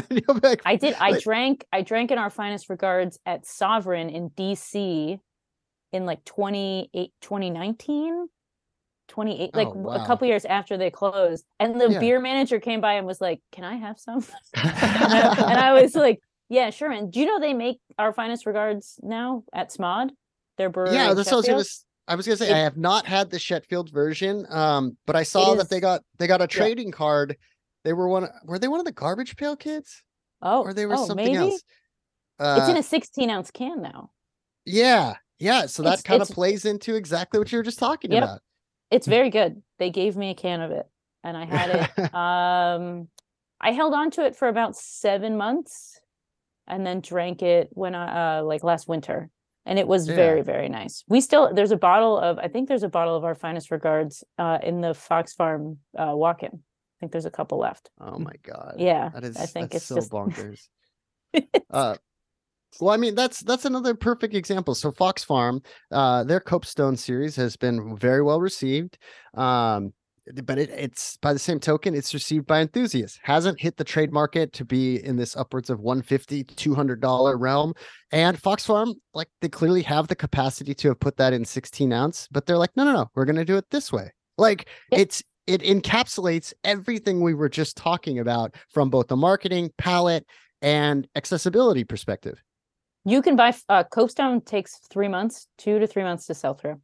like, 0.42 0.60
I 0.66 0.76
did. 0.76 0.94
I 1.00 1.18
drank. 1.18 1.64
I 1.72 1.80
drank 1.80 2.10
in 2.10 2.18
our 2.18 2.28
finest 2.28 2.68
regards 2.68 3.18
at 3.24 3.46
Sovereign 3.46 4.10
in 4.10 4.28
DC 4.30 5.18
in 5.92 6.06
like 6.06 6.24
28 6.24 7.12
2019 7.20 8.28
28 9.08 9.54
like 9.54 9.68
oh, 9.68 9.72
wow. 9.72 9.92
a 9.92 10.06
couple 10.06 10.26
years 10.26 10.44
after 10.44 10.76
they 10.76 10.90
closed 10.90 11.44
and 11.58 11.80
the 11.80 11.90
yeah. 11.90 11.98
beer 11.98 12.20
manager 12.20 12.60
came 12.60 12.80
by 12.80 12.94
and 12.94 13.06
was 13.06 13.20
like 13.20 13.40
can 13.52 13.64
i 13.64 13.76
have 13.76 13.98
some 13.98 14.18
and, 14.54 14.66
I, 14.66 15.34
and, 15.50 15.58
I, 15.58 15.80
was 15.80 15.94
like 15.94 16.20
yeah 16.48 16.70
sure 16.70 16.90
and 16.90 17.10
do 17.10 17.20
you 17.20 17.26
know 17.26 17.40
they 17.40 17.54
make 17.54 17.80
our 17.98 18.12
finest 18.12 18.44
regards 18.44 19.00
now 19.02 19.44
at 19.52 19.70
smod 19.70 20.10
their 20.58 20.68
brewery 20.68 20.94
yeah 20.94 21.14
that's 21.14 21.30
what 21.32 21.48
I 21.48 21.54
was, 21.54 21.84
I 22.08 22.14
was 22.14 22.26
gonna 22.26 22.36
say 22.36 22.50
it, 22.50 22.54
I 22.54 22.58
have 22.58 22.76
not 22.78 23.06
had 23.06 23.30
the 23.30 23.38
Sheffield 23.38 23.90
version, 23.90 24.46
um, 24.48 24.96
but 25.06 25.14
I 25.14 25.24
saw 25.24 25.52
is, 25.52 25.58
that 25.58 25.68
they 25.68 25.78
got 25.78 26.00
they 26.18 26.26
got 26.26 26.40
a 26.40 26.46
trading 26.46 26.88
yeah. 26.88 26.92
card. 26.92 27.36
They 27.84 27.92
were 27.92 28.08
one. 28.08 28.26
Were 28.44 28.58
they 28.58 28.66
one 28.66 28.80
of 28.80 28.86
the 28.86 28.92
garbage 28.92 29.36
pail 29.36 29.56
kids? 29.56 30.02
Oh, 30.40 30.62
or 30.62 30.72
they 30.72 30.86
were 30.86 30.94
oh, 30.94 31.06
something 31.06 31.26
maybe? 31.26 31.36
else. 31.36 31.62
Uh, 32.38 32.56
it's 32.60 32.70
in 32.70 32.76
a 32.78 32.82
16 32.82 33.28
ounce 33.28 33.50
can 33.50 33.82
now. 33.82 34.10
Yeah, 34.64 35.16
yeah, 35.38 35.66
so 35.66 35.82
that 35.84 36.04
kind 36.04 36.22
of 36.22 36.28
plays 36.28 36.64
into 36.64 36.94
exactly 36.94 37.38
what 37.38 37.50
you 37.52 37.58
were 37.58 37.64
just 37.64 37.78
talking 37.78 38.12
yep. 38.12 38.24
about. 38.24 38.40
It's 38.90 39.06
very 39.06 39.30
good. 39.30 39.62
They 39.78 39.90
gave 39.90 40.16
me 40.16 40.30
a 40.30 40.34
can 40.34 40.60
of 40.60 40.70
it 40.70 40.86
and 41.22 41.36
I 41.36 41.44
had 41.44 41.70
it. 41.70 42.14
um 42.14 43.08
I 43.60 43.72
held 43.72 43.92
on 43.92 44.10
to 44.12 44.24
it 44.24 44.36
for 44.36 44.48
about 44.48 44.76
7 44.76 45.36
months 45.36 46.00
and 46.66 46.86
then 46.86 47.00
drank 47.00 47.42
it 47.42 47.68
when 47.72 47.94
I 47.94 48.38
uh 48.38 48.42
like 48.42 48.64
last 48.64 48.88
winter. 48.88 49.30
And 49.66 49.78
it 49.78 49.86
was 49.86 50.08
yeah. 50.08 50.16
very 50.16 50.42
very 50.42 50.68
nice. 50.68 51.04
We 51.08 51.20
still 51.20 51.52
there's 51.52 51.72
a 51.72 51.76
bottle 51.76 52.18
of 52.18 52.38
I 52.38 52.48
think 52.48 52.68
there's 52.68 52.82
a 52.82 52.88
bottle 52.88 53.16
of 53.16 53.24
our 53.24 53.34
finest 53.34 53.70
regards 53.70 54.24
uh 54.38 54.58
in 54.62 54.80
the 54.80 54.94
Fox 54.94 55.34
Farm 55.34 55.78
uh 55.98 56.12
walk-in. 56.14 56.52
I 56.52 56.96
think 57.00 57.12
there's 57.12 57.26
a 57.26 57.30
couple 57.30 57.58
left. 57.58 57.90
Oh 58.00 58.18
my 58.18 58.32
god. 58.42 58.76
Yeah. 58.78 59.10
That 59.10 59.24
is 59.24 59.36
I 59.36 59.46
think 59.46 59.74
it's 59.74 59.84
so 59.84 59.96
just... 59.96 60.10
bonkers. 60.10 60.68
uh 61.70 61.96
well, 62.80 62.94
I 62.94 62.96
mean 62.96 63.14
that's 63.14 63.40
that's 63.40 63.64
another 63.64 63.94
perfect 63.94 64.34
example. 64.34 64.74
So 64.74 64.92
Fox 64.92 65.24
Farm, 65.24 65.62
uh, 65.90 66.24
their 66.24 66.40
Copestone 66.40 66.96
series 66.96 67.36
has 67.36 67.56
been 67.56 67.96
very 67.96 68.22
well 68.22 68.40
received. 68.40 68.98
Um, 69.34 69.92
but 70.44 70.58
it, 70.58 70.70
it's 70.70 71.16
by 71.18 71.32
the 71.32 71.38
same 71.38 71.58
token, 71.58 71.94
it's 71.94 72.14
received 72.14 72.46
by 72.46 72.60
enthusiasts. 72.60 73.18
Hasn't 73.22 73.60
hit 73.60 73.76
the 73.76 73.84
trade 73.84 74.12
market 74.12 74.52
to 74.54 74.64
be 74.64 75.02
in 75.04 75.16
this 75.16 75.36
upwards 75.36 75.70
of 75.70 75.80
150 75.80 76.44
200 76.44 77.00
dollar 77.00 77.36
realm. 77.36 77.74
And 78.12 78.40
Fox 78.40 78.64
Farm, 78.64 78.94
like 79.14 79.28
they 79.40 79.48
clearly 79.48 79.82
have 79.82 80.08
the 80.08 80.16
capacity 80.16 80.74
to 80.74 80.88
have 80.88 81.00
put 81.00 81.16
that 81.16 81.32
in 81.32 81.44
16 81.44 81.92
ounce, 81.92 82.28
but 82.30 82.46
they're 82.46 82.58
like, 82.58 82.76
no, 82.76 82.84
no, 82.84 82.92
no, 82.92 83.10
we're 83.14 83.24
gonna 83.24 83.44
do 83.44 83.56
it 83.56 83.70
this 83.70 83.92
way. 83.92 84.12
Like 84.36 84.68
it's 84.92 85.22
it 85.46 85.62
encapsulates 85.62 86.52
everything 86.62 87.22
we 87.22 87.34
were 87.34 87.48
just 87.48 87.76
talking 87.76 88.18
about 88.18 88.54
from 88.68 88.90
both 88.90 89.08
the 89.08 89.16
marketing, 89.16 89.70
palette, 89.78 90.26
and 90.60 91.08
accessibility 91.16 91.84
perspective. 91.84 92.42
You 93.08 93.22
can 93.22 93.36
buy 93.36 93.54
uh, 93.70 93.84
Copestone 93.84 94.44
takes 94.44 94.80
three 94.90 95.08
months, 95.08 95.48
two 95.56 95.78
to 95.78 95.86
three 95.86 96.02
months 96.02 96.26
to 96.26 96.34
sell 96.34 96.52
through, 96.52 96.78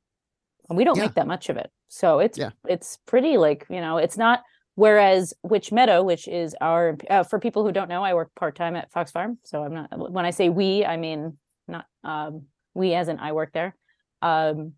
and 0.70 0.78
we 0.78 0.82
don't 0.82 0.96
yeah. 0.96 1.02
make 1.02 1.14
that 1.16 1.26
much 1.26 1.50
of 1.50 1.58
it. 1.58 1.70
So 1.88 2.18
it's 2.18 2.38
yeah. 2.38 2.48
it's 2.66 2.98
pretty 3.04 3.36
like 3.36 3.66
you 3.68 3.82
know 3.82 3.98
it's 3.98 4.16
not. 4.16 4.40
Whereas 4.74 5.34
Witch 5.42 5.70
Meadow, 5.70 6.02
which 6.02 6.26
is 6.26 6.56
our 6.62 6.96
uh, 7.10 7.24
for 7.24 7.38
people 7.38 7.62
who 7.62 7.72
don't 7.72 7.90
know, 7.90 8.02
I 8.02 8.14
work 8.14 8.30
part 8.34 8.56
time 8.56 8.74
at 8.74 8.90
Fox 8.90 9.10
Farm, 9.10 9.38
so 9.44 9.62
I'm 9.62 9.74
not. 9.74 10.10
When 10.10 10.24
I 10.24 10.30
say 10.30 10.48
we, 10.48 10.82
I 10.82 10.96
mean 10.96 11.36
not 11.68 11.84
um, 12.02 12.46
we 12.72 12.94
as 12.94 13.08
in 13.08 13.18
I 13.18 13.32
work 13.32 13.52
there. 13.52 13.76
Um, 14.22 14.72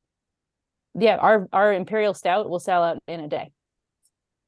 yeah, 0.99 1.16
our 1.16 1.47
our 1.53 1.72
Imperial 1.72 2.12
Stout 2.12 2.51
will 2.51 2.59
sell 2.59 2.82
out 2.82 2.99
in 3.07 3.20
a 3.20 3.28
day. 3.28 3.53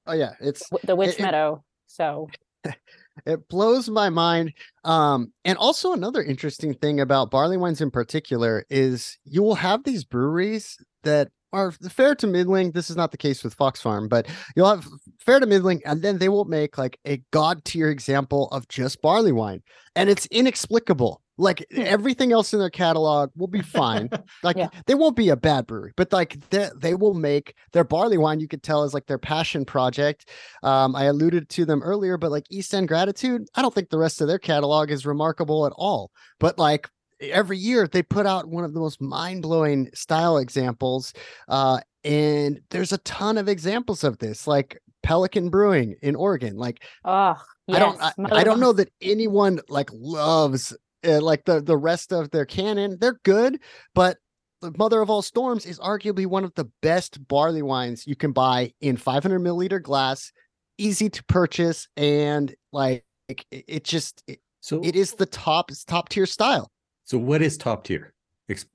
Oh 0.05 0.15
yeah, 0.15 0.33
it's 0.41 0.69
the 0.83 0.97
Witch 0.97 1.21
it, 1.21 1.23
Meadow. 1.23 1.63
So 1.87 2.29
it 3.27 3.49
blows 3.49 3.89
my 3.89 4.11
mind. 4.11 4.53
Um, 4.85 5.33
and 5.45 5.59
also 5.59 5.93
another 5.93 6.23
interesting 6.23 6.75
thing 6.75 7.01
about 7.01 7.31
barley 7.31 7.57
wines 7.57 7.81
in 7.81 7.91
particular 7.91 8.65
is 8.71 9.19
you 9.25 9.43
will 9.43 9.55
have 9.55 9.85
these 9.85 10.05
breweries 10.05 10.77
that 11.03 11.29
are 11.53 11.73
fair 11.73 12.15
to 12.17 12.27
middling. 12.27 12.73
This 12.73 12.91
is 12.91 12.97
not 12.97 13.11
the 13.11 13.17
case 13.17 13.43
with 13.43 13.55
Fox 13.55 13.81
Farm, 13.81 14.09
but 14.09 14.27
you'll 14.55 14.69
have 14.69 14.87
fair 15.19 15.41
to 15.41 15.47
middling, 15.47 15.81
and 15.85 16.03
then 16.03 16.19
they 16.19 16.29
will 16.29 16.45
make 16.45 16.77
like 16.77 16.99
a 17.07 17.23
god 17.31 17.65
tier 17.65 17.89
example 17.89 18.49
of 18.49 18.69
just 18.69 19.01
barley 19.01 19.33
wine, 19.33 19.63
and 19.97 20.11
it's 20.11 20.27
inexplicable. 20.27 21.23
Like 21.39 21.65
hmm. 21.73 21.83
everything 21.83 22.33
else 22.33 22.53
in 22.53 22.59
their 22.59 22.71
catalog 22.71 23.31
will 23.37 23.47
be 23.49 23.63
fine. 23.63 24.11
Like 24.43 24.57
yeah. 24.57 24.69
they 24.87 24.95
won't 24.95 25.17
be 25.17 25.31
a 25.31 25.37
bad 25.37 25.67
brewery, 25.67 25.93
but 25.97 26.13
like 26.13 26.39
they, 26.51 26.69
they 26.77 26.95
will 26.95 27.15
make 27.15 27.55
their 27.73 27.83
barley 27.83 28.19
wine. 28.19 28.41
You 28.41 28.47
could 28.47 28.63
tell 28.63 28.85
is 28.85 28.95
like 28.95 29.07
their 29.07 29.19
passion 29.19 29.65
project. 29.65 30.29
Um, 30.63 30.95
I 30.95 31.05
alluded 31.05 31.49
to 31.51 31.65
them 31.65 31.83
earlier, 31.83 32.17
but 32.19 32.31
like 32.31 32.45
East 32.51 32.73
End 32.75 32.89
Gratitude, 32.89 33.49
I 33.55 33.63
don't 33.63 33.75
think 33.75 33.91
the 33.91 33.99
rest 33.99 34.21
of 34.21 34.29
their 34.29 34.39
catalog 34.39 34.91
is 34.91 35.07
remarkable 35.07 35.67
at 35.67 35.73
all. 35.77 36.13
But 36.39 36.59
like 36.59 36.89
every 37.21 37.59
year 37.59 37.87
they 37.87 38.03
put 38.03 38.27
out 38.27 38.49
one 38.49 38.65
of 38.65 38.75
the 38.75 38.81
most 38.81 39.01
mind-blowing 39.01 39.91
style 39.95 40.39
examples 40.39 41.13
uh, 41.49 41.81
and 42.05 42.61
there's 42.71 42.93
a 42.93 42.99
ton 42.99 43.39
of 43.39 43.49
examples 43.49 44.05
of 44.05 44.19
this 44.19 44.47
like 44.47 44.79
pelican 45.03 45.49
brewing 45.49 45.97
in 46.03 46.15
oregon 46.15 46.57
like 46.57 46.83
oh 47.05 47.35
yes. 47.67 47.77
i 47.77 47.79
don't 47.79 48.01
I, 48.01 48.13
I, 48.41 48.45
don't 48.45 48.61
know 48.61 48.73
that 48.73 48.93
anyone 49.01 49.61
like 49.69 49.91
loves 49.93 50.77
uh, 51.07 51.21
like 51.21 51.45
the 51.45 51.61
the 51.61 51.77
rest 51.77 52.13
of 52.13 52.31
their 52.31 52.45
canon 52.45 52.97
they're 53.01 53.21
good 53.25 53.61
but 53.95 54.19
the 54.61 54.73
mother 54.77 55.01
of 55.01 55.09
all 55.09 55.23
storms 55.23 55.67
is 55.67 55.79
arguably 55.79 56.27
one 56.27 56.45
of 56.45 56.53
the 56.55 56.69
best 56.83 57.27
barley 57.29 57.63
wines 57.63 58.07
you 58.07 58.17
can 58.17 58.33
buy 58.33 58.73
in 58.81 58.97
500 58.97 59.39
milliliter 59.41 59.83
glass 59.83 60.33
easy 60.79 61.09
to 61.09 61.25
purchase 61.25 61.89
and 61.97 62.55
like 62.73 63.05
it, 63.29 63.45
it 63.51 63.85
just 63.85 64.23
it, 64.27 64.41
so 64.61 64.81
it 64.83 64.97
is 64.97 65.13
the 65.15 65.27
top 65.27 65.71
top 65.87 66.09
tier 66.09 66.27
style 66.27 66.71
So 67.05 67.19
what 67.19 67.43
is 67.43 67.57
top 67.57 67.85
tier? 67.85 68.13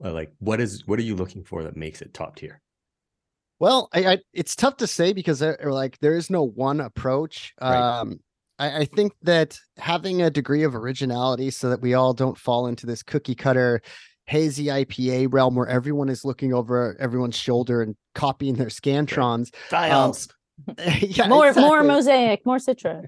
Uh, 0.04 0.12
Like 0.12 0.32
what 0.40 0.62
is 0.62 0.86
what 0.88 1.00
are 1.00 1.04
you 1.04 1.16
looking 1.16 1.44
for 1.44 1.64
that 1.64 1.76
makes 1.76 2.02
it 2.02 2.14
top 2.14 2.36
tier? 2.36 2.62
Well, 3.60 3.90
I, 3.94 4.06
I 4.06 4.18
it's 4.34 4.56
tough 4.56 4.78
to 4.78 4.88
say 4.88 5.14
because 5.14 5.40
there, 5.40 5.58
like 5.64 5.98
there 6.00 6.16
is 6.16 6.30
no 6.30 6.44
one 6.44 6.82
approach. 6.82 7.54
Right. 7.62 8.00
Um, 8.00 8.20
I, 8.64 8.80
I 8.80 8.86
think 8.86 9.14
that 9.24 9.60
having 9.78 10.22
a 10.22 10.30
degree 10.30 10.64
of 10.64 10.76
originality 10.76 11.50
so 11.52 11.70
that 11.70 11.82
we 11.82 11.94
all 11.94 12.14
don't 12.14 12.38
fall 12.38 12.68
into 12.68 12.86
this 12.86 13.04
cookie 13.04 13.36
cutter 13.36 13.82
hazy 14.26 14.66
IPA 14.68 15.34
realm 15.34 15.56
where 15.56 15.68
everyone 15.68 16.08
is 16.08 16.24
looking 16.24 16.54
over 16.54 16.96
everyone's 17.00 17.36
shoulder 17.38 17.82
and 17.82 17.96
copying 18.16 18.56
their 18.56 18.68
scantrons. 18.68 19.54
Styles. 19.68 20.30
yeah, 21.00 21.28
more 21.28 21.52
more 21.54 21.84
mosaic, 21.84 22.46
more 22.46 22.58
citra. 22.58 23.08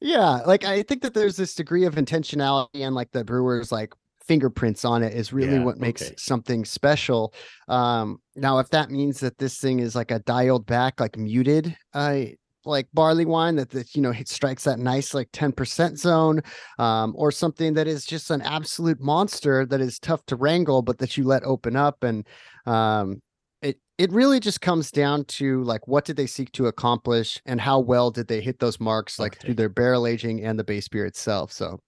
Yeah, 0.00 0.40
like 0.46 0.64
I 0.64 0.82
think 0.82 1.02
that 1.02 1.14
there's 1.14 1.36
this 1.36 1.54
degree 1.54 1.84
of 1.84 1.96
intentionality 1.96 2.86
and 2.86 2.94
like 2.94 3.10
the 3.10 3.24
brewers 3.24 3.70
like 3.72 3.92
fingerprints 4.24 4.84
on 4.84 5.02
it 5.02 5.12
is 5.12 5.32
really 5.32 5.56
Yeah, 5.56 5.64
what 5.64 5.78
makes 5.78 6.02
okay. 6.02 6.14
something 6.16 6.64
special. 6.64 7.34
Um 7.68 8.20
now 8.34 8.58
if 8.60 8.70
that 8.70 8.90
means 8.90 9.20
that 9.20 9.38
this 9.38 9.58
thing 9.58 9.80
is 9.80 9.94
like 9.94 10.10
a 10.10 10.20
dialed 10.20 10.64
back 10.64 11.00
like 11.00 11.16
muted 11.18 11.76
uh 11.92 12.22
like 12.66 12.88
barley 12.92 13.24
wine 13.24 13.56
that 13.56 13.70
that 13.70 13.94
you 13.94 14.02
know 14.02 14.12
strikes 14.24 14.64
that 14.64 14.78
nice 14.78 15.14
like 15.14 15.30
10% 15.32 15.96
zone 15.98 16.40
um 16.78 17.14
or 17.16 17.30
something 17.30 17.74
that 17.74 17.86
is 17.86 18.04
just 18.04 18.30
an 18.30 18.42
absolute 18.42 19.00
monster 19.00 19.64
that 19.66 19.80
is 19.80 19.98
tough 19.98 20.24
to 20.26 20.36
wrangle 20.36 20.82
but 20.82 20.98
that 20.98 21.16
you 21.16 21.24
let 21.24 21.42
open 21.44 21.76
up 21.76 22.02
and 22.04 22.26
um 22.66 23.20
it 23.62 23.78
it 23.98 24.10
really 24.12 24.40
just 24.40 24.60
comes 24.60 24.90
down 24.90 25.24
to 25.24 25.62
like 25.64 25.86
what 25.88 26.04
did 26.04 26.16
they 26.16 26.26
seek 26.26 26.52
to 26.52 26.66
accomplish 26.66 27.40
and 27.46 27.60
how 27.60 27.78
well 27.78 28.10
did 28.10 28.28
they 28.28 28.40
hit 28.40 28.58
those 28.58 28.78
marks 28.80 29.18
like 29.18 29.34
Okay. 29.36 29.46
through 29.46 29.54
their 29.54 29.68
barrel 29.68 30.06
aging 30.06 30.44
and 30.44 30.58
the 30.58 30.64
base 30.64 30.88
beer 30.88 31.06
itself 31.06 31.52
so 31.52 31.78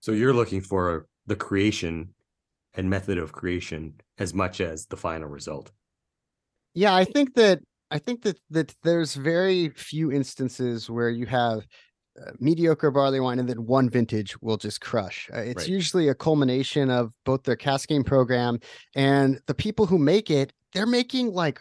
So 0.00 0.12
you're 0.12 0.34
looking 0.34 0.60
for 0.60 1.06
the 1.26 1.36
creation 1.36 2.14
and 2.74 2.88
method 2.88 3.18
of 3.18 3.32
creation 3.32 3.94
as 4.18 4.32
much 4.32 4.60
as 4.60 4.86
the 4.86 4.96
final 4.96 5.28
result. 5.28 5.72
yeah 6.74 6.94
i 6.94 7.04
think 7.04 7.34
that 7.34 7.60
i 7.90 7.98
think 7.98 8.22
that 8.22 8.38
that 8.50 8.74
there's 8.82 9.14
very 9.14 9.70
few 9.70 10.10
instances 10.12 10.88
where 10.90 11.10
you 11.10 11.26
have 11.26 11.66
uh, 12.20 12.32
mediocre 12.40 12.90
barley 12.90 13.20
wine 13.20 13.38
and 13.38 13.48
then 13.48 13.64
one 13.66 13.88
vintage 13.88 14.40
will 14.42 14.56
just 14.56 14.80
crush 14.80 15.30
Uh, 15.34 15.38
it's 15.40 15.62
Right. 15.62 15.68
usually 15.68 16.08
a 16.08 16.14
culmination 16.14 16.90
of 16.90 17.12
both 17.24 17.44
their 17.44 17.56
cascade 17.56 18.04
program 18.06 18.58
and 18.94 19.40
the 19.46 19.54
people 19.54 19.86
who 19.86 19.98
make 19.98 20.30
it 20.30 20.52
they're 20.72 20.86
making 20.86 21.32
like 21.32 21.60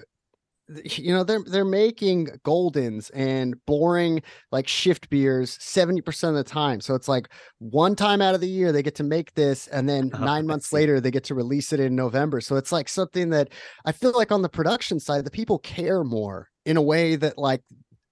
you 0.84 1.14
know 1.14 1.24
they're 1.24 1.44
they're 1.46 1.66
making 1.66 2.28
goldens 2.46 3.10
and 3.14 3.56
boring 3.66 4.22
like 4.52 4.68
shift 4.68 5.10
beers 5.10 5.58
70% 5.60 6.30
of 6.30 6.36
the 6.36 6.44
time 6.44 6.82
so 6.82 6.94
it's 6.94 7.08
like 7.08 7.30
one 7.60 7.96
time 7.96 8.22
out 8.22 8.36
of 8.36 8.42
the 8.42 8.50
year 8.50 8.72
they 8.72 8.84
get 8.84 8.96
to 8.96 9.04
make 9.04 9.34
this 9.34 9.68
and 9.68 9.88
then 9.88 10.12
Oh, 10.14 10.18
nine 10.18 10.46
I 10.46 10.48
months 10.48 10.74
later 10.74 11.00
they 11.00 11.12
get 11.12 11.24
to 11.26 11.36
release 11.36 11.72
it 11.72 11.80
in 11.80 11.96
november 11.96 12.42
so 12.42 12.56
it's 12.58 12.72
like 12.72 12.90
something 12.90 13.30
that 13.30 13.50
i 13.86 13.92
feel 13.92 14.12
like 14.14 14.32
on 14.32 14.42
the 14.42 14.50
production 14.50 15.00
side 15.00 15.24
the 15.26 15.32
people 15.32 15.60
care 15.60 16.04
more 16.04 16.50
in 16.66 16.76
a 16.78 16.82
way 16.82 17.16
that 17.16 17.38
like 17.38 17.62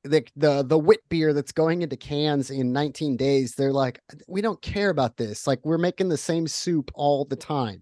the 0.04 0.24
the 0.36 0.64
the 0.64 0.78
wit 0.78 1.02
beer 1.10 1.34
that's 1.34 1.52
going 1.52 1.82
into 1.82 1.98
cans 1.98 2.52
in 2.52 2.72
19 2.72 3.18
days 3.18 3.56
they're 3.56 3.74
like 3.74 4.00
we 4.28 4.42
don't 4.42 4.62
care 4.62 4.90
about 4.90 5.18
this 5.18 5.48
like 5.48 5.60
we're 5.66 5.78
making 5.78 6.10
the 6.10 6.18
same 6.18 6.48
soup 6.48 6.92
all 6.96 7.26
the 7.26 7.36
time 7.36 7.82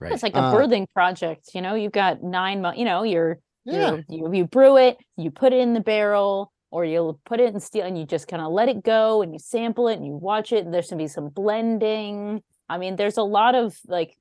Right. 0.00 0.12
It's 0.12 0.24
like 0.24 0.34
a 0.34 0.40
Uh, 0.40 0.52
birthing 0.52 0.86
project. 0.92 1.50
You 1.54 1.62
know, 1.62 1.76
you've 1.76 1.92
got 1.92 2.24
nine 2.24 2.60
months. 2.60 2.76
You 2.76 2.84
know, 2.84 3.04
you're 3.04 3.38
yeah 3.64 3.96
you, 4.08 4.26
you 4.26 4.32
you 4.34 4.46
brew 4.46 4.76
it, 4.76 4.96
you 5.16 5.30
put 5.30 5.52
it 5.52 5.60
in 5.60 5.74
the 5.74 5.80
barrel, 5.80 6.52
or 6.70 6.84
you'll 6.84 7.20
put 7.24 7.40
it 7.40 7.52
in 7.52 7.60
steel, 7.60 7.84
and 7.84 7.98
you 7.98 8.06
just 8.06 8.28
kind 8.28 8.42
of 8.42 8.52
let 8.52 8.68
it 8.68 8.82
go, 8.82 9.22
and 9.22 9.32
you 9.32 9.38
sample 9.38 9.88
it, 9.88 9.94
and 9.94 10.06
you 10.06 10.14
watch 10.14 10.52
it. 10.52 10.64
And 10.64 10.72
there's 10.72 10.88
gonna 10.88 11.02
be 11.02 11.08
some 11.08 11.28
blending. 11.28 12.42
I 12.68 12.78
mean, 12.78 12.96
there's 12.96 13.18
a 13.18 13.22
lot 13.22 13.54
of 13.54 13.76
like 13.86 14.16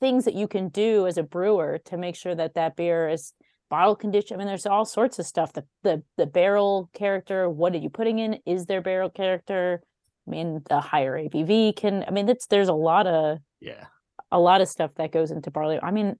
things 0.00 0.24
that 0.26 0.34
you 0.34 0.46
can 0.46 0.68
do 0.68 1.06
as 1.06 1.18
a 1.18 1.22
brewer 1.22 1.78
to 1.86 1.96
make 1.96 2.14
sure 2.14 2.34
that 2.34 2.54
that 2.54 2.76
beer 2.76 3.08
is 3.08 3.32
bottle 3.70 3.96
condition. 3.96 4.36
I 4.36 4.38
mean, 4.38 4.46
there's 4.46 4.66
all 4.66 4.84
sorts 4.84 5.18
of 5.18 5.26
stuff. 5.26 5.52
The 5.52 5.64
the 5.82 6.02
the 6.16 6.26
barrel 6.26 6.90
character. 6.92 7.48
What 7.48 7.74
are 7.74 7.78
you 7.78 7.90
putting 7.90 8.18
in? 8.18 8.38
Is 8.46 8.66
there 8.66 8.80
barrel 8.80 9.10
character? 9.10 9.82
I 10.26 10.30
mean, 10.30 10.60
the 10.68 10.80
higher 10.80 11.18
ABV 11.18 11.76
can. 11.76 12.04
I 12.06 12.10
mean, 12.10 12.26
that's 12.26 12.46
there's 12.46 12.68
a 12.68 12.74
lot 12.74 13.06
of 13.06 13.38
yeah. 13.60 13.86
a 14.30 14.38
lot 14.38 14.60
of 14.60 14.68
stuff 14.68 14.90
that 14.96 15.12
goes 15.12 15.30
into 15.30 15.50
barley. 15.50 15.78
I 15.82 15.90
mean, 15.90 16.16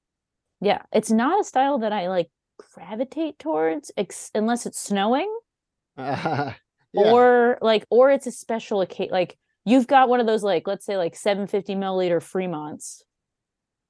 yeah, 0.60 0.82
it's 0.93 1.10
not 1.10 1.40
a 1.40 1.44
style 1.44 1.78
that 1.80 1.93
I 1.93 2.09
like 2.09 2.30
gravitate 2.74 3.39
towards 3.39 3.90
ex- 3.97 4.30
unless 4.35 4.66
it's 4.66 4.78
snowing 4.80 5.32
yeah 5.98 6.55
or 6.94 7.59
like 7.60 7.85
or 7.90 8.10
it's 8.10 8.26
a 8.26 8.32
special 8.32 8.80
occasion. 8.80 9.12
Like 9.12 9.36
you've 9.64 9.86
got 9.86 10.09
one 10.09 10.20
of 10.20 10.26
those 10.26 10.43
like 10.43 10.66
let's 10.66 10.85
say 10.86 10.97
like 10.97 11.14
750 11.16 11.74
milliliter 11.74 12.20
Fremonts, 12.20 13.02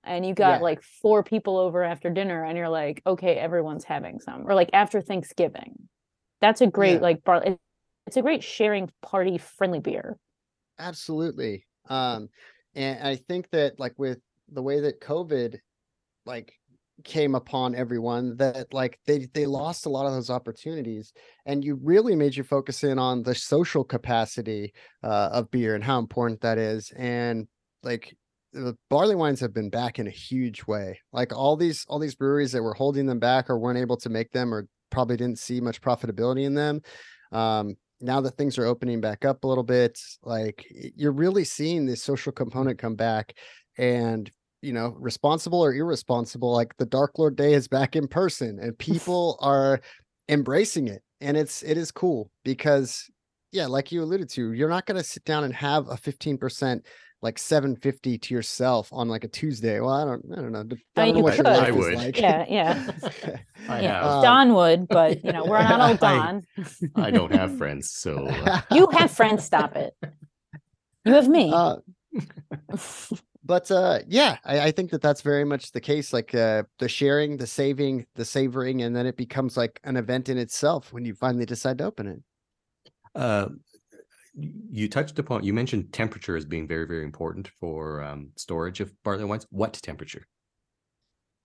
and 0.04 0.24
you 0.26 0.34
got 0.34 0.58
Yeah. 0.58 0.64
like 0.64 0.82
four 0.82 1.22
people 1.22 1.58
over 1.58 1.84
after 1.84 2.10
dinner, 2.10 2.44
and 2.44 2.56
you're 2.56 2.68
like, 2.68 3.02
okay, 3.06 3.34
everyone's 3.36 3.84
having 3.84 4.20
some, 4.20 4.46
or 4.48 4.54
like 4.54 4.70
after 4.72 5.00
Thanksgiving. 5.00 5.88
That's 6.40 6.60
a 6.60 6.66
great 6.66 6.94
Yeah. 6.94 7.00
like 7.00 7.24
bar. 7.24 7.44
It's 8.06 8.16
a 8.16 8.22
great 8.22 8.42
sharing 8.42 8.90
party 9.02 9.38
friendly 9.38 9.80
beer. 9.80 10.16
absolutely 10.78 11.66
um 11.88 12.28
and 12.74 13.06
i 13.06 13.16
think 13.16 13.50
that 13.50 13.78
like 13.80 13.94
with 13.98 14.18
the 14.50 14.62
way 14.62 14.80
that 14.80 15.00
covid 15.00 15.58
like 16.24 16.52
came 17.04 17.34
upon 17.34 17.74
everyone 17.74 18.36
that 18.36 18.72
like 18.72 18.98
they 19.06 19.28
they 19.32 19.46
lost 19.46 19.86
a 19.86 19.88
lot 19.88 20.06
of 20.06 20.12
those 20.12 20.30
opportunities 20.30 21.12
and 21.46 21.64
you 21.64 21.78
really 21.82 22.16
made 22.16 22.34
you 22.34 22.42
focus 22.42 22.82
in 22.82 22.98
on 22.98 23.22
the 23.22 23.34
social 23.34 23.84
capacity 23.84 24.72
uh, 25.04 25.28
of 25.32 25.50
beer 25.50 25.74
and 25.74 25.84
how 25.84 25.98
important 25.98 26.40
that 26.40 26.58
is 26.58 26.92
and 26.96 27.46
like 27.82 28.16
the 28.52 28.76
barley 28.88 29.14
wines 29.14 29.40
have 29.40 29.52
been 29.52 29.70
back 29.70 29.98
in 29.98 30.06
a 30.06 30.10
huge 30.10 30.66
way. 30.66 30.98
Like 31.12 31.34
all 31.34 31.56
these 31.56 31.84
all 31.88 31.98
these 31.98 32.14
breweries 32.14 32.52
that 32.52 32.62
were 32.62 32.74
holding 32.74 33.06
them 33.06 33.18
back 33.18 33.50
or 33.50 33.58
weren't 33.58 33.78
able 33.78 33.96
to 33.98 34.08
make 34.08 34.32
them 34.32 34.52
or 34.52 34.66
probably 34.90 35.16
didn't 35.16 35.38
see 35.38 35.60
much 35.60 35.82
profitability 35.82 36.44
in 36.44 36.54
them 36.54 36.80
um 37.32 37.74
now 38.00 38.22
that 38.22 38.36
things 38.38 38.56
are 38.56 38.64
opening 38.64 39.02
back 39.02 39.26
up 39.26 39.44
a 39.44 39.46
little 39.46 39.62
bit 39.62 39.98
like 40.22 40.64
you're 40.96 41.12
really 41.12 41.44
seeing 41.44 41.84
this 41.84 42.02
social 42.02 42.32
component 42.32 42.78
come 42.78 42.94
back 42.94 43.34
and 43.76 44.30
you 44.62 44.72
know 44.72 44.94
responsible 44.98 45.60
or 45.64 45.72
irresponsible 45.72 46.52
like 46.52 46.76
the 46.78 46.86
dark 46.86 47.12
lord 47.18 47.36
day 47.36 47.52
is 47.54 47.68
back 47.68 47.94
in 47.96 48.08
person 48.08 48.58
and 48.60 48.76
people 48.90 49.38
are 49.40 49.80
embracing 50.28 50.88
it 50.88 51.02
and 51.20 51.36
it's 51.36 51.62
it 51.62 51.76
is 51.78 51.90
cool 51.90 52.30
because 52.44 53.08
yeah 53.52 53.66
like 53.66 53.92
you 53.92 54.02
alluded 54.02 54.28
to 54.28 54.52
you're 54.52 54.68
not 54.68 54.84
going 54.86 54.96
to 54.96 55.04
sit 55.04 55.24
down 55.24 55.44
and 55.44 55.54
have 55.54 55.88
a 55.88 55.94
15% 55.94 56.80
like 57.22 57.38
750 57.38 58.18
to 58.18 58.34
yourself 58.34 58.88
on 58.92 59.08
like 59.08 59.24
a 59.24 59.28
tuesday 59.28 59.80
well 59.80 59.90
i 59.94 60.04
don't 60.04 60.24
i 60.32 60.36
don't 60.36 60.52
know 60.52 60.62
d- 60.64 60.76
I 60.96 61.06
don't 61.06 61.14
know 61.14 61.18
you 61.18 61.24
what 61.24 61.36
your 61.36 61.44
could. 61.44 61.52
life 61.56 61.62
I 61.62 61.70
is 61.70 61.76
would. 61.76 61.94
like. 61.94 62.20
Yeah, 62.20 62.44
yeah. 62.48 62.90
I 63.68 63.80
yeah, 63.80 64.02
have. 64.14 64.22
Don 64.22 64.54
would, 64.54 64.86
but 64.88 65.24
you 65.24 65.32
know, 65.32 65.44
we're 65.48 65.58
not 65.62 65.80
old 65.90 66.02
I- 66.02 66.16
Don. 66.16 66.42
I 66.96 67.10
don't 67.10 67.32
have 67.32 67.56
friends, 67.58 67.90
so 67.90 68.26
uh, 68.28 68.60
You 68.72 68.88
have 68.92 69.10
friends. 69.10 69.44
Stop 69.44 69.74
it. 69.76 69.94
You 71.04 71.12
have 71.14 71.28
me. 71.28 71.50
Uh, 71.52 71.76
but 73.48 73.68
uh 73.72 73.98
yeah 74.06 74.36
I, 74.44 74.60
I 74.60 74.70
think 74.70 74.92
that 74.92 75.02
that's 75.02 75.22
very 75.22 75.44
much 75.44 75.72
the 75.72 75.80
case 75.80 76.12
like 76.12 76.32
uh 76.34 76.62
the 76.78 76.88
sharing 76.88 77.36
the 77.38 77.46
saving 77.46 78.06
the 78.14 78.24
savoring 78.24 78.82
and 78.82 78.94
then 78.94 79.06
it 79.06 79.16
becomes 79.16 79.56
like 79.56 79.80
an 79.82 79.96
event 79.96 80.28
in 80.28 80.38
itself 80.38 80.92
when 80.92 81.04
you 81.04 81.14
finally 81.14 81.46
decide 81.46 81.78
to 81.78 81.84
open 81.84 82.06
it 82.06 82.22
uh, 83.18 83.48
you 84.34 84.88
touched 84.88 85.18
upon 85.18 85.42
you 85.42 85.52
mentioned 85.52 85.92
temperature 85.92 86.36
as 86.36 86.44
being 86.44 86.68
very 86.68 86.86
very 86.86 87.02
important 87.02 87.48
for 87.58 88.02
um, 88.04 88.30
storage 88.36 88.78
of 88.78 88.92
barley 89.02 89.24
wines. 89.24 89.46
What 89.50 89.72
temperature? 89.72 90.24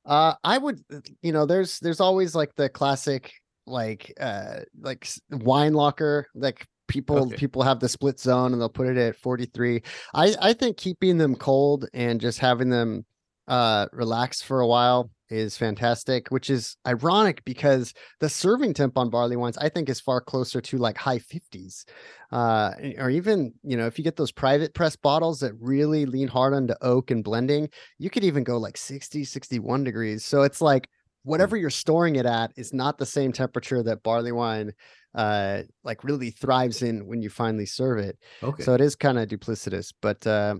uh 0.05 0.33
i 0.43 0.57
would 0.57 0.81
uh, 0.93 0.99
you 1.21 1.31
know 1.31 1.45
there's 1.45 1.79
there's 1.79 2.01
always 2.01 2.35
like 2.35 2.53
the 2.55 2.67
classic 2.67 3.31
like 3.65 4.13
uh 4.19 4.59
like 4.81 5.07
wine 5.29 5.73
locker 5.73 6.27
like 6.35 6.67
people 6.93 7.31
Okay. 7.31 7.35
people 7.35 7.63
have 7.63 7.79
the 7.79 7.89
split 7.89 8.19
zone 8.19 8.53
and 8.53 8.61
they'll 8.61 8.69
put 8.69 8.87
it 8.87 8.97
at 8.97 9.15
43 9.15 9.81
i 10.13 10.35
i 10.39 10.53
think 10.53 10.77
keeping 10.77 11.17
them 11.17 11.35
cold 11.35 11.87
and 11.93 12.21
just 12.21 12.37
having 12.37 12.69
them 12.69 13.03
uh 13.47 13.87
relax 13.91 14.41
for 14.43 14.61
a 14.61 14.67
while 14.67 15.09
is 15.29 15.57
fantastic 15.57 16.27
which 16.29 16.51
is 16.51 16.77
ironic 16.85 17.43
because 17.45 17.93
the 18.19 18.29
serving 18.29 18.73
temp 18.75 18.95
on 18.95 19.09
barley 19.09 19.35
wines 19.35 19.57
i 19.57 19.67
think 19.67 19.89
is 19.89 19.99
far 19.99 20.21
closer 20.21 20.61
to 20.61 20.77
like 20.77 20.95
high 20.95 21.17
50s 21.17 21.85
uh 22.31 22.71
or 22.99 23.09
even 23.09 23.51
you 23.63 23.75
know 23.75 23.87
if 23.87 23.97
you 23.97 24.03
get 24.03 24.15
those 24.15 24.31
private 24.31 24.73
press 24.75 24.95
bottles 24.95 25.39
that 25.39 25.53
really 25.59 26.05
lean 26.05 26.27
hard 26.27 26.53
onto 26.53 26.75
oak 26.81 27.09
and 27.09 27.23
blending 27.23 27.67
you 27.97 28.11
could 28.11 28.23
even 28.23 28.43
go 28.43 28.57
like 28.57 28.77
60 28.77 29.23
61 29.23 29.83
degrees. 29.83 30.23
So 30.23 30.43
it's 30.43 30.61
like 30.61 30.87
whatever 31.23 31.55
you're 31.57 31.69
storing 31.69 32.15
it 32.15 32.25
at 32.25 32.51
is 32.55 32.73
not 32.73 32.97
the 32.97 33.05
same 33.05 33.31
temperature 33.31 33.81
that 33.83 34.03
barley 34.03 34.31
wine 34.31 34.71
uh 35.15 35.61
like 35.83 36.03
really 36.03 36.29
thrives 36.31 36.81
in 36.81 37.05
when 37.05 37.21
you 37.21 37.29
finally 37.29 37.65
serve 37.65 37.99
it 37.99 38.17
Okay. 38.41 38.63
so 38.63 38.73
it 38.73 38.81
is 38.81 38.95
kind 38.95 39.17
of 39.17 39.27
duplicitous 39.29 39.93
but 40.01 40.25
uh, 40.27 40.55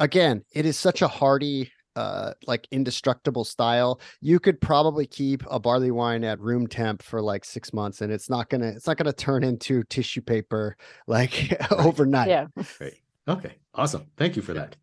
again 0.00 0.42
it 0.54 0.66
is 0.66 0.78
such 0.78 1.02
a 1.02 1.08
hardy 1.08 1.70
uh 1.96 2.32
like 2.46 2.66
indestructible 2.72 3.44
style 3.44 4.00
you 4.20 4.40
could 4.40 4.60
probably 4.60 5.06
keep 5.06 5.42
a 5.50 5.58
barley 5.60 5.90
wine 5.92 6.24
at 6.24 6.40
room 6.40 6.66
temp 6.66 7.02
for 7.02 7.22
like 7.22 7.44
six 7.44 7.72
months 7.72 8.00
and 8.00 8.12
it's 8.12 8.28
not 8.28 8.48
gonna 8.48 8.66
it's 8.68 8.86
not 8.86 8.96
gonna 8.96 9.12
turn 9.12 9.44
into 9.44 9.82
tissue 9.84 10.20
paper 10.20 10.76
like 11.06 11.56
overnight 11.70 12.28
yeah. 12.28 12.46
Great. 12.78 12.94
Okay. 13.26 13.54
Awesome. 13.74 14.06
Thank 14.16 14.36
you 14.36 14.42
for 14.42 14.52
that. 14.54 14.76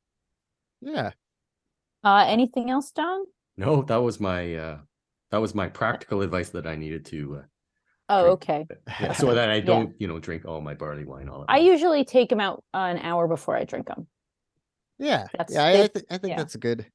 yeah 0.82 1.12
Uh, 2.04 2.26
anything 2.28 2.72
else, 2.72 2.92
Don? 2.92 3.26
No, 3.58 3.84
that 3.84 3.98
was 4.02 4.20
my 4.20 4.56
uh, 4.56 4.78
that 5.32 5.38
was 5.40 5.56
my 5.56 5.68
practical 5.70 6.22
advice 6.22 6.50
that 6.50 6.68
I 6.68 6.76
needed 6.76 7.06
to. 7.08 7.38
Uh, 7.38 7.42
Oh, 8.10 8.24
Drink. 8.24 8.34
okay. 8.34 8.66
yeah, 9.00 9.14
so 9.14 9.34
that 9.34 9.50
I 9.50 9.60
don't, 9.72 9.94
you 9.98 10.06
know, 10.06 10.20
drink 10.20 10.44
all 10.46 10.60
my 10.60 10.74
barley 10.74 11.06
wine 11.06 11.30
all 11.30 11.44
at 11.44 11.46
I 11.48 11.60
once. 11.60 11.70
usually 11.72 12.04
take 12.04 12.28
them 12.30 12.42
out 12.42 12.62
uh, 12.74 12.80
an 12.80 12.98
hour 12.98 13.26
before 13.26 13.56
I 13.56 13.64
drink 13.64 13.88
them. 13.88 14.06
Yeah, 15.00 15.28
That's- 15.38 15.54
yeah, 15.54 15.64
I, 15.64 15.70
I, 15.70 15.78
they- 15.78 15.88
th- 15.88 16.06
I 16.12 16.18
think 16.18 16.32
yeah. 16.32 16.38
that's 16.38 16.56
good. 16.58 16.86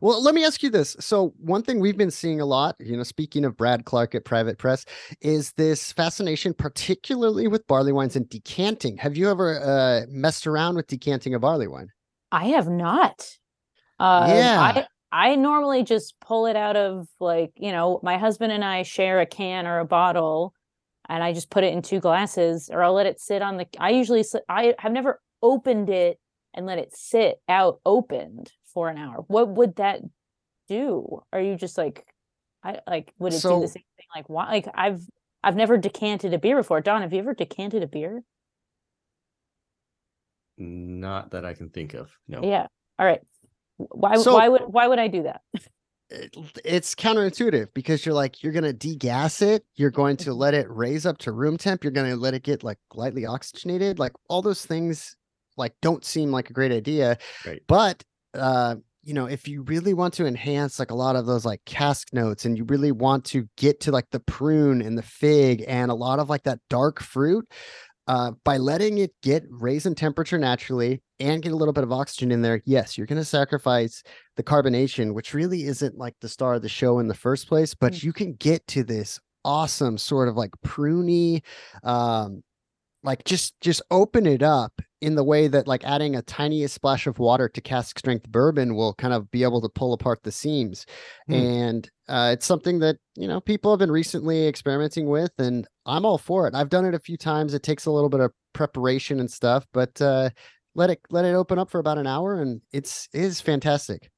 Well, 0.00 0.22
let 0.22 0.34
me 0.34 0.44
ask 0.44 0.62
you 0.62 0.70
this. 0.70 0.96
So, 1.00 1.32
one 1.38 1.62
thing 1.62 1.78
we've 1.80 1.96
been 1.96 2.10
seeing 2.10 2.40
a 2.40 2.44
lot, 2.46 2.76
you 2.78 2.96
know, 2.96 3.02
speaking 3.02 3.44
of 3.44 3.56
Brad 3.56 3.84
Clark 3.86 4.14
at 4.14 4.24
Private 4.24 4.56
Press, 4.58 4.84
is 5.20 5.52
this 5.54 5.92
fascination, 5.92 6.52
particularly 6.54 7.48
with 7.48 7.66
barley 7.66 7.92
wines 7.92 8.14
and 8.16 8.28
decanting. 8.28 8.96
Have 8.98 9.16
you 9.16 9.30
ever 9.30 9.60
uh, 9.60 10.06
messed 10.10 10.46
around 10.46 10.76
with 10.76 10.86
decanting 10.88 11.34
a 11.34 11.38
barley 11.38 11.68
wine? 11.68 11.88
I 12.30 12.46
have 12.48 12.68
not. 12.68 13.26
Uh, 13.98 14.26
Yeah. 14.28 14.60
I 14.60 14.86
I 15.12 15.36
normally 15.36 15.84
just 15.84 16.14
pull 16.20 16.46
it 16.46 16.56
out 16.56 16.76
of 16.76 17.06
like 17.20 17.52
you 17.56 17.70
know 17.70 18.00
my 18.02 18.16
husband 18.16 18.52
and 18.52 18.64
I 18.64 18.82
share 18.82 19.20
a 19.20 19.26
can 19.26 19.66
or 19.66 19.78
a 19.78 19.84
bottle, 19.84 20.54
and 21.08 21.22
I 21.22 21.32
just 21.32 21.50
put 21.50 21.64
it 21.64 21.74
in 21.74 21.82
two 21.82 22.00
glasses, 22.00 22.70
or 22.72 22.82
I'll 22.82 22.94
let 22.94 23.06
it 23.06 23.20
sit 23.20 23.42
on 23.42 23.58
the. 23.58 23.66
I 23.78 23.90
usually 23.90 24.24
I 24.48 24.74
have 24.78 24.92
never 24.92 25.20
opened 25.42 25.90
it 25.90 26.18
and 26.54 26.66
let 26.66 26.78
it 26.78 26.96
sit 26.96 27.40
out 27.48 27.80
opened 27.84 28.52
for 28.72 28.88
an 28.88 28.96
hour. 28.98 29.24
What 29.28 29.50
would 29.50 29.76
that 29.76 30.00
do? 30.68 31.22
Are 31.32 31.40
you 31.40 31.56
just 31.56 31.76
like, 31.76 32.06
I 32.64 32.78
like 32.86 33.12
would 33.18 33.34
it 33.34 33.42
do 33.42 33.60
the 33.60 33.68
same 33.68 33.84
thing? 33.96 34.06
Like 34.14 34.28
why? 34.28 34.48
Like 34.50 34.68
I've 34.74 35.06
I've 35.44 35.56
never 35.56 35.76
decanted 35.76 36.32
a 36.32 36.38
beer 36.38 36.56
before. 36.56 36.80
Don, 36.80 37.02
have 37.02 37.12
you 37.12 37.18
ever 37.18 37.34
decanted 37.34 37.82
a 37.82 37.86
beer? 37.86 38.22
Not 40.56 41.32
that 41.32 41.44
I 41.44 41.54
can 41.54 41.70
think 41.70 41.94
of. 41.94 42.10
No. 42.28 42.42
Yeah. 42.42 42.66
All 42.98 43.06
right. 43.06 43.20
Why 43.90 44.16
So- 44.16 44.34
why 44.34 44.48
would 44.48 44.62
why 44.62 44.86
would 44.88 44.98
I 44.98 45.08
do 45.08 45.22
that? 45.24 45.40
It- 46.10 46.36
it's 46.64 46.94
counterintuitive 46.94 47.68
because 47.72 48.04
you're 48.04 48.14
like 48.14 48.42
you're 48.42 48.52
gonna 48.52 48.74
degas 48.74 49.40
it 49.40 49.64
you're 49.76 49.90
going 49.90 50.18
to 50.18 50.30
Mhm. 50.30 50.36
let 50.36 50.52
it 50.52 50.66
raise 50.68 51.06
up 51.06 51.16
to 51.18 51.32
room 51.32 51.56
temp 51.56 51.82
you're 51.82 51.90
gonna 51.90 52.16
let 52.16 52.34
it 52.34 52.42
get 52.42 52.62
like 52.62 52.78
lightly 52.92 53.24
oxygenated 53.24 53.98
like 53.98 54.12
all 54.28 54.42
those 54.42 54.66
things 54.66 55.16
like 55.56 55.74
don't 55.80 56.04
seem 56.04 56.30
like 56.30 56.50
a 56.50 56.52
great 56.52 56.70
idea 56.70 57.16
Right. 57.46 57.62
but 57.66 58.04
uh 58.34 58.76
you 59.02 59.14
know 59.14 59.24
if 59.24 59.48
you 59.48 59.62
really 59.62 59.94
want 59.94 60.12
to 60.14 60.26
enhance 60.26 60.78
like 60.78 60.90
a 60.90 60.94
lot 60.94 61.16
of 61.16 61.24
those 61.24 61.46
like 61.46 61.64
cask 61.64 62.08
notes 62.12 62.44
and 62.44 62.58
you 62.58 62.64
really 62.64 62.92
want 62.92 63.24
to 63.26 63.48
get 63.56 63.80
to 63.80 63.90
like 63.90 64.10
the 64.10 64.20
prune 64.20 64.82
and 64.82 64.98
the 64.98 65.02
fig 65.02 65.64
and 65.66 65.90
a 65.90 65.94
lot 65.94 66.18
of 66.18 66.28
like 66.28 66.42
that 66.42 66.60
dark 66.68 67.00
fruit 67.00 67.48
uh, 68.08 68.32
by 68.44 68.56
letting 68.56 68.98
it 68.98 69.12
get 69.22 69.44
raise 69.48 69.86
in 69.86 69.94
temperature 69.94 70.38
naturally 70.38 71.00
and 71.20 71.42
get 71.42 71.52
a 71.52 71.56
little 71.56 71.72
bit 71.72 71.84
of 71.84 71.92
oxygen 71.92 72.32
in 72.32 72.42
there, 72.42 72.60
yes, 72.64 72.98
you're 72.98 73.06
going 73.06 73.20
to 73.20 73.24
sacrifice 73.24 74.02
the 74.36 74.42
carbonation, 74.42 75.14
which 75.14 75.34
really 75.34 75.64
isn't 75.64 75.96
like 75.96 76.14
the 76.20 76.28
star 76.28 76.54
of 76.54 76.62
the 76.62 76.68
show 76.68 76.98
in 76.98 77.08
the 77.08 77.14
first 77.14 77.46
place, 77.48 77.74
but 77.74 77.92
Mm. 77.92 78.02
you 78.02 78.12
can 78.12 78.32
get 78.34 78.66
to 78.68 78.82
this 78.82 79.20
awesome 79.44 79.98
sort 79.98 80.28
of 80.28 80.36
like 80.36 80.50
pruny, 80.64 81.42
um, 81.84 82.42
like 83.02 83.24
just 83.24 83.60
just 83.60 83.82
open 83.90 84.26
it 84.26 84.42
up 84.42 84.80
in 85.02 85.16
the 85.16 85.24
way 85.24 85.48
that 85.48 85.66
like 85.66 85.84
adding 85.84 86.14
a 86.14 86.22
tiniest 86.22 86.76
splash 86.76 87.08
of 87.08 87.18
water 87.18 87.48
to 87.48 87.60
cask 87.60 87.98
strength 87.98 88.28
bourbon 88.28 88.76
will 88.76 88.94
kind 88.94 89.12
of 89.12 89.28
be 89.32 89.42
able 89.42 89.60
to 89.60 89.68
pull 89.68 89.92
apart 89.92 90.22
the 90.22 90.30
seams. 90.32 90.86
Hmm. 91.26 91.34
and 91.34 91.90
uh, 92.08 92.30
it's 92.32 92.46
something 92.46 92.78
that 92.78 92.96
you 93.16 93.26
know 93.26 93.40
people 93.40 93.72
have 93.72 93.80
been 93.80 93.90
recently 93.90 94.46
experimenting 94.46 95.08
with 95.08 95.32
and 95.38 95.66
i'm 95.86 96.06
all 96.06 96.18
for 96.18 96.46
it. 96.46 96.54
I've 96.54 96.70
done 96.70 96.84
it 96.84 96.94
a 96.94 97.00
few 97.00 97.16
times. 97.16 97.52
It 97.52 97.64
takes 97.64 97.86
a 97.86 97.90
little 97.90 98.08
bit 98.08 98.20
of 98.20 98.32
preparation 98.52 99.18
and 99.18 99.30
stuff 99.30 99.66
but 99.72 100.00
uh 100.00 100.30
let 100.74 100.88
it 100.90 101.00
let 101.10 101.24
it 101.24 101.34
open 101.34 101.58
up 101.58 101.68
for 101.68 101.80
about 101.80 101.98
an 101.98 102.06
hour 102.06 102.40
and 102.40 102.60
it's 102.72 103.08
is 103.12 103.40
fantastic 103.40 104.11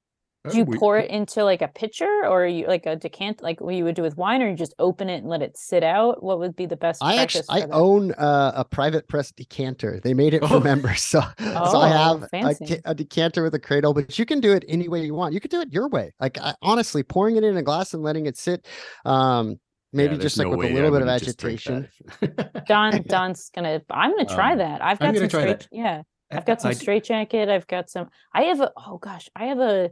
Do 0.51 0.59
you 0.59 0.65
we- 0.65 0.77
pour 0.77 0.99
it 0.99 1.11
into 1.11 1.43
like 1.43 1.63
a 1.63 1.69
pitcher 1.69 2.27
or 2.27 2.45
you 2.47 2.67
like 2.67 2.85
a 2.85 2.97
decant 2.97 3.43
like 3.43 3.63
what 3.63 3.75
you 3.75 3.85
would 3.85 3.95
do 3.95 4.03
with 4.03 4.17
wine 4.19 4.43
or 4.43 4.49
you 4.51 4.55
just 4.57 4.75
open 4.79 5.09
it 5.09 5.17
and 5.19 5.29
let 5.29 5.41
it 5.41 5.57
sit 5.57 5.83
out? 5.83 6.23
What 6.23 6.39
would 6.39 6.55
be 6.55 6.67
the 6.67 6.77
best 6.77 7.03
i 7.03 7.17
actually 7.17 7.45
practice 7.49 7.65
i 7.65 7.67
that? 7.67 7.73
own 7.73 8.13
uh, 8.13 8.53
a 8.55 8.65
private 8.65 9.09
press 9.09 9.33
decanter 9.33 10.01
they 10.05 10.13
made 10.13 10.35
it 10.35 10.41
for 10.47 10.57
Oh. 10.57 10.61
members 10.61 11.03
so 11.03 11.21
so 11.39 11.47
i 11.79 11.89
Oh, 12.09 12.19
have 12.21 12.29
a, 12.33 12.81
a 12.85 12.95
decanter 12.95 13.43
with 13.43 13.55
a 13.55 13.59
cradle 13.59 13.95
but 13.95 14.19
you 14.19 14.27
can 14.27 14.41
do 14.41 14.53
it 14.53 14.65
any 14.69 14.87
way 14.89 15.03
you 15.05 15.15
want 15.15 15.33
you 15.33 15.41
can 15.41 15.49
do 15.49 15.61
it 15.63 15.73
your 15.73 15.89
way 15.89 16.13
like 16.21 16.39
I, 16.39 16.55
honestly 16.61 17.03
pouring 17.03 17.37
it 17.37 17.45
in 17.45 17.57
a 17.57 17.63
glass 17.63 17.95
and 17.95 18.03
letting 18.03 18.27
it 18.27 18.37
sit 18.37 18.67
um 19.07 19.59
maybe 19.95 20.17
there's 20.17 20.35
just 20.35 20.37
like 20.37 20.47
no 20.49 20.57
with 20.57 20.59
a 20.59 20.61
way 20.61 20.73
I 20.73 20.75
little 20.75 20.91
bit 20.91 21.03
of 21.03 21.07
wouldn't 21.07 21.23
just 21.25 21.39
drink 21.39 21.61
agitation 21.67 21.89
that. 22.21 22.67
Don 22.67 23.03
Don's 23.05 23.51
gonna 23.55 23.81
I'm 23.91 24.11
gonna 24.11 24.27
try 24.27 24.53
Um, 24.53 24.59
that. 24.59 24.83
I've 24.83 24.99
I'm 25.01 25.15
got 25.15 25.15
gonna 25.15 25.19
some 25.21 25.29
try 25.31 25.41
straight 25.41 25.59
that. 25.61 25.69
yeah. 25.73 26.03
I've 26.31 26.45
got 26.45 26.61
some 26.61 26.71
I- 26.73 26.75
straight 26.75 27.05
jacket. 27.05 27.49
I've 27.49 27.67
got 27.67 27.89
some 27.89 28.09
I 28.35 28.43
have 28.45 28.61
a 28.61 28.71
oh 28.77 28.99
gosh, 28.99 29.29
I 29.35 29.47
have 29.47 29.59
a 29.61 29.91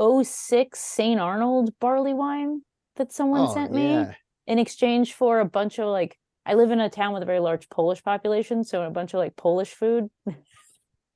06 0.00 0.78
St. 0.78 1.20
Arnold 1.20 1.78
barley 1.80 2.14
wine 2.14 2.62
that 2.96 3.12
someone 3.12 3.42
oh 3.42 3.54
sent 3.54 3.72
me 3.72 3.82
yeah 3.82 4.14
in 4.46 4.58
exchange 4.58 5.14
for 5.14 5.40
a 5.40 5.44
bunch 5.44 5.78
of 5.78 5.86
like 5.86 6.18
I 6.46 6.54
live 6.54 6.70
in 6.70 6.80
a 6.80 6.88
town 6.88 7.12
with 7.12 7.22
a 7.22 7.26
very 7.26 7.38
large 7.38 7.68
Polish 7.68 8.02
population, 8.02 8.64
so 8.64 8.82
a 8.82 8.90
bunch 8.90 9.14
of 9.14 9.18
like 9.18 9.36
Polish 9.36 9.72
food. 9.74 10.08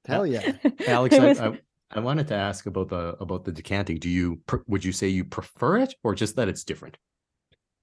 hell 0.06 0.26
yeah 0.26 0.52
Alex, 0.86 1.14
It 1.14 1.38
I, 1.38 1.48
I, 1.48 1.58
I 1.90 2.00
wanted 2.00 2.28
to 2.28 2.34
ask 2.34 2.66
about 2.66 2.88
the 2.90 3.16
about 3.20 3.44
the 3.44 3.52
decanting. 3.52 3.98
Do 3.98 4.08
you 4.10 4.40
pr- 4.46 4.58
would 4.66 4.84
you 4.84 4.92
say 4.92 5.08
you 5.08 5.24
prefer 5.24 5.78
it 5.78 5.94
or 6.02 6.14
just 6.14 6.36
that 6.36 6.48
it's 6.48 6.64
different? 6.64 6.98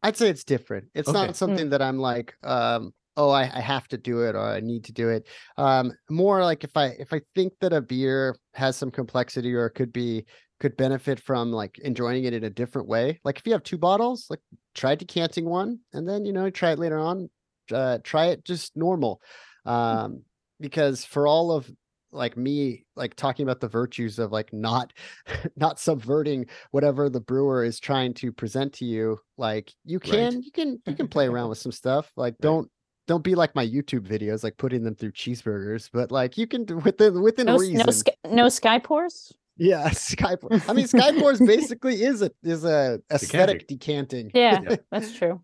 I'd 0.04 0.18
say 0.18 0.30
it's 0.30 0.44
different. 0.44 0.88
It's 0.94 1.10
Okay. 1.10 1.18
not 1.18 1.36
something 1.36 1.70
that 1.70 1.82
I'm 1.82 1.98
like, 1.98 2.36
um, 2.44 2.94
oh, 3.18 3.30
I, 3.30 3.44
I 3.44 3.60
have 3.60 3.88
to 3.90 3.98
do 3.98 4.22
it 4.22 4.36
or 4.36 4.42
I 4.42 4.60
need 4.60 4.86
to 4.86 4.94
do 4.94 5.10
it. 5.10 5.28
Um, 5.58 5.94
more 6.10 6.44
like 6.44 6.64
if 6.64 6.76
I 6.76 6.88
if 7.00 7.14
I 7.14 7.22
think 7.36 7.54
that 7.62 7.74
a 7.74 7.82
beer 7.82 8.36
has 8.54 8.76
some 8.78 8.92
complexity 8.92 9.54
or 9.54 9.66
it 9.68 9.72
could 9.72 9.94
be 9.94 10.26
could 10.62 10.78
benefit 10.78 11.20
from 11.20 11.52
like 11.52 11.80
enjoying 11.80 12.24
it 12.24 12.34
in 12.34 12.44
a 12.44 12.50
different 12.50 12.88
way. 12.88 13.20
Like 13.26 13.40
if 13.40 13.48
you 13.48 13.52
have 13.54 13.64
two 13.64 13.80
bottles, 13.80 14.28
like 14.30 14.40
try 14.76 14.94
decanting 14.96 15.46
one 15.46 15.80
and 15.92 16.08
then 16.08 16.24
you 16.24 16.32
know 16.32 16.50
try 16.50 16.72
it 16.72 16.80
later 16.80 17.00
on. 17.00 17.30
Uh, 17.74 17.98
try 18.04 18.28
it 18.28 18.44
just 18.44 18.76
normal, 18.76 19.22
um, 19.66 20.24
because 20.60 21.06
for 21.06 21.26
all 21.26 21.52
of 21.52 21.70
like 22.12 22.36
me 22.36 22.86
like 22.98 23.16
talking 23.16 23.44
about 23.44 23.62
the 23.62 23.68
virtues 23.70 24.20
of 24.20 24.32
like 24.32 24.52
not 24.52 24.92
not 25.56 25.80
subverting 25.80 26.46
whatever 26.72 27.10
the 27.10 27.22
brewer 27.22 27.64
is 27.64 27.80
trying 27.80 28.14
to 28.14 28.32
present 28.34 28.74
to 28.74 28.86
you 28.86 29.18
like 29.38 29.74
you 29.86 30.00
Right. 30.00 30.12
can 30.12 30.42
you 30.44 30.52
can 30.52 30.82
you 30.86 30.94
can 30.96 31.08
play 31.08 31.28
around 31.28 31.48
with 31.52 31.60
some 31.60 31.72
stuff 31.72 32.12
like 32.18 32.36
don't 32.42 32.70
don't 33.08 33.24
be 33.24 33.34
like 33.34 33.56
my 33.56 33.66
youtube 33.66 34.06
videos 34.06 34.44
like 34.44 34.58
putting 34.58 34.84
them 34.84 34.96
through 34.96 35.14
cheeseburgers 35.14 35.90
but 35.94 36.12
like 36.12 36.38
you 36.38 36.48
can 36.48 36.66
do 36.66 36.78
within 36.86 37.22
within 37.22 37.46
no 37.46 37.58
reason 37.58 37.78
no 37.86 37.92
sky, 37.92 38.16
no 38.30 38.50
sky 38.50 38.80
pours? 38.80 39.32
Yeah 39.62 39.90
skype 39.92 40.44
i 40.70 40.74
mean 40.74 40.86
skypours 40.86 41.46
basically 41.56 42.02
is 42.02 42.22
a 42.24 42.32
is 42.44 42.66
a 42.66 43.00
aesthetic 43.12 43.68
decanting 43.68 44.32
Yeah, 44.34 44.60
Yeah. 44.68 44.76
that's 44.92 45.14
true. 45.14 45.42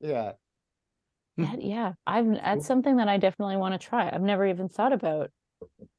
yeah 0.00 0.32
Hmm. 1.36 1.44
That- 1.44 1.62
yeah, 1.62 1.92
I've 2.06 2.26
that's 2.26 2.66
something 2.66 2.96
that 2.96 3.08
I 3.08 3.16
definitely 3.16 3.56
want 3.56 3.72
to 3.80 3.86
try. 3.90 4.10
I've 4.12 4.20
never 4.20 4.44
even 4.46 4.68
thought 4.68 4.92
about 4.92 5.30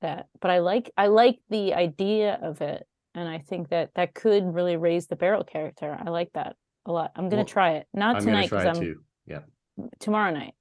that, 0.01 0.27
but 0.41 0.51
I 0.51 0.59
like 0.59 0.91
I 0.97 1.07
like 1.07 1.39
the 1.49 1.73
idea 1.73 2.37
of 2.41 2.59
it, 2.61 2.85
and 3.15 3.29
I 3.29 3.37
think 3.39 3.69
that 3.69 3.91
that 3.95 4.13
could 4.13 4.43
really 4.53 4.75
raise 4.75 5.07
the 5.07 5.15
barrel 5.15 5.45
character. 5.45 5.97
I 6.05 6.09
like 6.09 6.31
that 6.33 6.57
a 6.85 6.91
lot. 6.91 7.11
I'm 7.15 7.29
gonna 7.29 7.43
Well, 7.43 7.45
try 7.57 7.71
it, 7.79 7.87
not 7.93 8.17
I'm 8.17 8.25
tonight 8.25 8.49
because 8.49 8.65
I'm 8.77 8.83
too. 8.83 8.99
Yeah. 9.25 9.43
tomorrow 9.99 10.31
night, 10.33 10.53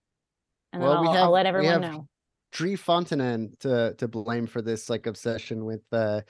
and 0.73 0.81
Well, 0.83 0.93
then 0.93 0.99
I'll, 1.09 1.13
have- 1.15 1.23
I'll 1.25 1.31
let 1.33 1.45
we 1.47 1.49
everyone 1.49 1.83
have- 1.83 1.93
know. 1.93 2.07
Drie 2.53 2.77
Fonteinen 2.77 3.59
to 3.61 3.95
to 3.99 4.07
blame 4.09 4.47
for 4.47 4.63
this 4.63 4.89
like 4.89 5.07
obsession 5.09 5.65
with 5.65 5.83
uh, 5.93 6.21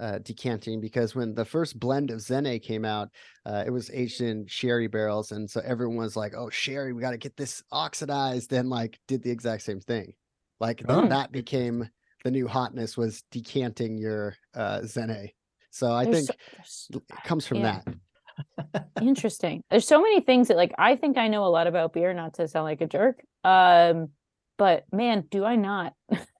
uh, 0.00 0.18
decanting 0.18 0.80
because 0.80 1.14
when 1.14 1.34
the 1.34 1.44
first 1.44 1.78
blend 1.78 2.10
of 2.10 2.18
Zenne 2.18 2.62
came 2.62 2.84
out, 2.84 3.08
uh, 3.46 3.62
it 3.66 3.70
was 3.70 3.90
aged 3.90 4.20
in 4.20 4.46
sherry 4.46 4.86
barrels, 4.88 5.32
and 5.32 5.48
so 5.48 5.60
everyone 5.64 5.96
was 5.96 6.16
like, 6.16 6.34
"Oh, 6.36 6.50
sherry, 6.50 6.92
we 6.92 7.00
got 7.00 7.12
to 7.12 7.18
get 7.18 7.36
this 7.36 7.62
oxidized." 7.72 8.50
Then 8.50 8.68
like 8.68 8.98
did 9.08 9.22
the 9.22 9.30
exact 9.30 9.62
same 9.62 9.80
thing, 9.80 10.12
like 10.60 10.82
Oh. 10.88 11.06
that 11.08 11.30
became 11.32 11.88
the 12.24 12.30
new 12.30 12.48
hotness 12.48 12.96
was 12.96 13.22
decanting 13.30 13.98
your 13.98 14.34
uh, 14.54 14.80
Zenne. 14.84 15.30
So 15.70 15.92
I 15.92 16.04
There's 16.04 16.26
think 16.28 16.38
so- 16.64 16.98
it 16.98 17.24
comes 17.24 17.46
from 17.46 17.58
yeah. 17.58 17.80
that. 17.84 18.88
interesting. 19.00 19.62
There's 19.70 19.86
so 19.86 20.00
many 20.00 20.20
things 20.20 20.48
that 20.48 20.56
like 20.56 20.72
I 20.78 20.96
think 20.96 21.18
I 21.18 21.28
know 21.28 21.44
a 21.44 21.48
lot 21.50 21.66
about 21.66 21.92
beer, 21.92 22.12
not 22.14 22.34
to 22.34 22.48
sound 22.48 22.64
like 22.64 22.80
a 22.80 22.86
jerk. 22.86 23.20
Um, 23.44 24.08
but 24.58 24.84
man, 24.92 25.24
do 25.30 25.44
I 25.44 25.56
not? 25.56 25.92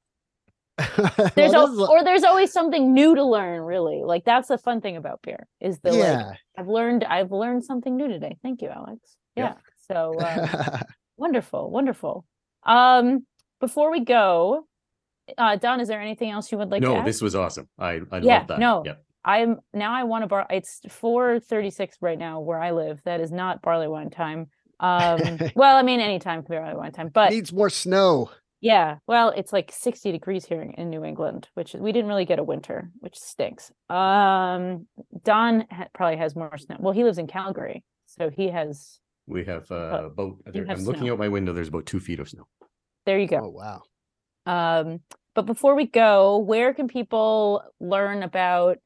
There's 1.36 1.52
Well, 1.52 1.66
al- 1.68 1.82
is 1.84 1.88
or 1.88 2.02
there's 2.04 2.24
always 2.24 2.52
something 2.52 2.92
new 2.92 3.14
to 3.14 3.24
learn. 3.24 3.60
Really, 3.62 4.02
like 4.04 4.24
that's 4.24 4.48
the 4.48 4.58
fun 4.58 4.80
thing 4.80 4.96
about 4.96 5.20
beer 5.22 5.46
is 5.60 5.78
the 5.80 5.92
like 5.92 5.98
yeah. 6.00 6.32
I've 6.58 6.66
learned 6.68 7.04
I've 7.04 7.30
learned 7.30 7.64
something 7.64 7.96
new 7.96 8.08
today. 8.08 8.36
Thank 8.42 8.60
you, 8.62 8.68
Alex. 8.70 9.16
Yeah. 9.36 9.54
Yeah. 9.54 9.54
So 9.88 10.18
um, 10.20 10.80
wonderful, 11.16 11.70
wonderful. 11.70 12.24
Um, 12.64 13.24
before 13.60 13.92
we 13.92 14.00
go, 14.00 14.66
uh, 15.38 15.56
Don, 15.56 15.78
is 15.80 15.86
there 15.88 16.00
anything 16.00 16.30
else 16.30 16.50
you 16.50 16.58
would 16.58 16.70
like 16.70 16.82
to 16.82 16.88
no, 16.88 16.96
add? 16.98 17.06
this 17.06 17.22
was 17.22 17.34
awesome. 17.36 17.68
I 17.78 18.00
I 18.10 18.18
Yeah, 18.18 18.38
love 18.38 18.46
that. 18.48 18.58
no. 18.58 18.82
Yeah. 18.84 18.94
I'm 19.24 19.60
now 19.72 19.94
I 19.94 20.02
want 20.04 20.22
to 20.22 20.26
bar. 20.26 20.46
It's 20.50 20.80
four 20.90 21.38
thirty 21.40 21.70
six 21.70 21.96
right 22.00 22.18
now 22.18 22.40
where 22.40 22.60
I 22.60 22.72
live. 22.72 23.00
That 23.04 23.20
is 23.20 23.30
not 23.32 23.62
barley 23.62 23.88
wine 23.88 24.10
time. 24.10 24.48
Um, 24.80 25.38
well, 25.54 25.76
I 25.76 25.82
mean, 25.82 26.00
anytime 26.00 26.42
can 26.42 26.50
be 26.50 26.56
barley 26.58 26.76
wine 26.76 26.92
time, 26.92 27.08
but 27.08 27.32
it 27.32 27.36
Needs 27.36 27.52
more 27.52 27.70
snow. 27.70 28.30
Yeah, 28.64 28.96
well, 29.06 29.28
it's 29.28 29.52
like 29.52 29.70
60 29.70 30.10
degrees 30.10 30.46
here 30.46 30.62
in, 30.62 30.70
in 30.70 30.88
New 30.88 31.04
England, 31.04 31.50
which 31.52 31.74
we 31.74 31.92
didn't 31.92 32.08
really 32.08 32.24
get 32.24 32.38
a 32.38 32.42
winter, 32.42 32.90
which 33.00 33.18
stinks. 33.18 33.70
Um, 33.90 34.86
Don 35.22 35.66
ha- 35.70 35.88
probably 35.92 36.16
has 36.16 36.34
more 36.34 36.56
snow. 36.56 36.76
Well, 36.80 36.94
he 36.94 37.04
lives 37.04 37.18
in 37.18 37.26
Calgary, 37.26 37.84
so 38.06 38.30
he 38.30 38.48
has. 38.48 39.00
We 39.26 39.44
have 39.44 39.70
uh, 39.70 40.06
about. 40.06 40.36
you 40.54 40.64
have 40.64 40.78
I'm 40.78 40.84
looking 40.86 41.10
out 41.10 41.18
my 41.18 41.28
window. 41.28 41.52
There's 41.52 41.68
about 41.68 41.84
two 41.84 42.00
feet 42.00 42.20
of 42.20 42.28
snow. 42.30 42.44
There 43.04 43.18
you 43.18 43.28
go. 43.28 43.36
Oh 43.36 43.50
go. 43.50 43.50
wow. 43.50 43.82
Um, 44.46 45.00
but 45.34 45.44
before 45.44 45.74
we 45.74 45.84
go, 45.84 46.38
where 46.38 46.72
can 46.72 46.88
people 46.88 47.62
learn 47.80 48.22
about 48.22 48.78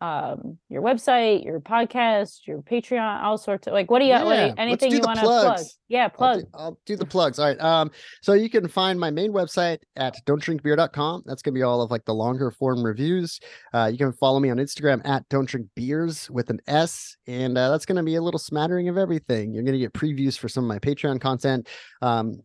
um 0.00 0.58
your 0.68 0.82
website, 0.82 1.44
your 1.44 1.60
podcast, 1.60 2.46
your 2.46 2.62
Patreon, 2.62 3.22
all 3.22 3.36
sorts 3.36 3.66
of 3.66 3.72
like 3.72 3.90
what 3.90 3.98
do 3.98 4.06
you, 4.06 4.12
what 4.12 4.36
do 4.36 4.46
you 4.46 4.54
anything 4.56 4.90
do 4.90 4.96
you 4.96 5.02
want 5.02 5.18
to 5.18 5.24
plug? 5.24 5.60
Yeah, 5.88 6.04
I'll 6.04 6.10
plug. 6.10 6.40
do, 6.40 6.46
I'll 6.54 6.78
do 6.86 6.96
the 6.96 7.04
plugs. 7.04 7.38
All 7.38 7.46
right. 7.46 7.60
Um, 7.60 7.90
so 8.22 8.32
you 8.32 8.48
can 8.48 8.66
find 8.68 8.98
my 8.98 9.10
main 9.10 9.32
website 9.32 9.78
at 9.96 10.16
don'tdrinkbeer.com. 10.24 11.24
That's 11.26 11.42
gonna 11.42 11.54
be 11.54 11.62
all 11.62 11.82
of 11.82 11.90
like 11.90 12.04
the 12.04 12.14
longer 12.14 12.50
form 12.50 12.82
reviews. 12.82 13.40
Uh, 13.74 13.90
you 13.92 13.98
can 13.98 14.12
follow 14.12 14.40
me 14.40 14.50
on 14.50 14.56
Instagram 14.56 15.06
at 15.06 15.28
don't 15.28 15.48
drink 15.48 15.66
beers 15.74 16.30
with 16.30 16.50
an 16.50 16.60
S, 16.66 17.16
and 17.26 17.58
uh, 17.58 17.70
that's 17.70 17.86
gonna 17.86 18.02
be 18.02 18.14
a 18.14 18.22
little 18.22 18.38
smattering 18.38 18.88
of 18.88 18.96
everything. 18.96 19.52
You're 19.52 19.64
gonna 19.64 19.78
get 19.78 19.92
previews 19.92 20.38
for 20.38 20.48
some 20.48 20.64
of 20.64 20.68
my 20.68 20.78
Patreon 20.78 21.20
content. 21.20 21.68
Um, 22.02 22.40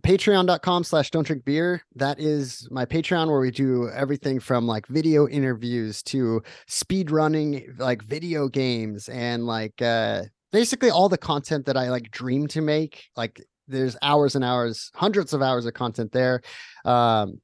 patreon.com 0.00 0.84
slash 0.84 1.10
don't 1.10 1.26
drink 1.26 1.44
beer 1.44 1.82
that 1.94 2.18
is 2.18 2.66
my 2.70 2.84
patreon 2.86 3.28
where 3.28 3.40
we 3.40 3.50
do 3.50 3.90
everything 3.90 4.40
from 4.40 4.66
like 4.66 4.86
video 4.86 5.28
interviews 5.28 6.02
to 6.02 6.42
speed 6.66 7.10
running 7.10 7.74
like 7.78 8.02
video 8.02 8.48
games 8.48 9.08
and 9.08 9.46
like 9.46 9.80
uh 9.82 10.22
basically 10.52 10.90
all 10.90 11.08
the 11.08 11.18
content 11.18 11.66
that 11.66 11.76
I 11.76 11.88
like 11.88 12.10
dream 12.10 12.46
to 12.48 12.60
make. 12.60 13.08
Like 13.16 13.44
there's 13.66 13.96
hours 14.02 14.36
and 14.36 14.44
hours, 14.44 14.90
hundreds 14.94 15.32
of 15.32 15.42
hours 15.42 15.66
of 15.66 15.74
content 15.74 16.12
there. 16.12 16.42
Um, 16.84 17.40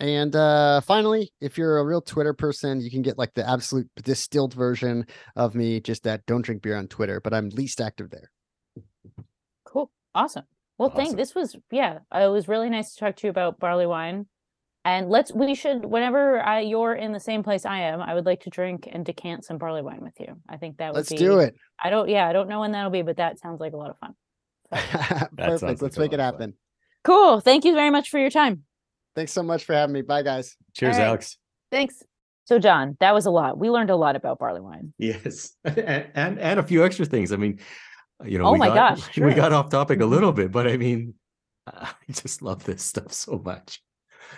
and 0.00 0.34
uh, 0.34 0.80
finally, 0.80 1.32
if 1.40 1.58
you're 1.58 1.78
a 1.78 1.84
real 1.84 2.00
Twitter 2.00 2.32
person, 2.32 2.80
you 2.80 2.90
can 2.90 3.02
get 3.02 3.18
like 3.18 3.34
the 3.34 3.48
absolute 3.48 3.88
distilled 4.02 4.54
version 4.54 5.06
of 5.36 5.54
me 5.54 5.80
just 5.80 6.04
that 6.04 6.24
Don't 6.26 6.42
Drink 6.42 6.62
Beer 6.62 6.76
on 6.76 6.88
Twitter, 6.88 7.20
but 7.20 7.34
I'm 7.34 7.50
least 7.50 7.80
active 7.80 8.10
there. 8.10 8.30
Cool. 9.64 9.90
Awesome. 10.14 10.44
Well, 10.78 10.90
thank 10.90 11.16
this 11.16 11.34
was 11.34 11.56
yeah, 11.70 11.98
it 12.14 12.30
was 12.30 12.48
really 12.48 12.70
nice 12.70 12.94
to 12.94 13.00
talk 13.00 13.16
to 13.16 13.26
you 13.26 13.30
about 13.30 13.58
barley 13.58 13.86
wine. 13.86 14.26
And 14.84 15.08
let's 15.08 15.32
we 15.32 15.54
should 15.54 15.84
whenever 15.84 16.40
I, 16.42 16.60
you're 16.60 16.94
in 16.94 17.12
the 17.12 17.20
same 17.20 17.44
place 17.44 17.64
I 17.64 17.82
am, 17.82 18.00
I 18.00 18.14
would 18.14 18.26
like 18.26 18.40
to 18.42 18.50
drink 18.50 18.88
and 18.90 19.04
decant 19.04 19.44
some 19.44 19.58
barley 19.58 19.82
wine 19.82 20.00
with 20.00 20.14
you. 20.18 20.36
I 20.48 20.56
think 20.56 20.78
that 20.78 20.92
would 20.92 20.98
Let's 20.98 21.10
be 21.10 21.16
do 21.16 21.38
it. 21.38 21.54
I 21.82 21.90
don't 21.90 22.08
yeah, 22.08 22.28
I 22.28 22.32
don't 22.32 22.48
know 22.48 22.60
when 22.60 22.72
that'll 22.72 22.90
be, 22.90 23.02
but 23.02 23.18
that 23.18 23.38
sounds 23.38 23.60
like 23.60 23.74
a 23.74 23.76
lot 23.76 23.90
of 23.90 23.98
fun. 23.98 24.14
Perfect. 25.36 25.82
Let's 25.82 25.96
a 25.96 26.00
make 26.00 26.12
it 26.12 26.18
lot 26.18 26.34
of 26.34 26.34
fun. 26.34 26.40
happen. 26.40 26.54
Cool. 27.04 27.40
Thank 27.40 27.64
you 27.64 27.74
very 27.74 27.90
much 27.90 28.08
for 28.10 28.18
your 28.18 28.30
time. 28.30 28.64
Thanks 29.14 29.32
so 29.32 29.42
much 29.42 29.64
for 29.64 29.74
having 29.74 29.92
me. 29.92 30.02
Bye, 30.02 30.22
guys. 30.22 30.56
Cheers, 30.74 30.96
right. 30.96 31.04
Alex. 31.04 31.36
Thanks. 31.70 32.02
So 32.44 32.58
John, 32.58 32.96
that 32.98 33.14
was 33.14 33.26
a 33.26 33.30
lot. 33.30 33.58
We 33.58 33.70
learned 33.70 33.90
a 33.90 33.96
lot 33.96 34.16
about 34.16 34.40
barley 34.40 34.60
wine. 34.60 34.92
Yes, 34.98 35.54
and, 35.64 36.08
and 36.14 36.38
and 36.40 36.60
a 36.60 36.62
few 36.62 36.84
extra 36.84 37.06
things. 37.06 37.30
I 37.30 37.36
mean, 37.36 37.60
you 38.24 38.38
know, 38.38 38.46
Oh 38.46 38.52
we 38.52 38.58
my 38.58 38.68
got, 38.68 38.96
gosh, 38.96 39.16
we 39.18 39.34
got 39.34 39.52
off 39.52 39.68
topic 39.70 40.00
a 40.00 40.06
little 40.06 40.32
bit, 40.32 40.52
but 40.52 40.66
I 40.66 40.76
mean, 40.78 41.14
I 41.66 41.92
just 42.10 42.42
love 42.42 42.64
this 42.64 42.82
stuff 42.82 43.12
so 43.12 43.38
much. 43.44 43.82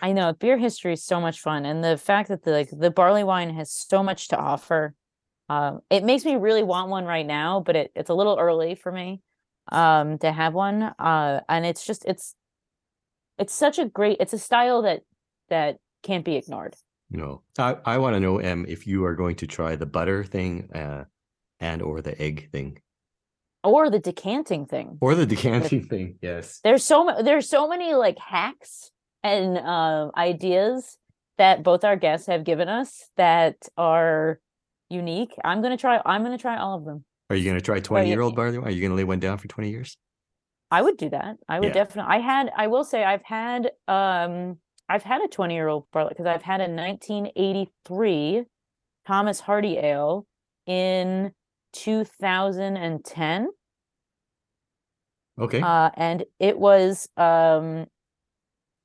I 0.03 0.13
know 0.13 0.33
beer 0.33 0.59
history 0.59 0.93
is 0.93 1.05
so 1.05 1.21
much 1.21 1.41
fun, 1.41 1.65
and 1.65 1.83
the 1.83 1.97
fact 1.97 2.29
that 2.29 2.43
the 2.45 2.51
like 2.53 2.71
the 2.71 2.91
barley 2.91 3.25
wine 3.25 3.51
has 3.55 3.71
so 3.73 4.03
much 4.03 4.29
to 4.29 4.37
offer, 4.39 4.95
um, 5.49 5.81
it 5.91 6.05
makes 6.05 6.25
me 6.25 6.37
really 6.37 6.63
want 6.63 6.91
one 6.91 7.05
right 7.05 7.27
now. 7.27 7.61
But 7.61 7.77
it, 7.77 7.93
it's 7.95 8.11
a 8.11 8.15
little 8.15 8.39
early 8.39 8.75
for 8.75 8.93
me, 8.93 9.21
um, 9.73 10.19
to 10.19 10.33
have 10.33 10.53
one. 10.55 10.83
Uh, 10.83 11.41
and 11.49 11.65
it's 11.65 11.85
just 11.87 12.05
it's, 12.07 12.35
it's 13.39 13.55
such 13.55 13.79
a 13.79 13.87
great. 13.87 14.19
It's 14.21 14.33
a 14.33 14.39
style 14.39 14.83
that 14.83 15.03
that 15.49 15.79
can't 16.03 16.25
be 16.25 16.37
ignored. 16.37 16.75
Know, 17.11 17.43
I 17.59 17.77
I 17.85 17.99
want 17.99 18.15
to 18.15 18.21
know, 18.21 18.39
Em, 18.39 18.67
if 18.69 18.87
you 18.87 19.05
are 19.05 19.15
going 19.15 19.37
to 19.37 19.47
try 19.47 19.77
the 19.77 19.87
butter 19.87 20.25
thing, 20.25 20.71
uh, 20.75 21.05
and 21.61 21.81
or 21.83 22.01
the 22.03 22.21
egg 22.21 22.51
thing, 22.51 22.79
Or 23.65 23.91
the 23.91 23.99
decanting 23.99 24.67
thing. 24.67 24.99
or 25.01 25.15
the 25.17 25.27
decanting 25.27 25.85
thing. 25.89 26.19
Yes. 26.23 26.61
There's 26.63 26.85
so 26.85 27.11
there's 27.23 27.49
so 27.49 27.67
many 27.69 27.95
like 27.95 28.19
hacks 28.19 28.91
and 29.23 29.59
uh, 29.59 30.11
ideas 30.17 30.99
that 31.39 31.63
both 31.65 31.83
our 31.83 31.97
guests 31.97 32.27
have 32.29 32.45
given 32.45 32.69
us 32.69 33.09
that 33.17 33.57
are 33.77 34.39
unique. 34.91 35.35
I'm 35.45 35.63
gonna 35.63 35.77
try. 35.79 36.01
I'm 36.05 36.23
gonna 36.23 36.39
try 36.39 36.59
all 36.59 36.77
of 36.79 36.85
them. 36.85 37.05
Are 37.31 37.37
you 37.37 37.45
going 37.45 37.57
to 37.57 37.63
try 37.65 37.81
twenty 37.81 38.11
year 38.11 38.21
old 38.21 38.37
barley? 38.37 38.59
Are 38.59 38.71
you 38.71 38.81
going 38.83 38.91
to 38.91 38.97
lay 38.97 39.03
one 39.05 39.19
down 39.19 39.39
for 39.39 39.49
twenty 39.49 39.71
years? 39.71 39.97
I 40.71 40.83
would 40.83 40.99
do 40.99 41.09
that. 41.09 41.37
I 41.49 41.59
would 41.59 41.69
Yeah. 41.69 41.73
definitely. 41.75 42.15
I 42.15 42.19
had. 42.21 42.51
I 42.55 42.67
will 42.67 42.85
say 42.85 43.03
I've 43.03 43.23
had. 43.25 43.71
Um, 43.89 44.59
I've 44.91 45.03
had 45.03 45.23
a 45.23 45.29
20 45.29 45.55
year 45.55 45.69
old 45.69 45.87
barley 45.91 46.11
because 46.11 46.27
I've 46.27 46.43
had 46.43 46.61
a 46.61 46.69
1983 46.69 48.45
Thomas 49.07 49.41
Hardy 49.41 49.79
Ale 49.79 50.27
in 50.67 51.33
2010, 51.75 53.49
Okay. 55.39 55.61
uh, 55.61 55.91
and 55.97 56.25
it 56.39 56.59
was 56.59 57.09
um, 57.17 57.87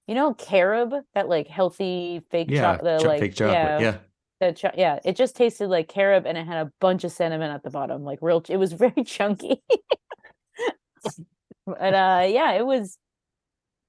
you 0.07 0.15
know, 0.15 0.33
carob 0.33 0.93
that 1.13 1.29
like 1.29 1.47
healthy 1.47 2.21
fake 2.31 2.49
yeah. 2.49 2.61
chocolate, 2.61 3.01
cho- 3.01 3.07
like 3.07 3.19
fake 3.19 3.35
chocolate. 3.35 3.53
yeah, 3.53 3.79
Yeah. 3.79 3.97
the 4.39 4.53
cho- 4.53 4.71
yeah, 4.75 4.99
it 5.05 5.15
just 5.15 5.35
tasted 5.35 5.67
like 5.69 5.87
carob 5.87 6.25
and 6.25 6.37
it 6.37 6.47
had 6.47 6.65
a 6.65 6.71
bunch 6.81 7.03
of 7.03 7.11
cinnamon 7.11 7.51
at 7.51 7.61
the 7.63 7.69
bottom, 7.69 8.03
like 8.03 8.19
real. 8.21 8.43
It 8.49 8.57
was 8.57 8.73
very 8.85 9.03
chunky. 9.03 9.61
but 11.65 11.93
uh, 11.93 12.25
yeah, 12.27 12.53
it 12.53 12.65
was. 12.65 12.97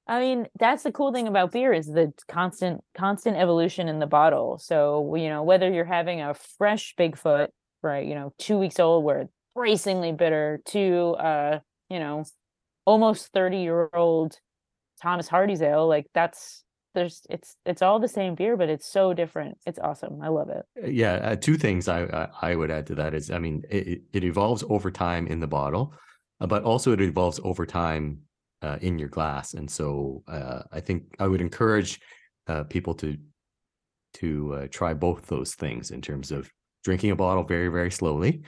I 0.06 0.18
mean, 0.20 0.48
that's 0.58 0.82
the 0.82 0.90
cool 0.90 1.12
thing 1.12 1.28
about 1.28 1.52
beer 1.52 1.72
is 1.72 1.86
the 1.86 2.12
constant 2.28 2.82
constant 2.96 3.36
evolution 3.36 3.88
in 3.88 4.00
the 4.00 4.06
bottle. 4.06 4.58
So 4.58 5.14
you 5.14 5.28
know 5.28 5.42
whether 5.44 5.72
you're 5.72 5.84
having 5.84 6.20
a 6.20 6.34
fresh 6.34 6.94
Bigfoot, 6.98 7.48
right? 7.82 8.06
You 8.06 8.14
know, 8.14 8.32
two 8.38 8.58
weeks 8.58 8.78
old, 8.80 9.04
where 9.04 9.20
it's 9.20 9.32
bracingly 9.54 10.12
bitter, 10.12 10.60
to 10.66 11.16
uh, 11.18 11.58
you 11.88 11.98
know, 11.98 12.24
almost 12.84 13.28
thirty 13.32 13.58
year 13.58 13.88
old 13.94 14.38
Thomas 15.02 15.28
Hardy's 15.28 15.62
ale, 15.62 15.86
like 15.88 16.06
that's 16.14 16.64
there's 16.94 17.22
it's 17.30 17.56
it's 17.64 17.82
all 17.82 17.98
the 18.00 18.08
same 18.08 18.34
beer, 18.34 18.56
but 18.56 18.68
it's 18.68 18.86
so 18.86 19.14
different. 19.14 19.58
It's 19.66 19.78
awesome. 19.78 20.20
I 20.22 20.28
love 20.28 20.48
it. 20.50 20.64
yeah 20.92 21.14
uh, 21.14 21.36
two 21.36 21.56
things 21.56 21.88
I, 21.88 22.04
I 22.04 22.50
i 22.52 22.54
would 22.54 22.70
add 22.70 22.86
to 22.88 22.94
that 22.96 23.12
is 23.14 23.30
i 23.30 23.38
mean 23.38 23.62
it, 23.70 24.02
it- 24.12 24.24
evolves 24.24 24.62
over 24.68 24.90
time 24.90 25.26
in 25.26 25.40
the 25.40 25.46
bottle 25.46 25.92
uh, 26.40 26.46
but 26.46 26.62
also 26.62 26.92
it 26.92 27.00
evolves 27.00 27.40
over 27.44 27.66
time 27.66 28.20
uh, 28.62 28.78
in 28.80 28.98
your 28.98 29.08
glass 29.08 29.54
and 29.54 29.68
so 29.70 30.22
uh, 30.28 30.62
i 30.72 30.80
think 30.80 31.14
i 31.18 31.26
would 31.26 31.40
encourage 31.40 32.00
uh, 32.46 32.62
people 32.64 32.94
to 32.94 33.16
to 34.14 34.54
uh, 34.54 34.66
try 34.70 34.94
both 34.94 35.26
those 35.26 35.54
things 35.54 35.90
in 35.90 36.00
terms 36.00 36.30
of 36.30 36.50
drinking 36.84 37.10
a 37.10 37.16
bottle 37.16 37.44
very 37.44 37.68
very 37.68 37.90
slowly 37.90 38.42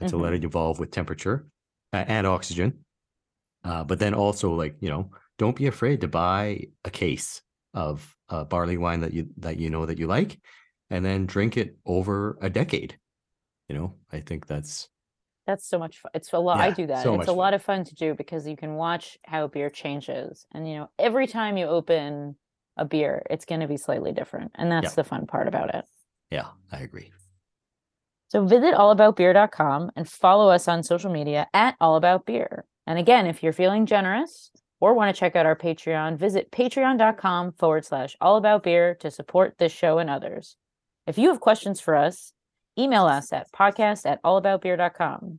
uh, 0.00 0.06
to 0.08 0.16
let 0.16 0.32
it 0.34 0.44
evolve 0.44 0.78
with 0.78 0.90
temperature 0.90 1.46
uh, 1.92 2.04
and 2.06 2.26
oxygen 2.26 2.84
uh, 3.64 3.84
but 3.84 3.98
then 3.98 4.14
also 4.14 4.54
like 4.54 4.76
you 4.80 4.88
know 4.88 5.10
don't 5.38 5.56
be 5.56 5.66
afraid 5.66 6.00
to 6.00 6.08
buy 6.08 6.60
a 6.84 6.90
case 6.90 7.42
of 7.72 8.14
uh, 8.28 8.44
barley 8.44 8.76
wine 8.76 9.00
that 9.00 9.12
you 9.12 9.28
that 9.36 9.56
you 9.58 9.70
know 9.70 9.86
that 9.86 9.98
you 9.98 10.06
like 10.06 10.38
and 10.90 11.04
then 11.04 11.26
drink 11.26 11.56
it 11.56 11.76
over 11.86 12.38
a 12.42 12.50
decade. 12.50 12.98
You 13.68 13.74
know, 13.76 13.94
I 14.12 14.20
think 14.20 14.46
that's 14.46 14.88
That's 15.46 15.66
so 15.66 15.78
much 15.78 15.98
fun. 15.98 16.10
It's 16.14 16.32
a 16.32 16.38
lot. 16.38 16.60
I 16.60 16.70
do 16.70 16.86
that. 16.86 17.02
so 17.02 17.14
it's 17.14 17.24
a 17.24 17.26
fun. 17.30 17.36
lot 17.36 17.54
of 17.54 17.62
fun 17.62 17.84
to 17.84 17.94
do 17.94 18.14
because 18.14 18.46
you 18.46 18.56
can 18.56 18.74
watch 18.74 19.18
how 19.24 19.48
beer 19.48 19.70
changes. 19.70 20.46
And 20.52 20.68
you 20.68 20.76
know, 20.76 20.90
every 20.98 21.26
time 21.26 21.56
you 21.56 21.66
open 21.66 22.36
a 22.76 22.84
beer, 22.84 23.22
it's 23.30 23.44
going 23.44 23.60
to 23.62 23.68
be 23.68 23.76
slightly 23.76 24.12
different. 24.12 24.52
And 24.54 24.70
that's 24.70 24.90
Yeah. 24.90 24.94
the 24.96 25.04
fun 25.04 25.26
part 25.26 25.48
about 25.48 25.74
it. 25.74 25.84
yeah, 26.30 26.48
I 26.70 26.80
agree. 26.80 27.10
So 28.28 28.44
visit 28.44 28.74
allaboutbeer.com 28.74 29.92
and 29.96 30.08
follow 30.08 30.48
us 30.50 30.66
on 30.66 30.82
social 30.82 31.10
media 31.10 31.46
at 31.54 31.78
allaboutbeer. 31.78 32.62
And 32.86 32.98
again, 32.98 33.26
if 33.26 33.42
you're 33.42 33.52
feeling 33.52 33.86
generous 33.86 34.50
or 34.80 34.94
want 34.94 35.14
to 35.14 35.18
check 35.18 35.36
out 35.36 35.46
our 35.46 35.56
Patreon, 35.56 36.18
visit 36.18 36.50
patreon.com 36.50 37.52
forward 37.52 37.84
slash 37.84 38.16
allaboutbeer 38.20 38.98
to 38.98 39.10
support 39.10 39.56
this 39.58 39.72
show 39.72 39.98
and 39.98 40.10
others. 40.10 40.56
If 41.06 41.18
you 41.18 41.28
have 41.28 41.40
questions 41.40 41.80
for 41.80 41.94
us, 41.94 42.32
email 42.78 43.04
us 43.04 43.32
at 43.32 43.52
podcast 43.52 44.04
at 44.04 44.22
allaboutbeer.com. 44.22 45.38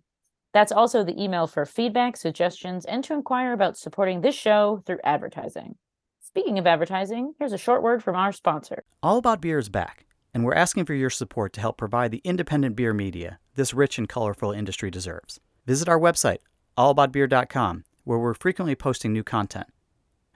That's 0.53 0.72
also 0.72 1.03
the 1.03 1.22
email 1.22 1.48
for 1.48 1.66
feedback, 1.66 2.16
suggestions, 2.16 2.86
and 2.86 3.03
to 3.03 3.14
inquire 3.14 3.52
about 3.52 3.78
supporting 3.78 4.22
this 4.22 4.36
show 4.36 4.82
through 4.86 4.99
advertising. 5.03 5.76
Speaking 6.22 6.57
of 6.57 6.66
advertising, 6.66 7.34
here's 7.40 7.52
a 7.52 7.57
short 7.57 7.84
word 7.84 8.02
from 8.02 8.16
our 8.16 8.32
sponsor. 8.32 8.84
All 9.03 9.18
About 9.18 9.41
Beer 9.41 9.57
is 9.57 9.70
back, 9.70 10.05
and 10.36 10.44
we're 10.44 10.53
asking 10.53 10.84
for 10.84 10.94
your 10.94 11.10
support 11.10 11.53
to 11.53 11.62
help 11.62 11.78
provide 11.78 12.12
the 12.12 12.22
independent 12.26 12.76
beer 12.76 12.94
media 12.94 13.40
this 13.56 13.74
rich 13.74 13.98
and 13.98 14.10
colorful 14.10 14.52
industry 14.52 14.91
deserves. 14.91 15.40
Visit 15.66 15.88
our 15.88 15.98
website, 15.98 16.40
allaboutbeer.com, 16.78 17.86
where 18.03 18.20
we're 18.20 18.34
frequently 18.34 18.76
posting 18.76 19.14
new 19.14 19.24
content. 19.24 19.68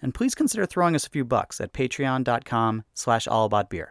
And 0.02 0.14
please 0.14 0.36
consider 0.36 0.66
throwing 0.66 0.96
us 0.96 1.06
a 1.06 1.10
few 1.10 1.26
bucks 1.26 1.60
at 1.60 1.74
patreon.com 1.74 2.86
slash 2.94 3.28
allaboutbeer. 3.28 3.88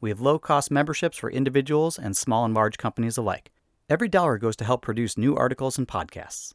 We 0.00 0.10
have 0.10 0.20
low-cost 0.20 0.70
memberships 0.70 1.18
for 1.18 1.28
individuals 1.28 1.98
and 1.98 2.16
small 2.16 2.44
and 2.44 2.54
large 2.54 2.78
companies 2.78 3.16
alike. 3.16 3.50
Every 3.88 4.08
dollar 4.08 4.38
goes 4.38 4.54
to 4.54 4.64
help 4.64 4.82
produce 4.82 5.18
new 5.18 5.34
articles 5.34 5.76
and 5.78 5.88
podcasts. 5.88 6.54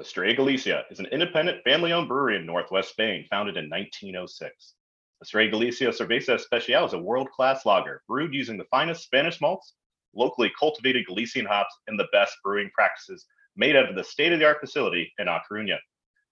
Estrella 0.00 0.34
Galicia 0.34 0.84
is 0.88 1.00
an 1.00 1.06
independent 1.06 1.64
family 1.64 1.92
owned 1.92 2.06
brewery 2.06 2.36
in 2.36 2.46
northwest 2.46 2.90
Spain, 2.90 3.26
founded 3.28 3.56
in 3.56 3.68
1906. 3.68 4.74
Estrella 5.20 5.50
Galicia 5.50 5.88
Cerveza 5.88 6.34
Especial 6.34 6.86
is 6.86 6.92
a 6.92 6.98
world 6.98 7.28
class 7.30 7.66
lager 7.66 8.02
brewed 8.06 8.32
using 8.32 8.56
the 8.56 8.64
finest 8.70 9.02
Spanish 9.02 9.40
malts, 9.40 9.74
locally 10.14 10.50
cultivated 10.58 11.06
Galician 11.06 11.44
hops, 11.44 11.74
and 11.88 11.98
the 11.98 12.06
best 12.12 12.36
brewing 12.44 12.70
practices 12.72 13.26
made 13.56 13.74
out 13.74 13.88
of 13.88 13.96
the 13.96 14.04
state 14.04 14.32
of 14.32 14.38
the 14.38 14.44
art 14.44 14.60
facility 14.60 15.12
in 15.18 15.26
A 15.26 15.40
Coruña. 15.50 15.78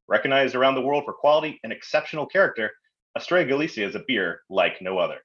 Recognized 0.07 0.55
around 0.55 0.77
the 0.77 0.83
world 0.83 1.05
for 1.05 1.13
quality 1.13 1.59
and 1.65 1.73
exceptional 1.73 2.27
character, 2.27 2.71
Estrella 3.17 3.45
Galicia 3.45 3.85
is 3.85 3.97
a 3.97 4.05
beer 4.07 4.43
like 4.49 4.81
no 4.81 4.99
other. 4.99 5.19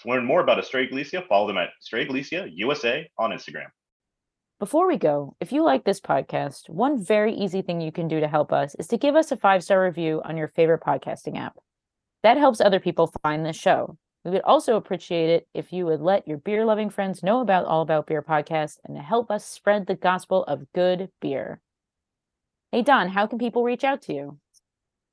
To 0.00 0.08
learn 0.08 0.26
more 0.26 0.42
about 0.42 0.58
Estrella 0.58 0.88
Galicia, 0.88 1.24
follow 1.26 1.46
them 1.46 1.56
at 1.56 1.70
Estrella 1.80 2.04
Galicia 2.04 2.46
USA 2.52 3.08
on 3.18 3.30
Instagram. 3.30 3.68
Before 4.58 4.86
we 4.86 4.98
go, 4.98 5.34
if 5.40 5.50
you 5.50 5.62
like 5.62 5.84
this 5.84 6.00
podcast, 6.00 6.68
one 6.68 7.02
very 7.02 7.32
easy 7.32 7.62
thing 7.62 7.80
you 7.80 7.92
can 7.92 8.08
do 8.08 8.20
to 8.20 8.28
help 8.28 8.52
us 8.52 8.74
is 8.74 8.86
to 8.88 8.98
give 8.98 9.16
us 9.16 9.32
a 9.32 9.36
five 9.36 9.64
star 9.64 9.82
review 9.82 10.20
on 10.26 10.36
your 10.36 10.48
favorite 10.48 10.82
podcasting 10.82 11.38
app. 11.38 11.56
That 12.26 12.38
helps 12.38 12.60
other 12.60 12.80
people 12.80 13.12
find 13.22 13.46
the 13.46 13.52
show. 13.52 13.96
We 14.24 14.32
would 14.32 14.42
also 14.42 14.74
appreciate 14.74 15.30
it 15.30 15.46
if 15.54 15.72
you 15.72 15.86
would 15.86 16.00
let 16.00 16.26
your 16.26 16.38
beer 16.38 16.64
loving 16.64 16.90
friends 16.90 17.22
know 17.22 17.40
about 17.40 17.66
All 17.66 17.82
About 17.82 18.08
Beer 18.08 18.20
podcast 18.20 18.78
and 18.84 18.98
help 18.98 19.30
us 19.30 19.46
spread 19.46 19.86
the 19.86 19.94
gospel 19.94 20.42
of 20.42 20.66
good 20.74 21.08
beer. 21.20 21.60
Hey, 22.72 22.82
Don, 22.82 23.10
how 23.10 23.28
can 23.28 23.38
people 23.38 23.62
reach 23.62 23.84
out 23.84 24.02
to 24.02 24.12
you? 24.12 24.38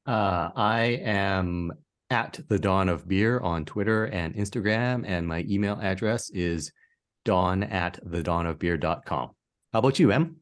Uh, 0.07 0.49
I 0.56 0.99
am 1.03 1.73
at 2.10 2.40
the 2.48 2.57
Don 2.57 2.90
of 2.90 3.07
Beer 3.07 3.40
on 3.41 3.64
Twitter 3.64 4.06
and 4.06 4.34
Instagram, 4.34 5.03
and 5.06 5.27
my 5.27 5.45
email 5.48 5.77
address 5.84 6.31
is 6.31 6.72
dawn 7.26 7.61
at 7.61 8.03
thedonofbeer.com. 8.03 9.30
How 9.72 9.80
about 9.80 9.99
you, 9.99 10.11
Em? 10.11 10.38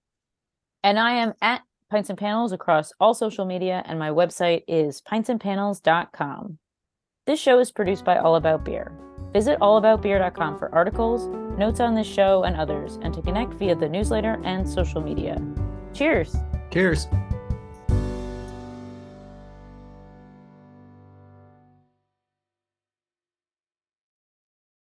And 0.86 0.98
I 0.98 1.16
am 1.16 1.34
at 1.42 1.64
Pints 1.92 2.10
and 2.10 2.18
Panels 2.18 2.54
across 2.54 2.94
all 3.02 3.14
social 3.14 3.44
media, 3.44 3.84
and 3.86 4.00
my 4.00 4.10
website 4.10 4.64
is 4.66 5.02
pintsandpanels.com. 5.02 6.58
This 7.28 7.40
show 7.40 7.60
is 7.60 7.70
produced 7.70 8.06
by 8.06 8.18
All 8.18 8.38
About 8.38 8.64
Beer. 8.64 8.94
Visit 9.34 9.60
allaboutbeer.com 9.60 10.58
for 10.58 10.74
articles, 10.74 11.28
notes 11.60 11.82
on 11.82 11.94
this 11.94 12.08
show, 12.08 12.44
and 12.44 12.56
others, 12.56 12.98
and 13.02 13.14
to 13.14 13.22
connect 13.22 13.56
via 13.56 13.76
the 13.76 13.90
newsletter 13.90 14.42
and 14.46 14.68
social 14.68 15.02
media. 15.02 15.38
Cheers! 15.94 16.34
Cheers! 16.72 17.08